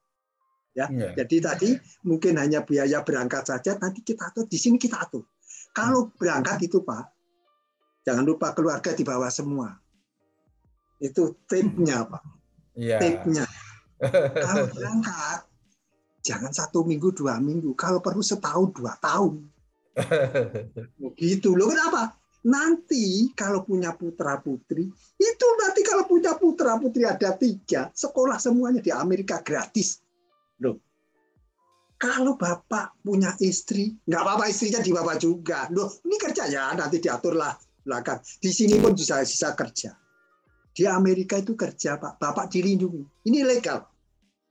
Ya, 0.72 0.88
ya. 0.88 1.12
jadi 1.20 1.52
tadi 1.52 1.70
mungkin 2.08 2.40
hanya 2.40 2.64
biaya 2.64 3.04
berangkat 3.04 3.44
saja. 3.50 3.76
Nanti 3.82 4.06
kita 4.06 4.32
atur. 4.32 4.48
Di 4.48 4.56
sini 4.56 4.80
kita 4.80 5.02
atur. 5.02 5.26
Kalau 5.76 6.14
berangkat 6.16 6.64
itu 6.70 6.80
Pak, 6.86 7.06
jangan 8.08 8.24
lupa 8.24 8.56
keluarga 8.56 8.96
di 8.96 9.04
bawah 9.04 9.28
semua. 9.28 9.76
Itu 11.02 11.42
tipnya 11.50 12.06
Pak. 12.06 12.24
Ya. 12.78 13.02
Tipnya. 13.02 13.50
Kalau 14.46 14.70
berangkat 14.70 15.50
jangan 16.22 16.54
satu 16.54 16.86
minggu 16.86 17.10
dua 17.18 17.42
minggu. 17.42 17.74
Kalau 17.74 17.98
perlu 17.98 18.22
setahun 18.22 18.70
dua 18.70 18.94
tahun. 19.02 19.42
Begitu 21.02 21.58
loh. 21.58 21.74
Kenapa? 21.74 22.14
Nanti 22.42 23.30
kalau 23.38 23.62
punya 23.62 23.94
putra 23.94 24.42
putri 24.42 24.90
itu 25.22 25.48
nanti 25.62 25.86
kalau 25.86 26.10
punya 26.10 26.34
putra 26.42 26.74
putri 26.82 27.06
ada 27.06 27.38
tiga 27.38 27.94
sekolah 27.94 28.42
semuanya 28.42 28.82
di 28.82 28.90
Amerika 28.90 29.46
gratis. 29.46 30.02
Loh. 30.58 30.82
Kalau 32.02 32.34
bapak 32.34 32.98
punya 33.06 33.38
istri 33.46 33.94
nggak 34.10 34.22
apa-apa 34.26 34.50
istrinya 34.50 34.82
di 34.82 34.90
bapak 34.90 35.22
juga. 35.22 35.70
Loh 35.70 36.02
ini 36.02 36.18
kerja 36.18 36.50
ya 36.50 36.74
nanti 36.74 36.98
diaturlah 36.98 37.54
belakang. 37.86 38.18
Di 38.42 38.50
sini 38.50 38.82
pun 38.82 38.98
bisa 38.98 39.22
bisa 39.22 39.54
kerja 39.54 40.01
di 40.72 40.84
Amerika 40.88 41.38
itu 41.40 41.54
kerja 41.54 42.00
pak 42.00 42.18
bapak 42.18 42.52
dilindungi 42.52 43.04
ini 43.28 43.40
legal 43.44 43.92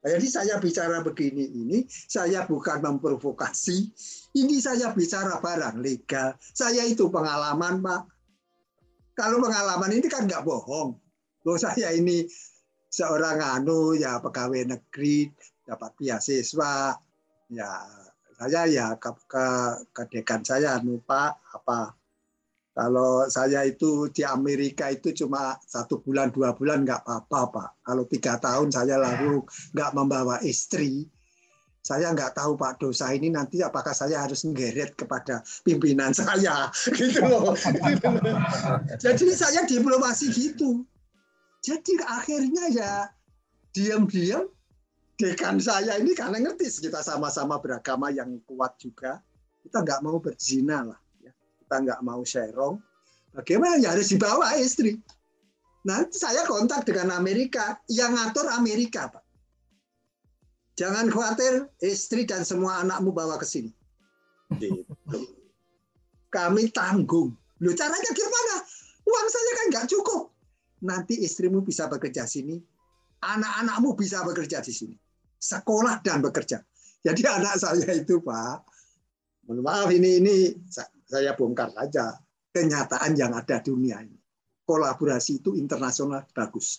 jadi 0.01 0.27
saya 0.33 0.57
bicara 0.57 1.05
begini 1.05 1.45
ini, 1.45 1.85
saya 1.91 2.49
bukan 2.49 2.81
memprovokasi. 2.81 3.93
Ini 4.33 4.57
saya 4.57 4.97
bicara 4.97 5.45
barang 5.45 5.77
legal. 5.77 6.41
Saya 6.41 6.89
itu 6.89 7.13
pengalaman, 7.13 7.85
Pak. 7.85 8.03
Kalau 9.13 9.45
pengalaman 9.45 9.93
ini 9.93 10.09
kan 10.09 10.25
nggak 10.25 10.41
bohong. 10.41 10.97
Loh 11.45 11.59
saya 11.61 11.93
ini 11.93 12.25
seorang 12.89 13.45
anu 13.45 13.93
ya 13.93 14.19
pegawai 14.25 14.67
negeri 14.67 15.29
dapat 15.63 15.95
beasiswa 15.95 16.99
ya 17.53 17.71
saya 18.35 18.67
ya 18.67 18.87
ke, 18.99 19.11
ke, 19.31 19.47
ke 19.95 20.03
dekan 20.11 20.43
saya 20.43 20.77
anu 20.77 20.99
Pak 21.07 21.39
apa 21.55 21.95
kalau 22.71 23.27
saya 23.27 23.67
itu 23.67 24.07
di 24.15 24.23
Amerika 24.23 24.87
itu 24.95 25.11
cuma 25.11 25.59
satu 25.67 25.99
bulan 25.99 26.31
dua 26.31 26.55
bulan 26.55 26.87
nggak 26.87 27.03
apa-apa 27.03 27.41
pak. 27.51 27.69
Kalau 27.83 28.05
tiga 28.07 28.39
tahun 28.39 28.71
saya 28.71 28.95
lalu 28.95 29.43
nggak 29.75 29.91
membawa 29.91 30.39
istri, 30.47 31.03
saya 31.83 32.15
nggak 32.15 32.39
tahu 32.39 32.55
pak 32.55 32.79
dosa 32.79 33.11
ini 33.11 33.35
nanti 33.35 33.59
apakah 33.59 33.91
saya 33.91 34.23
harus 34.23 34.47
ngeret 34.47 34.95
kepada 34.95 35.43
pimpinan 35.67 36.15
saya 36.23 36.71
gitu 36.95 37.21
loh. 37.27 37.59
Jadi 39.05 39.27
saya 39.35 39.67
diplomasi 39.67 40.31
gitu. 40.31 40.87
Jadi 41.61 41.99
akhirnya 42.07 42.65
ya 42.71 42.93
diam-diam 43.75 44.47
dekan 45.21 45.61
saya 45.61 46.01
ini 46.01 46.17
karena 46.17 46.41
ngerti 46.41 46.89
kita 46.89 47.05
sama-sama 47.05 47.61
beragama 47.61 48.09
yang 48.09 48.41
kuat 48.49 48.81
juga 48.81 49.21
kita 49.61 49.85
nggak 49.85 50.01
mau 50.01 50.17
berzina 50.17 50.81
lah 50.81 51.01
kita 51.71 51.87
nggak 51.87 52.03
mau 52.03 52.27
serong, 52.27 52.83
bagaimana 53.31 53.79
ya 53.79 53.95
harus 53.95 54.11
dibawa 54.11 54.59
istri. 54.59 54.99
Nanti 55.87 56.19
saya 56.19 56.43
kontak 56.43 56.83
dengan 56.83 57.15
Amerika, 57.15 57.79
yang 57.87 58.19
ngatur 58.19 58.51
Amerika, 58.51 59.07
Pak. 59.07 59.23
Jangan 60.75 61.07
khawatir, 61.15 61.71
istri 61.79 62.27
dan 62.27 62.43
semua 62.43 62.83
anakmu 62.83 63.15
bawa 63.15 63.39
ke 63.39 63.47
sini. 63.47 63.71
Gitu. 64.59 64.83
Kami 66.35 66.75
tanggung. 66.75 67.39
Loh 67.63 67.75
caranya 67.79 68.11
gimana? 68.19 68.55
Uang 69.07 69.29
saja 69.31 69.51
kan 69.55 69.67
nggak 69.71 69.87
cukup. 69.95 70.35
Nanti 70.83 71.23
istrimu 71.23 71.63
bisa 71.63 71.87
bekerja 71.87 72.27
sini, 72.27 72.59
anak-anakmu 73.23 73.95
bisa 73.95 74.27
bekerja 74.27 74.59
di 74.59 74.75
sini. 74.75 74.97
Sekolah 75.39 76.03
dan 76.03 76.19
bekerja. 76.19 76.67
Jadi 77.07 77.23
anak 77.31 77.63
saya 77.63 77.95
itu, 77.95 78.19
Pak, 78.19 78.59
mohon 79.47 79.63
maaf 79.63 79.87
ini 79.95 80.19
ini 80.19 80.51
saya 81.11 81.35
bongkar 81.35 81.75
saja 81.75 82.15
kenyataan 82.55 83.19
yang 83.19 83.35
ada 83.35 83.59
dunia 83.59 83.99
ini. 83.99 84.15
Kolaborasi 84.63 85.43
itu 85.43 85.59
internasional 85.59 86.31
bagus. 86.31 86.79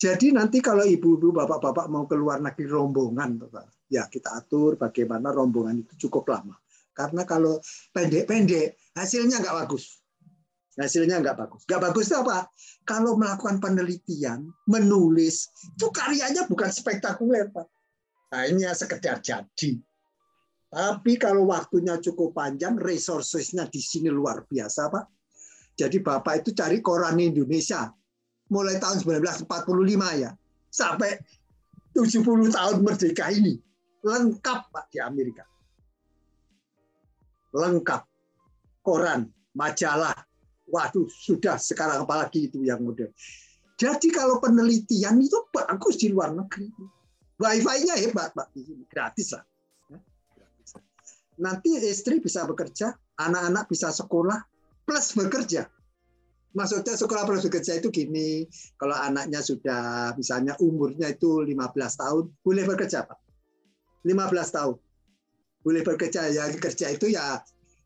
Jadi 0.00 0.32
nanti 0.32 0.58
kalau 0.58 0.82
ibu-ibu, 0.82 1.30
bapak-bapak 1.30 1.86
mau 1.92 2.08
keluar 2.08 2.40
negeri 2.40 2.66
rombongan, 2.66 3.38
ya 3.86 4.08
kita 4.08 4.34
atur 4.34 4.74
bagaimana 4.80 5.30
rombongan 5.30 5.84
itu 5.84 6.08
cukup 6.08 6.32
lama. 6.32 6.56
Karena 6.90 7.22
kalau 7.22 7.60
pendek-pendek, 7.94 8.80
hasilnya 8.96 9.38
nggak 9.38 9.56
bagus. 9.62 10.02
Hasilnya 10.74 11.20
nggak 11.20 11.36
bagus. 11.36 11.62
Nggak 11.68 11.82
bagus 11.86 12.04
itu 12.08 12.16
apa? 12.18 12.38
Kalau 12.82 13.14
melakukan 13.14 13.60
penelitian, 13.60 14.48
menulis, 14.66 15.52
itu 15.76 15.86
karyanya 15.92 16.48
bukan 16.48 16.72
spektakuler, 16.72 17.52
Pak. 17.52 17.68
Nah, 18.32 18.42
ini 18.48 18.64
ya 18.64 18.72
sekedar 18.72 19.20
jadi. 19.20 19.76
Tapi 20.72 21.20
kalau 21.20 21.52
waktunya 21.52 22.00
cukup 22.00 22.32
panjang, 22.32 22.80
resourcesnya 22.80 23.68
di 23.68 23.76
sini 23.76 24.08
luar 24.08 24.48
biasa, 24.48 24.88
Pak. 24.88 25.04
Jadi 25.76 26.00
Bapak 26.00 26.40
itu 26.40 26.56
cari 26.56 26.80
koran 26.80 27.20
Indonesia 27.20 27.92
mulai 28.48 28.80
tahun 28.80 29.04
1945 29.04 29.44
ya, 30.16 30.32
sampai 30.72 31.20
70 31.92 32.56
tahun 32.56 32.76
merdeka 32.80 33.28
ini. 33.36 33.60
Lengkap, 34.00 34.60
Pak, 34.72 34.84
di 34.88 34.98
Amerika. 35.04 35.44
Lengkap. 37.52 38.02
Koran, 38.80 39.28
majalah. 39.52 40.16
Waduh, 40.72 41.04
sudah 41.04 41.60
sekarang 41.60 42.08
apalagi 42.08 42.48
itu 42.48 42.64
yang 42.64 42.80
modern. 42.80 43.12
Jadi 43.76 44.08
kalau 44.08 44.40
penelitian 44.40 45.20
itu 45.20 45.36
bagus 45.52 46.00
di 46.00 46.08
luar 46.08 46.32
negeri. 46.32 46.72
Wifi-nya 47.36 48.00
hebat, 48.00 48.32
Pak. 48.32 48.56
Gratis 48.88 49.36
lah 49.36 49.44
nanti 51.42 51.74
istri 51.82 52.22
bisa 52.22 52.46
bekerja, 52.46 52.94
anak-anak 53.18 53.66
bisa 53.66 53.90
sekolah 53.90 54.38
plus 54.86 55.18
bekerja. 55.18 55.66
Maksudnya 56.54 56.94
sekolah 56.94 57.26
plus 57.26 57.42
bekerja 57.48 57.82
itu 57.82 57.90
gini, 57.90 58.46
kalau 58.78 58.94
anaknya 58.94 59.42
sudah 59.42 60.14
misalnya 60.14 60.54
umurnya 60.62 61.10
itu 61.10 61.42
15 61.42 61.58
tahun, 61.98 62.24
boleh 62.44 62.64
bekerja 62.68 63.02
Pak. 63.08 63.18
15 64.06 64.56
tahun. 64.56 64.76
Boleh 65.62 65.82
bekerja, 65.82 66.30
ya 66.30 66.50
kerja 66.58 66.90
itu 66.90 67.10
ya 67.10 67.38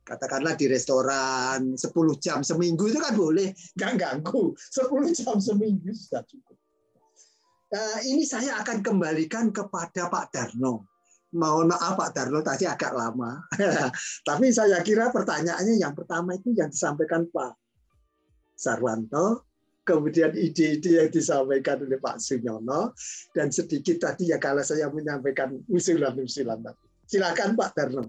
katakanlah 0.06 0.54
di 0.54 0.70
restoran 0.70 1.74
10 1.74 1.90
jam 2.22 2.38
seminggu 2.46 2.86
itu 2.86 3.02
kan 3.02 3.18
boleh 3.18 3.50
nggak 3.74 3.92
ganggu 3.98 4.54
10 4.54 5.18
jam 5.18 5.36
seminggu 5.42 5.90
sudah 5.90 6.22
cukup 6.22 6.56
nah, 7.74 7.98
ini 8.06 8.22
saya 8.22 8.54
akan 8.62 8.86
kembalikan 8.86 9.50
kepada 9.50 10.06
Pak 10.06 10.30
Darno 10.30 10.86
mohon 11.34 11.74
maaf 11.74 11.98
Pak 11.98 12.10
Darno 12.14 12.40
tadi 12.44 12.68
agak 12.68 12.92
lama 12.94 13.42
tapi 14.28 14.54
saya 14.54 14.78
kira 14.86 15.10
pertanyaannya 15.10 15.74
yang 15.80 15.96
pertama 15.96 16.38
itu 16.38 16.54
yang 16.54 16.70
disampaikan 16.70 17.26
Pak 17.26 17.58
Sarwanto 18.54 19.48
kemudian 19.82 20.34
ide-ide 20.34 21.02
yang 21.02 21.10
disampaikan 21.10 21.82
oleh 21.82 21.98
Pak 21.98 22.22
Sunyono 22.22 22.94
dan 23.34 23.50
sedikit 23.50 24.02
tadi 24.02 24.30
ya 24.30 24.38
kalau 24.38 24.62
saya 24.62 24.86
menyampaikan 24.86 25.54
usulan-usulan 25.66 26.62
tadi 26.62 26.84
silakan 27.10 27.58
Pak 27.58 27.70
Darno 27.74 28.06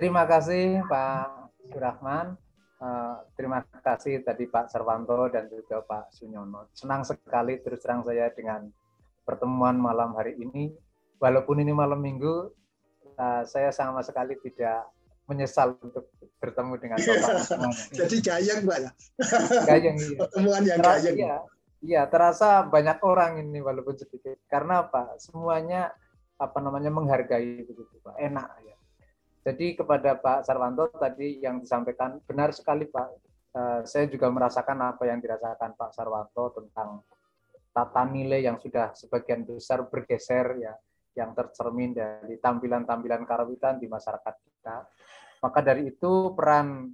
Terima 0.00 0.24
kasih 0.24 0.80
Pak 0.88 1.52
Surahman. 1.68 2.32
Eh, 2.80 3.16
terima 3.36 3.60
kasih 3.84 4.24
tadi 4.24 4.48
Pak 4.48 4.72
Sarwanto 4.72 5.28
dan 5.28 5.44
juga 5.52 5.84
Pak 5.84 6.16
Sunyono. 6.16 6.72
Senang 6.72 7.04
sekali 7.04 7.60
terus 7.60 7.84
terang 7.84 8.00
saya 8.00 8.32
dengan 8.32 8.64
pertemuan 9.30 9.78
malam 9.78 10.10
hari 10.18 10.34
ini. 10.42 10.74
Walaupun 11.22 11.62
ini 11.62 11.70
malam 11.70 12.02
minggu, 12.02 12.50
eh, 13.14 13.42
saya 13.46 13.70
sama 13.70 14.02
sekali 14.02 14.34
tidak 14.42 14.90
menyesal 15.30 15.78
untuk 15.78 16.10
bertemu 16.42 16.74
dengan 16.82 16.98
Bapak 16.98 17.38
semuanya. 17.46 17.86
Jadi 17.94 18.16
gayeng 18.18 18.60
Pak 18.66 18.78
ya? 18.82 18.90
Gayeng, 19.70 19.96
iya. 20.02 20.18
Pertemuan 20.18 20.62
yang 20.66 20.78
terasa, 20.82 21.06
gayeng. 21.06 21.18
Iya, 21.20 21.36
iya, 21.78 22.02
terasa 22.10 22.48
banyak 22.66 22.98
orang 23.06 23.38
ini 23.46 23.62
walaupun 23.62 23.94
sedikit. 23.94 24.42
Karena 24.50 24.82
apa? 24.82 25.14
Semuanya 25.22 25.94
apa 26.40 26.58
namanya 26.58 26.90
menghargai 26.90 27.62
begitu 27.62 27.94
Pak. 28.02 28.18
Enak 28.18 28.48
ya 28.66 28.70
jadi 29.40 29.72
kepada 29.72 30.20
Pak 30.20 30.44
Sarwanto 30.44 30.92
tadi 31.00 31.40
yang 31.40 31.64
disampaikan 31.64 32.20
benar 32.28 32.52
sekali 32.52 32.84
Pak. 32.84 33.08
Uh, 33.50 33.82
saya 33.82 34.06
juga 34.06 34.30
merasakan 34.30 34.94
apa 34.94 35.10
yang 35.10 35.18
dirasakan 35.18 35.74
Pak 35.74 35.90
Sarwanto 35.96 36.54
tentang 36.54 37.02
tata 37.70 38.02
nilai 38.06 38.44
yang 38.44 38.58
sudah 38.58 38.92
sebagian 38.94 39.46
besar 39.46 39.86
bergeser 39.86 40.58
ya, 40.58 40.74
yang 41.14 41.34
tercermin 41.34 41.94
dari 41.94 42.38
tampilan-tampilan 42.38 43.22
karawitan 43.26 43.78
di 43.78 43.86
masyarakat 43.86 44.34
kita. 44.42 44.76
Maka 45.40 45.58
dari 45.64 45.90
itu 45.90 46.34
peran 46.36 46.92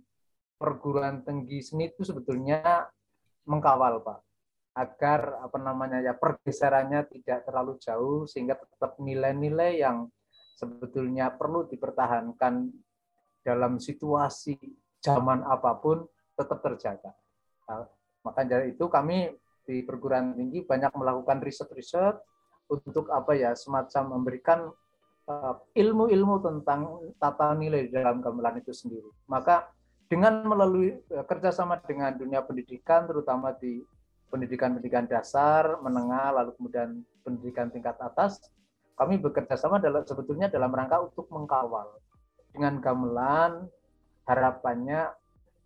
perguruan 0.57 1.21
tinggi 1.21 1.61
seni 1.61 1.93
itu 1.93 2.01
sebetulnya 2.07 2.89
mengkawal 3.45 4.01
Pak 4.01 4.21
agar 4.77 5.41
apa 5.41 5.57
namanya 5.57 6.05
ya 6.05 6.13
pergeserannya 6.13 7.09
tidak 7.09 7.49
terlalu 7.49 7.81
jauh 7.81 8.29
sehingga 8.29 8.61
tetap 8.61 9.01
nilai-nilai 9.01 9.81
yang 9.81 10.05
sebetulnya 10.53 11.33
perlu 11.33 11.65
dipertahankan 11.65 12.69
dalam 13.41 13.81
situasi 13.81 14.57
zaman 15.01 15.45
apa 15.49 15.81
pun 15.81 16.05
tetap 16.37 16.61
terjaga. 16.61 17.13
Nah, 17.69 17.89
maka 18.21 18.45
dari 18.45 18.77
itu 18.77 18.85
kami 18.91 19.33
di 19.67 19.83
perguruan 19.83 20.33
tinggi 20.39 20.63
banyak 20.63 20.95
melakukan 20.95 21.43
riset-riset 21.43 22.17
untuk 22.71 23.11
apa 23.11 23.35
ya 23.35 23.53
semacam 23.55 24.19
memberikan 24.19 24.71
uh, 25.27 25.55
ilmu-ilmu 25.75 26.43
tentang 26.43 27.13
tata 27.19 27.55
nilai 27.59 27.91
dalam 27.91 28.23
gamelan 28.23 28.63
itu 28.63 28.71
sendiri. 28.71 29.11
Maka 29.27 29.71
dengan 30.07 30.47
melalui 30.47 30.95
uh, 31.11 31.27
kerjasama 31.27 31.83
dengan 31.83 32.15
dunia 32.15 32.43
pendidikan, 32.43 33.07
terutama 33.07 33.55
di 33.59 33.83
pendidikan-pendidikan 34.31 35.07
dasar, 35.07 35.79
menengah, 35.83 36.35
lalu 36.43 36.51
kemudian 36.59 37.03
pendidikan 37.23 37.71
tingkat 37.71 37.95
atas, 38.03 38.43
kami 38.99 39.21
bekerja 39.21 39.55
sama 39.55 39.79
dalam 39.79 40.03
sebetulnya 40.03 40.49
dalam 40.49 40.73
rangka 40.73 41.05
untuk 41.05 41.29
mengkawal 41.29 42.01
dengan 42.51 42.81
gamelan 42.81 43.69
harapannya 44.25 45.13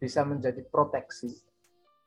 bisa 0.02 0.26
menjadi 0.26 0.66
proteksi 0.66 1.30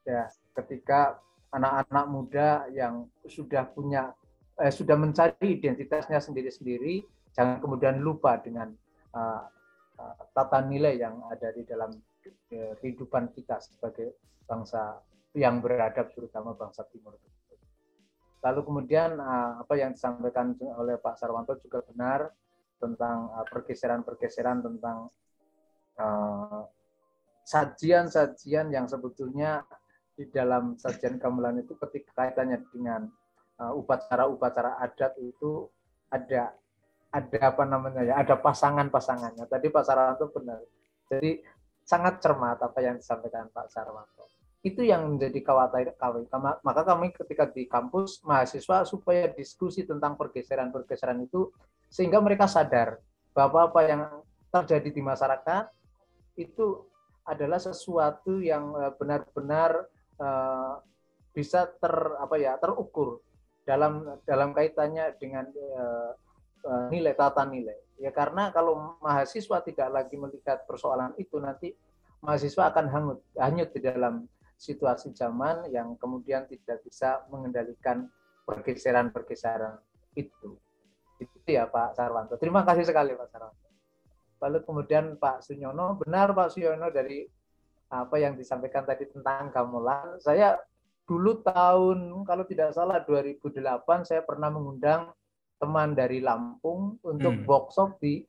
ya 0.03 0.27
ketika 0.59 1.17
anak-anak 1.53 2.05
muda 2.09 2.47
yang 2.73 3.07
sudah 3.29 3.69
punya 3.69 4.11
eh, 4.57 4.73
sudah 4.73 4.97
mencari 4.97 5.61
identitasnya 5.61 6.17
sendiri-sendiri 6.17 7.05
jangan 7.33 7.61
kemudian 7.61 7.97
lupa 8.01 8.37
dengan 8.37 8.69
uh, 9.17 9.41
uh, 9.97 10.15
tata 10.37 10.61
nilai 10.69 11.01
yang 11.01 11.17
ada 11.33 11.49
di 11.49 11.65
dalam 11.65 11.89
uh, 12.53 12.73
kehidupan 12.77 13.33
kita 13.33 13.57
sebagai 13.57 14.13
bangsa 14.45 15.01
yang 15.33 15.59
beradab 15.65 16.13
terutama 16.13 16.53
bangsa 16.53 16.85
timur. 16.93 17.17
Lalu 18.43 18.59
kemudian 18.67 19.17
eh, 19.17 19.51
apa 19.63 19.73
yang 19.79 19.95
disampaikan 19.95 20.53
oleh 20.77 20.99
Pak 20.99 21.15
Sarwanto 21.17 21.57
juga 21.63 21.79
benar 21.87 22.29
tentang 22.77 23.31
eh, 23.39 23.45
pergeseran-pergeseran 23.49 24.59
tentang 24.61 25.09
eh, 25.97 26.61
sajian-sajian 27.43 28.71
yang 28.71 28.85
sebetulnya 28.87 29.63
di 30.13 30.29
dalam 30.29 30.77
sajian 30.77 31.17
gamelan 31.17 31.61
itu 31.65 31.73
ketika 31.77 32.23
kaitannya 32.23 32.61
dengan 32.69 33.09
upacara-upacara 33.53 34.81
adat 34.81 35.13
itu 35.21 35.69
ada 36.09 36.51
ada 37.13 37.39
apa 37.41 37.63
namanya 37.69 38.01
ya 38.01 38.13
ada 38.17 38.35
pasangan-pasangannya. 38.37 39.45
Tadi 39.45 39.67
Pak 39.69 39.83
Sarwanto 39.85 40.33
benar. 40.33 40.59
Jadi 41.09 41.41
sangat 41.85 42.21
cermat 42.21 42.57
apa 42.61 42.79
yang 42.81 42.97
disampaikan 42.97 43.49
Pak 43.53 43.69
Sarwanto 43.69 44.25
itu 44.63 44.79
yang 44.79 45.03
menjadi 45.11 45.43
khawatir 45.43 45.91
kami. 45.99 46.23
Maka 46.63 46.81
kami 46.87 47.11
ketika 47.11 47.51
di 47.51 47.67
kampus 47.67 48.23
mahasiswa 48.23 48.87
supaya 48.87 49.27
diskusi 49.35 49.83
tentang 49.83 50.15
pergeseran-pergeseran 50.15 51.19
itu 51.27 51.51
sehingga 51.91 52.23
mereka 52.23 52.47
sadar 52.47 52.97
bahwa 53.35 53.67
apa 53.67 53.81
yang 53.83 54.01
terjadi 54.49 54.89
di 54.89 55.01
masyarakat 55.03 55.67
itu 56.39 56.87
adalah 57.27 57.59
sesuatu 57.59 58.39
yang 58.39 58.71
eh, 58.79 58.91
benar-benar 58.95 59.91
uh, 60.19 60.77
bisa 61.33 61.65
ter 61.65 61.93
apa 62.19 62.35
ya 62.37 62.57
terukur 62.61 63.21
dalam 63.63 64.19
dalam 64.27 64.53
kaitannya 64.53 65.15
dengan 65.17 65.47
uh, 65.49 66.11
uh, 66.67 66.85
nilai 66.91 67.15
tata 67.15 67.47
nilai 67.47 67.77
ya 67.97 68.11
karena 68.11 68.51
kalau 68.51 68.97
mahasiswa 68.99 69.63
tidak 69.63 69.89
lagi 69.89 70.19
melihat 70.19 70.67
persoalan 70.67 71.15
itu 71.17 71.39
nanti 71.39 71.73
mahasiswa 72.21 72.69
akan 72.69 72.85
hanyut 72.91 73.19
hanyut 73.39 73.69
di 73.71 73.81
dalam 73.81 74.27
situasi 74.63 75.11
zaman 75.11 75.67
yang 75.67 75.99
kemudian 75.99 76.47
tidak 76.47 76.79
bisa 76.87 77.27
mengendalikan 77.27 78.07
pergeseran-pergeseran 78.47 79.75
itu. 80.15 80.55
Itu 81.19 81.35
ya 81.47 81.67
Pak 81.67 81.99
Sarwanto. 81.99 82.39
Terima 82.39 82.63
kasih 82.63 82.87
sekali 82.87 83.11
Pak 83.15 83.27
Sarwanto. 83.27 83.69
Lalu 84.39 84.59
kemudian 84.63 85.05
Pak 85.19 85.43
Sunyono, 85.43 85.99
benar 85.99 86.31
Pak 86.35 86.51
Sunyono 86.55 86.91
dari 86.91 87.23
apa 87.93 88.17
yang 88.17 88.33
disampaikan 88.33 88.81
tadi 88.81 89.05
tentang 89.05 89.53
gamelan. 89.53 90.17
Saya 90.17 90.57
dulu 91.05 91.43
tahun 91.45 92.25
kalau 92.25 92.47
tidak 92.47 92.73
salah 92.73 93.03
2008 93.05 93.53
saya 94.07 94.25
pernah 94.25 94.49
mengundang 94.49 95.11
teman 95.59 95.93
dari 95.93 96.23
Lampung 96.23 96.97
untuk 97.03 97.33
hmm. 97.37 97.45
workshop 97.45 97.99
di 97.99 98.23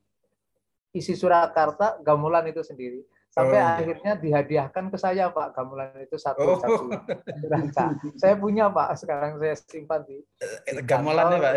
isi 0.94 1.14
Surakarta 1.18 1.98
gamelan 2.02 2.50
itu 2.50 2.62
sendiri 2.62 3.02
sampai 3.34 3.58
oh. 3.58 3.66
akhirnya 3.66 4.12
dihadiahkan 4.14 4.94
ke 4.94 4.98
saya 4.98 5.26
Pak 5.34 5.58
gamelan 5.58 5.90
itu 5.98 6.14
satu 6.14 6.54
oh. 6.54 6.58
satu 6.62 6.86
saya 8.14 8.38
punya 8.38 8.70
Pak 8.70 8.94
sekarang 9.02 9.42
saya 9.42 9.58
simpan 9.58 10.06
di, 10.06 10.22
di 10.70 10.82
gamelannya 10.86 11.38
Pak 11.42 11.54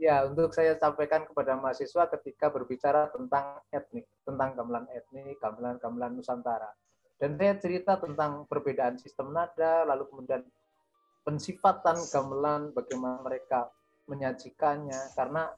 ya 0.00 0.24
untuk 0.24 0.56
saya 0.56 0.72
sampaikan 0.80 1.28
kepada 1.28 1.60
mahasiswa 1.60 2.08
ketika 2.16 2.48
berbicara 2.48 3.12
tentang 3.12 3.60
etnik 3.68 4.08
tentang 4.24 4.56
gamelan 4.56 4.88
etnik 4.96 5.36
gamelan 5.36 5.76
gamelan 5.76 6.16
Nusantara 6.16 6.72
dan 7.20 7.36
saya 7.36 7.54
cerita 7.60 8.00
tentang 8.00 8.48
perbedaan 8.48 8.96
sistem 8.96 9.36
nada 9.36 9.84
lalu 9.84 10.08
kemudian 10.08 10.40
pensifatan 11.20 12.00
gamelan 12.08 12.72
bagaimana 12.72 13.20
mereka 13.20 13.68
menyajikannya. 14.08 15.12
Karena 15.12 15.52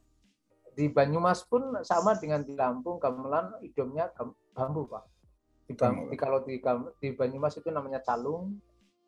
di 0.74 0.90
Banyumas 0.90 1.46
pun 1.46 1.78
sama 1.86 2.18
dengan 2.18 2.42
di 2.42 2.58
Lampung 2.58 2.98
gamelan 2.98 3.62
idomnya 3.62 4.10
bambu 4.52 4.90
pak. 4.90 5.06
Di, 5.70 5.78
bambu, 5.78 6.10
di 6.10 6.16
kalau 6.18 6.42
di, 6.42 6.58
di 6.98 7.08
Banyumas 7.14 7.54
itu 7.54 7.70
namanya 7.70 8.02
calung 8.02 8.58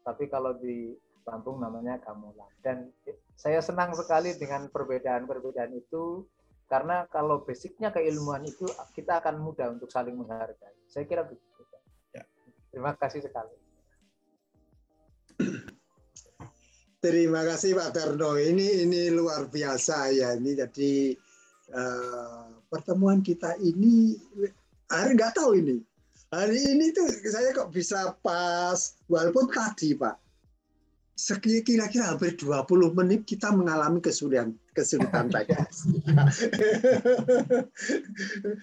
tapi 0.06 0.30
kalau 0.30 0.54
di 0.54 0.94
Lampung 1.26 1.58
namanya 1.58 1.98
gamelan. 2.06 2.48
Dan 2.62 2.92
saya 3.34 3.58
senang 3.58 3.98
sekali 3.98 4.36
dengan 4.38 4.70
perbedaan-perbedaan 4.70 5.74
itu 5.74 6.22
karena 6.70 7.04
kalau 7.10 7.44
basicnya 7.44 7.92
keilmuan 7.92 8.46
itu 8.46 8.64
kita 8.96 9.20
akan 9.20 9.42
mudah 9.42 9.74
untuk 9.74 9.90
saling 9.90 10.16
menghargai. 10.16 10.76
Saya 10.88 11.04
kira 11.04 11.26
begitu. 11.26 11.53
Terima 12.74 12.92
kasih 12.98 13.22
sekali 13.22 13.54
Terima 17.04 17.44
kasih 17.44 17.76
Pak 17.76 17.92
Darno. 17.92 18.40
Ini 18.40 18.88
ini 18.88 19.12
luar 19.12 19.52
biasa 19.52 20.08
ya. 20.08 20.40
Ini 20.40 20.56
jadi 20.56 21.12
uh, 21.76 22.48
pertemuan 22.72 23.20
kita 23.20 23.60
ini 23.60 24.16
hari 24.88 25.12
nggak 25.12 25.36
tahu 25.36 25.52
ini. 25.60 25.84
Hari 26.32 26.64
ini 26.64 26.96
tuh 26.96 27.04
saya 27.28 27.52
kok 27.52 27.76
bisa 27.76 28.16
pas, 28.24 28.96
walaupun 29.04 29.52
tadi 29.52 29.92
Pak, 29.92 30.16
kira-kira 31.60 32.16
hampir 32.16 32.40
20 32.40 32.96
menit 32.96 33.28
kita 33.28 33.52
mengalami 33.52 34.00
kesulitan. 34.00 34.56
Kesulitan 34.74 35.30
teknis. 35.30 35.86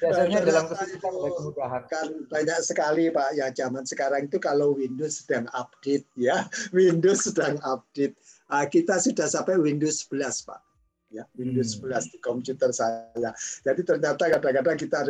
Biasanya 0.04 0.40
dalam 0.44 0.68
kesulitan 0.68 1.12
ada 1.16 1.30
kemudahan. 1.34 1.84
Kan 1.88 2.08
banyak 2.28 2.60
sekali 2.62 3.10
Pak 3.10 3.30
ya 3.40 3.48
zaman 3.56 3.88
sekarang 3.88 4.28
itu 4.28 4.38
kalau 4.38 4.76
Windows 4.76 5.24
sedang 5.24 5.48
update 5.56 6.06
ya, 6.20 6.46
Windows 6.78 7.32
sedang 7.32 7.58
update. 7.64 8.20
Ah, 8.52 8.68
kita 8.68 9.00
sudah 9.00 9.32
sampai 9.32 9.56
Windows 9.56 10.04
11 10.12 10.44
Pak 10.44 10.71
ya 11.12 11.28
Windows 11.36 11.78
11 11.78 11.92
hmm. 11.92 12.12
di 12.16 12.18
komputer 12.24 12.72
saya. 12.72 13.32
Jadi 13.68 13.82
ternyata 13.84 14.32
kadang-kadang 14.32 14.78
kita 14.80 15.04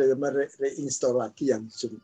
reinstall 0.58 1.22
lagi 1.22 1.54
yang 1.54 1.70
Zoom 1.70 1.96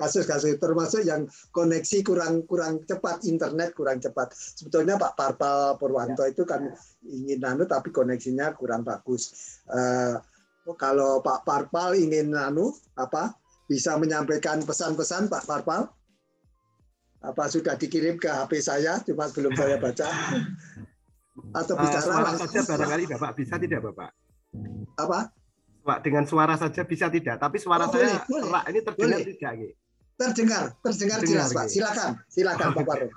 kasus-kasus 0.00 0.56
termasuk 0.56 1.04
yang 1.04 1.28
koneksi 1.52 2.00
kurang 2.00 2.48
kurang 2.48 2.80
cepat 2.88 3.22
internet 3.28 3.76
kurang 3.76 4.00
cepat 4.00 4.32
sebetulnya 4.32 4.96
Pak 4.96 5.14
Parpal 5.14 5.76
Purwanto 5.76 6.24
ya. 6.24 6.32
itu 6.32 6.48
kan 6.48 6.72
ingin 7.04 7.44
nano 7.44 7.68
tapi 7.68 7.92
koneksinya 7.92 8.56
kurang 8.56 8.82
bagus 8.82 9.60
uh, 9.68 10.16
kalau 10.80 11.20
Pak 11.20 11.44
Parpal 11.44 11.92
ingin 11.96 12.32
nano 12.32 12.72
apa 12.96 13.36
bisa 13.68 13.96
menyampaikan 14.00 14.64
pesan-pesan 14.64 15.28
Pak 15.28 15.44
Parpal 15.44 15.92
apa 17.24 17.44
sudah 17.48 17.76
dikirim 17.76 18.20
ke 18.20 18.28
HP 18.28 18.60
saya 18.60 19.00
cuma 19.00 19.28
belum 19.32 19.56
saya 19.56 19.80
baca 19.80 20.08
atau 21.34 21.74
bicara 21.74 22.06
uh, 22.06 22.22
langsung 22.30 22.46
saja 22.46 22.60
barangkali 22.62 23.04
Bapak 23.10 23.30
bisa 23.34 23.54
tidak 23.58 23.80
Bapak? 23.90 24.10
Apa? 24.94 25.18
Pak 25.84 25.98
dengan 26.00 26.24
suara 26.24 26.54
saja 26.56 26.80
bisa 26.86 27.12
tidak, 27.12 27.36
tapi 27.36 27.60
suara 27.60 27.84
oh, 27.84 27.92
saya 27.92 28.24
boleh, 28.24 28.48
boleh. 28.48 28.62
ini 28.72 28.80
terdengar 28.80 29.20
boleh. 29.20 29.28
tidak, 29.36 29.52
Gitu. 29.60 29.74
Terdengar, 30.14 30.62
terdengar, 30.78 31.18
jelas, 31.26 31.50
Pak. 31.50 31.66
Silakan, 31.66 32.10
silakan 32.30 32.68
Pak 32.70 32.84
Baru. 32.86 33.08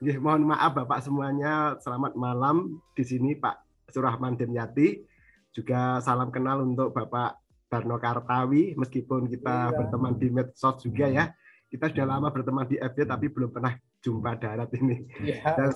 Ya, 0.00 0.16
mohon 0.24 0.48
maaf 0.48 0.72
Bapak 0.72 1.04
semuanya. 1.04 1.76
Selamat 1.84 2.16
malam 2.16 2.80
di 2.96 3.04
sini 3.04 3.36
Pak 3.36 3.60
Surahman 3.92 4.40
Demyati. 4.40 5.04
Juga 5.52 6.00
salam 6.00 6.32
kenal 6.32 6.64
untuk 6.64 6.96
Bapak 6.96 7.40
Darno 7.68 8.00
Kartawi, 8.00 8.72
meskipun 8.72 9.28
kita 9.28 9.68
iya. 9.68 9.74
berteman 9.76 10.16
di 10.16 10.28
medsos 10.32 10.80
juga 10.80 11.12
ya. 11.12 11.28
Kita 11.68 11.92
sudah 11.92 12.06
lama 12.08 12.32
berteman 12.32 12.64
di 12.64 12.80
FB 12.80 13.04
tapi 13.04 13.28
belum 13.28 13.52
pernah 13.52 13.76
jumpa 14.00 14.40
darat 14.40 14.70
ini. 14.80 15.04
Iya, 15.20 15.52
Dan 15.60 15.70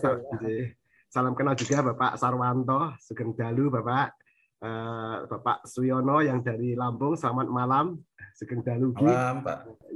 Salam 1.10 1.34
kenal 1.34 1.58
juga 1.58 1.82
Bapak 1.82 2.14
Sarwanto 2.22 2.94
Sugeng 3.02 3.34
Dalu, 3.34 3.66
Bapak 3.66 4.14
eh, 4.62 5.16
Bapak 5.26 5.66
Suyono 5.66 6.22
yang 6.22 6.38
dari 6.38 6.78
Lampung. 6.78 7.18
Selamat 7.18 7.50
malam, 7.50 7.98
Sugeng 8.38 8.62
Dalu. 8.62 8.94
Malam, 8.94 9.42
Pak. 9.42 9.90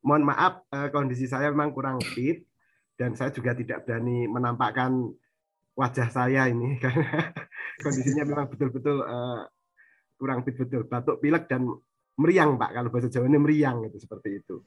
Mohon 0.00 0.24
maaf 0.32 0.64
eh, 0.72 0.88
kondisi 0.88 1.28
saya 1.28 1.52
memang 1.52 1.76
kurang 1.76 2.00
fit 2.00 2.40
dan 2.96 3.12
saya 3.12 3.28
juga 3.36 3.52
tidak 3.52 3.84
berani 3.84 4.24
menampakkan 4.24 4.96
wajah 5.76 6.08
saya 6.08 6.48
ini 6.48 6.76
karena 6.82 7.36
kondisinya 7.84 8.24
memang 8.24 8.48
betul-betul 8.48 9.04
eh, 9.04 9.40
kurang 10.16 10.40
fit 10.40 10.56
betul, 10.56 10.88
batuk 10.88 11.20
pilek 11.20 11.52
dan 11.52 11.68
meriang 12.16 12.56
Pak 12.56 12.72
kalau 12.72 12.88
bahasa 12.88 13.12
Jawa 13.12 13.28
ini 13.28 13.36
meriang 13.36 13.84
itu 13.84 14.00
seperti 14.00 14.40
itu. 14.40 14.64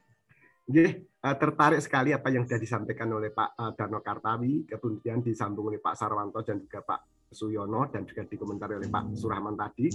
Eh, 0.69 1.35
tertarik 1.35 1.81
sekali 1.81 2.13
apa 2.13 2.29
yang 2.29 2.45
sudah 2.45 2.61
disampaikan 2.61 3.09
oleh 3.09 3.33
Pak 3.33 3.49
eh, 3.57 3.71
Darno 3.73 3.99
Kartawi, 4.05 4.69
kemudian 4.69 5.19
disambung 5.25 5.73
oleh 5.73 5.81
Pak 5.81 5.97
Sarwanto 5.97 6.45
dan 6.45 6.61
juga 6.61 6.85
Pak 6.85 7.33
Suyono 7.33 7.89
dan 7.89 8.05
juga 8.05 8.25
dikomentari 8.29 8.77
oleh 8.77 8.89
Pak 8.89 9.17
Surahman 9.17 9.57
tadi. 9.57 9.89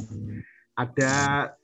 Ada 0.74 1.14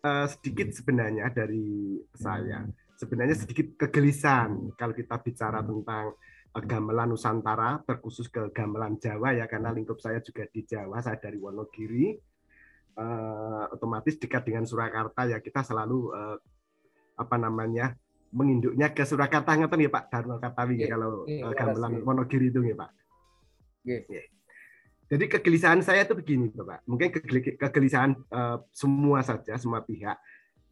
uh, 0.07 0.27
sedikit 0.31 0.71
sebenarnya 0.71 1.35
dari 1.35 1.99
saya, 2.15 2.63
sebenarnya 2.95 3.35
sedikit 3.35 3.75
kegelisahan 3.75 4.71
kalau 4.79 4.95
kita 4.95 5.19
bicara 5.19 5.67
tentang 5.67 6.15
gamelan 6.55 7.11
Nusantara, 7.11 7.83
terkhusus 7.83 8.31
ke 8.31 8.55
gamelan 8.55 9.03
Jawa 9.03 9.35
ya, 9.35 9.51
karena 9.51 9.75
lingkup 9.75 9.99
saya 9.99 10.23
juga 10.23 10.47
di 10.47 10.63
Jawa, 10.63 11.03
saya 11.03 11.19
dari 11.19 11.43
Wonogiri, 11.43 12.15
uh, 13.03 13.67
otomatis 13.75 14.15
dekat 14.15 14.47
dengan 14.47 14.63
Surakarta 14.63 15.27
ya 15.27 15.43
kita 15.43 15.67
selalu 15.67 16.15
uh, 16.15 16.39
apa 17.19 17.37
namanya 17.37 17.99
menginduknya 18.31 18.95
ke 18.95 19.03
Surakarta 19.03 19.59
ngeten 19.59 19.87
ya 19.87 19.91
Pak 19.91 20.05
Darno 20.11 20.39
Kartawi 20.39 20.87
yeah, 20.87 20.89
kalau 20.91 21.27
yeah, 21.27 21.51
gamelan 21.55 22.03
Wonogiri 22.07 22.51
itu 22.51 22.63
ya 22.63 22.75
Pak. 22.79 22.91
Yeah. 23.83 24.03
Yeah. 24.07 24.27
Jadi 25.11 25.25
kegelisahan 25.27 25.83
saya 25.83 26.07
itu 26.07 26.15
begini 26.15 26.55
Pak. 26.55 26.87
Mungkin 26.87 27.11
kegelisahan 27.59 28.15
uh, 28.31 28.63
semua 28.71 29.27
saja 29.27 29.59
semua 29.59 29.83
pihak 29.83 30.15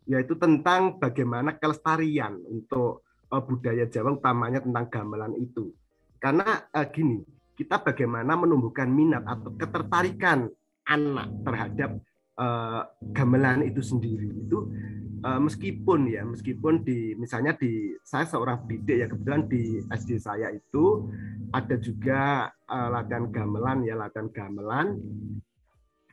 yaitu 0.09 0.41
tentang 0.41 0.97
bagaimana 0.97 1.61
kelestarian 1.61 2.41
untuk 2.49 3.05
uh, 3.29 3.43
budaya 3.45 3.85
Jawa 3.85 4.17
utamanya 4.17 4.65
tentang 4.65 4.89
gamelan 4.89 5.37
itu. 5.37 5.75
Karena 6.17 6.65
uh, 6.73 6.87
gini, 6.89 7.21
kita 7.59 7.85
bagaimana 7.85 8.39
menumbuhkan 8.39 8.89
minat 8.89 9.27
atau 9.29 9.53
ketertarikan 9.59 10.49
anak 10.89 11.29
terhadap 11.45 11.91
uh, 12.39 12.87
gamelan 13.13 13.67
itu 13.67 13.83
sendiri. 13.83 14.31
Itu 14.31 14.71
uh, 15.27 15.41
meskipun 15.43 16.09
ya 16.09 16.23
meskipun 16.25 16.87
di 16.87 17.19
misalnya 17.19 17.59
di 17.59 17.93
saya 18.07 18.25
seorang 18.25 18.65
pendidik 18.65 18.97
ya 19.03 19.07
kebetulan 19.11 19.45
di 19.51 19.83
SD 19.91 20.23
saya 20.23 20.55
itu 20.55 21.11
ada 21.51 21.77
juga 21.77 22.49
uh, 22.71 22.89
latihan 22.95 23.27
gamelan 23.29 23.85
ya 23.85 23.99
latihan 23.99 24.31
gamelan. 24.31 24.97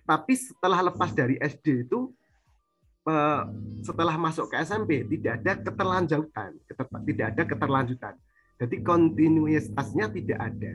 Tapi 0.05 0.33
setelah 0.37 0.85
lepas 0.85 1.13
dari 1.13 1.37
SD 1.41 1.89
itu 1.89 2.11
setelah 3.85 4.17
masuk 4.17 4.49
ke 4.49 4.57
SMP 4.65 5.05
tidak 5.05 5.37
ada 5.37 5.61
keterlanjutan 5.61 6.57
tidak 7.05 7.25
ada 7.37 7.43
keterlanjutan. 7.45 8.13
Jadi 8.57 8.81
kontinuitasnya 8.81 10.09
tidak 10.09 10.39
ada 10.41 10.73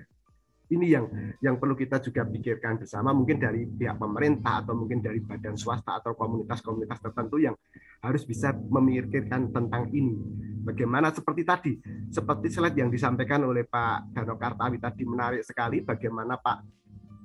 ini 0.70 0.86
yang 0.94 1.06
yang 1.42 1.58
perlu 1.58 1.74
kita 1.74 1.98
juga 1.98 2.22
pikirkan 2.22 2.78
bersama 2.78 3.10
mungkin 3.10 3.42
dari 3.42 3.66
pihak 3.66 3.98
pemerintah 3.98 4.62
atau 4.62 4.78
mungkin 4.78 5.02
dari 5.02 5.18
badan 5.18 5.58
swasta 5.58 5.98
atau 5.98 6.14
komunitas-komunitas 6.14 7.02
tertentu 7.02 7.42
yang 7.42 7.58
harus 8.00 8.22
bisa 8.24 8.54
memikirkan 8.54 9.50
tentang 9.50 9.90
ini. 9.90 10.14
Bagaimana 10.60 11.10
seperti 11.10 11.42
tadi, 11.42 11.72
seperti 12.12 12.52
slide 12.52 12.76
yang 12.78 12.92
disampaikan 12.92 13.42
oleh 13.42 13.66
Pak 13.66 14.14
Dano 14.14 14.38
Kartawi 14.38 14.78
tadi 14.78 15.02
menarik 15.02 15.42
sekali 15.42 15.82
bagaimana 15.82 16.38
Pak 16.38 16.58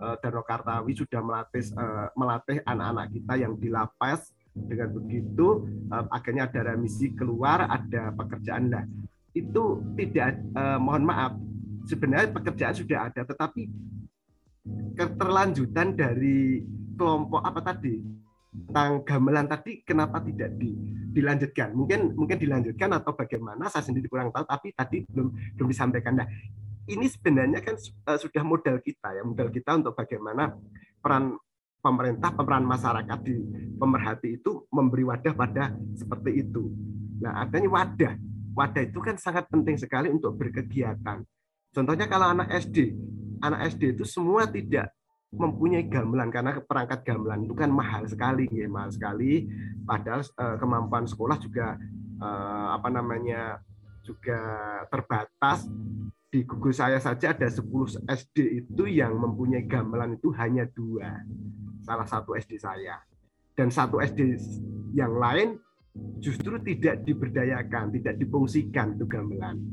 eh, 0.01 0.15
Dano 0.25 0.41
Kartawi 0.41 0.91
sudah 0.97 1.21
melatih 1.21 1.63
eh, 1.63 2.07
melatih 2.17 2.57
anak-anak 2.65 3.07
kita 3.13 3.33
yang 3.37 3.53
di 3.61 3.69
lapas 3.69 4.33
dengan 4.55 4.89
begitu 4.89 5.67
eh, 5.93 6.05
akhirnya 6.09 6.49
ada 6.49 6.73
remisi 6.73 7.13
keluar 7.13 7.69
ada 7.69 8.09
pekerjaan 8.15 8.71
lah 8.71 8.85
itu 9.35 9.83
tidak 9.99 10.39
mohon 10.79 11.03
maaf 11.03 11.35
sebenarnya 11.85 12.33
pekerjaan 12.33 12.75
sudah 12.75 13.09
ada, 13.09 13.21
tetapi 13.23 13.69
keterlanjutan 14.97 15.93
dari 15.93 16.65
kelompok 16.97 17.41
apa 17.45 17.61
tadi 17.61 18.01
tentang 18.55 19.03
gamelan 19.03 19.45
tadi 19.51 19.83
kenapa 19.83 20.23
tidak 20.23 20.55
di, 20.55 20.73
dilanjutkan? 21.11 21.75
Mungkin 21.75 22.15
mungkin 22.15 22.37
dilanjutkan 22.39 22.89
atau 22.95 23.11
bagaimana? 23.13 23.67
Saya 23.67 23.83
sendiri 23.85 24.07
kurang 24.07 24.31
tahu, 24.31 24.47
tapi 24.47 24.71
tadi 24.71 25.03
belum 25.05 25.27
belum 25.59 25.67
disampaikan. 25.69 26.23
Nah, 26.23 26.27
ini 26.85 27.05
sebenarnya 27.09 27.59
kan 27.61 27.75
uh, 28.07 28.17
sudah 28.17 28.43
modal 28.45 28.79
kita 28.79 29.11
ya, 29.11 29.21
modal 29.25 29.51
kita 29.51 29.75
untuk 29.75 29.93
bagaimana 29.97 30.55
peran 31.03 31.35
pemerintah, 31.83 32.33
peran 32.33 32.65
masyarakat 32.65 33.19
di 33.21 33.37
pemerhati 33.77 34.41
itu 34.41 34.65
memberi 34.73 35.05
wadah 35.05 35.33
pada 35.37 35.69
seperti 35.93 36.47
itu. 36.47 36.73
Nah, 37.21 37.45
adanya 37.45 37.69
wadah, 37.69 38.13
wadah 38.57 38.81
itu 38.81 38.99
kan 39.03 39.19
sangat 39.19 39.45
penting 39.51 39.77
sekali 39.77 40.09
untuk 40.09 40.33
berkegiatan. 40.33 41.21
Contohnya 41.75 42.07
kalau 42.07 42.31
anak 42.31 42.47
SD, 42.55 42.95
anak 43.43 43.75
SD 43.75 43.99
itu 43.99 44.07
semua 44.07 44.47
tidak 44.47 44.95
mempunyai 45.35 45.83
gamelan 45.91 46.31
karena 46.31 46.55
perangkat 46.63 47.03
gamelan 47.03 47.43
itu 47.43 47.51
kan 47.51 47.67
mahal 47.67 48.07
sekali, 48.07 48.47
ya, 48.47 48.71
mahal 48.71 48.95
sekali. 48.95 49.43
Padahal 49.83 50.23
eh, 50.23 50.55
kemampuan 50.55 51.03
sekolah 51.03 51.35
juga 51.43 51.75
eh, 52.23 52.67
apa 52.71 52.87
namanya 52.87 53.59
juga 54.07 54.39
terbatas. 54.87 55.67
Di 56.31 56.43
Google 56.43 56.75
saya 56.75 56.99
saja 56.99 57.31
ada 57.31 57.47
10 57.47 57.63
SD 58.07 58.37
itu 58.63 58.83
yang 58.87 59.15
mempunyai 59.15 59.67
gamelan 59.67 60.15
itu 60.15 60.31
hanya 60.35 60.67
dua. 60.71 61.23
Salah 61.83 62.07
satu 62.07 62.35
SD 62.35 62.59
saya. 62.59 62.99
Dan 63.55 63.71
satu 63.71 64.03
SD 64.03 64.35
yang 64.95 65.15
lain 65.15 65.59
justru 66.19 66.59
tidak 66.59 67.07
diberdayakan, 67.07 67.91
tidak 67.95 68.19
dipungsikan 68.19 68.99
itu 68.99 69.07
gamelan. 69.07 69.63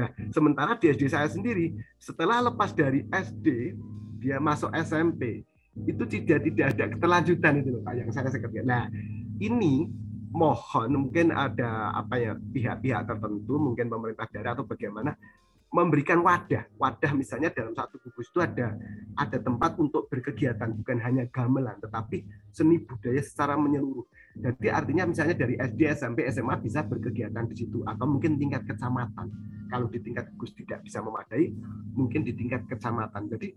Nah, 0.00 0.08
sementara 0.32 0.72
di 0.80 0.88
SD 0.88 1.12
saya 1.12 1.28
sendiri, 1.28 1.76
setelah 2.00 2.40
lepas 2.48 2.72
dari 2.72 3.04
SD, 3.12 3.76
dia 4.16 4.40
masuk 4.40 4.72
SMP, 4.72 5.44
itu 5.76 6.04
tidak 6.08 6.40
tidak 6.48 6.66
ada 6.76 6.84
keterlanjutan 6.96 7.52
itu 7.60 7.68
loh 7.76 7.82
Pak 7.84 7.94
yang 8.00 8.08
saya 8.08 8.32
sekerja. 8.32 8.64
Nah, 8.64 8.88
ini 9.40 9.88
mohon 10.32 10.88
mungkin 11.06 11.36
ada 11.36 11.92
apa 11.92 12.16
ya 12.16 12.32
pihak-pihak 12.32 13.04
tertentu, 13.04 13.60
mungkin 13.60 13.92
pemerintah 13.92 14.24
daerah 14.32 14.56
atau 14.56 14.64
bagaimana 14.64 15.12
memberikan 15.70 16.18
wadah. 16.24 16.66
Wadah 16.80 17.12
misalnya 17.14 17.54
dalam 17.54 17.76
satu 17.76 18.02
gugus 18.02 18.26
itu 18.26 18.40
ada 18.42 18.74
ada 19.14 19.38
tempat 19.38 19.78
untuk 19.78 20.10
berkegiatan 20.10 20.74
bukan 20.74 20.98
hanya 20.98 21.24
gamelan 21.30 21.78
tetapi 21.78 22.26
seni 22.50 22.82
budaya 22.82 23.22
secara 23.22 23.54
menyeluruh. 23.54 24.06
Jadi 24.30 24.70
artinya 24.70 25.04
misalnya 25.10 25.34
dari 25.34 25.58
SD, 25.58 25.80
SMP, 25.90 26.22
SMA 26.30 26.54
bisa 26.62 26.86
berkegiatan 26.86 27.44
di 27.50 27.56
situ 27.58 27.82
atau 27.82 28.06
mungkin 28.06 28.38
tingkat 28.38 28.62
kecamatan. 28.62 29.26
Kalau 29.66 29.86
di 29.90 29.98
tingkat 29.98 30.30
gugus 30.34 30.54
tidak 30.54 30.86
bisa 30.86 31.02
memadai, 31.02 31.50
mungkin 31.94 32.22
di 32.22 32.32
tingkat 32.34 32.66
kecamatan. 32.70 33.26
Jadi 33.26 33.50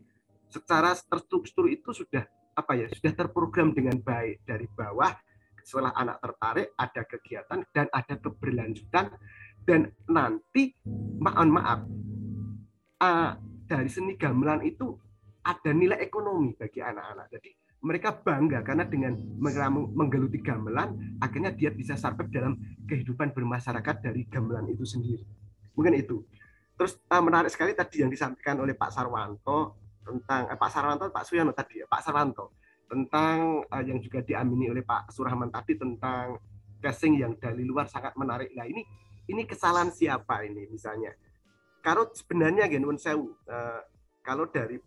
secara 0.50 0.94
terstruktur 0.98 1.70
itu 1.70 1.94
sudah 1.94 2.26
apa 2.54 2.78
ya 2.78 2.86
sudah 2.94 3.14
terprogram 3.18 3.74
dengan 3.74 3.98
baik 3.98 4.45
dari 4.45 4.70
bawah 4.70 5.10
setelah 5.66 5.90
anak 5.98 6.22
tertarik 6.22 6.70
ada 6.78 7.02
kegiatan 7.02 7.60
dan 7.74 7.88
ada 7.90 8.16
keberlanjutan 8.22 9.10
dan 9.66 9.90
nanti 10.06 10.76
mohon 11.18 11.50
maaf 11.50 11.82
uh, 13.02 13.32
dari 13.66 13.90
seni 13.90 14.14
gamelan 14.20 14.62
itu 14.62 14.94
ada 15.44 15.72
nilai 15.76 16.00
ekonomi 16.00 16.56
bagi 16.56 16.80
anak-anak. 16.80 17.28
Jadi 17.32 17.50
mereka 17.84 18.16
bangga 18.16 18.64
karena 18.64 18.88
dengan 18.88 19.12
menggeluti 19.92 20.40
gamelan 20.40 21.20
akhirnya 21.20 21.52
dia 21.52 21.68
bisa 21.68 22.00
survive 22.00 22.32
dalam 22.32 22.56
kehidupan 22.88 23.36
bermasyarakat 23.36 24.00
dari 24.00 24.24
gamelan 24.32 24.72
itu 24.72 24.88
sendiri. 24.88 25.28
Mungkin 25.76 26.00
itu. 26.00 26.24
Terus 26.80 26.96
uh, 27.12 27.20
menarik 27.20 27.52
sekali 27.52 27.76
tadi 27.76 28.02
yang 28.02 28.10
disampaikan 28.10 28.56
oleh 28.64 28.74
Pak 28.74 28.90
Sarwanto 28.90 29.78
tentang 30.00 30.48
eh, 30.48 30.58
Pak 30.58 30.70
Sarwanto 30.72 31.12
Pak 31.12 31.24
Suyono 31.28 31.52
tadi 31.52 31.84
ya 31.84 31.86
Pak 31.86 32.02
Sarwanto 32.02 32.56
tentang 32.88 33.68
uh, 33.68 33.84
yang 33.84 34.00
juga 34.00 34.24
diamini 34.24 34.72
oleh 34.72 34.82
Pak 34.82 35.12
Surahman 35.12 35.52
tadi 35.52 35.76
tentang 35.76 36.40
casing 36.80 37.20
yang 37.20 37.36
dari 37.36 37.68
luar 37.68 37.92
sangat 37.92 38.16
menarik. 38.16 38.52
Nah 38.56 38.64
ini 38.64 38.84
ini 39.28 39.44
kesalahan 39.44 39.92
siapa 39.92 40.44
ini 40.48 40.72
misalnya? 40.72 41.12
Kalau 41.84 42.08
sebenarnya 42.16 42.72
gini 42.72 42.88
sewu, 42.96 43.28
uh, 43.48 43.82
kalau 44.24 44.48
dari 44.48 44.80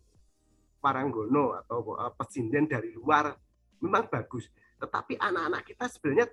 Paranggono 0.78 1.56
atau 1.56 1.96
uh, 1.96 2.12
pesinden 2.14 2.68
dari 2.68 2.92
luar 2.94 3.34
memang 3.82 4.08
bagus, 4.08 4.48
tetapi 4.80 5.20
anak-anak 5.20 5.62
kita 5.66 5.84
sebenarnya 5.90 6.26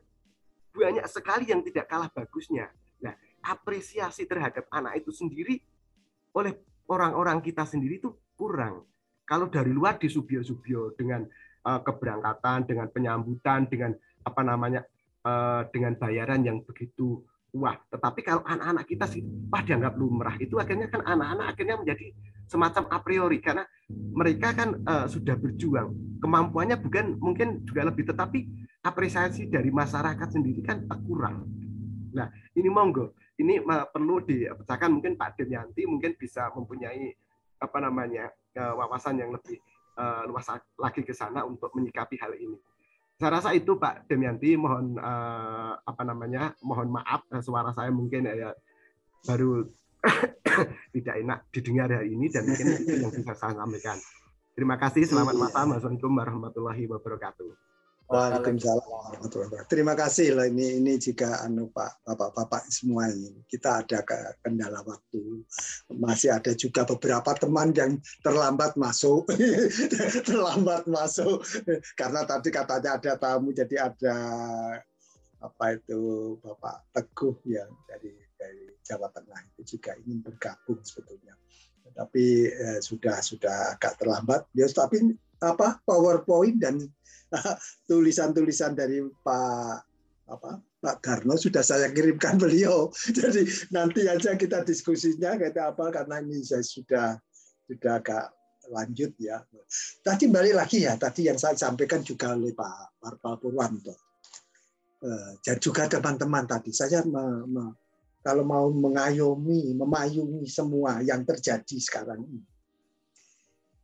banyak 0.73 1.05
sekali 1.07 1.45
yang 1.51 1.61
tidak 1.61 1.85
kalah 1.85 2.09
bagusnya. 2.09 2.71
Nah, 3.03 3.13
apresiasi 3.43 4.23
terhadap 4.25 4.65
anak 4.71 5.03
itu 5.03 5.11
sendiri 5.11 5.59
oleh 6.33 6.55
orang-orang 6.89 7.43
kita 7.43 7.67
sendiri 7.67 7.99
itu 8.01 8.09
kurang. 8.33 8.87
Kalau 9.23 9.47
dari 9.47 9.71
luar 9.71 9.99
di 9.99 10.11
subio-subio 10.11 10.95
dengan 10.97 11.23
uh, 11.63 11.79
keberangkatan, 11.79 12.67
dengan 12.67 12.87
penyambutan, 12.91 13.67
dengan 13.67 13.95
apa 14.23 14.41
namanya, 14.43 14.81
uh, 15.23 15.67
dengan 15.71 15.95
bayaran 15.95 16.43
yang 16.43 16.59
begitu 16.63 17.23
wah. 17.53 17.77
Tetapi 17.87 18.19
kalau 18.25 18.43
anak-anak 18.43 18.85
kita 18.89 19.05
sih, 19.07 19.21
wah 19.47 19.61
dianggap 19.61 19.93
lumrah. 19.95 20.35
Itu 20.41 20.57
akhirnya 20.57 20.89
kan 20.89 21.05
anak-anak 21.05 21.45
akhirnya 21.53 21.75
menjadi 21.79 22.07
semacam 22.47 22.83
a 22.91 22.97
priori 23.01 23.39
karena 23.41 23.63
mereka 23.91 24.53
kan 24.53 24.79
uh, 24.85 25.05
sudah 25.09 25.35
berjuang. 25.37 26.19
Kemampuannya 26.23 26.79
bukan 26.79 27.19
mungkin 27.19 27.67
juga 27.67 27.87
lebih, 27.87 28.07
tetapi 28.07 28.47
apresiasi 28.83 29.47
dari 29.51 29.71
masyarakat 29.71 30.29
sendiri 30.31 30.63
kan 30.63 30.87
kurang. 31.03 31.47
Nah, 32.13 32.29
ini 32.55 32.69
monggo, 32.69 33.17
ini 33.41 33.59
perlu 33.63 34.23
dipecahkan 34.23 34.89
mungkin 34.91 35.17
Pak 35.17 35.39
Denyanti 35.39 35.83
mungkin 35.89 36.13
bisa 36.15 36.53
mempunyai 36.53 37.11
apa 37.59 37.77
namanya 37.79 38.29
wawasan 38.53 39.23
yang 39.23 39.33
lebih 39.33 39.57
uh, 39.97 40.23
luas 40.29 40.45
lagi 40.77 41.01
ke 41.01 41.13
sana 41.15 41.41
untuk 41.43 41.73
menyikapi 41.73 42.19
hal 42.21 42.33
ini. 42.37 42.57
Saya 43.17 43.39
rasa 43.39 43.49
itu 43.53 43.77
Pak 43.77 44.09
Demianti, 44.09 44.57
mohon 44.57 44.97
uh, 44.97 45.73
apa 45.79 46.03
namanya, 46.03 46.53
mohon 46.65 46.89
maaf 46.91 47.23
suara 47.39 47.71
saya 47.71 47.93
mungkin 47.93 48.25
ya 48.25 48.51
baru 49.23 49.69
tidak 50.95 51.15
enak 51.23 51.39
didengar 51.49 51.87
hari 51.89 52.13
ini 52.13 52.27
dan 52.27 52.47
mungkin 52.47 52.67
itu 52.83 52.93
yang 52.99 53.11
bisa 53.11 53.33
saya 53.35 53.55
sampaikan. 53.55 53.97
Terima 54.53 54.77
kasih, 54.77 55.09
selamat 55.09 55.33
malam. 55.33 55.67
Assalamualaikum 55.73 56.13
warahmatullahi 56.13 56.83
wabarakatuh. 56.85 57.73
Waalaikumsalam 58.03 59.63
Terima 59.71 59.95
kasih 59.95 60.35
loh 60.35 60.45
ini 60.45 60.77
ini 60.77 60.99
jika 60.99 61.39
anu 61.47 61.71
Pak 61.71 62.03
Bapak-bapak 62.03 62.67
semua 62.67 63.07
ini 63.09 63.41
kita 63.47 63.79
ada 63.79 64.03
kendala 64.43 64.83
waktu 64.83 65.41
masih 65.87 66.35
ada 66.35 66.51
juga 66.53 66.83
beberapa 66.83 67.31
teman 67.33 67.71
yang 67.71 67.97
terlambat 68.19 68.75
masuk 68.75 69.25
terlambat 70.29 70.83
masuk 70.85 71.41
karena 71.95 72.27
tadi 72.27 72.51
katanya 72.51 72.99
ada 72.99 73.11
tamu 73.15 73.55
jadi 73.55 73.89
ada 73.89 74.17
apa 75.39 75.65
itu 75.79 76.35
Bapak 76.43 76.91
Teguh 76.91 77.39
yang 77.47 77.71
dari 77.87 78.22
dari 78.43 78.75
Jawa 78.83 79.07
Tengah 79.15 79.39
itu 79.55 79.79
juga 79.79 79.95
ingin 80.03 80.19
bergabung 80.19 80.83
sebetulnya 80.83 81.39
tapi 81.93 82.49
eh, 82.49 82.79
sudah 82.81 83.21
sudah 83.21 83.77
agak 83.77 84.01
terlambat 84.01 84.49
ya 84.57 84.65
tapi 84.67 85.13
apa 85.39 85.79
PowerPoint 85.83 86.57
dan 86.59 86.79
tulisan-tulisan 87.89 88.75
dari 88.75 89.03
Pak 89.23 89.77
apa 90.31 90.51
Pak 90.83 90.99
Darno 90.99 91.39
sudah 91.39 91.63
saya 91.63 91.87
kirimkan 91.95 92.35
beliau. 92.35 92.91
Jadi 93.17 93.47
nanti 93.71 94.03
aja 94.03 94.35
kita 94.35 94.67
diskusinya 94.67 95.39
kayak 95.39 95.55
apa 95.55 95.85
karena 95.95 96.19
ini 96.19 96.43
saya 96.43 96.59
sudah 96.59 97.15
sudah 97.71 98.03
agak 98.03 98.35
lanjut 98.67 99.15
ya. 99.15 99.43
Tadi 100.03 100.27
balik 100.27 100.59
lagi 100.59 100.83
ya, 100.83 100.99
tadi 100.99 101.31
yang 101.31 101.39
saya 101.39 101.55
sampaikan 101.55 102.03
juga 102.03 102.35
oleh 102.35 102.51
Pak 102.51 102.99
Parpal 102.99 103.39
Purwanto. 103.39 103.95
Dan 105.43 105.55
eh, 105.55 105.59
juga 105.59 105.87
teman-teman 105.87 106.47
tadi, 106.47 106.71
saya 106.71 107.03
kalau 108.23 108.47
mau 108.47 108.71
mengayomi, 108.71 109.75
memayungi 109.75 110.47
semua 110.47 111.03
yang 111.03 111.27
terjadi 111.27 111.77
sekarang 111.77 112.23
ini. 112.23 112.41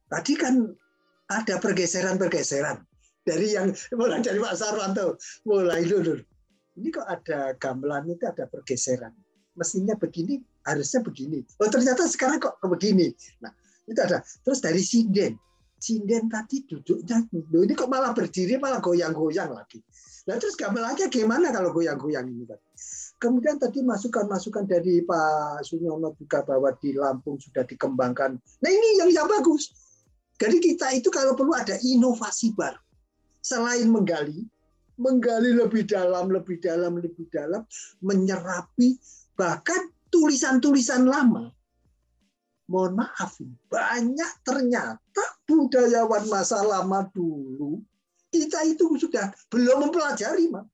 Tadi 0.09 0.33
kan 0.39 0.55
ada 1.29 1.61
pergeseran-pergeseran 1.61 2.81
dari 3.21 3.53
yang 3.53 3.69
mulai 3.93 4.23
dari 4.25 4.41
Pak 4.41 4.55
Sarwanto 4.57 5.21
mulai 5.45 5.85
dulu 5.85 6.17
ini 6.79 6.95
kok 6.95 7.03
ada 7.03 7.59
gamelan 7.59 8.07
itu 8.07 8.23
ada 8.23 8.47
pergeseran. 8.47 9.11
Mestinya 9.59 9.99
begini 9.99 10.39
harusnya 10.63 11.03
begini. 11.03 11.43
Oh 11.59 11.67
ternyata 11.67 12.07
sekarang 12.07 12.39
kok 12.39 12.55
begini. 12.63 13.11
Nah 13.43 13.51
itu 13.83 13.99
ada. 13.99 14.23
Terus 14.23 14.63
dari 14.63 14.79
sinden. 14.79 15.35
Sinden 15.79 16.31
tadi 16.31 16.63
duduknya 16.63 17.23
loh 17.31 17.63
ini 17.63 17.75
kok 17.75 17.91
malah 17.91 18.15
berdiri 18.15 18.55
malah 18.55 18.79
goyang-goyang 18.79 19.51
lagi. 19.51 19.83
Nah 20.27 20.39
terus 20.39 20.55
gamelannya 20.55 21.11
gimana 21.11 21.51
kalau 21.51 21.75
goyang-goyang 21.75 22.27
ini 22.31 22.47
tadi 22.47 22.67
kemudian 23.19 23.59
tadi 23.59 23.83
masukan-masukan 23.83 24.65
dari 24.65 25.03
Pak 25.03 25.67
Sunyono 25.67 26.15
juga 26.15 26.41
bahwa 26.47 26.71
di 26.79 26.95
Lampung 26.95 27.37
sudah 27.37 27.67
dikembangkan 27.67 28.31
nah 28.35 28.69
ini 28.71 29.03
yang 29.03 29.11
yang 29.11 29.27
bagus 29.27 29.69
jadi 30.39 30.55
kita 30.57 30.95
itu 30.95 31.11
kalau 31.11 31.35
perlu 31.35 31.51
ada 31.51 31.75
inovasi 31.83 32.55
baru 32.55 32.79
selain 33.43 33.87
menggali, 33.87 34.47
menggali 34.99 35.55
lebih 35.55 35.87
dalam, 35.87 36.31
lebih 36.31 36.59
dalam, 36.59 36.99
lebih 36.99 37.27
dalam, 37.31 37.63
menyerapi 38.03 38.99
bahkan 39.35 39.91
tulisan-tulisan 40.11 41.07
lama. 41.07 41.51
Mohon 42.69 43.01
maaf, 43.01 43.33
banyak 43.65 44.31
ternyata 44.45 45.23
budayawan 45.49 46.29
masa 46.29 46.61
lama 46.61 47.09
dulu 47.09 47.81
kita 48.29 48.61
itu 48.69 48.85
sudah 48.93 49.33
belum 49.49 49.89
mempelajari, 49.89 50.53
Mak. 50.53 50.69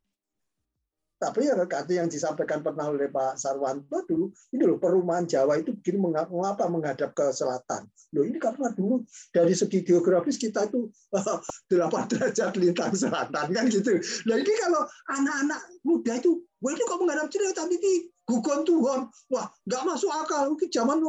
Tapi 1.15 1.47
ya 1.47 1.55
kata 1.55 1.91
yang 1.95 2.11
disampaikan 2.11 2.59
pernah 2.59 2.91
oleh 2.91 3.07
Pak 3.07 3.39
Sarwanto 3.39 4.03
dulu, 4.03 4.35
ini 4.51 4.63
loh 4.67 4.75
perumahan 4.75 5.23
Jawa 5.23 5.55
itu 5.55 5.71
begini 5.71 6.11
mengapa 6.11 6.67
menghadap 6.67 7.15
ke 7.15 7.31
selatan. 7.31 7.87
Loh 8.11 8.27
ini 8.27 8.35
karena 8.35 8.67
dulu 8.75 9.07
dari 9.31 9.55
segi 9.55 9.79
geografis 9.87 10.35
kita 10.35 10.67
itu 10.67 10.91
delapan 11.71 12.03
derajat 12.11 12.59
lintang 12.59 12.91
selatan 12.91 13.45
kan 13.47 13.65
gitu. 13.71 13.95
Nah 14.27 14.35
ini 14.35 14.53
kalau 14.59 14.83
anak-anak 15.15 15.59
muda 15.87 16.13
itu, 16.19 16.43
wah 16.59 16.71
ini 16.75 16.83
kok 16.83 16.99
menghadap 16.99 17.27
selatan 17.31 17.67
ini 17.71 17.93
gugon 18.27 18.61
Tuhan, 18.67 19.01
wah 19.31 19.47
nggak 19.71 19.83
masuk 19.87 20.11
akal. 20.11 20.51
Mungkin 20.51 20.67
zaman 20.67 20.99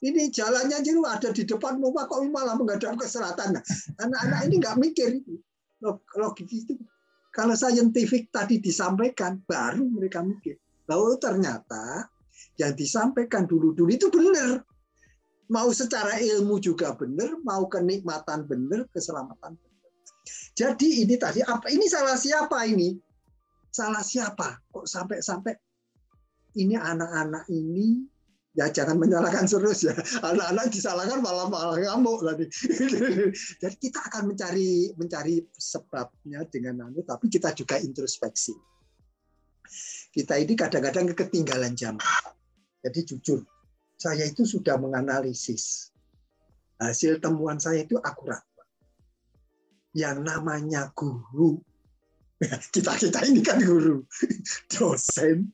ini 0.00 0.32
jalannya 0.34 0.82
jadi 0.82 0.98
ada 1.06 1.28
di 1.30 1.46
depan 1.46 1.78
rumah 1.78 2.10
kok 2.10 2.18
malah 2.26 2.58
menghadap 2.58 2.98
ke 2.98 3.06
selatan. 3.06 3.54
Nah, 3.54 3.62
anak-anak 4.02 4.40
ini 4.50 4.54
nggak 4.58 4.76
mikir 4.82 5.22
itu 5.22 5.38
logik 6.16 6.48
itu 6.52 6.76
kalau 7.30 7.54
saintifik 7.54 8.34
tadi 8.34 8.58
disampaikan, 8.58 9.38
baru 9.46 9.86
mereka 9.86 10.22
mikir. 10.22 10.58
Lalu 10.90 11.14
ternyata 11.22 12.10
yang 12.58 12.74
disampaikan 12.74 13.46
dulu-dulu 13.46 13.90
itu 13.90 14.10
benar. 14.10 14.66
Mau 15.50 15.70
secara 15.74 16.18
ilmu 16.18 16.62
juga 16.62 16.94
benar, 16.94 17.38
mau 17.42 17.66
kenikmatan 17.66 18.46
benar, 18.46 18.86
keselamatan 18.90 19.54
benar. 19.54 19.90
Jadi 20.54 21.06
ini 21.06 21.14
tadi 21.18 21.42
apa? 21.42 21.70
Ini 21.70 21.86
salah 21.86 22.18
siapa 22.18 22.66
ini? 22.66 22.98
Salah 23.70 24.02
siapa? 24.02 24.58
Kok 24.70 24.86
sampai-sampai 24.86 25.54
ini 26.58 26.74
anak-anak 26.74 27.46
ini 27.50 28.02
ya 28.58 28.66
jangan 28.70 28.98
menyalahkan 28.98 29.46
terus 29.46 29.86
ya. 29.86 29.94
Anak-anak 30.22 30.70
disalahkan 30.74 31.22
malah 31.22 31.46
malah 31.46 31.78
ngamuk 31.78 32.22
tadi. 32.26 32.46
Jadi 33.62 33.76
kita 33.78 34.00
akan 34.10 34.34
mencari 34.34 34.90
mencari 34.98 35.42
sebabnya 35.54 36.42
dengan 36.50 36.90
anu 36.90 37.02
tapi 37.06 37.30
kita 37.30 37.54
juga 37.54 37.78
introspeksi. 37.78 38.52
Kita 40.10 40.34
ini 40.34 40.58
kadang-kadang 40.58 41.14
ketinggalan 41.14 41.78
zaman 41.78 42.02
jadi 42.80 43.00
jujur 43.04 43.44
saya 44.00 44.24
itu 44.24 44.48
sudah 44.48 44.80
menganalisis. 44.80 45.92
Hasil 46.80 47.20
temuan 47.20 47.60
saya 47.60 47.84
itu 47.84 48.00
akurat. 48.00 48.40
Yang 49.92 50.24
namanya 50.24 50.88
guru. 50.96 51.60
Kita 52.72 52.96
kita 52.96 53.20
ini 53.28 53.44
kan 53.44 53.60
guru. 53.60 54.00
Dosen 54.72 55.52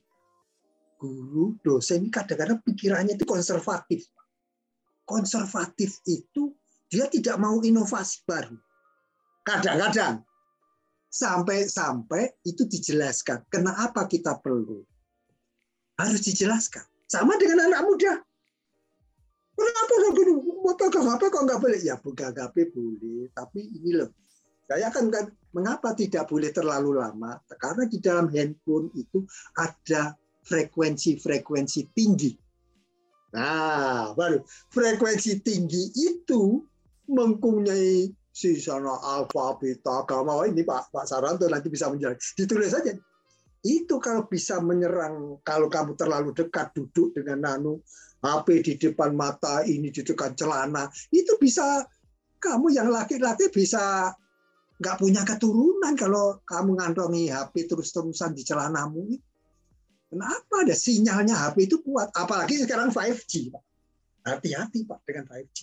guru, 0.97 1.55
dosen 1.61 2.05
ini 2.05 2.09
kadang-kadang 2.09 2.59
pikirannya 2.65 3.15
itu 3.15 3.23
konservatif. 3.23 4.09
Konservatif 5.07 6.01
itu 6.09 6.51
dia 6.91 7.07
tidak 7.07 7.39
mau 7.39 7.61
inovasi 7.63 8.25
baru. 8.27 8.57
Kadang-kadang 9.47 10.25
sampai-sampai 11.07 12.35
itu 12.43 12.67
dijelaskan. 12.67 13.47
Kenapa 13.47 14.03
kita 14.09 14.35
perlu? 14.41 14.83
Harus 15.95 16.21
dijelaskan. 16.21 16.83
Sama 17.07 17.39
dengan 17.39 17.71
anak 17.71 17.81
muda. 17.87 18.13
Kenapa 19.57 19.93
HP 21.17 21.21
kok 21.33 21.43
nggak 21.49 21.61
boleh? 21.63 21.79
Ya 21.81 21.97
HP 21.97 22.55
boleh, 22.75 23.31
tapi 23.33 23.65
ini 23.65 23.97
loh. 23.97 24.11
Saya 24.67 24.91
akan 24.91 25.09
mengapa 25.55 25.95
tidak 25.95 26.27
boleh 26.27 26.51
terlalu 26.51 26.99
lama? 26.99 27.39
Karena 27.55 27.87
di 27.87 27.97
dalam 28.03 28.27
handphone 28.27 28.91
itu 28.93 29.23
ada 29.55 30.13
frekuensi-frekuensi 30.47 31.81
tinggi. 31.91 32.31
Nah, 33.35 34.15
baru. 34.15 34.39
Frekuensi 34.71 35.43
tinggi 35.43 35.91
itu 35.93 36.63
mempunyai 37.11 38.07
si 38.31 38.55
sana 38.57 38.95
alfa 39.03 39.59
beta 39.59 40.07
gamma. 40.07 40.47
Ini 40.47 40.63
Pak 40.63 40.95
Pak 40.95 41.05
Saranto 41.05 41.45
nanti 41.51 41.67
bisa 41.67 41.91
menjelaskan. 41.91 42.23
Ditulis 42.39 42.71
saja. 42.71 42.95
Itu 43.67 43.99
kalau 43.99 44.23
bisa 44.31 44.63
menyerang 44.63 45.43
kalau 45.43 45.67
kamu 45.67 45.99
terlalu 45.99 46.31
dekat 46.31 46.71
duduk 46.71 47.11
dengan 47.11 47.43
nano 47.43 47.83
HP 48.23 48.47
di 48.63 48.73
depan 48.79 49.13
mata 49.13 49.61
ini 49.65 49.93
di 49.93 50.01
dekat 50.01 50.37
celana 50.39 50.89
itu 51.13 51.37
bisa 51.37 51.85
kamu 52.41 52.73
yang 52.73 52.89
laki-laki 52.89 53.49
bisa 53.49 54.13
nggak 54.77 54.97
punya 55.01 55.25
keturunan 55.25 55.93
kalau 55.97 56.37
kamu 56.45 56.77
ngantongi 56.77 57.33
HP 57.33 57.65
terus-terusan 57.65 58.37
di 58.37 58.45
celanamu 58.45 59.09
kenapa 60.07 60.63
ada 60.63 60.75
sinyalnya 60.75 61.35
HP 61.35 61.67
itu 61.67 61.77
kuat 61.83 62.11
apalagi 62.15 62.63
sekarang 62.63 62.89
5G 62.91 63.51
Pak 63.51 63.63
hati-hati 64.27 64.87
Pak 64.87 64.99
dengan 65.03 65.25
5G 65.29 65.57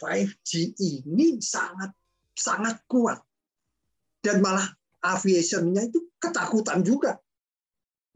5G 0.00 0.50
ini 0.80 1.38
sangat 1.38 1.92
sangat 2.34 2.80
kuat 2.88 3.20
dan 4.24 4.40
malah 4.40 4.64
aviationnya 5.00 5.88
itu 5.88 6.12
ketakutan 6.20 6.84
juga. 6.84 7.16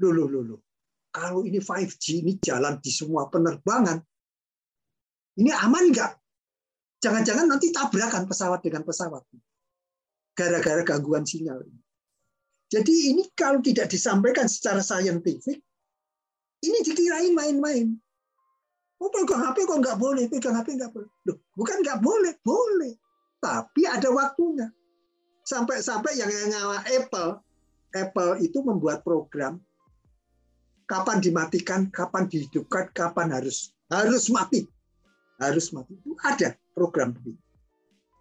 Loh, 0.00 0.12
loh, 0.12 0.28
loh, 0.28 0.42
loh. 0.44 0.60
Kalau 1.14 1.46
ini 1.46 1.62
5G 1.62 2.24
ini 2.24 2.32
jalan 2.42 2.80
di 2.82 2.90
semua 2.90 3.30
penerbangan, 3.30 4.02
ini 5.38 5.50
aman 5.54 5.84
nggak? 5.94 6.12
Jangan-jangan 7.04 7.46
nanti 7.46 7.70
tabrakan 7.70 8.24
pesawat 8.26 8.64
dengan 8.64 8.82
pesawat. 8.82 9.22
Gara-gara 10.34 10.82
gangguan 10.82 11.22
sinyal. 11.22 11.62
Jadi 12.74 13.14
ini 13.14 13.22
kalau 13.38 13.62
tidak 13.62 13.86
disampaikan 13.86 14.50
secara 14.50 14.82
saintifik, 14.82 15.62
ini 16.66 16.78
dikirain 16.82 17.30
main-main. 17.30 17.94
Oh 18.98 19.10
pegang 19.14 19.46
HP 19.46 19.62
kok 19.62 19.78
nggak 19.78 19.94
boleh, 19.94 20.26
pegang 20.26 20.58
HP 20.58 20.74
nggak 20.74 20.90
boleh. 20.90 21.06
Loh, 21.30 21.38
bukan 21.54 21.86
nggak 21.86 22.02
boleh, 22.02 22.34
boleh. 22.42 22.98
Tapi 23.38 23.86
ada 23.86 24.10
waktunya. 24.10 24.66
Sampai-sampai 25.46 26.18
yang 26.18 26.32
nyawa 26.50 26.82
Apple, 26.88 27.38
Apple 27.94 28.42
itu 28.42 28.58
membuat 28.64 29.06
program 29.06 29.62
kapan 30.90 31.22
dimatikan, 31.22 31.86
kapan 31.94 32.26
dihidupkan, 32.26 32.90
kapan 32.90 33.38
harus 33.38 33.70
harus 33.86 34.26
mati, 34.34 34.66
harus 35.38 35.70
mati. 35.70 35.94
Itu 36.00 36.18
ada 36.26 36.58
program 36.74 37.14
begitu. 37.14 37.38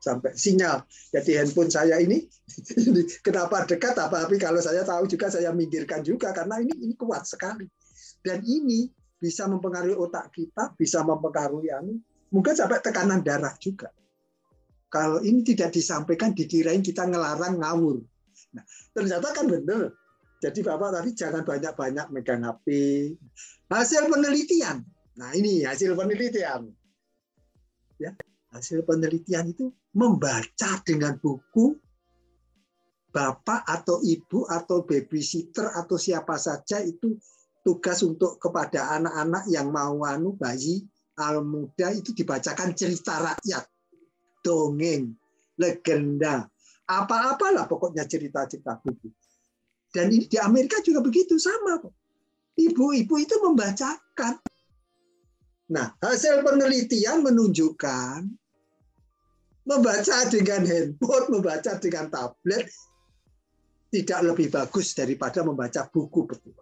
Sampai 0.04 0.36
sinyal. 0.36 0.84
Jadi 1.16 1.40
handphone 1.40 1.72
saya 1.72 1.96
ini, 2.04 2.28
kenapa 3.26 3.64
dekat 3.64 3.96
apa 3.96 4.28
tapi 4.28 4.36
kalau 4.36 4.60
saya 4.60 4.84
tahu 4.84 5.08
juga 5.08 5.32
saya 5.32 5.56
minggirkan 5.56 6.04
juga 6.04 6.36
karena 6.36 6.60
ini 6.60 6.76
ini 6.76 6.94
kuat 7.00 7.24
sekali. 7.24 7.64
Dan 8.20 8.44
ini 8.44 8.92
bisa 9.16 9.48
mempengaruhi 9.48 9.96
otak 9.96 10.36
kita, 10.36 10.76
bisa 10.76 11.08
mempengaruhi 11.08 11.72
anu, 11.72 11.96
mungkin 12.36 12.52
sampai 12.52 12.84
tekanan 12.84 13.24
darah 13.24 13.56
juga. 13.56 13.88
Kalau 14.92 15.24
ini 15.24 15.40
tidak 15.48 15.72
disampaikan, 15.72 16.36
dikirain 16.36 16.84
kita 16.84 17.08
ngelarang 17.08 17.64
ngawur. 17.64 18.04
Nah, 18.54 18.64
ternyata 18.92 19.32
kan 19.32 19.48
benar. 19.48 19.96
Jadi 20.44 20.60
Bapak 20.60 21.00
tadi 21.00 21.16
jangan 21.16 21.48
banyak-banyak 21.48 22.12
megang 22.12 22.44
HP. 22.44 22.68
Hasil 23.72 24.12
penelitian. 24.12 24.84
Nah 25.16 25.32
ini 25.32 25.64
hasil 25.64 25.96
penelitian. 25.96 26.68
Ya, 27.96 28.12
hasil 28.54 28.86
penelitian 28.86 29.50
itu 29.50 29.74
membaca 29.98 30.78
dengan 30.86 31.18
buku 31.18 31.74
bapak 33.10 33.66
atau 33.66 34.02
ibu 34.02 34.46
atau 34.46 34.86
babysitter 34.86 35.74
atau 35.74 35.98
siapa 35.98 36.38
saja 36.38 36.82
itu 36.82 37.18
tugas 37.66 38.02
untuk 38.06 38.38
kepada 38.38 38.94
anak-anak 38.98 39.50
yang 39.50 39.74
mau 39.74 40.02
anu 40.06 40.38
bayi 40.38 40.86
al 41.18 41.46
muda 41.46 41.94
itu 41.94 42.10
dibacakan 42.14 42.74
cerita 42.74 43.22
rakyat, 43.22 43.66
dongeng, 44.42 45.14
legenda, 45.62 46.50
apa-apalah 46.90 47.70
pokoknya 47.70 48.10
cerita-cerita 48.10 48.82
buku. 48.82 49.14
Dan 49.94 50.10
ini 50.10 50.26
di 50.26 50.42
Amerika 50.42 50.82
juga 50.82 51.06
begitu 51.06 51.38
sama. 51.38 51.78
Ibu-ibu 52.58 53.14
itu 53.22 53.36
membacakan. 53.46 54.42
Nah, 55.70 55.94
hasil 56.02 56.42
penelitian 56.42 57.22
menunjukkan 57.22 58.26
membaca 59.64 60.18
dengan 60.28 60.68
handphone, 60.68 61.28
membaca 61.32 61.72
dengan 61.80 62.12
tablet 62.12 62.68
tidak 63.94 64.20
lebih 64.26 64.48
bagus 64.50 64.98
daripada 64.98 65.46
membaca 65.46 65.86
buku 65.86 66.26
betul. 66.26 66.58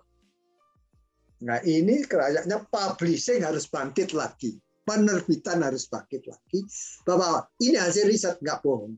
Nah 1.42 1.58
ini 1.66 2.06
kayaknya 2.06 2.62
publishing 2.70 3.42
harus 3.42 3.66
bangkit 3.66 4.14
lagi. 4.14 4.60
Penerbitan 4.86 5.64
harus 5.64 5.88
bangkit 5.88 6.28
lagi. 6.28 6.60
Bahwa 7.08 7.48
ini 7.64 7.80
hasil 7.80 8.06
riset, 8.06 8.36
nggak 8.44 8.62
bohong. 8.62 8.94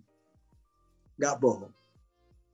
Nggak 1.21 1.35
bohong. 1.39 1.73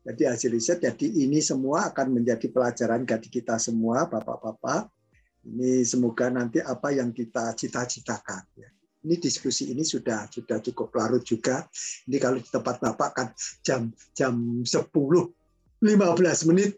Jadi 0.05 0.23
hasil 0.25 0.49
riset, 0.51 0.77
jadi 0.81 1.07
ini 1.25 1.39
semua 1.39 1.89
akan 1.89 2.21
menjadi 2.21 2.49
pelajaran 2.49 3.05
bagi 3.05 3.29
kita 3.29 3.57
semua, 3.57 4.05
Bapak-Bapak. 4.09 4.89
Ini 5.47 5.87
semoga 5.87 6.27
nanti 6.29 6.59
apa 6.59 6.91
yang 6.91 7.15
kita 7.15 7.55
cita-citakan. 7.55 8.43
Ya. 8.59 8.69
Ini 8.99 9.15
diskusi 9.15 9.71
ini 9.71 9.87
sudah 9.87 10.27
sudah 10.27 10.59
cukup 10.59 10.91
larut 10.99 11.23
juga. 11.23 11.63
Ini 12.07 12.17
kalau 12.19 12.37
di 12.39 12.49
tempat 12.51 12.83
Bapak 12.83 13.09
kan 13.15 13.27
jam 13.63 13.91
jam 14.11 14.63
10 14.63 14.67
15 15.79 16.49
menit 16.51 16.75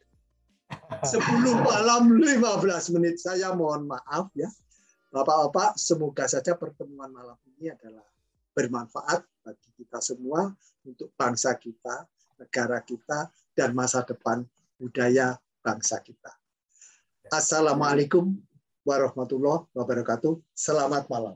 10 1.02 1.18
malam 1.66 2.04
15 2.14 2.94
menit. 2.96 3.20
Saya 3.20 3.52
mohon 3.56 3.90
maaf 3.90 4.32
ya. 4.38 4.48
Bapak-bapak, 5.12 5.76
semoga 5.76 6.24
saja 6.30 6.56
pertemuan 6.56 7.12
malam 7.12 7.36
ini 7.60 7.68
adalah 7.68 8.06
bermanfaat 8.56 9.20
bagi 9.44 9.70
kita 9.76 10.00
semua 10.00 10.56
untuk 10.88 11.12
bangsa 11.20 11.52
kita, 11.60 12.08
negara 12.40 12.80
kita, 12.80 13.28
dan 13.52 13.76
masa 13.76 14.08
depan 14.08 14.48
budaya 14.80 15.36
bangsa 15.60 16.00
kita. 16.00 16.32
Assalamualaikum 17.28 18.40
warahmatullahi 18.88 19.68
wabarakatuh. 19.76 20.40
Selamat 20.56 21.12
malam. 21.12 21.36